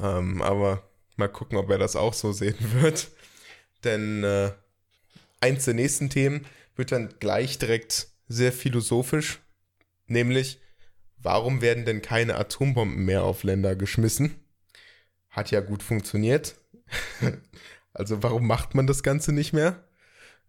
Ähm, 0.01 0.43
aber 0.43 0.89
mal 1.17 1.29
gucken, 1.29 1.59
ob 1.59 1.69
er 1.71 1.79
das 1.79 1.97
auch 1.97 2.15
so 2.15 2.33
sehen 2.33 2.57
wird. 2.81 3.09
Denn 3.83 4.23
äh, 4.23 4.53
eins 5.41 5.65
der 5.65 5.75
nächsten 5.75 6.11
Themen 6.11 6.47
wird 6.77 6.93
dann 6.93 7.15
gleich 7.19 7.59
direkt 7.59 8.09
sehr 8.29 8.53
philosophisch 8.53 9.41
Nämlich, 10.11 10.59
warum 11.19 11.63
werden 11.63 11.85
denn 11.85 12.03
keine 12.03 12.35
Atombomben 12.35 13.05
mehr 13.05 13.23
auf 13.23 13.45
Länder 13.45 13.77
geschmissen? 13.77 14.35
Hat 15.31 15.51
ja 15.51 15.61
gut 15.61 15.83
funktioniert. 15.83 16.57
also 17.93 18.23
warum 18.23 18.47
macht 18.47 18.75
man 18.75 18.87
das 18.87 19.03
Ganze 19.03 19.33
nicht 19.33 19.53
mehr? 19.53 19.85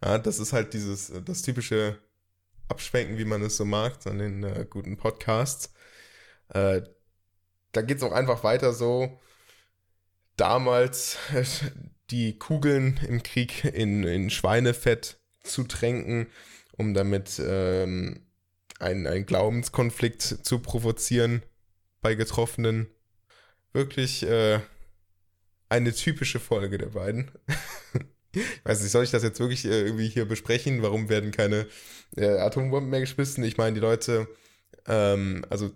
Ja, 0.03 0.17
das 0.17 0.39
ist 0.39 0.53
halt 0.53 0.73
dieses, 0.73 1.11
das 1.25 1.43
typische 1.43 1.97
Abschwenken, 2.67 3.17
wie 3.17 3.25
man 3.25 3.41
es 3.43 3.57
so 3.57 3.65
mag, 3.65 4.05
an 4.05 4.17
den 4.17 4.43
äh, 4.43 4.65
guten 4.67 4.97
Podcasts. 4.97 5.73
Äh, 6.49 6.81
da 7.71 7.81
geht 7.81 7.97
es 7.97 8.03
auch 8.03 8.11
einfach 8.11 8.43
weiter 8.43 8.73
so. 8.73 9.19
Damals 10.37 11.17
äh, 11.33 11.43
die 12.09 12.37
Kugeln 12.39 12.99
im 13.07 13.23
Krieg 13.23 13.63
in, 13.65 14.03
in 14.03 14.29
Schweinefett 14.29 15.19
zu 15.43 15.63
tränken, 15.63 16.27
um 16.77 16.93
damit 16.93 17.41
ähm, 17.43 18.25
einen, 18.79 19.07
einen 19.07 19.25
Glaubenskonflikt 19.25 20.21
zu 20.21 20.59
provozieren 20.59 21.43
bei 22.01 22.15
Getroffenen. 22.15 22.87
Wirklich 23.73 24.23
äh, 24.23 24.59
eine 25.71 25.93
typische 25.93 26.39
Folge 26.39 26.77
der 26.77 26.87
beiden. 26.87 27.31
ich 28.33 28.43
weiß 28.63 28.81
nicht, 28.81 28.91
soll 28.91 29.03
ich 29.03 29.11
das 29.11 29.23
jetzt 29.23 29.39
wirklich 29.39 29.65
äh, 29.65 29.81
irgendwie 29.81 30.09
hier 30.09 30.25
besprechen? 30.25 30.81
Warum 30.81 31.09
werden 31.09 31.31
keine 31.31 31.67
äh, 32.17 32.37
Atombomben 32.37 32.89
mehr 32.89 32.99
geschmissen? 32.99 33.43
Ich 33.43 33.57
meine, 33.57 33.75
die 33.75 33.79
Leute, 33.79 34.27
ähm, 34.85 35.45
also 35.49 35.71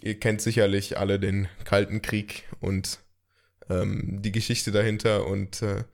ihr 0.00 0.18
kennt 0.18 0.40
sicherlich 0.40 0.98
alle 0.98 1.20
den 1.20 1.48
Kalten 1.64 2.02
Krieg 2.02 2.44
und 2.60 3.00
ähm, 3.68 4.22
die 4.22 4.32
Geschichte 4.32 4.72
dahinter 4.72 5.26
und 5.26 5.62
äh, 5.62 5.84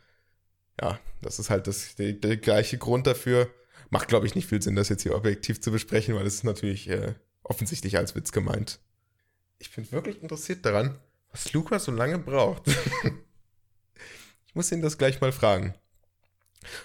ja, 0.81 1.01
das 1.21 1.39
ist 1.41 1.51
halt 1.51 1.67
das, 1.67 1.97
der, 1.97 2.13
der 2.13 2.37
gleiche 2.37 2.79
Grund 2.79 3.07
dafür, 3.07 3.51
Macht, 3.91 4.09
glaube 4.09 4.27
ich, 4.27 4.35
nicht 4.35 4.47
viel 4.47 4.61
Sinn, 4.61 4.77
das 4.77 4.91
jetzt 4.91 5.03
hier 5.03 5.15
objektiv 5.15 5.61
zu 5.61 5.71
besprechen, 5.73 6.15
weil 6.15 6.27
es 6.27 6.35
ist 6.35 6.45
natürlich 6.45 6.91
äh, 6.91 7.15
offensichtlich 7.43 7.97
als 7.97 8.15
Witz 8.15 8.33
gemeint. 8.33 8.81
Ich 9.59 9.75
bin 9.75 9.91
wirklich 9.91 10.23
interessiert 10.23 10.65
daran, 10.67 10.99
was 11.33 11.53
Luca 11.53 11.79
so 11.79 11.93
lange 11.93 12.19
braucht. 12.19 12.67
ich 14.47 14.55
muss 14.55 14.73
ihn 14.73 14.83
das 14.83 14.99
gleich 14.99 15.21
mal 15.21 15.33
fragen. 15.33 15.75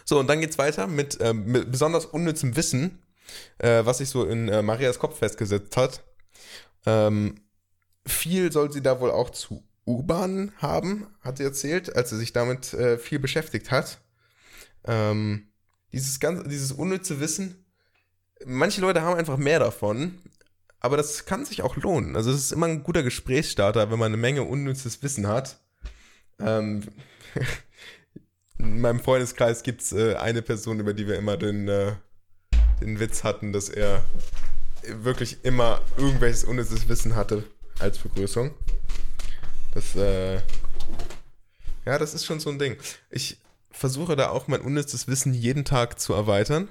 So, 0.06 0.20
und 0.20 0.28
dann 0.28 0.42
geht's 0.42 0.58
weiter 0.58 0.88
mit, 0.88 1.20
äh, 1.20 1.34
mit 1.34 1.72
besonders 1.72 2.06
unnützem 2.06 2.56
Wissen, 2.56 3.02
äh, 3.58 3.86
was 3.86 3.98
sich 4.00 4.10
so 4.10 4.26
in 4.26 4.48
äh, 4.50 4.62
Marias 4.62 5.00
Kopf 5.00 5.20
festgesetzt 5.20 5.76
hat. 5.78 6.04
Ähm, 6.86 7.42
viel 8.06 8.52
soll 8.52 8.72
sie 8.72 8.82
da 8.82 9.00
wohl 9.00 9.12
auch 9.12 9.30
zu 9.30 9.64
U-Bahnen 9.86 10.54
haben, 10.58 11.08
hat 11.22 11.38
sie 11.38 11.44
erzählt, 11.44 11.96
als 11.96 12.10
sie 12.10 12.18
sich 12.18 12.34
damit 12.34 12.74
äh, 12.74 12.98
viel 12.98 13.20
beschäftigt 13.20 13.72
hat. 13.72 14.02
Ähm, 14.86 15.50
dieses 15.92 16.20
ganze, 16.20 16.48
dieses 16.48 16.72
unnütze 16.72 17.20
Wissen, 17.20 17.66
manche 18.46 18.82
Leute 18.82 19.02
haben 19.02 19.18
einfach 19.18 19.38
mehr 19.38 19.60
davon, 19.60 20.20
aber 20.84 20.98
das 20.98 21.26
kann 21.26 21.46
sich 21.46 21.62
auch 21.62 21.78
lohnen. 21.78 22.18
Also 22.18 22.30
es 22.30 22.38
ist 22.40 22.52
immer 22.52 22.68
ein 22.68 22.84
guter 22.84 23.04
Gesprächsstarter, 23.04 23.90
wenn 23.90 23.98
man 23.98 24.08
eine 24.08 24.18
Menge 24.18 24.44
unnützes 24.44 25.02
Wissen 25.02 25.28
hat. 25.28 25.58
Ähm, 26.40 26.84
in 28.60 28.82
meinem 28.82 29.00
Freundeskreis 29.00 29.64
gibt 29.64 29.82
es 29.82 29.94
äh, 29.94 30.16
eine 30.16 30.42
Person, 30.42 30.82
über 30.82 30.94
die 30.94 31.08
wir 31.08 31.16
immer 31.16 31.38
den, 31.38 31.70
äh, 31.70 31.94
den 32.82 33.00
Witz 33.00 33.24
hatten, 33.24 33.54
dass 33.54 33.70
er 33.70 34.04
wirklich 34.86 35.46
immer 35.46 35.80
irgendwelches 35.96 36.44
unnützes 36.44 36.90
Wissen 36.90 37.16
hatte 37.16 37.46
als 37.80 37.98
Begrüßung. 38.00 38.52
Das, 39.74 39.96
äh, 39.96 40.36
ja, 41.86 41.98
das 41.98 42.14
ist 42.14 42.26
schon 42.26 42.42
so 42.42 42.50
ein 42.50 42.60
Ding. 42.60 42.76
Ich 43.10 43.40
versuche 43.72 44.18
da 44.18 44.32
auch 44.32 44.50
mein 44.50 44.60
unnützes 44.60 45.08
Wissen 45.08 45.34
jeden 45.34 45.64
Tag 45.64 46.02
zu 46.02 46.12
erweitern. 46.12 46.68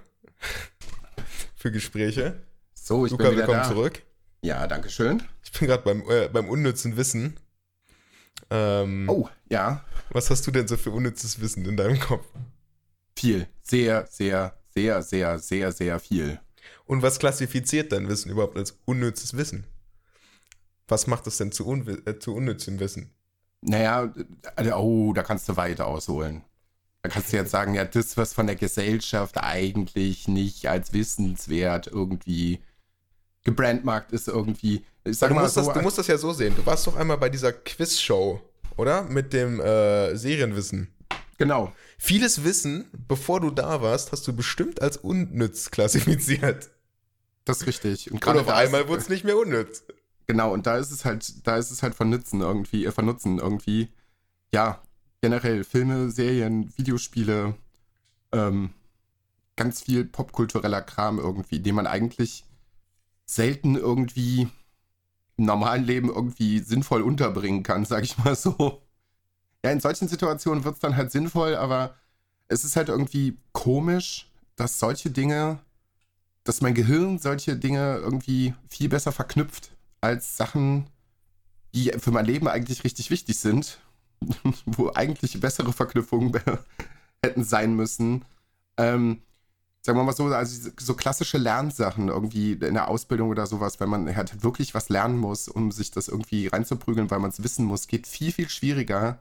Für 1.56 1.72
Gespräche. 1.72 2.42
So, 2.84 3.06
ich 3.06 3.12
Luca, 3.12 3.24
bin 3.24 3.32
wieder 3.32 3.46
willkommen 3.46 3.62
da. 3.62 3.68
zurück. 3.68 4.02
Ja, 4.42 4.66
danke 4.66 4.90
schön. 4.90 5.22
Ich 5.44 5.52
bin 5.52 5.68
gerade 5.68 5.84
beim, 5.84 6.02
äh, 6.10 6.28
beim 6.28 6.48
unnützen 6.48 6.96
Wissen. 6.96 7.38
Ähm, 8.50 9.08
Oh, 9.08 9.28
ja, 9.48 9.84
Was 10.10 10.30
hast 10.30 10.44
du 10.46 10.50
denn 10.50 10.66
so 10.66 10.76
für 10.76 10.90
unnützes 10.90 11.40
Wissen 11.40 11.64
in 11.64 11.76
deinem 11.76 12.00
Kopf? 12.00 12.26
viel. 13.16 13.46
Sehr, 13.62 14.06
sehr, 14.10 14.58
sehr, 14.74 15.00
sehr, 15.02 15.38
sehr, 15.38 15.70
sehr 15.70 16.00
viel. 16.00 16.40
Und 16.84 17.02
was 17.02 17.20
klassifiziert 17.20 17.92
dein 17.92 18.08
Wissen 18.08 18.30
überhaupt 18.32 18.56
als 18.56 18.78
unnützes 18.84 19.36
Wissen? 19.36 19.64
Was 20.88 21.06
macht 21.06 21.26
es 21.28 21.36
denn 21.38 21.52
zu, 21.52 21.64
unwi- 21.68 22.04
äh, 22.08 22.18
zu 22.18 22.34
unnützem 22.34 22.80
Wissen? 22.80 23.12
Naja, 23.60 24.12
also, 24.56 24.74
oh, 24.76 25.12
da 25.12 25.22
kannst 25.22 25.48
du 25.48 25.56
weit 25.56 25.80
ausholen. 25.80 26.42
Da 27.02 27.08
kannst 27.10 27.32
du 27.32 27.36
jetzt 27.36 27.52
sagen, 27.52 27.74
ja, 27.74 27.84
das, 27.84 28.16
was 28.16 28.32
von 28.34 28.46
der 28.48 28.56
Gesellschaft 28.56 29.38
eigentlich 29.38 30.26
nicht 30.26 30.66
als 30.66 30.92
wissenswert 30.92 31.86
irgendwie 31.86 32.60
gebrandmarkt 33.44 34.12
ist, 34.12 34.28
irgendwie. 34.28 34.84
Ich 35.04 35.18
sag 35.18 35.28
du, 35.28 35.34
mal 35.34 35.42
musst 35.42 35.54
so, 35.54 35.62
das, 35.64 35.74
du 35.74 35.80
musst 35.80 35.98
das 35.98 36.06
ja 36.06 36.18
so 36.18 36.32
sehen. 36.32 36.54
Du 36.56 36.64
warst 36.64 36.86
doch 36.86 36.96
einmal 36.96 37.18
bei 37.18 37.28
dieser 37.28 37.52
Quizshow, 37.52 38.40
oder? 38.76 39.02
Mit 39.02 39.32
dem 39.32 39.60
äh, 39.60 40.16
Serienwissen. 40.16 40.88
genau. 41.38 41.72
Vieles 41.98 42.42
Wissen, 42.42 42.86
bevor 43.06 43.40
du 43.40 43.50
da 43.50 43.80
warst, 43.80 44.10
hast 44.10 44.26
du 44.26 44.32
bestimmt 44.34 44.82
als 44.82 44.96
unnütz 44.96 45.70
klassifiziert. 45.70 46.70
Das 47.44 47.60
ist 47.60 47.66
richtig. 47.66 48.10
Und 48.10 48.26
Und 48.26 48.38
auf 48.38 48.48
einmal 48.48 48.88
wurde 48.88 49.02
es 49.02 49.08
nicht 49.08 49.24
mehr 49.24 49.36
unnütz. 49.36 49.84
Genau, 50.26 50.52
und 50.52 50.66
da 50.66 50.78
ist 50.78 50.90
es 50.92 51.04
halt, 51.04 51.46
da 51.46 51.56
ist 51.56 51.70
es 51.70 51.82
halt 51.82 51.94
von 51.94 52.08
Nutzen 52.08 52.40
irgendwie, 52.40 52.86
äh, 52.86 52.92
von 52.92 53.04
Nutzen 53.04 53.38
irgendwie. 53.38 53.88
Ja, 54.52 54.82
generell 55.20 55.64
Filme, 55.64 56.10
Serien, 56.10 56.72
Videospiele, 56.76 57.54
ähm, 58.32 58.70
ganz 59.56 59.82
viel 59.82 60.04
popkultureller 60.04 60.82
Kram 60.82 61.18
irgendwie, 61.18 61.60
den 61.60 61.74
man 61.74 61.86
eigentlich 61.86 62.44
selten 63.34 63.76
irgendwie 63.76 64.48
im 65.36 65.46
normalen 65.46 65.84
Leben 65.84 66.08
irgendwie 66.08 66.58
sinnvoll 66.58 67.02
unterbringen 67.02 67.62
kann, 67.62 67.84
sag 67.84 68.04
ich 68.04 68.18
mal 68.18 68.36
so. 68.36 68.82
Ja, 69.64 69.70
in 69.70 69.80
solchen 69.80 70.08
Situationen 70.08 70.64
wird 70.64 70.74
es 70.74 70.80
dann 70.80 70.96
halt 70.96 71.12
sinnvoll, 71.12 71.54
aber 71.54 71.94
es 72.48 72.64
ist 72.64 72.76
halt 72.76 72.88
irgendwie 72.88 73.38
komisch, 73.52 74.30
dass 74.56 74.78
solche 74.78 75.10
Dinge, 75.10 75.60
dass 76.44 76.60
mein 76.60 76.74
Gehirn 76.74 77.18
solche 77.18 77.56
Dinge 77.56 77.96
irgendwie 77.96 78.54
viel 78.68 78.88
besser 78.88 79.12
verknüpft 79.12 79.72
als 80.00 80.36
Sachen, 80.36 80.90
die 81.74 81.92
für 81.98 82.10
mein 82.10 82.26
Leben 82.26 82.48
eigentlich 82.48 82.84
richtig 82.84 83.10
wichtig 83.10 83.38
sind, 83.38 83.80
wo 84.66 84.92
eigentlich 84.92 85.40
bessere 85.40 85.72
Verknüpfungen 85.72 86.32
hätten 87.24 87.44
sein 87.44 87.74
müssen. 87.74 88.24
Ähm, 88.76 89.22
sagen 89.82 89.98
wir 89.98 90.04
mal 90.04 90.12
so, 90.12 90.26
also 90.26 90.70
so 90.78 90.94
klassische 90.94 91.38
Lernsachen 91.38 92.08
irgendwie 92.08 92.52
in 92.52 92.74
der 92.74 92.88
Ausbildung 92.88 93.28
oder 93.28 93.46
sowas, 93.46 93.80
wenn 93.80 93.88
man 93.88 94.14
halt 94.14 94.42
wirklich 94.42 94.74
was 94.74 94.88
lernen 94.88 95.18
muss, 95.18 95.48
um 95.48 95.72
sich 95.72 95.90
das 95.90 96.08
irgendwie 96.08 96.46
reinzuprügeln, 96.46 97.10
weil 97.10 97.18
man 97.18 97.30
es 97.30 97.42
wissen 97.42 97.66
muss, 97.66 97.88
geht 97.88 98.06
viel, 98.06 98.32
viel 98.32 98.48
schwieriger, 98.48 99.20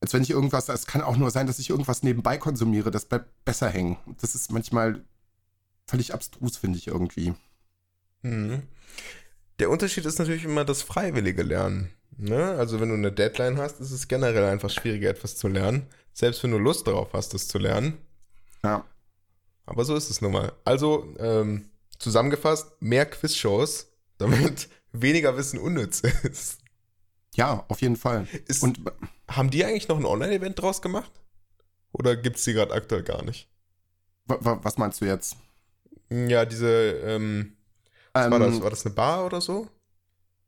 als 0.00 0.14
wenn 0.14 0.22
ich 0.22 0.30
irgendwas, 0.30 0.68
es 0.68 0.86
kann 0.86 1.02
auch 1.02 1.16
nur 1.16 1.30
sein, 1.30 1.46
dass 1.46 1.58
ich 1.58 1.70
irgendwas 1.70 2.02
nebenbei 2.02 2.38
konsumiere, 2.38 2.90
das 2.90 3.04
bleibt 3.04 3.44
besser 3.44 3.68
hängen. 3.68 3.98
Das 4.20 4.34
ist 4.34 4.50
manchmal 4.50 5.02
völlig 5.86 6.14
abstrus, 6.14 6.56
finde 6.56 6.78
ich 6.78 6.86
irgendwie. 6.86 7.34
Mhm. 8.22 8.62
Der 9.58 9.70
Unterschied 9.70 10.06
ist 10.06 10.18
natürlich 10.18 10.44
immer 10.44 10.64
das 10.64 10.82
freiwillige 10.82 11.42
Lernen. 11.42 11.90
Ne? 12.16 12.54
Also 12.58 12.80
wenn 12.80 12.88
du 12.88 12.94
eine 12.94 13.12
Deadline 13.12 13.58
hast, 13.58 13.80
ist 13.80 13.90
es 13.90 14.08
generell 14.08 14.44
einfach 14.44 14.70
schwieriger, 14.70 15.10
etwas 15.10 15.36
zu 15.36 15.48
lernen. 15.48 15.86
Selbst 16.14 16.42
wenn 16.42 16.50
du 16.50 16.58
Lust 16.58 16.86
darauf 16.86 17.12
hast, 17.12 17.34
es 17.34 17.48
zu 17.48 17.58
lernen. 17.58 17.98
Ja. 18.64 18.84
Aber 19.70 19.84
so 19.84 19.94
ist 19.94 20.10
es 20.10 20.20
nun 20.20 20.32
mal. 20.32 20.52
Also, 20.64 21.14
ähm, 21.18 21.70
zusammengefasst, 21.98 22.72
mehr 22.80 23.06
Quizshows, 23.06 23.86
damit 24.18 24.68
weniger 24.92 25.36
Wissen 25.36 25.60
unnütz 25.60 26.00
ist. 26.00 26.58
Ja, 27.36 27.64
auf 27.68 27.80
jeden 27.80 27.96
Fall. 27.96 28.26
ist 28.46 28.62
Und 28.64 28.80
haben 29.28 29.50
die 29.50 29.64
eigentlich 29.64 29.86
noch 29.86 29.96
ein 29.98 30.04
Online-Event 30.04 30.60
draus 30.60 30.82
gemacht? 30.82 31.12
Oder 31.92 32.16
gibt 32.16 32.36
es 32.38 32.44
die 32.44 32.52
gerade 32.52 32.74
aktuell 32.74 33.04
gar 33.04 33.22
nicht? 33.24 33.48
wa- 34.26 34.38
wa- 34.40 34.58
was 34.62 34.76
meinst 34.76 35.00
du 35.00 35.04
jetzt? 35.04 35.36
Ja, 36.10 36.44
diese, 36.44 36.68
ähm, 37.04 37.56
was 38.12 38.28
war, 38.30 38.40
Ähm, 38.40 38.52
das? 38.54 38.62
war 38.62 38.70
das 38.70 38.84
eine 38.84 38.94
Bar 38.94 39.26
oder 39.26 39.40
so? 39.40 39.68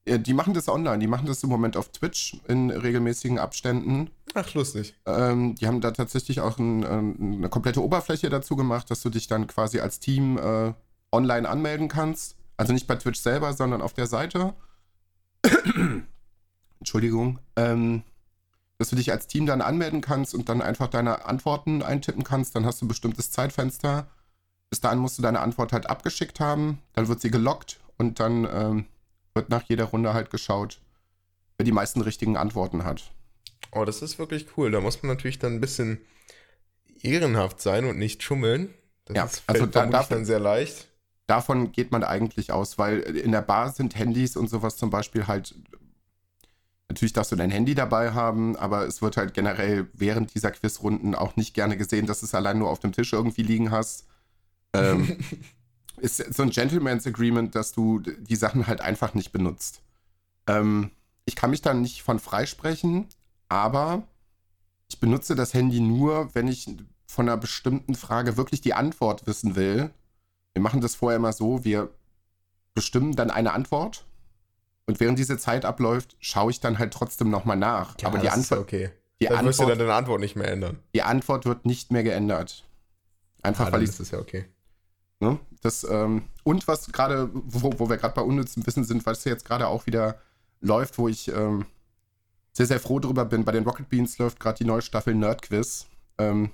Ja, 0.09 0.19
die 0.19 0.35
machen 0.35 0.55
das 0.55 0.69
online. 0.69 0.99
Die 0.99 1.07
machen 1.07 1.27
das 1.27 1.45
im 1.45 1.49
Moment 1.49 1.77
auf 1.77 1.91
Twitch 1.93 2.37
in 2.49 2.71
regelmäßigen 2.71 3.39
Abständen. 3.39 4.11
Ach, 4.35 4.55
lustig. 4.55 4.95
Ähm, 5.05 5.55
die 5.57 5.67
haben 5.67 5.81
da 5.81 5.91
tatsächlich 5.91 6.41
auch 6.41 6.59
ein, 6.59 6.85
ähm, 6.85 7.35
eine 7.39 7.49
komplette 7.49 7.83
Oberfläche 7.83 8.31
dazu 8.31 8.57
gemacht, 8.57 8.91
dass 8.91 9.03
du 9.03 9.11
dich 9.11 9.27
dann 9.27 9.47
quasi 9.47 9.81
als 9.81 10.01
Team 10.01 10.39
äh, 10.39 10.73
online 11.11 11.49
anmelden 11.49 11.89
kannst. 11.89 12.37
Also 12.57 12.73
nicht 12.73 12.87
bei 12.87 12.97
Twitch 12.97 13.21
selber, 13.21 13.53
sondern 13.53 13.83
auf 13.83 13.93
der 13.93 14.07
Seite. 14.07 14.55
Entschuldigung. 16.81 17.41
Ähm, 17.57 18.03
dass 18.79 18.91
du 18.91 18.97
dich 18.97 19.13
als 19.13 19.27
Team 19.27 19.47
dann 19.47 19.61
anmelden 19.61 20.01
kannst 20.01 20.35
und 20.35 20.49
dann 20.49 20.63
einfach 20.63 20.89
deine 20.89 21.27
Antworten 21.27 21.83
eintippen 21.83 22.25
kannst. 22.25 22.57
Dann 22.57 22.67
hast 22.67 22.81
du 22.81 22.87
ein 22.87 22.89
bestimmtes 22.89 23.31
Zeitfenster. 23.31 24.09
Bis 24.71 24.81
dahin 24.81 24.99
musst 24.99 25.19
du 25.19 25.23
deine 25.23 25.41
Antwort 25.41 25.73
halt 25.73 25.89
abgeschickt 25.89 26.41
haben. 26.41 26.79
Dann 26.95 27.07
wird 27.07 27.21
sie 27.21 27.31
gelockt 27.31 27.79
und 27.99 28.19
dann 28.19 28.49
ähm, 28.51 28.87
wird 29.35 29.51
nach 29.51 29.63
jeder 29.65 29.85
Runde 29.85 30.15
halt 30.15 30.31
geschaut, 30.31 30.81
wer 31.59 31.65
die 31.65 31.73
meisten 31.73 32.01
richtigen 32.01 32.37
Antworten 32.37 32.85
hat. 32.85 33.13
Oh, 33.71 33.85
das 33.85 34.03
ist 34.03 34.19
wirklich 34.19 34.47
cool. 34.57 34.71
Da 34.71 34.81
muss 34.81 35.03
man 35.03 35.13
natürlich 35.15 35.39
dann 35.39 35.55
ein 35.55 35.61
bisschen 35.61 36.01
ehrenhaft 37.01 37.61
sein 37.61 37.85
und 37.85 37.99
nicht 37.99 38.23
schummeln. 38.23 38.73
Das 39.05 39.17
Ja, 39.17 39.25
ist, 39.25 39.43
also 39.47 39.67
da- 39.67 39.87
dafür- 39.87 40.17
dann 40.17 40.25
sehr 40.25 40.41
leicht. 40.41 40.89
davon 41.27 41.73
geht 41.73 41.91
man 41.91 42.05
eigentlich 42.05 42.53
aus, 42.53 42.79
weil 42.79 43.01
in 43.01 43.33
der 43.33 43.43
Bar 43.43 43.73
sind 43.73 43.97
Handys 43.97 44.37
und 44.37 44.49
sowas 44.49 44.77
zum 44.77 44.91
Beispiel 44.91 45.27
halt. 45.27 45.55
Natürlich 46.89 47.15
darfst 47.15 47.33
du 47.33 47.37
dein 47.37 47.51
Handy 47.51 47.75
dabei 47.75 48.13
haben, 48.13 48.55
aber 48.57 48.87
es 48.87 49.01
wird 49.01 49.17
halt 49.17 49.33
generell 49.33 49.89
während 49.95 50.35
dieser 50.35 50.51
Quizrunden 50.51 51.15
auch 51.15 51.37
nicht 51.37 51.55
gerne 51.55 51.79
gesehen, 51.79 52.07
dass 52.07 52.21
du 52.21 52.27
es 52.27 52.35
allein 52.35 52.59
nur 52.59 52.69
auf 52.69 52.81
dem 52.81 52.93
Tisch 52.93 53.15
irgendwie 53.15 53.43
liegen 53.43 53.71
hast. 53.71 54.07
Ähm, 54.75 55.17
ist 55.97 56.19
so 56.35 56.43
ein 56.43 56.51
Gentleman's 56.51 57.07
Agreement, 57.07 57.55
dass 57.55 57.73
du 57.73 58.01
die 58.01 58.37
Sachen 58.37 58.67
halt 58.67 58.83
einfach 58.83 59.15
nicht 59.15 59.33
benutzt. 59.33 59.81
Ähm, 60.47 60.91
ich 61.25 61.35
kann 61.35 61.51
mich 61.51 61.63
da 61.63 61.73
nicht 61.73 62.03
von 62.03 62.19
freisprechen, 62.19 63.07
aber 63.53 64.03
ich 64.89 64.99
benutze 64.99 65.35
das 65.35 65.53
Handy 65.53 65.81
nur, 65.81 66.35
wenn 66.35 66.49
ich 66.49 66.69
von 67.07 67.29
einer 67.29 67.37
bestimmten 67.37 67.95
Frage 67.95 68.39
wirklich 68.39 68.63
die 68.63 68.73
Antwort 68.73 69.27
wissen 69.27 69.55
will. 69.57 69.91
Wir 70.55 70.63
machen 70.63 70.81
das 70.81 70.95
vorher 70.95 71.19
immer 71.19 71.33
so, 71.33 71.65
wir 71.65 71.91
bestimmen 72.75 73.15
dann 73.15 73.31
eine 73.31 73.53
Antwort 73.53 74.07
und 74.87 75.01
während 75.01 75.19
diese 75.19 75.37
Zeit 75.37 75.67
abläuft, 75.67 76.17
schaue 76.19 76.51
ich 76.51 76.61
dann 76.61 76.79
halt 76.79 76.95
trotzdem 76.95 77.31
nochmal 77.31 77.59
nach. 77.59 77.95
Aber 78.03 78.19
die 78.19 78.27
ist 78.27 78.33
ja 78.33 78.33
Antwort, 78.33 78.61
okay. 78.61 78.91
die, 79.21 79.27
Dann 79.27 79.45
wirst 79.45 79.59
du 79.59 79.65
dann 79.65 79.73
Antwort, 79.73 79.81
deine 79.81 79.95
Antwort 79.95 80.21
nicht 80.21 80.37
mehr 80.37 80.49
ändern. 80.49 80.79
die 80.95 81.03
Antwort 81.03 81.45
wird 81.45 81.67
nicht 81.67 81.93
mehr 81.93 82.03
geändert. 82.03 82.65
Einfach 83.43 83.69
Ah, 83.69 83.73
weil 83.73 83.83
ich 83.83 83.91
ist 83.91 84.01
das 84.01 84.11
ja 84.13 84.19
okay. 84.19 84.47
Ne? 85.21 85.39
Das, 85.61 85.85
ähm, 85.85 86.25
und 86.43 86.67
was 86.67 86.91
gerade, 86.91 87.31
wo, 87.33 87.73
wo 87.79 87.91
wir 87.91 87.99
gerade 87.99 88.15
bei 88.15 88.23
unnützem 88.23 88.67
Wissen 88.67 88.85
sind, 88.85 89.05
was 89.05 89.25
jetzt 89.25 89.45
gerade 89.45 89.69
auch 89.69 89.87
wieder 89.87 90.19
läuft, 90.61 90.97
wo 90.97 91.09
ich 91.09 91.29
ähm, 91.29 91.67
sehr, 92.53 92.67
sehr 92.67 92.81
froh 92.81 92.99
drüber 92.99 93.25
bin. 93.25 93.45
Bei 93.45 93.53
den 93.53 93.65
Rocket 93.65 93.89
Beans 93.89 94.19
läuft 94.19 94.41
gerade 94.41 94.59
die 94.59 94.65
neue 94.65 94.83
Staffel 94.83 95.15
Nerd 95.15 95.43
Quiz. 95.43 95.87
Ähm, 96.19 96.51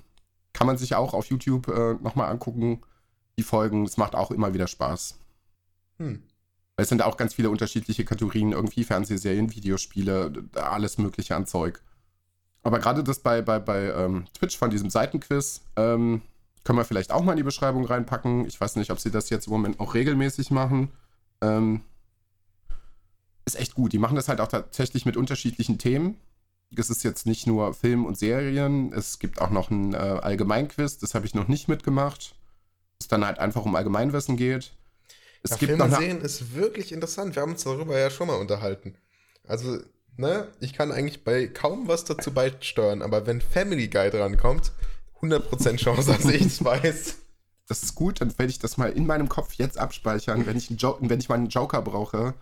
kann 0.53 0.67
man 0.67 0.77
sich 0.77 0.95
auch 0.95 1.13
auf 1.13 1.25
YouTube 1.25 1.67
äh, 1.67 1.95
nochmal 2.01 2.29
angucken, 2.29 2.81
die 3.37 3.43
Folgen. 3.43 3.85
Es 3.85 3.97
macht 3.97 4.15
auch 4.15 4.31
immer 4.31 4.53
wieder 4.53 4.67
Spaß. 4.67 5.19
Hm. 5.97 6.23
Weil 6.75 6.83
es 6.83 6.89
sind 6.89 7.01
auch 7.01 7.17
ganz 7.17 7.33
viele 7.33 7.49
unterschiedliche 7.49 8.05
Kategorien, 8.05 8.53
irgendwie 8.53 8.83
Fernsehserien, 8.83 9.53
Videospiele, 9.53 10.45
alles 10.53 10.97
Mögliche 10.97 11.35
an 11.35 11.45
Zeug. 11.45 11.81
Aber 12.63 12.79
gerade 12.79 13.03
das 13.03 13.19
bei, 13.19 13.41
bei, 13.41 13.59
bei 13.59 13.91
ähm, 13.91 14.25
Twitch 14.33 14.57
von 14.57 14.69
diesem 14.69 14.89
Seitenquiz, 14.89 15.61
ähm, 15.75 16.21
können 16.63 16.77
wir 16.77 16.85
vielleicht 16.85 17.11
auch 17.11 17.23
mal 17.23 17.33
in 17.33 17.37
die 17.37 17.43
Beschreibung 17.43 17.85
reinpacken. 17.85 18.45
Ich 18.45 18.59
weiß 18.59 18.75
nicht, 18.75 18.91
ob 18.91 18.99
sie 18.99 19.11
das 19.11 19.29
jetzt 19.29 19.47
im 19.47 19.53
Moment 19.53 19.79
auch 19.79 19.93
regelmäßig 19.93 20.51
machen. 20.51 20.91
Ähm, 21.41 21.81
ist 23.53 23.59
echt 23.59 23.75
gut. 23.75 23.93
Die 23.93 23.97
machen 23.99 24.15
das 24.15 24.27
halt 24.29 24.39
auch 24.41 24.47
tatsächlich 24.47 25.05
mit 25.05 25.17
unterschiedlichen 25.17 25.77
Themen. 25.77 26.17
Es 26.75 26.89
ist 26.89 27.03
jetzt 27.03 27.25
nicht 27.25 27.47
nur 27.47 27.73
Film 27.73 28.05
und 28.05 28.17
Serien. 28.17 28.93
Es 28.93 29.19
gibt 29.19 29.41
auch 29.41 29.49
noch 29.49 29.71
ein 29.71 29.93
äh, 29.93 29.97
Allgemeinquiz. 29.97 30.99
Das 30.99 31.15
habe 31.15 31.25
ich 31.25 31.33
noch 31.33 31.47
nicht 31.47 31.67
mitgemacht. 31.67 32.35
Es 32.99 33.07
dann 33.07 33.25
halt 33.25 33.39
einfach 33.39 33.65
um 33.65 33.75
Allgemeinwissen 33.75 34.37
geht. 34.37 34.71
Es 35.41 35.51
Ja, 35.51 35.57
gibt 35.57 35.69
Film 35.71 35.81
und 35.81 35.89
Serien 35.91 36.21
ist 36.21 36.53
wirklich 36.55 36.91
interessant. 36.91 37.35
Wir 37.35 37.41
haben 37.41 37.53
uns 37.53 37.63
darüber 37.63 37.97
ja 37.97 38.09
schon 38.09 38.27
mal 38.27 38.35
unterhalten. 38.35 38.95
Also, 39.47 39.79
ne, 40.17 40.47
ich 40.59 40.73
kann 40.73 40.91
eigentlich 40.91 41.23
bei 41.23 41.47
kaum 41.47 41.87
was 41.87 42.03
dazu 42.05 42.31
beisteuern, 42.31 43.01
aber 43.01 43.25
wenn 43.25 43.41
Family 43.41 43.87
Guy 43.87 44.09
drankommt, 44.11 44.71
100% 45.21 45.77
Chance, 45.77 46.11
dass 46.11 46.25
ich 46.25 46.45
es 46.45 46.63
weiß. 46.63 47.15
das 47.67 47.83
ist 47.83 47.95
gut, 47.95 48.21
dann 48.21 48.37
werde 48.37 48.51
ich 48.51 48.59
das 48.59 48.77
mal 48.77 48.91
in 48.91 49.07
meinem 49.07 49.29
Kopf 49.29 49.53
jetzt 49.53 49.77
abspeichern. 49.77 50.45
Wenn 50.45 50.57
ich 50.57 50.69
einen, 50.69 50.77
jo 50.77 50.97
wenn 51.01 51.19
ich 51.19 51.29
mal 51.29 51.35
einen 51.35 51.49
Joker 51.49 51.81
brauche, 51.81 52.33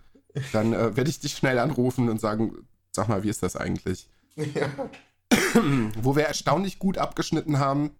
dann 0.54 0.74
äh, 0.74 0.96
werde 0.96 1.10
ich 1.10 1.20
dich 1.20 1.36
schnell 1.36 1.60
anrufen 1.60 2.10
und 2.10 2.20
sagen, 2.20 2.68
sag 2.92 3.08
mal, 3.08 3.24
wie 3.24 3.30
ist 3.30 3.44
das 3.44 3.56
eigentlich? 3.56 4.10
Ja. 4.36 4.70
Wo 6.02 6.16
wir 6.16 6.24
erstaunlich 6.24 6.80
gut 6.80 6.98
abgeschnitten 6.98 7.60
haben, 7.60 7.92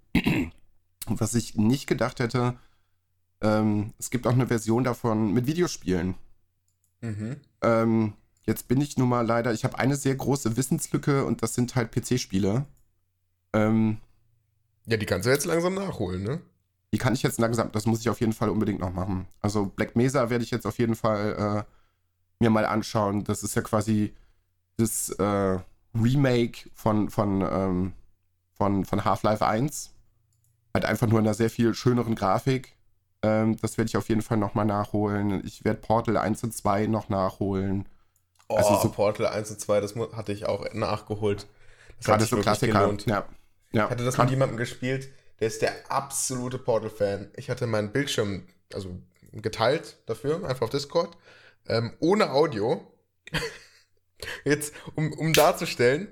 was 1.08 1.34
ich 1.34 1.56
nicht 1.56 1.88
gedacht 1.88 2.20
hätte, 2.20 2.58
ähm, 3.42 3.94
es 3.98 4.10
gibt 4.10 4.28
auch 4.28 4.34
eine 4.34 4.48
Version 4.48 4.84
davon 4.84 5.34
mit 5.34 5.46
Videospielen. 5.48 6.16
Mhm. 7.02 7.38
Ähm, 7.62 8.14
jetzt 8.44 8.68
bin 8.68 8.82
ich 8.82 8.98
nun 8.98 9.10
mal 9.10 9.26
leider, 9.26 9.54
ich 9.54 9.64
habe 9.64 9.78
eine 9.78 9.96
sehr 9.96 10.16
große 10.16 10.58
Wissenslücke 10.58 11.26
und 11.26 11.44
das 11.44 11.54
sind 11.56 11.76
halt 11.76 11.92
PC-Spiele. 11.92 12.66
Ähm, 13.54 13.98
Ja, 14.86 14.98
die 14.98 15.06
kannst 15.06 15.26
du 15.26 15.32
jetzt 15.32 15.46
langsam 15.46 15.74
nachholen, 15.76 16.24
ne? 16.24 16.42
die 16.94 16.98
kann 16.98 17.14
ich 17.14 17.24
jetzt 17.24 17.40
langsam, 17.40 17.72
das 17.72 17.86
muss 17.86 18.00
ich 18.00 18.10
auf 18.10 18.22
jeden 18.22 18.34
Fall 18.34 18.50
unbedingt 18.50 18.80
noch 18.80 18.94
machen. 18.94 19.28
Also 19.42 19.66
Black 19.66 19.96
Mesa 19.96 20.30
werde 20.30 20.44
ich 20.44 20.52
jetzt 20.52 20.66
auf 20.66 20.80
jeden 20.80 20.96
Fall 20.96 21.66
äh, 21.68 21.77
mir 22.40 22.50
mal 22.50 22.66
anschauen. 22.66 23.24
Das 23.24 23.44
ist 23.44 23.56
ja 23.56 23.62
quasi 23.62 24.14
das 24.78 25.10
äh, 25.10 25.60
Remake 25.96 26.70
von, 26.74 27.10
von, 27.10 27.42
ähm, 27.42 27.94
von, 28.54 28.86
von 28.86 29.06
Half-Life 29.06 29.46
1. 29.46 29.94
Halt 30.74 30.86
einfach 30.86 31.08
nur 31.08 31.20
in 31.20 31.26
einer 31.26 31.34
sehr 31.34 31.50
viel 31.50 31.74
schöneren 31.74 32.16
Grafik. 32.16 32.76
Ähm, 33.24 33.58
das 33.62 33.78
werde 33.78 33.90
ich 33.90 33.98
auf 33.98 34.10
jeden 34.10 34.22
Fall 34.22 34.38
nochmal 34.38 34.66
nachholen. 34.66 35.42
Ich 35.46 35.66
werde 35.66 35.80
Portal 35.82 36.18
1 36.18 36.44
und 36.44 36.54
2 36.54 36.86
noch 36.88 37.10
nachholen. 37.10 37.88
Oh, 38.50 38.56
Also 38.58 38.78
so- 38.82 38.92
Portal 38.92 39.28
1 39.28 39.50
und 39.52 39.60
2, 39.60 39.82
das 39.82 39.96
hatte 39.96 40.32
ich 40.32 40.46
auch 40.46 40.72
nachgeholt. 40.74 41.48
Das 41.98 42.06
Gerade 42.06 42.26
so 42.26 42.38
Klassiker. 42.38 42.80
gelohnt. 42.82 43.06
Ja. 43.08 43.26
Ja. 43.74 43.86
Ich 43.86 43.92
hatte 43.92 44.06
das 44.06 44.16
Kann- 44.16 44.26
mit 44.28 44.32
jemandem 44.32 44.58
gespielt, 44.58 45.10
der 45.40 45.48
ist 45.48 45.62
der 45.64 45.74
absolute 45.92 46.60
Portal-Fan. 46.60 47.32
Ich 47.36 47.50
hatte 47.50 47.66
meinen 47.66 47.92
Bildschirm, 47.92 48.44
also 48.74 48.96
geteilt 49.34 49.98
dafür, 50.06 50.48
einfach 50.48 50.62
auf 50.64 50.70
Discord, 50.70 51.18
ähm, 51.70 51.94
ohne 52.00 52.32
Audio. 52.32 52.86
Jetzt, 54.46 54.74
um, 54.96 55.14
um 55.14 55.34
darzustellen, 55.34 56.08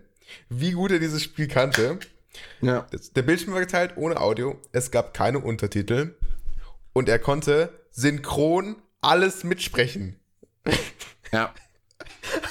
wie 0.50 0.72
gut 0.72 0.92
er 0.92 1.00
dieses 1.00 1.24
Spiel 1.24 1.48
kannte. 1.48 2.00
ja. 2.62 2.88
Der 3.16 3.22
Bildschirm 3.22 3.54
war 3.54 3.62
geteilt 3.62 3.94
ohne 3.98 4.20
Audio. 4.20 4.60
Es 4.72 4.92
gab 4.92 5.14
keine 5.14 5.40
Untertitel. 5.40 6.16
Und 6.94 7.10
er 7.10 7.20
konnte 7.20 7.74
synchron 7.92 8.82
alles 9.02 9.44
mitsprechen. 9.44 10.20
ja. 11.32 11.54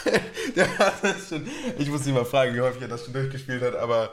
Der 0.56 0.78
hat 0.78 1.02
das 1.02 1.28
schon, 1.28 1.48
ich 1.78 1.88
muss 1.88 2.06
ihn 2.06 2.14
mal 2.14 2.24
fragen, 2.24 2.54
wie 2.54 2.60
häufig 2.60 2.82
er 2.82 2.88
das 2.88 3.04
schon 3.04 3.12
durchgespielt 3.12 3.62
hat, 3.62 3.74
aber. 3.74 4.12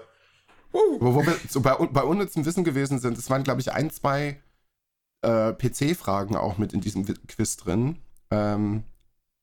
Uh, 0.74 1.00
Wo, 1.00 1.16
wo 1.16 1.26
wir 1.26 1.36
so 1.50 1.62
bei, 1.62 1.76
bei 1.76 2.04
unnützem 2.04 2.46
Wissen 2.46 2.64
gewesen 2.64 3.00
sind, 3.00 3.18
es 3.18 3.30
waren, 3.30 3.44
glaube 3.44 3.62
ich, 3.62 3.72
ein, 3.72 3.92
zwei 3.92 4.42
äh, 5.22 5.54
PC-Fragen 5.54 6.36
auch 6.36 6.58
mit 6.58 6.74
in 6.74 6.82
diesem 6.82 7.06
Quiz 7.28 7.58
drin. 7.58 7.98
Ähm, 8.32 8.84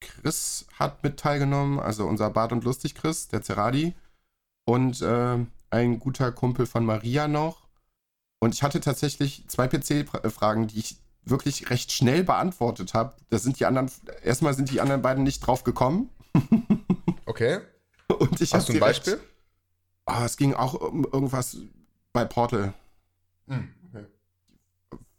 Chris 0.00 0.66
hat 0.78 1.02
mit 1.02 1.18
teilgenommen, 1.18 1.78
also 1.80 2.06
unser 2.06 2.30
Bart 2.30 2.52
und 2.52 2.64
Lustig 2.64 2.94
Chris, 2.94 3.28
der 3.28 3.42
Zeradi. 3.42 3.94
Und 4.64 5.00
äh, 5.02 5.38
ein 5.70 5.98
guter 5.98 6.32
Kumpel 6.32 6.66
von 6.66 6.84
Maria 6.84 7.28
noch. 7.28 7.68
Und 8.40 8.54
ich 8.54 8.62
hatte 8.62 8.80
tatsächlich 8.80 9.44
zwei 9.48 9.66
PC-Fragen, 9.66 10.68
die 10.68 10.78
ich 10.78 10.96
wirklich 11.24 11.70
recht 11.70 11.92
schnell 11.92 12.22
beantwortet 12.24 12.94
habe. 12.94 13.14
Da 13.30 13.38
sind 13.38 13.58
die 13.60 13.66
anderen, 13.66 13.90
erstmal 14.22 14.54
sind 14.54 14.70
die 14.70 14.80
anderen 14.80 15.02
beiden 15.02 15.24
nicht 15.24 15.40
drauf 15.40 15.64
gekommen. 15.64 16.08
okay. 17.26 17.60
Und 18.18 18.40
ich 18.40 18.54
Hast 18.54 18.68
du 18.68 18.72
ein 18.72 18.78
sie 18.78 18.84
recht- 18.84 19.04
Beispiel? 19.04 19.20
Ah, 20.06 20.24
es 20.24 20.38
ging 20.38 20.54
auch 20.54 20.72
um 20.74 21.04
irgendwas 21.04 21.58
bei 22.14 22.24
Portal. 22.24 22.72
Hm, 23.46 23.68
okay. 23.92 24.06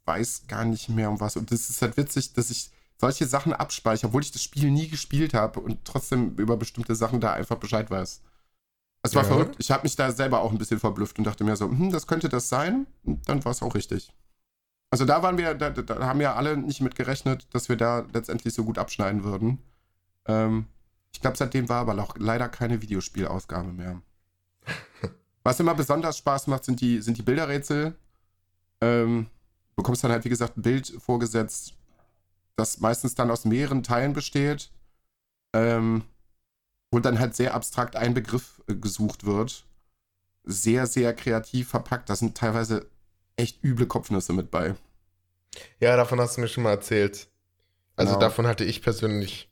weiß 0.06 0.48
gar 0.48 0.66
nicht 0.66 0.90
mehr 0.90 1.12
um 1.12 1.20
was. 1.20 1.36
Und 1.38 1.52
das 1.52 1.70
ist 1.70 1.82
halt 1.84 1.96
witzig, 1.98 2.34
dass 2.34 2.50
ich 2.50 2.72
solche 3.00 3.26
Sachen 3.26 3.54
abspeichere, 3.54 4.08
obwohl 4.08 4.22
ich 4.24 4.32
das 4.32 4.44
Spiel 4.44 4.70
nie 4.72 4.88
gespielt 4.90 5.34
habe 5.34 5.60
und 5.62 5.86
trotzdem 5.86 6.36
über 6.36 6.58
bestimmte 6.58 6.96
Sachen 6.96 7.22
da 7.22 7.34
einfach 7.34 7.58
Bescheid 7.58 7.90
weiß. 7.90 8.22
Es 9.04 9.16
war 9.16 9.24
Ja. 9.24 9.30
verrückt. 9.30 9.56
Ich 9.60 9.72
habe 9.72 9.84
mich 9.84 9.96
da 9.96 10.12
selber 10.12 10.42
auch 10.42 10.52
ein 10.52 10.58
bisschen 10.58 10.80
verblüfft 10.80 11.18
und 11.18 11.24
dachte 11.24 11.46
mir 11.46 11.56
so, 11.56 11.70
hm, 11.70 11.92
das 11.92 12.08
könnte 12.08 12.28
das 12.28 12.50
sein. 12.50 12.86
Und 13.04 13.28
dann 13.30 13.44
war 13.46 13.54
es 13.54 13.62
auch 13.62 13.74
richtig. 13.74 14.12
Also 14.92 15.06
da 15.06 15.24
waren 15.24 15.38
wir, 15.38 15.54
da, 15.54 15.70
da 15.70 16.06
haben 16.06 16.20
ja 16.20 16.36
alle 16.36 16.58
nicht 16.58 16.82
mit 16.82 16.96
gerechnet, 16.96 17.48
dass 17.54 17.70
wir 17.70 17.78
da 17.78 18.06
letztendlich 18.12 18.54
so 18.54 18.66
gut 18.66 18.78
abschneiden 18.78 19.24
würden. 19.24 19.60
Ähm, 20.26 20.66
ich 21.14 21.22
glaube, 21.22 21.38
seitdem 21.38 21.70
war 21.70 21.82
aber 21.82 22.02
auch 22.04 22.16
leider 22.18 22.50
keine 22.50 22.82
Videospielausgabe 22.82 23.72
mehr. 23.72 24.02
Was 25.44 25.60
immer 25.60 25.76
besonders 25.76 26.18
Spaß 26.18 26.48
macht, 26.48 26.66
sind 26.66 26.82
die, 26.82 27.02
sind 27.02 27.18
die 27.18 27.22
Bilderrätsel. 27.24 27.96
Ähm, 28.82 29.28
du 29.70 29.76
bekommst 29.78 30.04
dann 30.04 30.12
halt, 30.12 30.26
wie 30.26 30.30
gesagt, 30.30 30.58
ein 30.58 30.62
Bild 30.62 30.88
vorgesetzt, 31.00 31.74
das 32.60 32.80
meistens 32.80 33.16
dann 33.16 33.32
aus 33.32 33.46
mehreren 33.46 33.84
Teilen 33.84 34.14
besteht. 34.14 34.70
Ähm, 35.54 36.04
wo 36.92 37.00
dann 37.00 37.20
halt 37.20 37.36
sehr 37.36 37.54
abstrakt 37.54 37.96
ein 37.96 38.14
Begriff 38.14 38.62
äh, 38.68 38.76
gesucht 38.76 39.26
wird. 39.26 39.66
Sehr, 40.44 40.88
sehr 40.88 41.14
kreativ 41.14 41.70
verpackt. 41.70 42.10
Da 42.10 42.16
sind 42.16 42.38
teilweise 42.38 42.90
echt 43.36 43.64
üble 43.64 43.88
Kopfnüsse 43.88 44.34
mit 44.34 44.52
bei. 44.52 44.76
Ja, 45.80 45.96
davon 45.96 46.20
hast 46.20 46.38
du 46.38 46.42
mir 46.42 46.48
schon 46.48 46.64
mal 46.64 46.72
erzählt. 46.72 47.28
Also 47.96 48.14
Genau. 48.14 48.22
davon 48.22 48.48
hatte 48.48 48.64
ich 48.64 48.82
persönlich 48.82 49.52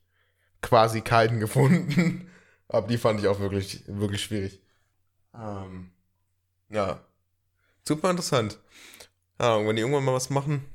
quasi 0.62 1.02
keinen 1.02 1.40
gefunden. 1.40 2.30
Aber 2.70 2.88
die 2.88 2.98
fand 2.98 3.20
ich 3.20 3.28
auch 3.28 3.40
wirklich, 3.40 3.84
wirklich 3.88 4.24
schwierig. 4.24 4.62
Ähm, 5.34 5.92
ja. 6.70 7.00
Super 7.88 8.10
interessant. 8.10 8.60
Ja, 9.40 9.56
und 9.56 9.68
wenn 9.68 9.76
die 9.76 9.82
irgendwann 9.82 10.04
mal 10.04 10.14
was 10.14 10.30
machen, 10.30 10.66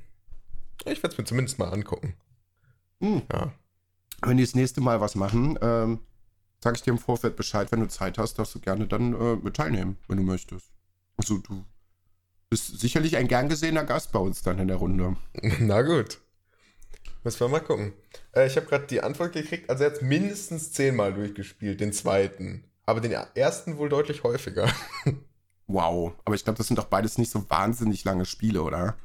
ich 0.85 1.03
werde 1.03 1.09
es 1.15 1.19
mir 1.19 1.25
zumindest 1.25 1.59
mal 1.59 1.73
angucken. 1.73 2.15
Hm. 3.03 3.23
Ja. 3.33 3.53
Wenn 4.23 4.37
die 4.37 4.45
das 4.45 4.55
nächste 4.55 4.81
Mal 4.81 5.01
was 5.01 5.17
machen, 5.17 5.59
ähm, 5.61 5.99
sag 6.63 6.77
ich 6.77 6.83
dir 6.83 6.93
im 6.93 6.99
Vorfeld 6.99 7.37
Bescheid. 7.37 7.71
Wenn 7.73 7.81
du 7.81 7.89
Zeit 7.89 8.17
hast, 8.19 8.39
darfst 8.39 8.55
du 8.55 8.61
gerne 8.61 8.87
dann 8.87 9.13
äh, 9.15 9.37
mit 9.37 9.57
teilnehmen, 9.57 9.99
wenn 10.09 10.17
du 10.17 10.23
möchtest. 10.23 10.71
Also 11.17 11.39
du 11.39 11.65
bist 12.49 12.81
sicherlich 12.81 13.17
ein 13.17 13.29
gern 13.29 13.49
gesehener 13.49 13.85
Gast 13.85 14.13
bei 14.13 14.21
uns 14.21 14.43
dann 14.43 14.59
in 14.59 14.69
der 14.69 14.77
Runde. 14.77 15.17
Na 15.59 15.83
gut. 15.83 16.21
Müssen 17.25 17.41
wir 17.41 17.49
mal 17.49 17.61
gucken. 17.61 17.93
Äh, 18.33 18.47
ich 18.47 18.57
habe 18.57 18.67
gerade 18.67 18.87
die 18.87 19.03
Antwort 19.03 19.33
gekriegt. 19.33 19.69
Also 19.69 19.85
er 19.85 19.93
hat 19.93 20.03
mindestens 20.03 20.73
zehnmal 20.73 21.13
durchgespielt, 21.13 21.81
den 21.81 21.93
zweiten. 21.93 22.65
Aber 22.85 23.01
den 23.01 23.13
ersten 23.13 23.79
wohl 23.79 23.89
deutlich 23.89 24.23
häufiger. 24.23 24.73
Wow. 25.69 26.13
Aber 26.27 26.35
ich 26.35 26.45
glaube, 26.45 26.59
das 26.59 26.67
sind 26.67 26.79
doch 26.79 26.87
beides 26.87 27.17
nicht 27.17 27.31
so 27.31 27.49
wahnsinnig 27.49 28.05
lange 28.05 28.27
Spiele, 28.27 28.63
oder? 28.63 28.97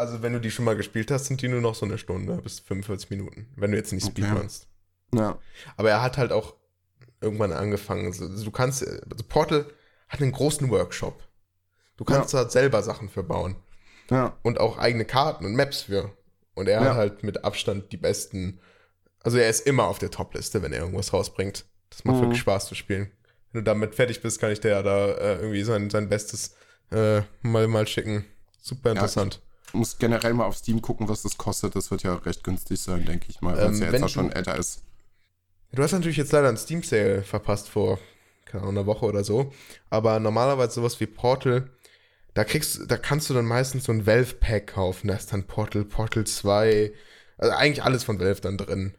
Also 0.00 0.22
wenn 0.22 0.32
du 0.32 0.40
die 0.40 0.50
schon 0.50 0.64
mal 0.64 0.76
gespielt 0.76 1.10
hast, 1.10 1.26
sind 1.26 1.42
die 1.42 1.48
nur 1.48 1.60
noch 1.60 1.74
so 1.74 1.84
eine 1.86 1.98
Stunde 1.98 2.36
bis 2.42 2.60
45 2.60 3.10
Minuten. 3.10 3.46
Wenn 3.56 3.70
du 3.70 3.76
jetzt 3.76 3.92
nicht 3.92 4.04
Okay. 4.06 4.22
speedrunst. 4.22 4.66
Ja. 5.14 5.38
Aber 5.76 5.90
er 5.90 6.02
hat 6.02 6.16
halt 6.18 6.32
auch 6.32 6.54
irgendwann 7.20 7.52
angefangen. 7.52 8.06
Also 8.06 8.44
du 8.44 8.50
kannst, 8.50 8.86
also 8.86 9.24
Portal 9.28 9.66
hat 10.08 10.20
einen 10.22 10.32
großen 10.32 10.70
Workshop. 10.70 11.22
Du 11.96 12.04
kannst 12.04 12.32
da 12.32 12.48
selber 12.48 12.82
Sachen 12.82 13.08
für 13.10 13.22
bauen. 13.22 13.56
Ja. 14.10 14.36
Und 14.42 14.58
auch 14.58 14.78
eigene 14.78 15.04
Karten 15.04 15.44
und 15.44 15.54
Maps 15.54 15.82
für. 15.82 16.10
Und 16.54 16.68
er 16.68 16.82
Ja. 16.82 16.88
hat 16.90 16.96
halt 16.96 17.22
mit 17.22 17.44
Abstand 17.44 17.92
die 17.92 17.96
besten. 17.98 18.58
Also 19.22 19.36
er 19.38 19.50
ist 19.50 19.66
immer 19.66 19.84
auf 19.84 19.98
der 19.98 20.10
Top-Liste, 20.10 20.62
wenn 20.62 20.72
er 20.72 20.80
irgendwas 20.80 21.12
rausbringt. 21.12 21.66
Das 21.90 22.04
macht 22.04 22.16
Mhm. 22.16 22.20
wirklich 22.22 22.40
Spaß 22.40 22.66
zu 22.66 22.74
spielen. 22.74 23.10
Wenn 23.52 23.60
du 23.60 23.70
damit 23.70 23.94
fertig 23.94 24.22
bist, 24.22 24.40
kann 24.40 24.50
ich 24.50 24.60
dir 24.60 24.70
ja 24.70 24.82
da 24.82 25.08
äh, 25.08 25.36
irgendwie 25.40 25.62
sein, 25.62 25.90
sein 25.90 26.08
Bestes 26.08 26.54
äh, 26.90 27.20
mal, 27.42 27.68
mal 27.68 27.86
schicken. 27.86 28.24
Super 28.60 28.92
interessant. 28.92 29.42
Muss 29.72 29.98
generell 29.98 30.34
mal 30.34 30.46
auf 30.46 30.56
Steam 30.56 30.82
gucken, 30.82 31.08
was 31.08 31.22
das 31.22 31.38
kostet. 31.38 31.76
Das 31.76 31.90
wird 31.90 32.02
ja 32.02 32.14
recht 32.14 32.44
günstig 32.44 32.80
sein, 32.80 33.04
denke 33.04 33.26
ich 33.28 33.40
mal, 33.40 33.56
weil 33.56 33.70
es 33.70 33.76
Ähm, 33.80 33.86
ja 33.86 33.92
jetzt 33.92 34.02
auch 34.04 34.08
schon 34.08 34.32
älter 34.32 34.56
ist. 34.56 34.82
Du 35.72 35.82
hast 35.82 35.92
natürlich 35.92 36.16
jetzt 36.16 36.32
leider 36.32 36.48
einen 36.48 36.56
Steam 36.56 36.82
Sale 36.82 37.22
verpasst 37.22 37.68
vor 37.68 37.98
keine 38.50 38.62
Ahnung, 38.64 38.78
einer 38.78 38.86
Woche 38.86 39.06
oder 39.06 39.24
so. 39.24 39.52
Aber 39.90 40.18
normalerweise 40.18 40.74
sowas 40.74 40.98
wie 41.00 41.06
Portal, 41.06 41.70
da 42.34 42.44
kriegst, 42.44 42.90
da 42.90 42.96
kannst 42.96 43.30
du 43.30 43.34
dann 43.34 43.44
meistens 43.44 43.84
so 43.84 43.92
ein 43.92 44.06
Valve 44.06 44.34
Pack 44.34 44.68
kaufen. 44.74 45.08
Da 45.08 45.14
ist 45.14 45.32
dann 45.32 45.46
Portal, 45.46 45.84
Portal 45.84 46.24
2, 46.24 46.92
also 47.38 47.54
eigentlich 47.54 47.84
alles 47.84 48.04
von 48.04 48.18
Valve 48.18 48.40
dann 48.40 48.56
drin. 48.58 48.94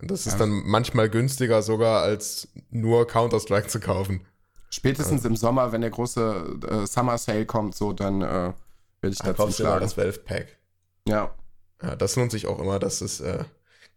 Das 0.00 0.26
ist 0.26 0.34
Ja. 0.34 0.38
dann 0.40 0.62
manchmal 0.64 1.10
günstiger 1.10 1.62
sogar 1.62 2.02
als 2.02 2.48
nur 2.70 3.06
Counter 3.06 3.40
Strike 3.40 3.68
zu 3.68 3.80
kaufen. 3.80 4.26
Spätestens 4.70 5.24
im 5.24 5.36
Sommer, 5.36 5.72
wenn 5.72 5.80
der 5.80 5.90
große 5.90 6.58
äh, 6.68 6.86
Summer 6.86 7.18
Sale 7.18 7.46
kommt, 7.46 7.74
so, 7.74 7.92
dann 7.92 8.20
äh, 8.22 8.52
werde 9.00 9.14
ich 9.14 9.18
Da 9.18 9.26
dazu 9.28 9.42
kaufst 9.42 9.58
schlagen. 9.58 9.80
das 9.80 9.96
Valve 9.96 10.18
Pack. 10.20 10.58
Ja. 11.06 11.34
Ja, 11.82 11.96
das 11.96 12.16
lohnt 12.16 12.30
sich 12.30 12.46
auch 12.46 12.58
immer. 12.58 12.78
Das 12.78 13.02
ist, 13.02 13.20
äh, 13.20 13.44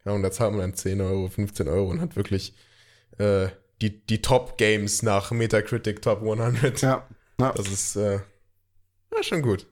keine 0.04 0.14
Ahnung, 0.14 0.24
da 0.24 0.32
zahlt 0.32 0.52
man 0.52 0.62
dann 0.62 0.74
10 0.74 1.02
Euro, 1.02 1.30
15 1.30 1.68
Euro 1.68 1.90
und 1.90 2.02
hat 2.02 2.16
wirklich 2.16 2.54
äh, 3.18 3.50
die, 3.82 4.06
die 4.06 4.22
Top-Games 4.22 5.04
nach 5.04 5.32
Metacritic 5.32 6.02
Top 6.02 6.20
100. 6.20 6.82
Ja. 6.82 7.08
ja. 7.40 7.52
Das 7.54 7.68
ist 7.68 7.96
äh, 7.96 8.20
ja, 9.16 9.24
schon 9.24 9.42
gut. 9.42 9.66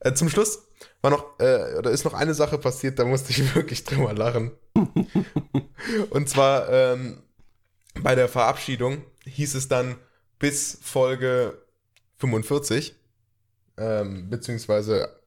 Äh, 0.00 0.14
zum 0.14 0.28
Schluss 0.28 0.66
war 1.00 1.10
noch, 1.10 1.38
äh, 1.38 1.76
oder 1.78 1.90
ist 1.90 2.04
noch 2.04 2.14
eine 2.14 2.34
Sache 2.34 2.58
passiert, 2.58 2.98
da 2.98 3.04
musste 3.04 3.30
ich 3.30 3.54
wirklich 3.54 3.84
drüber 3.84 4.12
lachen. 4.12 4.52
Und 6.10 6.28
zwar 6.28 6.68
ähm, 6.68 7.22
bei 8.00 8.14
der 8.14 8.28
Verabschiedung 8.28 9.04
hieß 9.24 9.54
es 9.54 9.68
dann 9.68 9.96
bis 10.38 10.78
Folge 10.82 11.58
45, 12.18 12.96
ähm, 13.76 14.28
beziehungsweise 14.30 15.22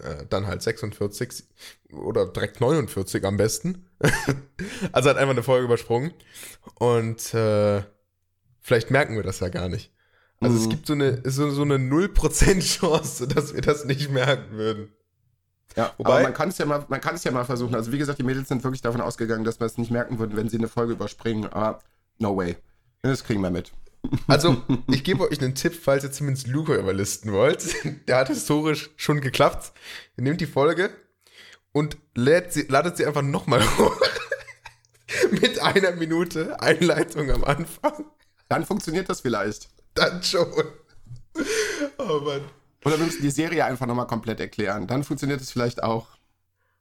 äh, 0.00 0.26
dann 0.28 0.46
halt 0.46 0.62
46 0.62 1.44
oder 1.92 2.26
direkt 2.26 2.60
49 2.60 3.24
am 3.24 3.36
besten. 3.36 3.86
also 4.92 5.10
hat 5.10 5.16
einfach 5.16 5.32
eine 5.32 5.42
Folge 5.42 5.64
übersprungen. 5.64 6.12
Und 6.74 7.32
äh, 7.34 7.82
vielleicht 8.60 8.90
merken 8.90 9.16
wir 9.16 9.22
das 9.22 9.40
ja 9.40 9.48
gar 9.48 9.68
nicht. 9.68 9.92
Also 10.40 10.56
mhm. 10.56 10.62
es 10.62 10.68
gibt 10.68 10.86
so 10.86 10.92
eine, 10.92 11.22
so, 11.24 11.50
so 11.50 11.62
eine 11.62 11.76
0% 11.76 12.60
Chance, 12.60 13.26
dass 13.28 13.54
wir 13.54 13.62
das 13.62 13.84
nicht 13.84 14.10
merken 14.10 14.56
würden. 14.56 14.92
Ja, 15.76 15.92
Wobei, 15.98 16.14
aber 16.14 16.22
man 16.22 16.34
kann 16.34 16.48
es 16.48 16.58
ja 16.58 16.66
mal, 16.66 16.84
man 16.88 17.00
kann 17.00 17.14
es 17.14 17.24
ja 17.24 17.30
mal 17.30 17.44
versuchen. 17.44 17.74
Also 17.74 17.92
wie 17.92 17.98
gesagt, 17.98 18.18
die 18.18 18.22
Mädels 18.22 18.48
sind 18.48 18.64
wirklich 18.64 18.80
davon 18.80 19.00
ausgegangen, 19.00 19.44
dass 19.44 19.60
wir 19.60 19.66
es 19.66 19.78
nicht 19.78 19.90
merken 19.90 20.18
würden, 20.18 20.36
wenn 20.36 20.48
sie 20.48 20.58
eine 20.58 20.68
Folge 20.68 20.92
überspringen. 20.92 21.46
Aber 21.52 21.80
no 22.18 22.36
way. 22.36 22.56
Das 23.02 23.24
kriegen 23.24 23.40
wir 23.42 23.50
mit. 23.50 23.72
Also, 24.26 24.62
ich 24.90 25.04
gebe 25.04 25.28
euch 25.28 25.40
einen 25.40 25.54
Tipp, 25.54 25.74
falls 25.74 26.04
ihr 26.04 26.12
zumindest 26.12 26.46
Luca 26.46 26.74
überlisten 26.74 27.32
wollt. 27.32 27.64
Der 28.08 28.18
hat 28.18 28.28
historisch 28.28 28.90
schon 28.96 29.20
geklappt. 29.20 29.72
Ihr 30.16 30.24
nehmt 30.24 30.40
die 30.40 30.46
Folge 30.46 30.90
und 31.72 31.96
lädt 32.14 32.52
sie, 32.52 32.62
ladet 32.62 32.96
sie 32.96 33.06
einfach 33.06 33.22
nochmal 33.22 33.62
hoch. 33.78 34.00
Mit 35.30 35.58
einer 35.60 35.92
Minute 35.92 36.60
Einleitung 36.60 37.30
am 37.30 37.44
Anfang. 37.44 38.06
Dann 38.48 38.64
funktioniert 38.64 39.08
das 39.08 39.20
vielleicht. 39.20 39.68
Dann 39.94 40.22
schon. 40.22 40.46
Oh 41.98 42.20
Mann. 42.20 42.42
Oder 42.84 42.98
wir 42.98 43.06
müssen 43.06 43.22
die 43.22 43.30
Serie 43.30 43.64
einfach 43.64 43.86
nochmal 43.86 44.06
komplett 44.06 44.40
erklären. 44.40 44.86
Dann 44.86 45.04
funktioniert 45.04 45.40
es 45.40 45.52
vielleicht 45.52 45.82
auch. 45.82 46.08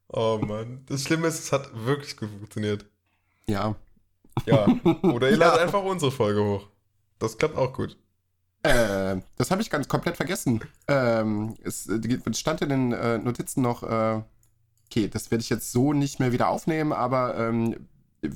Oh 0.07 0.39
Mann. 0.41 0.83
Das 0.87 1.03
Schlimme 1.03 1.27
ist, 1.27 1.39
es 1.39 1.51
hat 1.51 1.69
wirklich 1.85 2.17
gut 2.17 2.29
funktioniert. 2.29 2.85
Ja. 3.47 3.75
Ja. 4.45 4.67
Oder 5.01 5.29
ihr 5.29 5.37
ladet 5.37 5.61
einfach 5.61 5.83
unsere 5.83 6.11
Folge 6.11 6.43
hoch. 6.43 6.67
Das 7.19 7.37
klappt 7.37 7.57
auch 7.57 7.73
gut. 7.73 7.97
Äh, 8.63 9.21
das 9.35 9.51
habe 9.51 9.61
ich 9.61 9.69
ganz 9.69 9.87
komplett 9.87 10.17
vergessen. 10.17 10.61
Ähm, 10.87 11.55
es, 11.63 11.87
es, 11.87 12.39
stand 12.39 12.61
in 12.61 12.69
den 12.69 12.91
äh, 12.93 13.17
Notizen 13.19 13.61
noch, 13.61 13.83
äh, 13.83 14.21
okay, 14.87 15.07
das 15.07 15.29
werde 15.29 15.41
ich 15.41 15.49
jetzt 15.49 15.71
so 15.71 15.93
nicht 15.93 16.19
mehr 16.19 16.31
wieder 16.31 16.49
aufnehmen, 16.49 16.91
aber 16.91 17.37
ähm, 17.37 17.87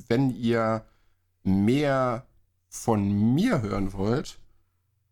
wenn 0.08 0.30
ihr 0.30 0.86
mehr 1.44 2.26
von 2.70 3.34
mir 3.34 3.62
hören 3.62 3.94
wollt, 3.94 4.38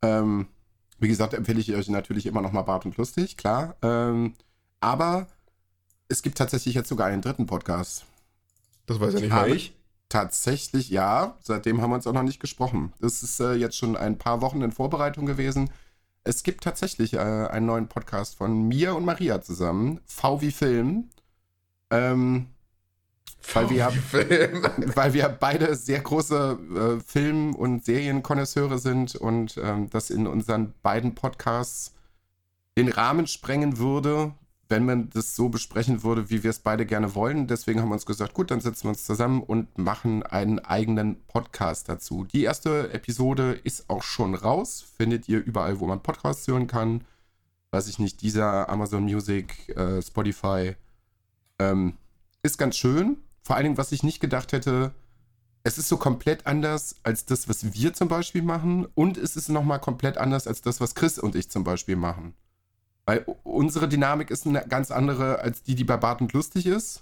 ähm, 0.04 0.48
wie 1.00 1.08
gesagt, 1.08 1.34
empfehle 1.34 1.60
ich 1.60 1.74
euch 1.74 1.90
natürlich 1.90 2.26
immer 2.26 2.42
noch 2.42 2.52
mal 2.52 2.62
Bart 2.62 2.86
und 2.86 2.98
Lustig, 2.98 3.38
klar. 3.38 3.76
Ähm, 3.82 4.34
aber 4.80 5.28
es 6.08 6.22
gibt 6.22 6.38
tatsächlich 6.38 6.76
jetzt 6.76 6.90
sogar 6.90 7.08
einen 7.08 7.22
dritten 7.22 7.46
Podcast. 7.46 8.06
Das 8.86 9.00
weiß 9.00 9.16
ja 9.16 9.20
nicht 9.20 9.30
mal 9.30 9.52
ich. 9.52 9.77
Tatsächlich, 10.10 10.90
ja. 10.90 11.38
Seitdem 11.42 11.82
haben 11.82 11.92
wir 11.92 11.96
uns 11.96 12.08
auch 12.08 12.14
noch 12.14 12.24
nicht 12.24 12.40
gesprochen. 12.40 12.94
Das 13.00 13.24
ist 13.24 13.40
äh, 13.40 13.54
jetzt 13.54 13.78
schon 13.78 13.98
ein 13.98 14.18
paar 14.18 14.42
Wochen 14.42 14.62
in 14.62 14.72
Vorbereitung 14.72 15.26
gewesen. 15.26 15.70
Es 16.24 16.44
gibt 16.44 16.64
tatsächlich 16.64 17.14
äh, 17.14 17.18
einen 17.18 17.66
neuen 17.66 17.88
Podcast 17.88 18.36
von 18.36 18.68
mir 18.68 18.96
und 18.96 19.06
Maria 19.06 19.42
zusammen. 19.42 20.00
V 20.06 20.42
wie 20.42 20.52
Film. 20.52 21.10
Ähm, 21.90 22.48
weil, 23.54 23.70
wir, 23.70 23.92
weil 24.96 25.14
wir 25.14 25.30
beide 25.30 25.76
sehr 25.76 26.00
große 26.00 26.58
äh, 26.76 27.04
Film- 27.04 27.56
und 27.56 27.86
Serienkonnoisseure 27.86 28.78
sind 28.78 29.16
und 29.16 29.58
ähm, 29.58 29.90
das 29.90 30.10
in 30.10 30.28
unseren 30.28 30.74
beiden 30.82 31.16
Podcasts 31.16 31.94
den 32.78 32.90
Rahmen 32.90 33.28
sprengen 33.28 33.78
würde, 33.78 34.34
wenn 34.70 34.86
man 34.86 35.10
das 35.10 35.36
so 35.36 35.50
besprechen 35.50 36.04
würde, 36.04 36.30
wie 36.30 36.44
wir 36.44 36.50
es 36.50 36.60
beide 36.60 36.86
gerne 36.86 37.16
wollen. 37.16 37.48
Deswegen 37.48 37.82
haben 37.82 37.90
wir 37.90 37.94
uns 37.94 38.06
gesagt, 38.06 38.34
gut, 38.34 38.52
dann 38.52 38.62
setzen 38.62 38.84
wir 38.84 38.90
uns 38.90 39.06
zusammen 39.06 39.42
und 39.42 39.78
machen 39.78 40.24
einen 40.24 40.60
eigenen 40.60 41.24
Podcast 41.28 41.90
dazu. 41.90 42.26
Die 42.26 42.44
erste 42.44 42.92
Episode 42.92 43.54
ist 43.64 43.90
auch 43.90 44.04
schon 44.04 44.36
raus. 44.36 44.86
Findet 44.98 45.30
ihr 45.30 45.44
überall, 45.44 45.80
wo 45.80 45.88
man 45.88 46.04
Podcasts 46.04 46.48
hören 46.48 46.68
kann. 46.68 47.04
Weiß 47.72 47.88
ich 47.88 48.00
nicht, 48.00 48.22
dieser 48.22 48.70
Amazon 48.70 49.04
Music, 49.04 49.70
äh, 49.70 50.02
Spotify. 50.02 50.76
Ähm, 51.60 51.98
ist 52.44 52.58
ganz 52.58 52.78
schön. 52.78 53.18
Vor 53.44 53.56
allen 53.56 53.64
Dingen, 53.64 53.78
was 53.78 53.92
ich 53.92 54.04
nicht 54.04 54.20
gedacht 54.20 54.52
hätte, 54.52 54.94
es 55.64 55.78
ist 55.78 55.90
so 55.90 55.98
komplett 55.98 56.46
anders 56.48 56.96
als 57.04 57.26
das, 57.26 57.50
was 57.50 57.74
wir 57.74 57.94
zum 57.94 58.08
Beispiel 58.08 58.42
machen. 58.42 58.86
Und 58.96 59.18
es 59.18 59.36
ist 59.36 59.50
nochmal 59.50 59.80
komplett 59.80 60.18
anders 60.18 60.48
als 60.48 60.62
das, 60.62 60.82
was 60.82 60.96
Chris 60.96 61.20
und 61.20 61.36
ich 61.36 61.50
zum 61.50 61.64
Beispiel 61.64 61.96
machen. 61.96 62.34
Weil 63.08 63.26
unsere 63.44 63.88
Dynamik 63.88 64.30
ist 64.30 64.46
eine 64.46 64.66
ganz 64.68 64.92
andere 64.92 65.40
als 65.40 65.64
die, 65.64 65.76
die 65.76 65.86
bei 65.86 65.96
Bartend 65.96 66.34
lustig 66.34 66.66
ist. 66.66 67.02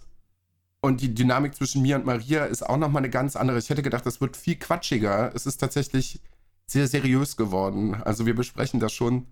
Und 0.80 1.02
die 1.02 1.16
Dynamik 1.16 1.56
zwischen 1.56 1.82
mir 1.82 1.96
und 1.96 2.06
Maria 2.06 2.46
ist 2.46 2.62
auch 2.62 2.78
nochmal 2.78 3.00
eine 3.00 3.10
ganz 3.10 3.36
andere. 3.36 3.58
Ich 3.58 3.72
hätte 3.72 3.82
gedacht, 3.82 4.06
das 4.06 4.22
wird 4.22 4.38
viel 4.38 4.56
quatschiger. 4.56 5.32
Es 5.34 5.48
ist 5.48 5.58
tatsächlich 5.58 6.22
sehr 6.68 6.88
seriös 6.88 7.38
geworden. 7.38 7.96
Also 8.06 8.28
wir 8.28 8.36
besprechen 8.36 8.80
das 8.80 8.94
schon. 8.94 9.26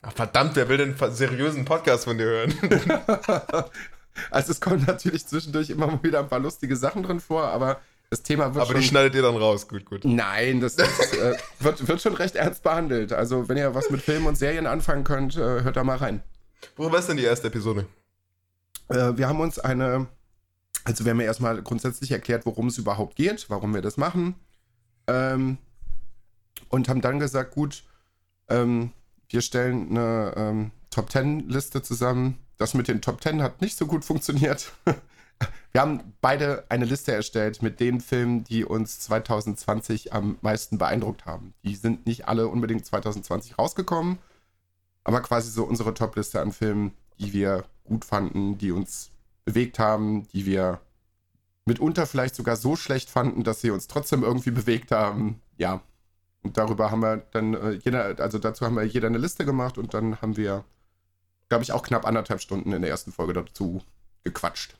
Ach, 0.00 0.12
verdammt, 0.12 0.56
wer 0.56 0.70
will 0.70 0.78
denn 0.78 0.98
einen 0.98 1.14
seriösen 1.14 1.66
Podcast 1.66 2.04
von 2.04 2.16
dir 2.16 2.24
hören? 2.24 2.54
also 4.30 4.52
es 4.52 4.62
kommen 4.62 4.82
natürlich 4.86 5.26
zwischendurch 5.26 5.68
immer 5.68 5.88
mal 5.88 6.02
wieder 6.02 6.20
ein 6.20 6.28
paar 6.28 6.40
lustige 6.40 6.76
Sachen 6.76 7.02
drin 7.02 7.20
vor, 7.20 7.48
aber 7.48 7.80
das 8.14 8.22
Thema 8.22 8.54
wird 8.54 8.62
Aber 8.62 8.72
schon, 8.72 8.80
die 8.80 8.86
schneidet 8.86 9.14
ihr 9.16 9.22
dann 9.22 9.36
raus, 9.36 9.66
gut, 9.66 9.84
gut. 9.84 10.04
Nein, 10.04 10.60
das, 10.60 10.76
das 10.76 10.88
äh, 11.14 11.36
wird, 11.58 11.88
wird 11.88 12.00
schon 12.00 12.14
recht 12.14 12.36
ernst 12.36 12.62
behandelt. 12.62 13.12
Also, 13.12 13.48
wenn 13.48 13.56
ihr 13.56 13.74
was 13.74 13.90
mit 13.90 14.02
Filmen 14.02 14.26
und 14.26 14.38
Serien 14.38 14.68
anfangen 14.68 15.02
könnt, 15.02 15.36
äh, 15.36 15.62
hört 15.64 15.76
da 15.76 15.82
mal 15.82 15.96
rein. 15.96 16.22
Worüber 16.76 17.00
ist 17.00 17.08
denn 17.08 17.16
die 17.16 17.24
erste 17.24 17.48
Episode? 17.48 17.86
Äh, 18.88 19.16
wir 19.16 19.28
haben 19.28 19.40
uns 19.40 19.58
eine. 19.58 20.06
Also, 20.84 21.04
wir 21.04 21.10
haben 21.10 21.20
ja 21.20 21.26
erstmal 21.26 21.60
grundsätzlich 21.60 22.12
erklärt, 22.12 22.46
worum 22.46 22.68
es 22.68 22.78
überhaupt 22.78 23.16
geht, 23.16 23.50
warum 23.50 23.74
wir 23.74 23.82
das 23.82 23.96
machen. 23.96 24.36
Ähm, 25.08 25.58
und 26.68 26.88
haben 26.88 27.00
dann 27.00 27.18
gesagt, 27.18 27.52
gut, 27.52 27.82
ähm, 28.48 28.92
wir 29.28 29.40
stellen 29.40 29.90
eine 29.90 30.34
ähm, 30.36 30.70
Top 30.90 31.10
Ten 31.10 31.48
Liste 31.48 31.82
zusammen. 31.82 32.38
Das 32.58 32.74
mit 32.74 32.86
den 32.86 33.02
Top 33.02 33.20
Ten 33.20 33.42
hat 33.42 33.60
nicht 33.60 33.76
so 33.76 33.86
gut 33.86 34.04
funktioniert. 34.04 34.70
Wir 35.72 35.80
haben 35.80 36.14
beide 36.20 36.64
eine 36.68 36.84
Liste 36.84 37.12
erstellt 37.12 37.60
mit 37.60 37.80
den 37.80 38.00
Filmen, 38.00 38.44
die 38.44 38.64
uns 38.64 39.00
2020 39.00 40.12
am 40.12 40.38
meisten 40.40 40.78
beeindruckt 40.78 41.26
haben. 41.26 41.52
Die 41.64 41.74
sind 41.74 42.06
nicht 42.06 42.28
alle 42.28 42.46
unbedingt 42.46 42.86
2020 42.86 43.58
rausgekommen, 43.58 44.18
aber 45.02 45.20
quasi 45.20 45.50
so 45.50 45.64
unsere 45.64 45.92
Top-Liste 45.92 46.40
an 46.40 46.52
Filmen, 46.52 46.92
die 47.18 47.32
wir 47.32 47.64
gut 47.82 48.04
fanden, 48.04 48.56
die 48.56 48.70
uns 48.70 49.10
bewegt 49.44 49.80
haben, 49.80 50.28
die 50.28 50.46
wir 50.46 50.80
mitunter 51.64 52.06
vielleicht 52.06 52.34
sogar 52.34 52.56
so 52.56 52.76
schlecht 52.76 53.10
fanden, 53.10 53.42
dass 53.42 53.60
sie 53.60 53.70
uns 53.70 53.88
trotzdem 53.88 54.22
irgendwie 54.22 54.50
bewegt 54.50 54.92
haben. 54.92 55.40
Ja. 55.56 55.82
Und 56.42 56.58
darüber 56.58 56.90
haben 56.90 57.00
wir 57.00 57.16
dann 57.32 57.54
äh, 57.54 57.70
jeder, 57.72 58.20
also 58.20 58.38
dazu 58.38 58.66
haben 58.66 58.76
wir 58.76 58.84
jeder 58.84 59.08
eine 59.08 59.18
Liste 59.18 59.44
gemacht 59.44 59.78
und 59.78 59.94
dann 59.94 60.20
haben 60.20 60.36
wir, 60.36 60.64
glaube 61.48 61.64
ich, 61.64 61.72
auch 61.72 61.82
knapp 61.82 62.06
anderthalb 62.06 62.40
Stunden 62.40 62.72
in 62.72 62.82
der 62.82 62.90
ersten 62.90 63.12
Folge 63.12 63.32
dazu 63.32 63.82
gequatscht. 64.24 64.76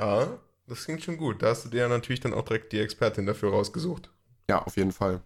Ja, 0.00 0.38
das 0.66 0.84
klingt 0.84 1.04
schon 1.04 1.18
gut. 1.18 1.42
Da 1.42 1.48
hast 1.48 1.64
du 1.64 1.68
dir 1.68 1.82
ja 1.82 1.88
natürlich 1.88 2.20
dann 2.20 2.32
auch 2.32 2.44
direkt 2.44 2.72
die 2.72 2.80
Expertin 2.80 3.26
dafür 3.26 3.50
rausgesucht. 3.50 4.10
Ja, 4.48 4.62
auf 4.62 4.76
jeden 4.76 4.92
Fall. 4.92 5.20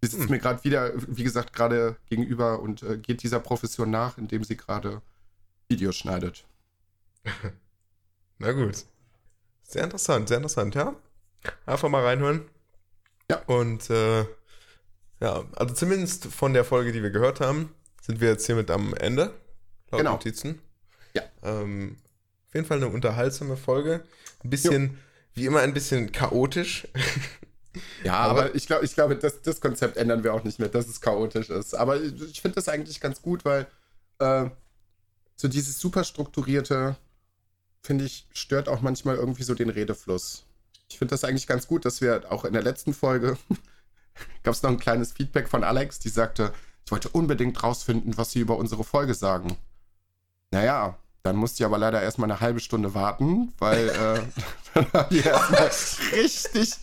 Sie 0.00 0.10
sitzt 0.10 0.24
hm. 0.24 0.30
mir 0.30 0.38
gerade 0.40 0.64
wieder, 0.64 0.92
wie 0.96 1.22
gesagt, 1.22 1.52
gerade 1.52 1.96
gegenüber 2.06 2.60
und 2.60 2.82
äh, 2.82 2.98
geht 2.98 3.22
dieser 3.22 3.38
Profession 3.38 3.90
nach, 3.90 4.18
indem 4.18 4.42
sie 4.42 4.56
gerade 4.56 5.00
Videos 5.68 5.96
schneidet. 5.96 6.44
Na 8.38 8.52
gut. 8.52 8.84
Sehr 9.62 9.84
interessant, 9.84 10.28
sehr 10.28 10.38
interessant, 10.38 10.74
ja. 10.74 10.96
Einfach 11.64 11.88
mal 11.88 12.02
reinhören. 12.04 12.42
Ja. 13.30 13.42
Und 13.46 13.88
äh, 13.90 14.22
ja, 15.20 15.44
also 15.54 15.74
zumindest 15.74 16.26
von 16.26 16.52
der 16.52 16.64
Folge, 16.64 16.90
die 16.90 17.02
wir 17.02 17.10
gehört 17.10 17.40
haben, 17.40 17.72
sind 18.00 18.20
wir 18.20 18.30
jetzt 18.30 18.46
hiermit 18.46 18.70
am 18.72 18.94
Ende. 18.94 19.32
Laut 19.90 20.00
genau. 20.00 20.12
Notizen. 20.12 20.60
Ja. 21.14 21.22
Ähm, 21.44 21.96
auf 22.52 22.54
jeden 22.54 22.66
Fall 22.66 22.76
eine 22.76 22.88
unterhaltsame 22.88 23.56
Folge. 23.56 24.04
Ein 24.44 24.50
bisschen, 24.50 24.82
jo. 24.82 24.94
wie 25.32 25.46
immer, 25.46 25.60
ein 25.60 25.72
bisschen 25.72 26.12
chaotisch. 26.12 26.86
Ja, 28.04 28.16
aber, 28.16 28.40
aber 28.42 28.54
ich 28.54 28.66
glaube, 28.66 28.84
ich 28.84 28.92
glaube, 28.92 29.16
das, 29.16 29.40
das 29.40 29.62
Konzept 29.62 29.96
ändern 29.96 30.24
wir 30.24 30.34
auch 30.34 30.44
nicht 30.44 30.58
mehr, 30.58 30.68
dass 30.68 30.88
es 30.88 31.00
chaotisch 31.00 31.48
ist. 31.48 31.72
Aber 31.72 31.98
ich 32.02 32.42
finde 32.42 32.56
das 32.56 32.68
eigentlich 32.68 33.00
ganz 33.00 33.22
gut, 33.22 33.46
weil 33.46 33.66
äh, 34.18 34.50
so 35.36 35.48
dieses 35.48 35.80
super 35.80 36.04
strukturierte, 36.04 36.96
finde 37.82 38.04
ich, 38.04 38.28
stört 38.34 38.68
auch 38.68 38.82
manchmal 38.82 39.16
irgendwie 39.16 39.44
so 39.44 39.54
den 39.54 39.70
Redefluss. 39.70 40.44
Ich 40.90 40.98
finde 40.98 41.12
das 41.12 41.24
eigentlich 41.24 41.46
ganz 41.46 41.66
gut, 41.66 41.86
dass 41.86 42.02
wir 42.02 42.30
auch 42.30 42.44
in 42.44 42.52
der 42.52 42.62
letzten 42.62 42.92
Folge 42.92 43.38
gab 44.42 44.52
es 44.52 44.62
noch 44.62 44.68
ein 44.68 44.78
kleines 44.78 45.12
Feedback 45.12 45.48
von 45.48 45.64
Alex, 45.64 45.98
die 45.98 46.10
sagte, 46.10 46.52
ich 46.84 46.92
wollte 46.92 47.08
unbedingt 47.08 47.62
rausfinden, 47.62 48.18
was 48.18 48.32
sie 48.32 48.40
über 48.40 48.58
unsere 48.58 48.84
Folge 48.84 49.14
sagen. 49.14 49.56
Naja, 50.50 50.98
dann 51.22 51.36
musste 51.36 51.62
ich 51.62 51.66
aber 51.66 51.78
leider 51.78 52.02
erstmal 52.02 52.30
eine 52.30 52.40
halbe 52.40 52.60
Stunde 52.60 52.94
warten, 52.94 53.52
weil 53.58 53.88
äh, 53.88 54.20
dann 54.74 54.92
haben 54.92 55.14
wir 55.14 55.24
erstmal 55.24 55.70
richtig, 56.12 56.74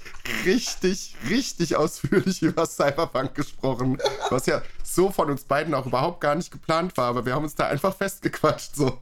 richtig, 0.46 1.16
richtig 1.30 1.76
ausführlich 1.76 2.42
über 2.42 2.66
Cyberpunk 2.66 3.36
gesprochen. 3.36 3.98
Was 4.30 4.46
ja 4.46 4.62
so 4.84 5.12
von 5.12 5.30
uns 5.30 5.44
beiden 5.44 5.74
auch 5.74 5.86
überhaupt 5.86 6.22
gar 6.22 6.36
nicht 6.36 6.52
geplant 6.52 6.96
war, 6.96 7.08
aber 7.10 7.26
wir 7.26 7.36
haben 7.36 7.44
uns 7.44 7.56
da 7.56 7.68
einfach 7.68 7.96
festgequatscht. 7.96 8.76
So. 8.76 9.02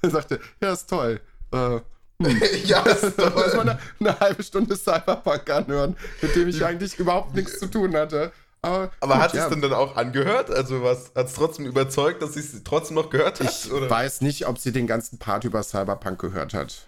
Er 0.00 0.10
sagte, 0.10 0.40
ja, 0.60 0.72
ist 0.72 0.88
toll. 0.88 1.20
Äh, 1.52 1.80
hm. 2.22 2.42
ja, 2.64 2.80
ist 2.82 3.16
toll. 3.16 3.30
muss 3.30 3.54
man 3.54 3.68
eine, 3.70 3.78
eine, 4.00 4.20
halbe 4.20 4.42
Stunde 4.42 4.76
Cyberpunk 4.76 5.50
anhören, 5.50 5.96
mit 6.20 6.34
dem 6.34 6.48
ich 6.48 6.64
eigentlich 6.64 6.98
überhaupt 6.98 7.34
nichts 7.34 7.58
zu 7.58 7.66
tun 7.66 7.94
hatte. 7.94 8.32
Aber, 8.62 8.92
Aber 9.00 9.14
gut, 9.14 9.22
hat 9.22 9.34
ja. 9.34 9.44
es 9.44 9.50
denn 9.50 9.60
dann 9.60 9.72
auch 9.72 9.96
angehört? 9.96 10.48
Also 10.50 10.84
hat 10.84 11.26
es 11.26 11.32
trotzdem 11.34 11.66
überzeugt, 11.66 12.22
dass 12.22 12.34
sie 12.34 12.40
es 12.40 12.62
trotzdem 12.62 12.94
noch 12.94 13.10
gehört 13.10 13.40
hat? 13.40 13.50
Ich 13.50 13.72
oder? 13.72 13.90
weiß 13.90 14.20
nicht, 14.20 14.46
ob 14.46 14.58
sie 14.58 14.70
den 14.70 14.86
ganzen 14.86 15.18
Part 15.18 15.42
über 15.44 15.62
Cyberpunk 15.64 16.20
gehört 16.20 16.54
hat. 16.54 16.86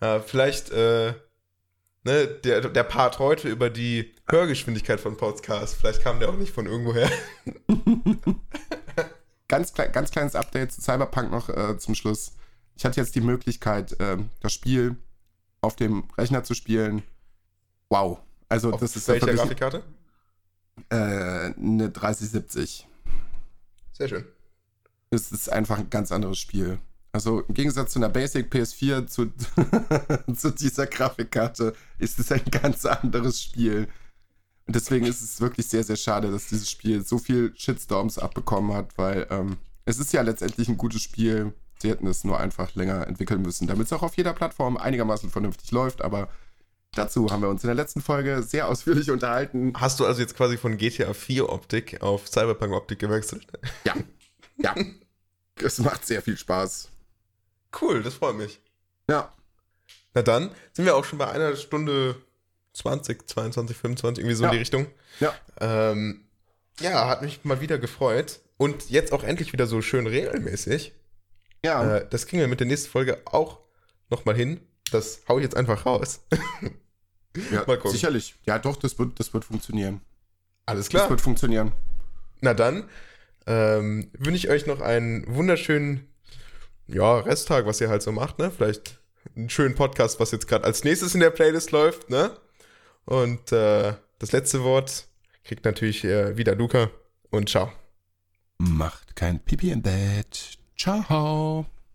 Ja, 0.00 0.20
vielleicht 0.20 0.70
äh, 0.70 1.14
ne, 2.04 2.26
der, 2.26 2.60
der 2.60 2.84
Part 2.84 3.18
heute 3.18 3.48
über 3.48 3.68
die 3.68 4.14
Hörgeschwindigkeit 4.28 5.00
von 5.00 5.16
Podcast. 5.16 5.74
Vielleicht 5.74 6.02
kam 6.02 6.20
der 6.20 6.28
auch 6.28 6.36
nicht 6.36 6.52
von 6.52 6.66
irgendwoher. 6.66 7.10
Ganz, 9.48 9.74
klei- 9.74 9.88
ganz 9.88 10.10
kleines 10.10 10.34
Update 10.34 10.72
zu 10.72 10.80
Cyberpunk 10.80 11.30
noch 11.30 11.50
äh, 11.50 11.76
zum 11.76 11.94
Schluss. 11.94 12.32
Ich 12.74 12.86
hatte 12.86 12.98
jetzt 13.00 13.14
die 13.14 13.20
Möglichkeit, 13.20 13.94
ähm, 14.00 14.30
das 14.40 14.54
Spiel 14.54 14.96
auf 15.60 15.76
dem 15.76 16.04
Rechner 16.16 16.42
zu 16.42 16.54
spielen. 16.54 17.02
Wow. 17.90 18.20
Also 18.48 18.72
Auf 18.72 18.80
das 18.80 18.96
ist 18.96 19.06
wirklich 19.08 19.36
Grafikkarte? 19.36 19.82
Äh, 20.88 20.94
eine 20.94 21.90
3070. 21.90 22.86
Sehr 23.92 24.08
schön. 24.08 24.24
Es 25.10 25.30
ist 25.32 25.52
einfach 25.52 25.78
ein 25.78 25.90
ganz 25.90 26.12
anderes 26.12 26.38
Spiel. 26.38 26.78
Also 27.12 27.40
im 27.40 27.54
Gegensatz 27.54 27.92
zu 27.92 27.98
einer 27.98 28.08
Basic 28.08 28.50
PS4 28.50 29.06
zu, 29.06 29.26
zu 30.34 30.50
dieser 30.50 30.86
Grafikkarte 30.86 31.74
ist 31.98 32.18
es 32.18 32.32
ein 32.32 32.44
ganz 32.50 32.86
anderes 32.86 33.42
Spiel. 33.42 33.88
Und 34.66 34.76
deswegen 34.76 35.04
ist 35.04 35.20
es 35.20 35.40
wirklich 35.40 35.66
sehr, 35.66 35.84
sehr 35.84 35.96
schade, 35.96 36.30
dass 36.30 36.48
dieses 36.48 36.70
Spiel 36.70 37.04
so 37.04 37.18
viel 37.18 37.52
Shitstorms 37.54 38.18
abbekommen 38.18 38.74
hat, 38.74 38.96
weil 38.96 39.26
ähm, 39.30 39.58
es 39.84 39.98
ist 39.98 40.12
ja 40.12 40.22
letztendlich 40.22 40.68
ein 40.68 40.78
gutes 40.78 41.02
Spiel. 41.02 41.52
Sie 41.80 41.90
hätten 41.90 42.06
es 42.06 42.24
nur 42.24 42.38
einfach 42.38 42.74
länger 42.74 43.06
entwickeln 43.06 43.42
müssen, 43.42 43.66
damit 43.66 43.86
es 43.86 43.92
auch 43.92 44.02
auf 44.02 44.16
jeder 44.16 44.32
Plattform 44.32 44.76
einigermaßen 44.78 45.30
vernünftig 45.30 45.70
läuft. 45.72 46.00
Aber 46.00 46.28
dazu 46.94 47.30
haben 47.30 47.42
wir 47.42 47.48
uns 47.48 47.62
in 47.64 47.68
der 47.68 47.74
letzten 47.74 48.00
Folge 48.00 48.42
sehr 48.42 48.68
ausführlich 48.68 49.10
unterhalten. 49.10 49.72
Hast 49.76 50.00
du 50.00 50.06
also 50.06 50.20
jetzt 50.20 50.36
quasi 50.36 50.56
von 50.56 50.76
GTA 50.76 51.12
4 51.14 51.48
Optik 51.48 52.02
auf 52.02 52.28
Cyberpunk 52.28 52.72
Optik 52.74 52.98
gewechselt? 52.98 53.46
Ja, 53.84 53.94
ja. 54.58 54.74
Es 55.56 55.78
macht 55.78 56.06
sehr 56.06 56.22
viel 56.22 56.36
Spaß. 56.36 56.88
Cool, 57.80 58.02
das 58.02 58.14
freut 58.14 58.36
mich. 58.36 58.60
Ja, 59.08 59.32
Na 60.14 60.22
dann 60.22 60.50
sind 60.72 60.84
wir 60.84 60.94
auch 60.96 61.04
schon 61.04 61.18
bei 61.18 61.28
einer 61.30 61.56
Stunde 61.56 62.16
20, 62.74 63.26
22, 63.28 63.76
25, 63.76 64.22
irgendwie 64.22 64.34
so 64.36 64.44
Ja. 64.44 64.48
in 64.48 64.52
die 64.52 64.58
Richtung. 64.58 64.86
ja. 65.20 65.34
Ähm, 65.60 66.24
ja, 66.80 67.06
hat 67.08 67.22
mich 67.22 67.44
mal 67.44 67.60
wieder 67.60 67.78
gefreut. 67.78 68.40
Und 68.56 68.88
jetzt 68.90 69.12
auch 69.12 69.24
endlich 69.24 69.52
wieder 69.52 69.66
so 69.66 69.82
schön 69.82 70.06
regelmäßig. 70.06 70.92
Ja, 71.64 71.96
Äh, 71.98 72.08
das 72.08 72.26
kriegen 72.26 72.40
wir 72.40 72.48
mit 72.48 72.60
der 72.60 72.66
nächsten 72.66 72.88
Folge 72.90 73.20
auch 73.26 73.58
nochmal 74.10 74.34
hin. 74.36 74.60
Das 74.90 75.20
hau 75.28 75.38
ich 75.38 75.44
jetzt 75.44 75.56
einfach 75.56 75.84
raus. 75.86 76.20
ja 77.50 77.64
mal 77.66 77.76
gucken. 77.76 77.90
sicherlich. 77.92 78.34
Ja, 78.46 78.58
doch, 78.58 78.76
das 78.76 78.98
wird, 78.98 79.18
das 79.18 79.32
wird 79.34 79.44
funktionieren. 79.44 80.00
Alles 80.66 80.86
Das 80.86 80.90
klar. 80.90 81.10
wird 81.10 81.20
funktionieren. 81.20 81.72
Na 82.40 82.54
dann 82.54 82.88
ähm, 83.46 84.10
wünsche 84.18 84.36
ich 84.46 84.48
euch 84.50 84.66
noch 84.66 84.80
einen 84.80 85.24
wunderschönen 85.34 86.08
ja, 86.86 87.18
Resttag, 87.18 87.66
was 87.66 87.80
ihr 87.80 87.88
halt 87.88 88.02
so 88.02 88.12
macht, 88.12 88.38
ne? 88.38 88.50
Vielleicht 88.50 89.00
einen 89.36 89.50
schönen 89.50 89.74
Podcast, 89.74 90.20
was 90.20 90.30
jetzt 90.30 90.48
gerade 90.48 90.64
als 90.64 90.84
nächstes 90.84 91.14
in 91.14 91.20
der 91.20 91.30
Playlist 91.30 91.70
läuft, 91.70 92.10
ne? 92.10 92.36
Und 93.04 93.50
äh, 93.52 93.94
das 94.18 94.32
letzte 94.32 94.62
Wort 94.62 95.06
kriegt 95.44 95.64
natürlich 95.64 96.04
äh, 96.04 96.36
wieder 96.36 96.54
Luca 96.54 96.90
und 97.30 97.48
ciao. 97.48 97.72
Macht 98.58 99.16
kein 99.16 99.40
Pipi 99.40 99.70
im 99.70 99.82
Bett. 99.82 100.58
Ciao. 100.78 101.66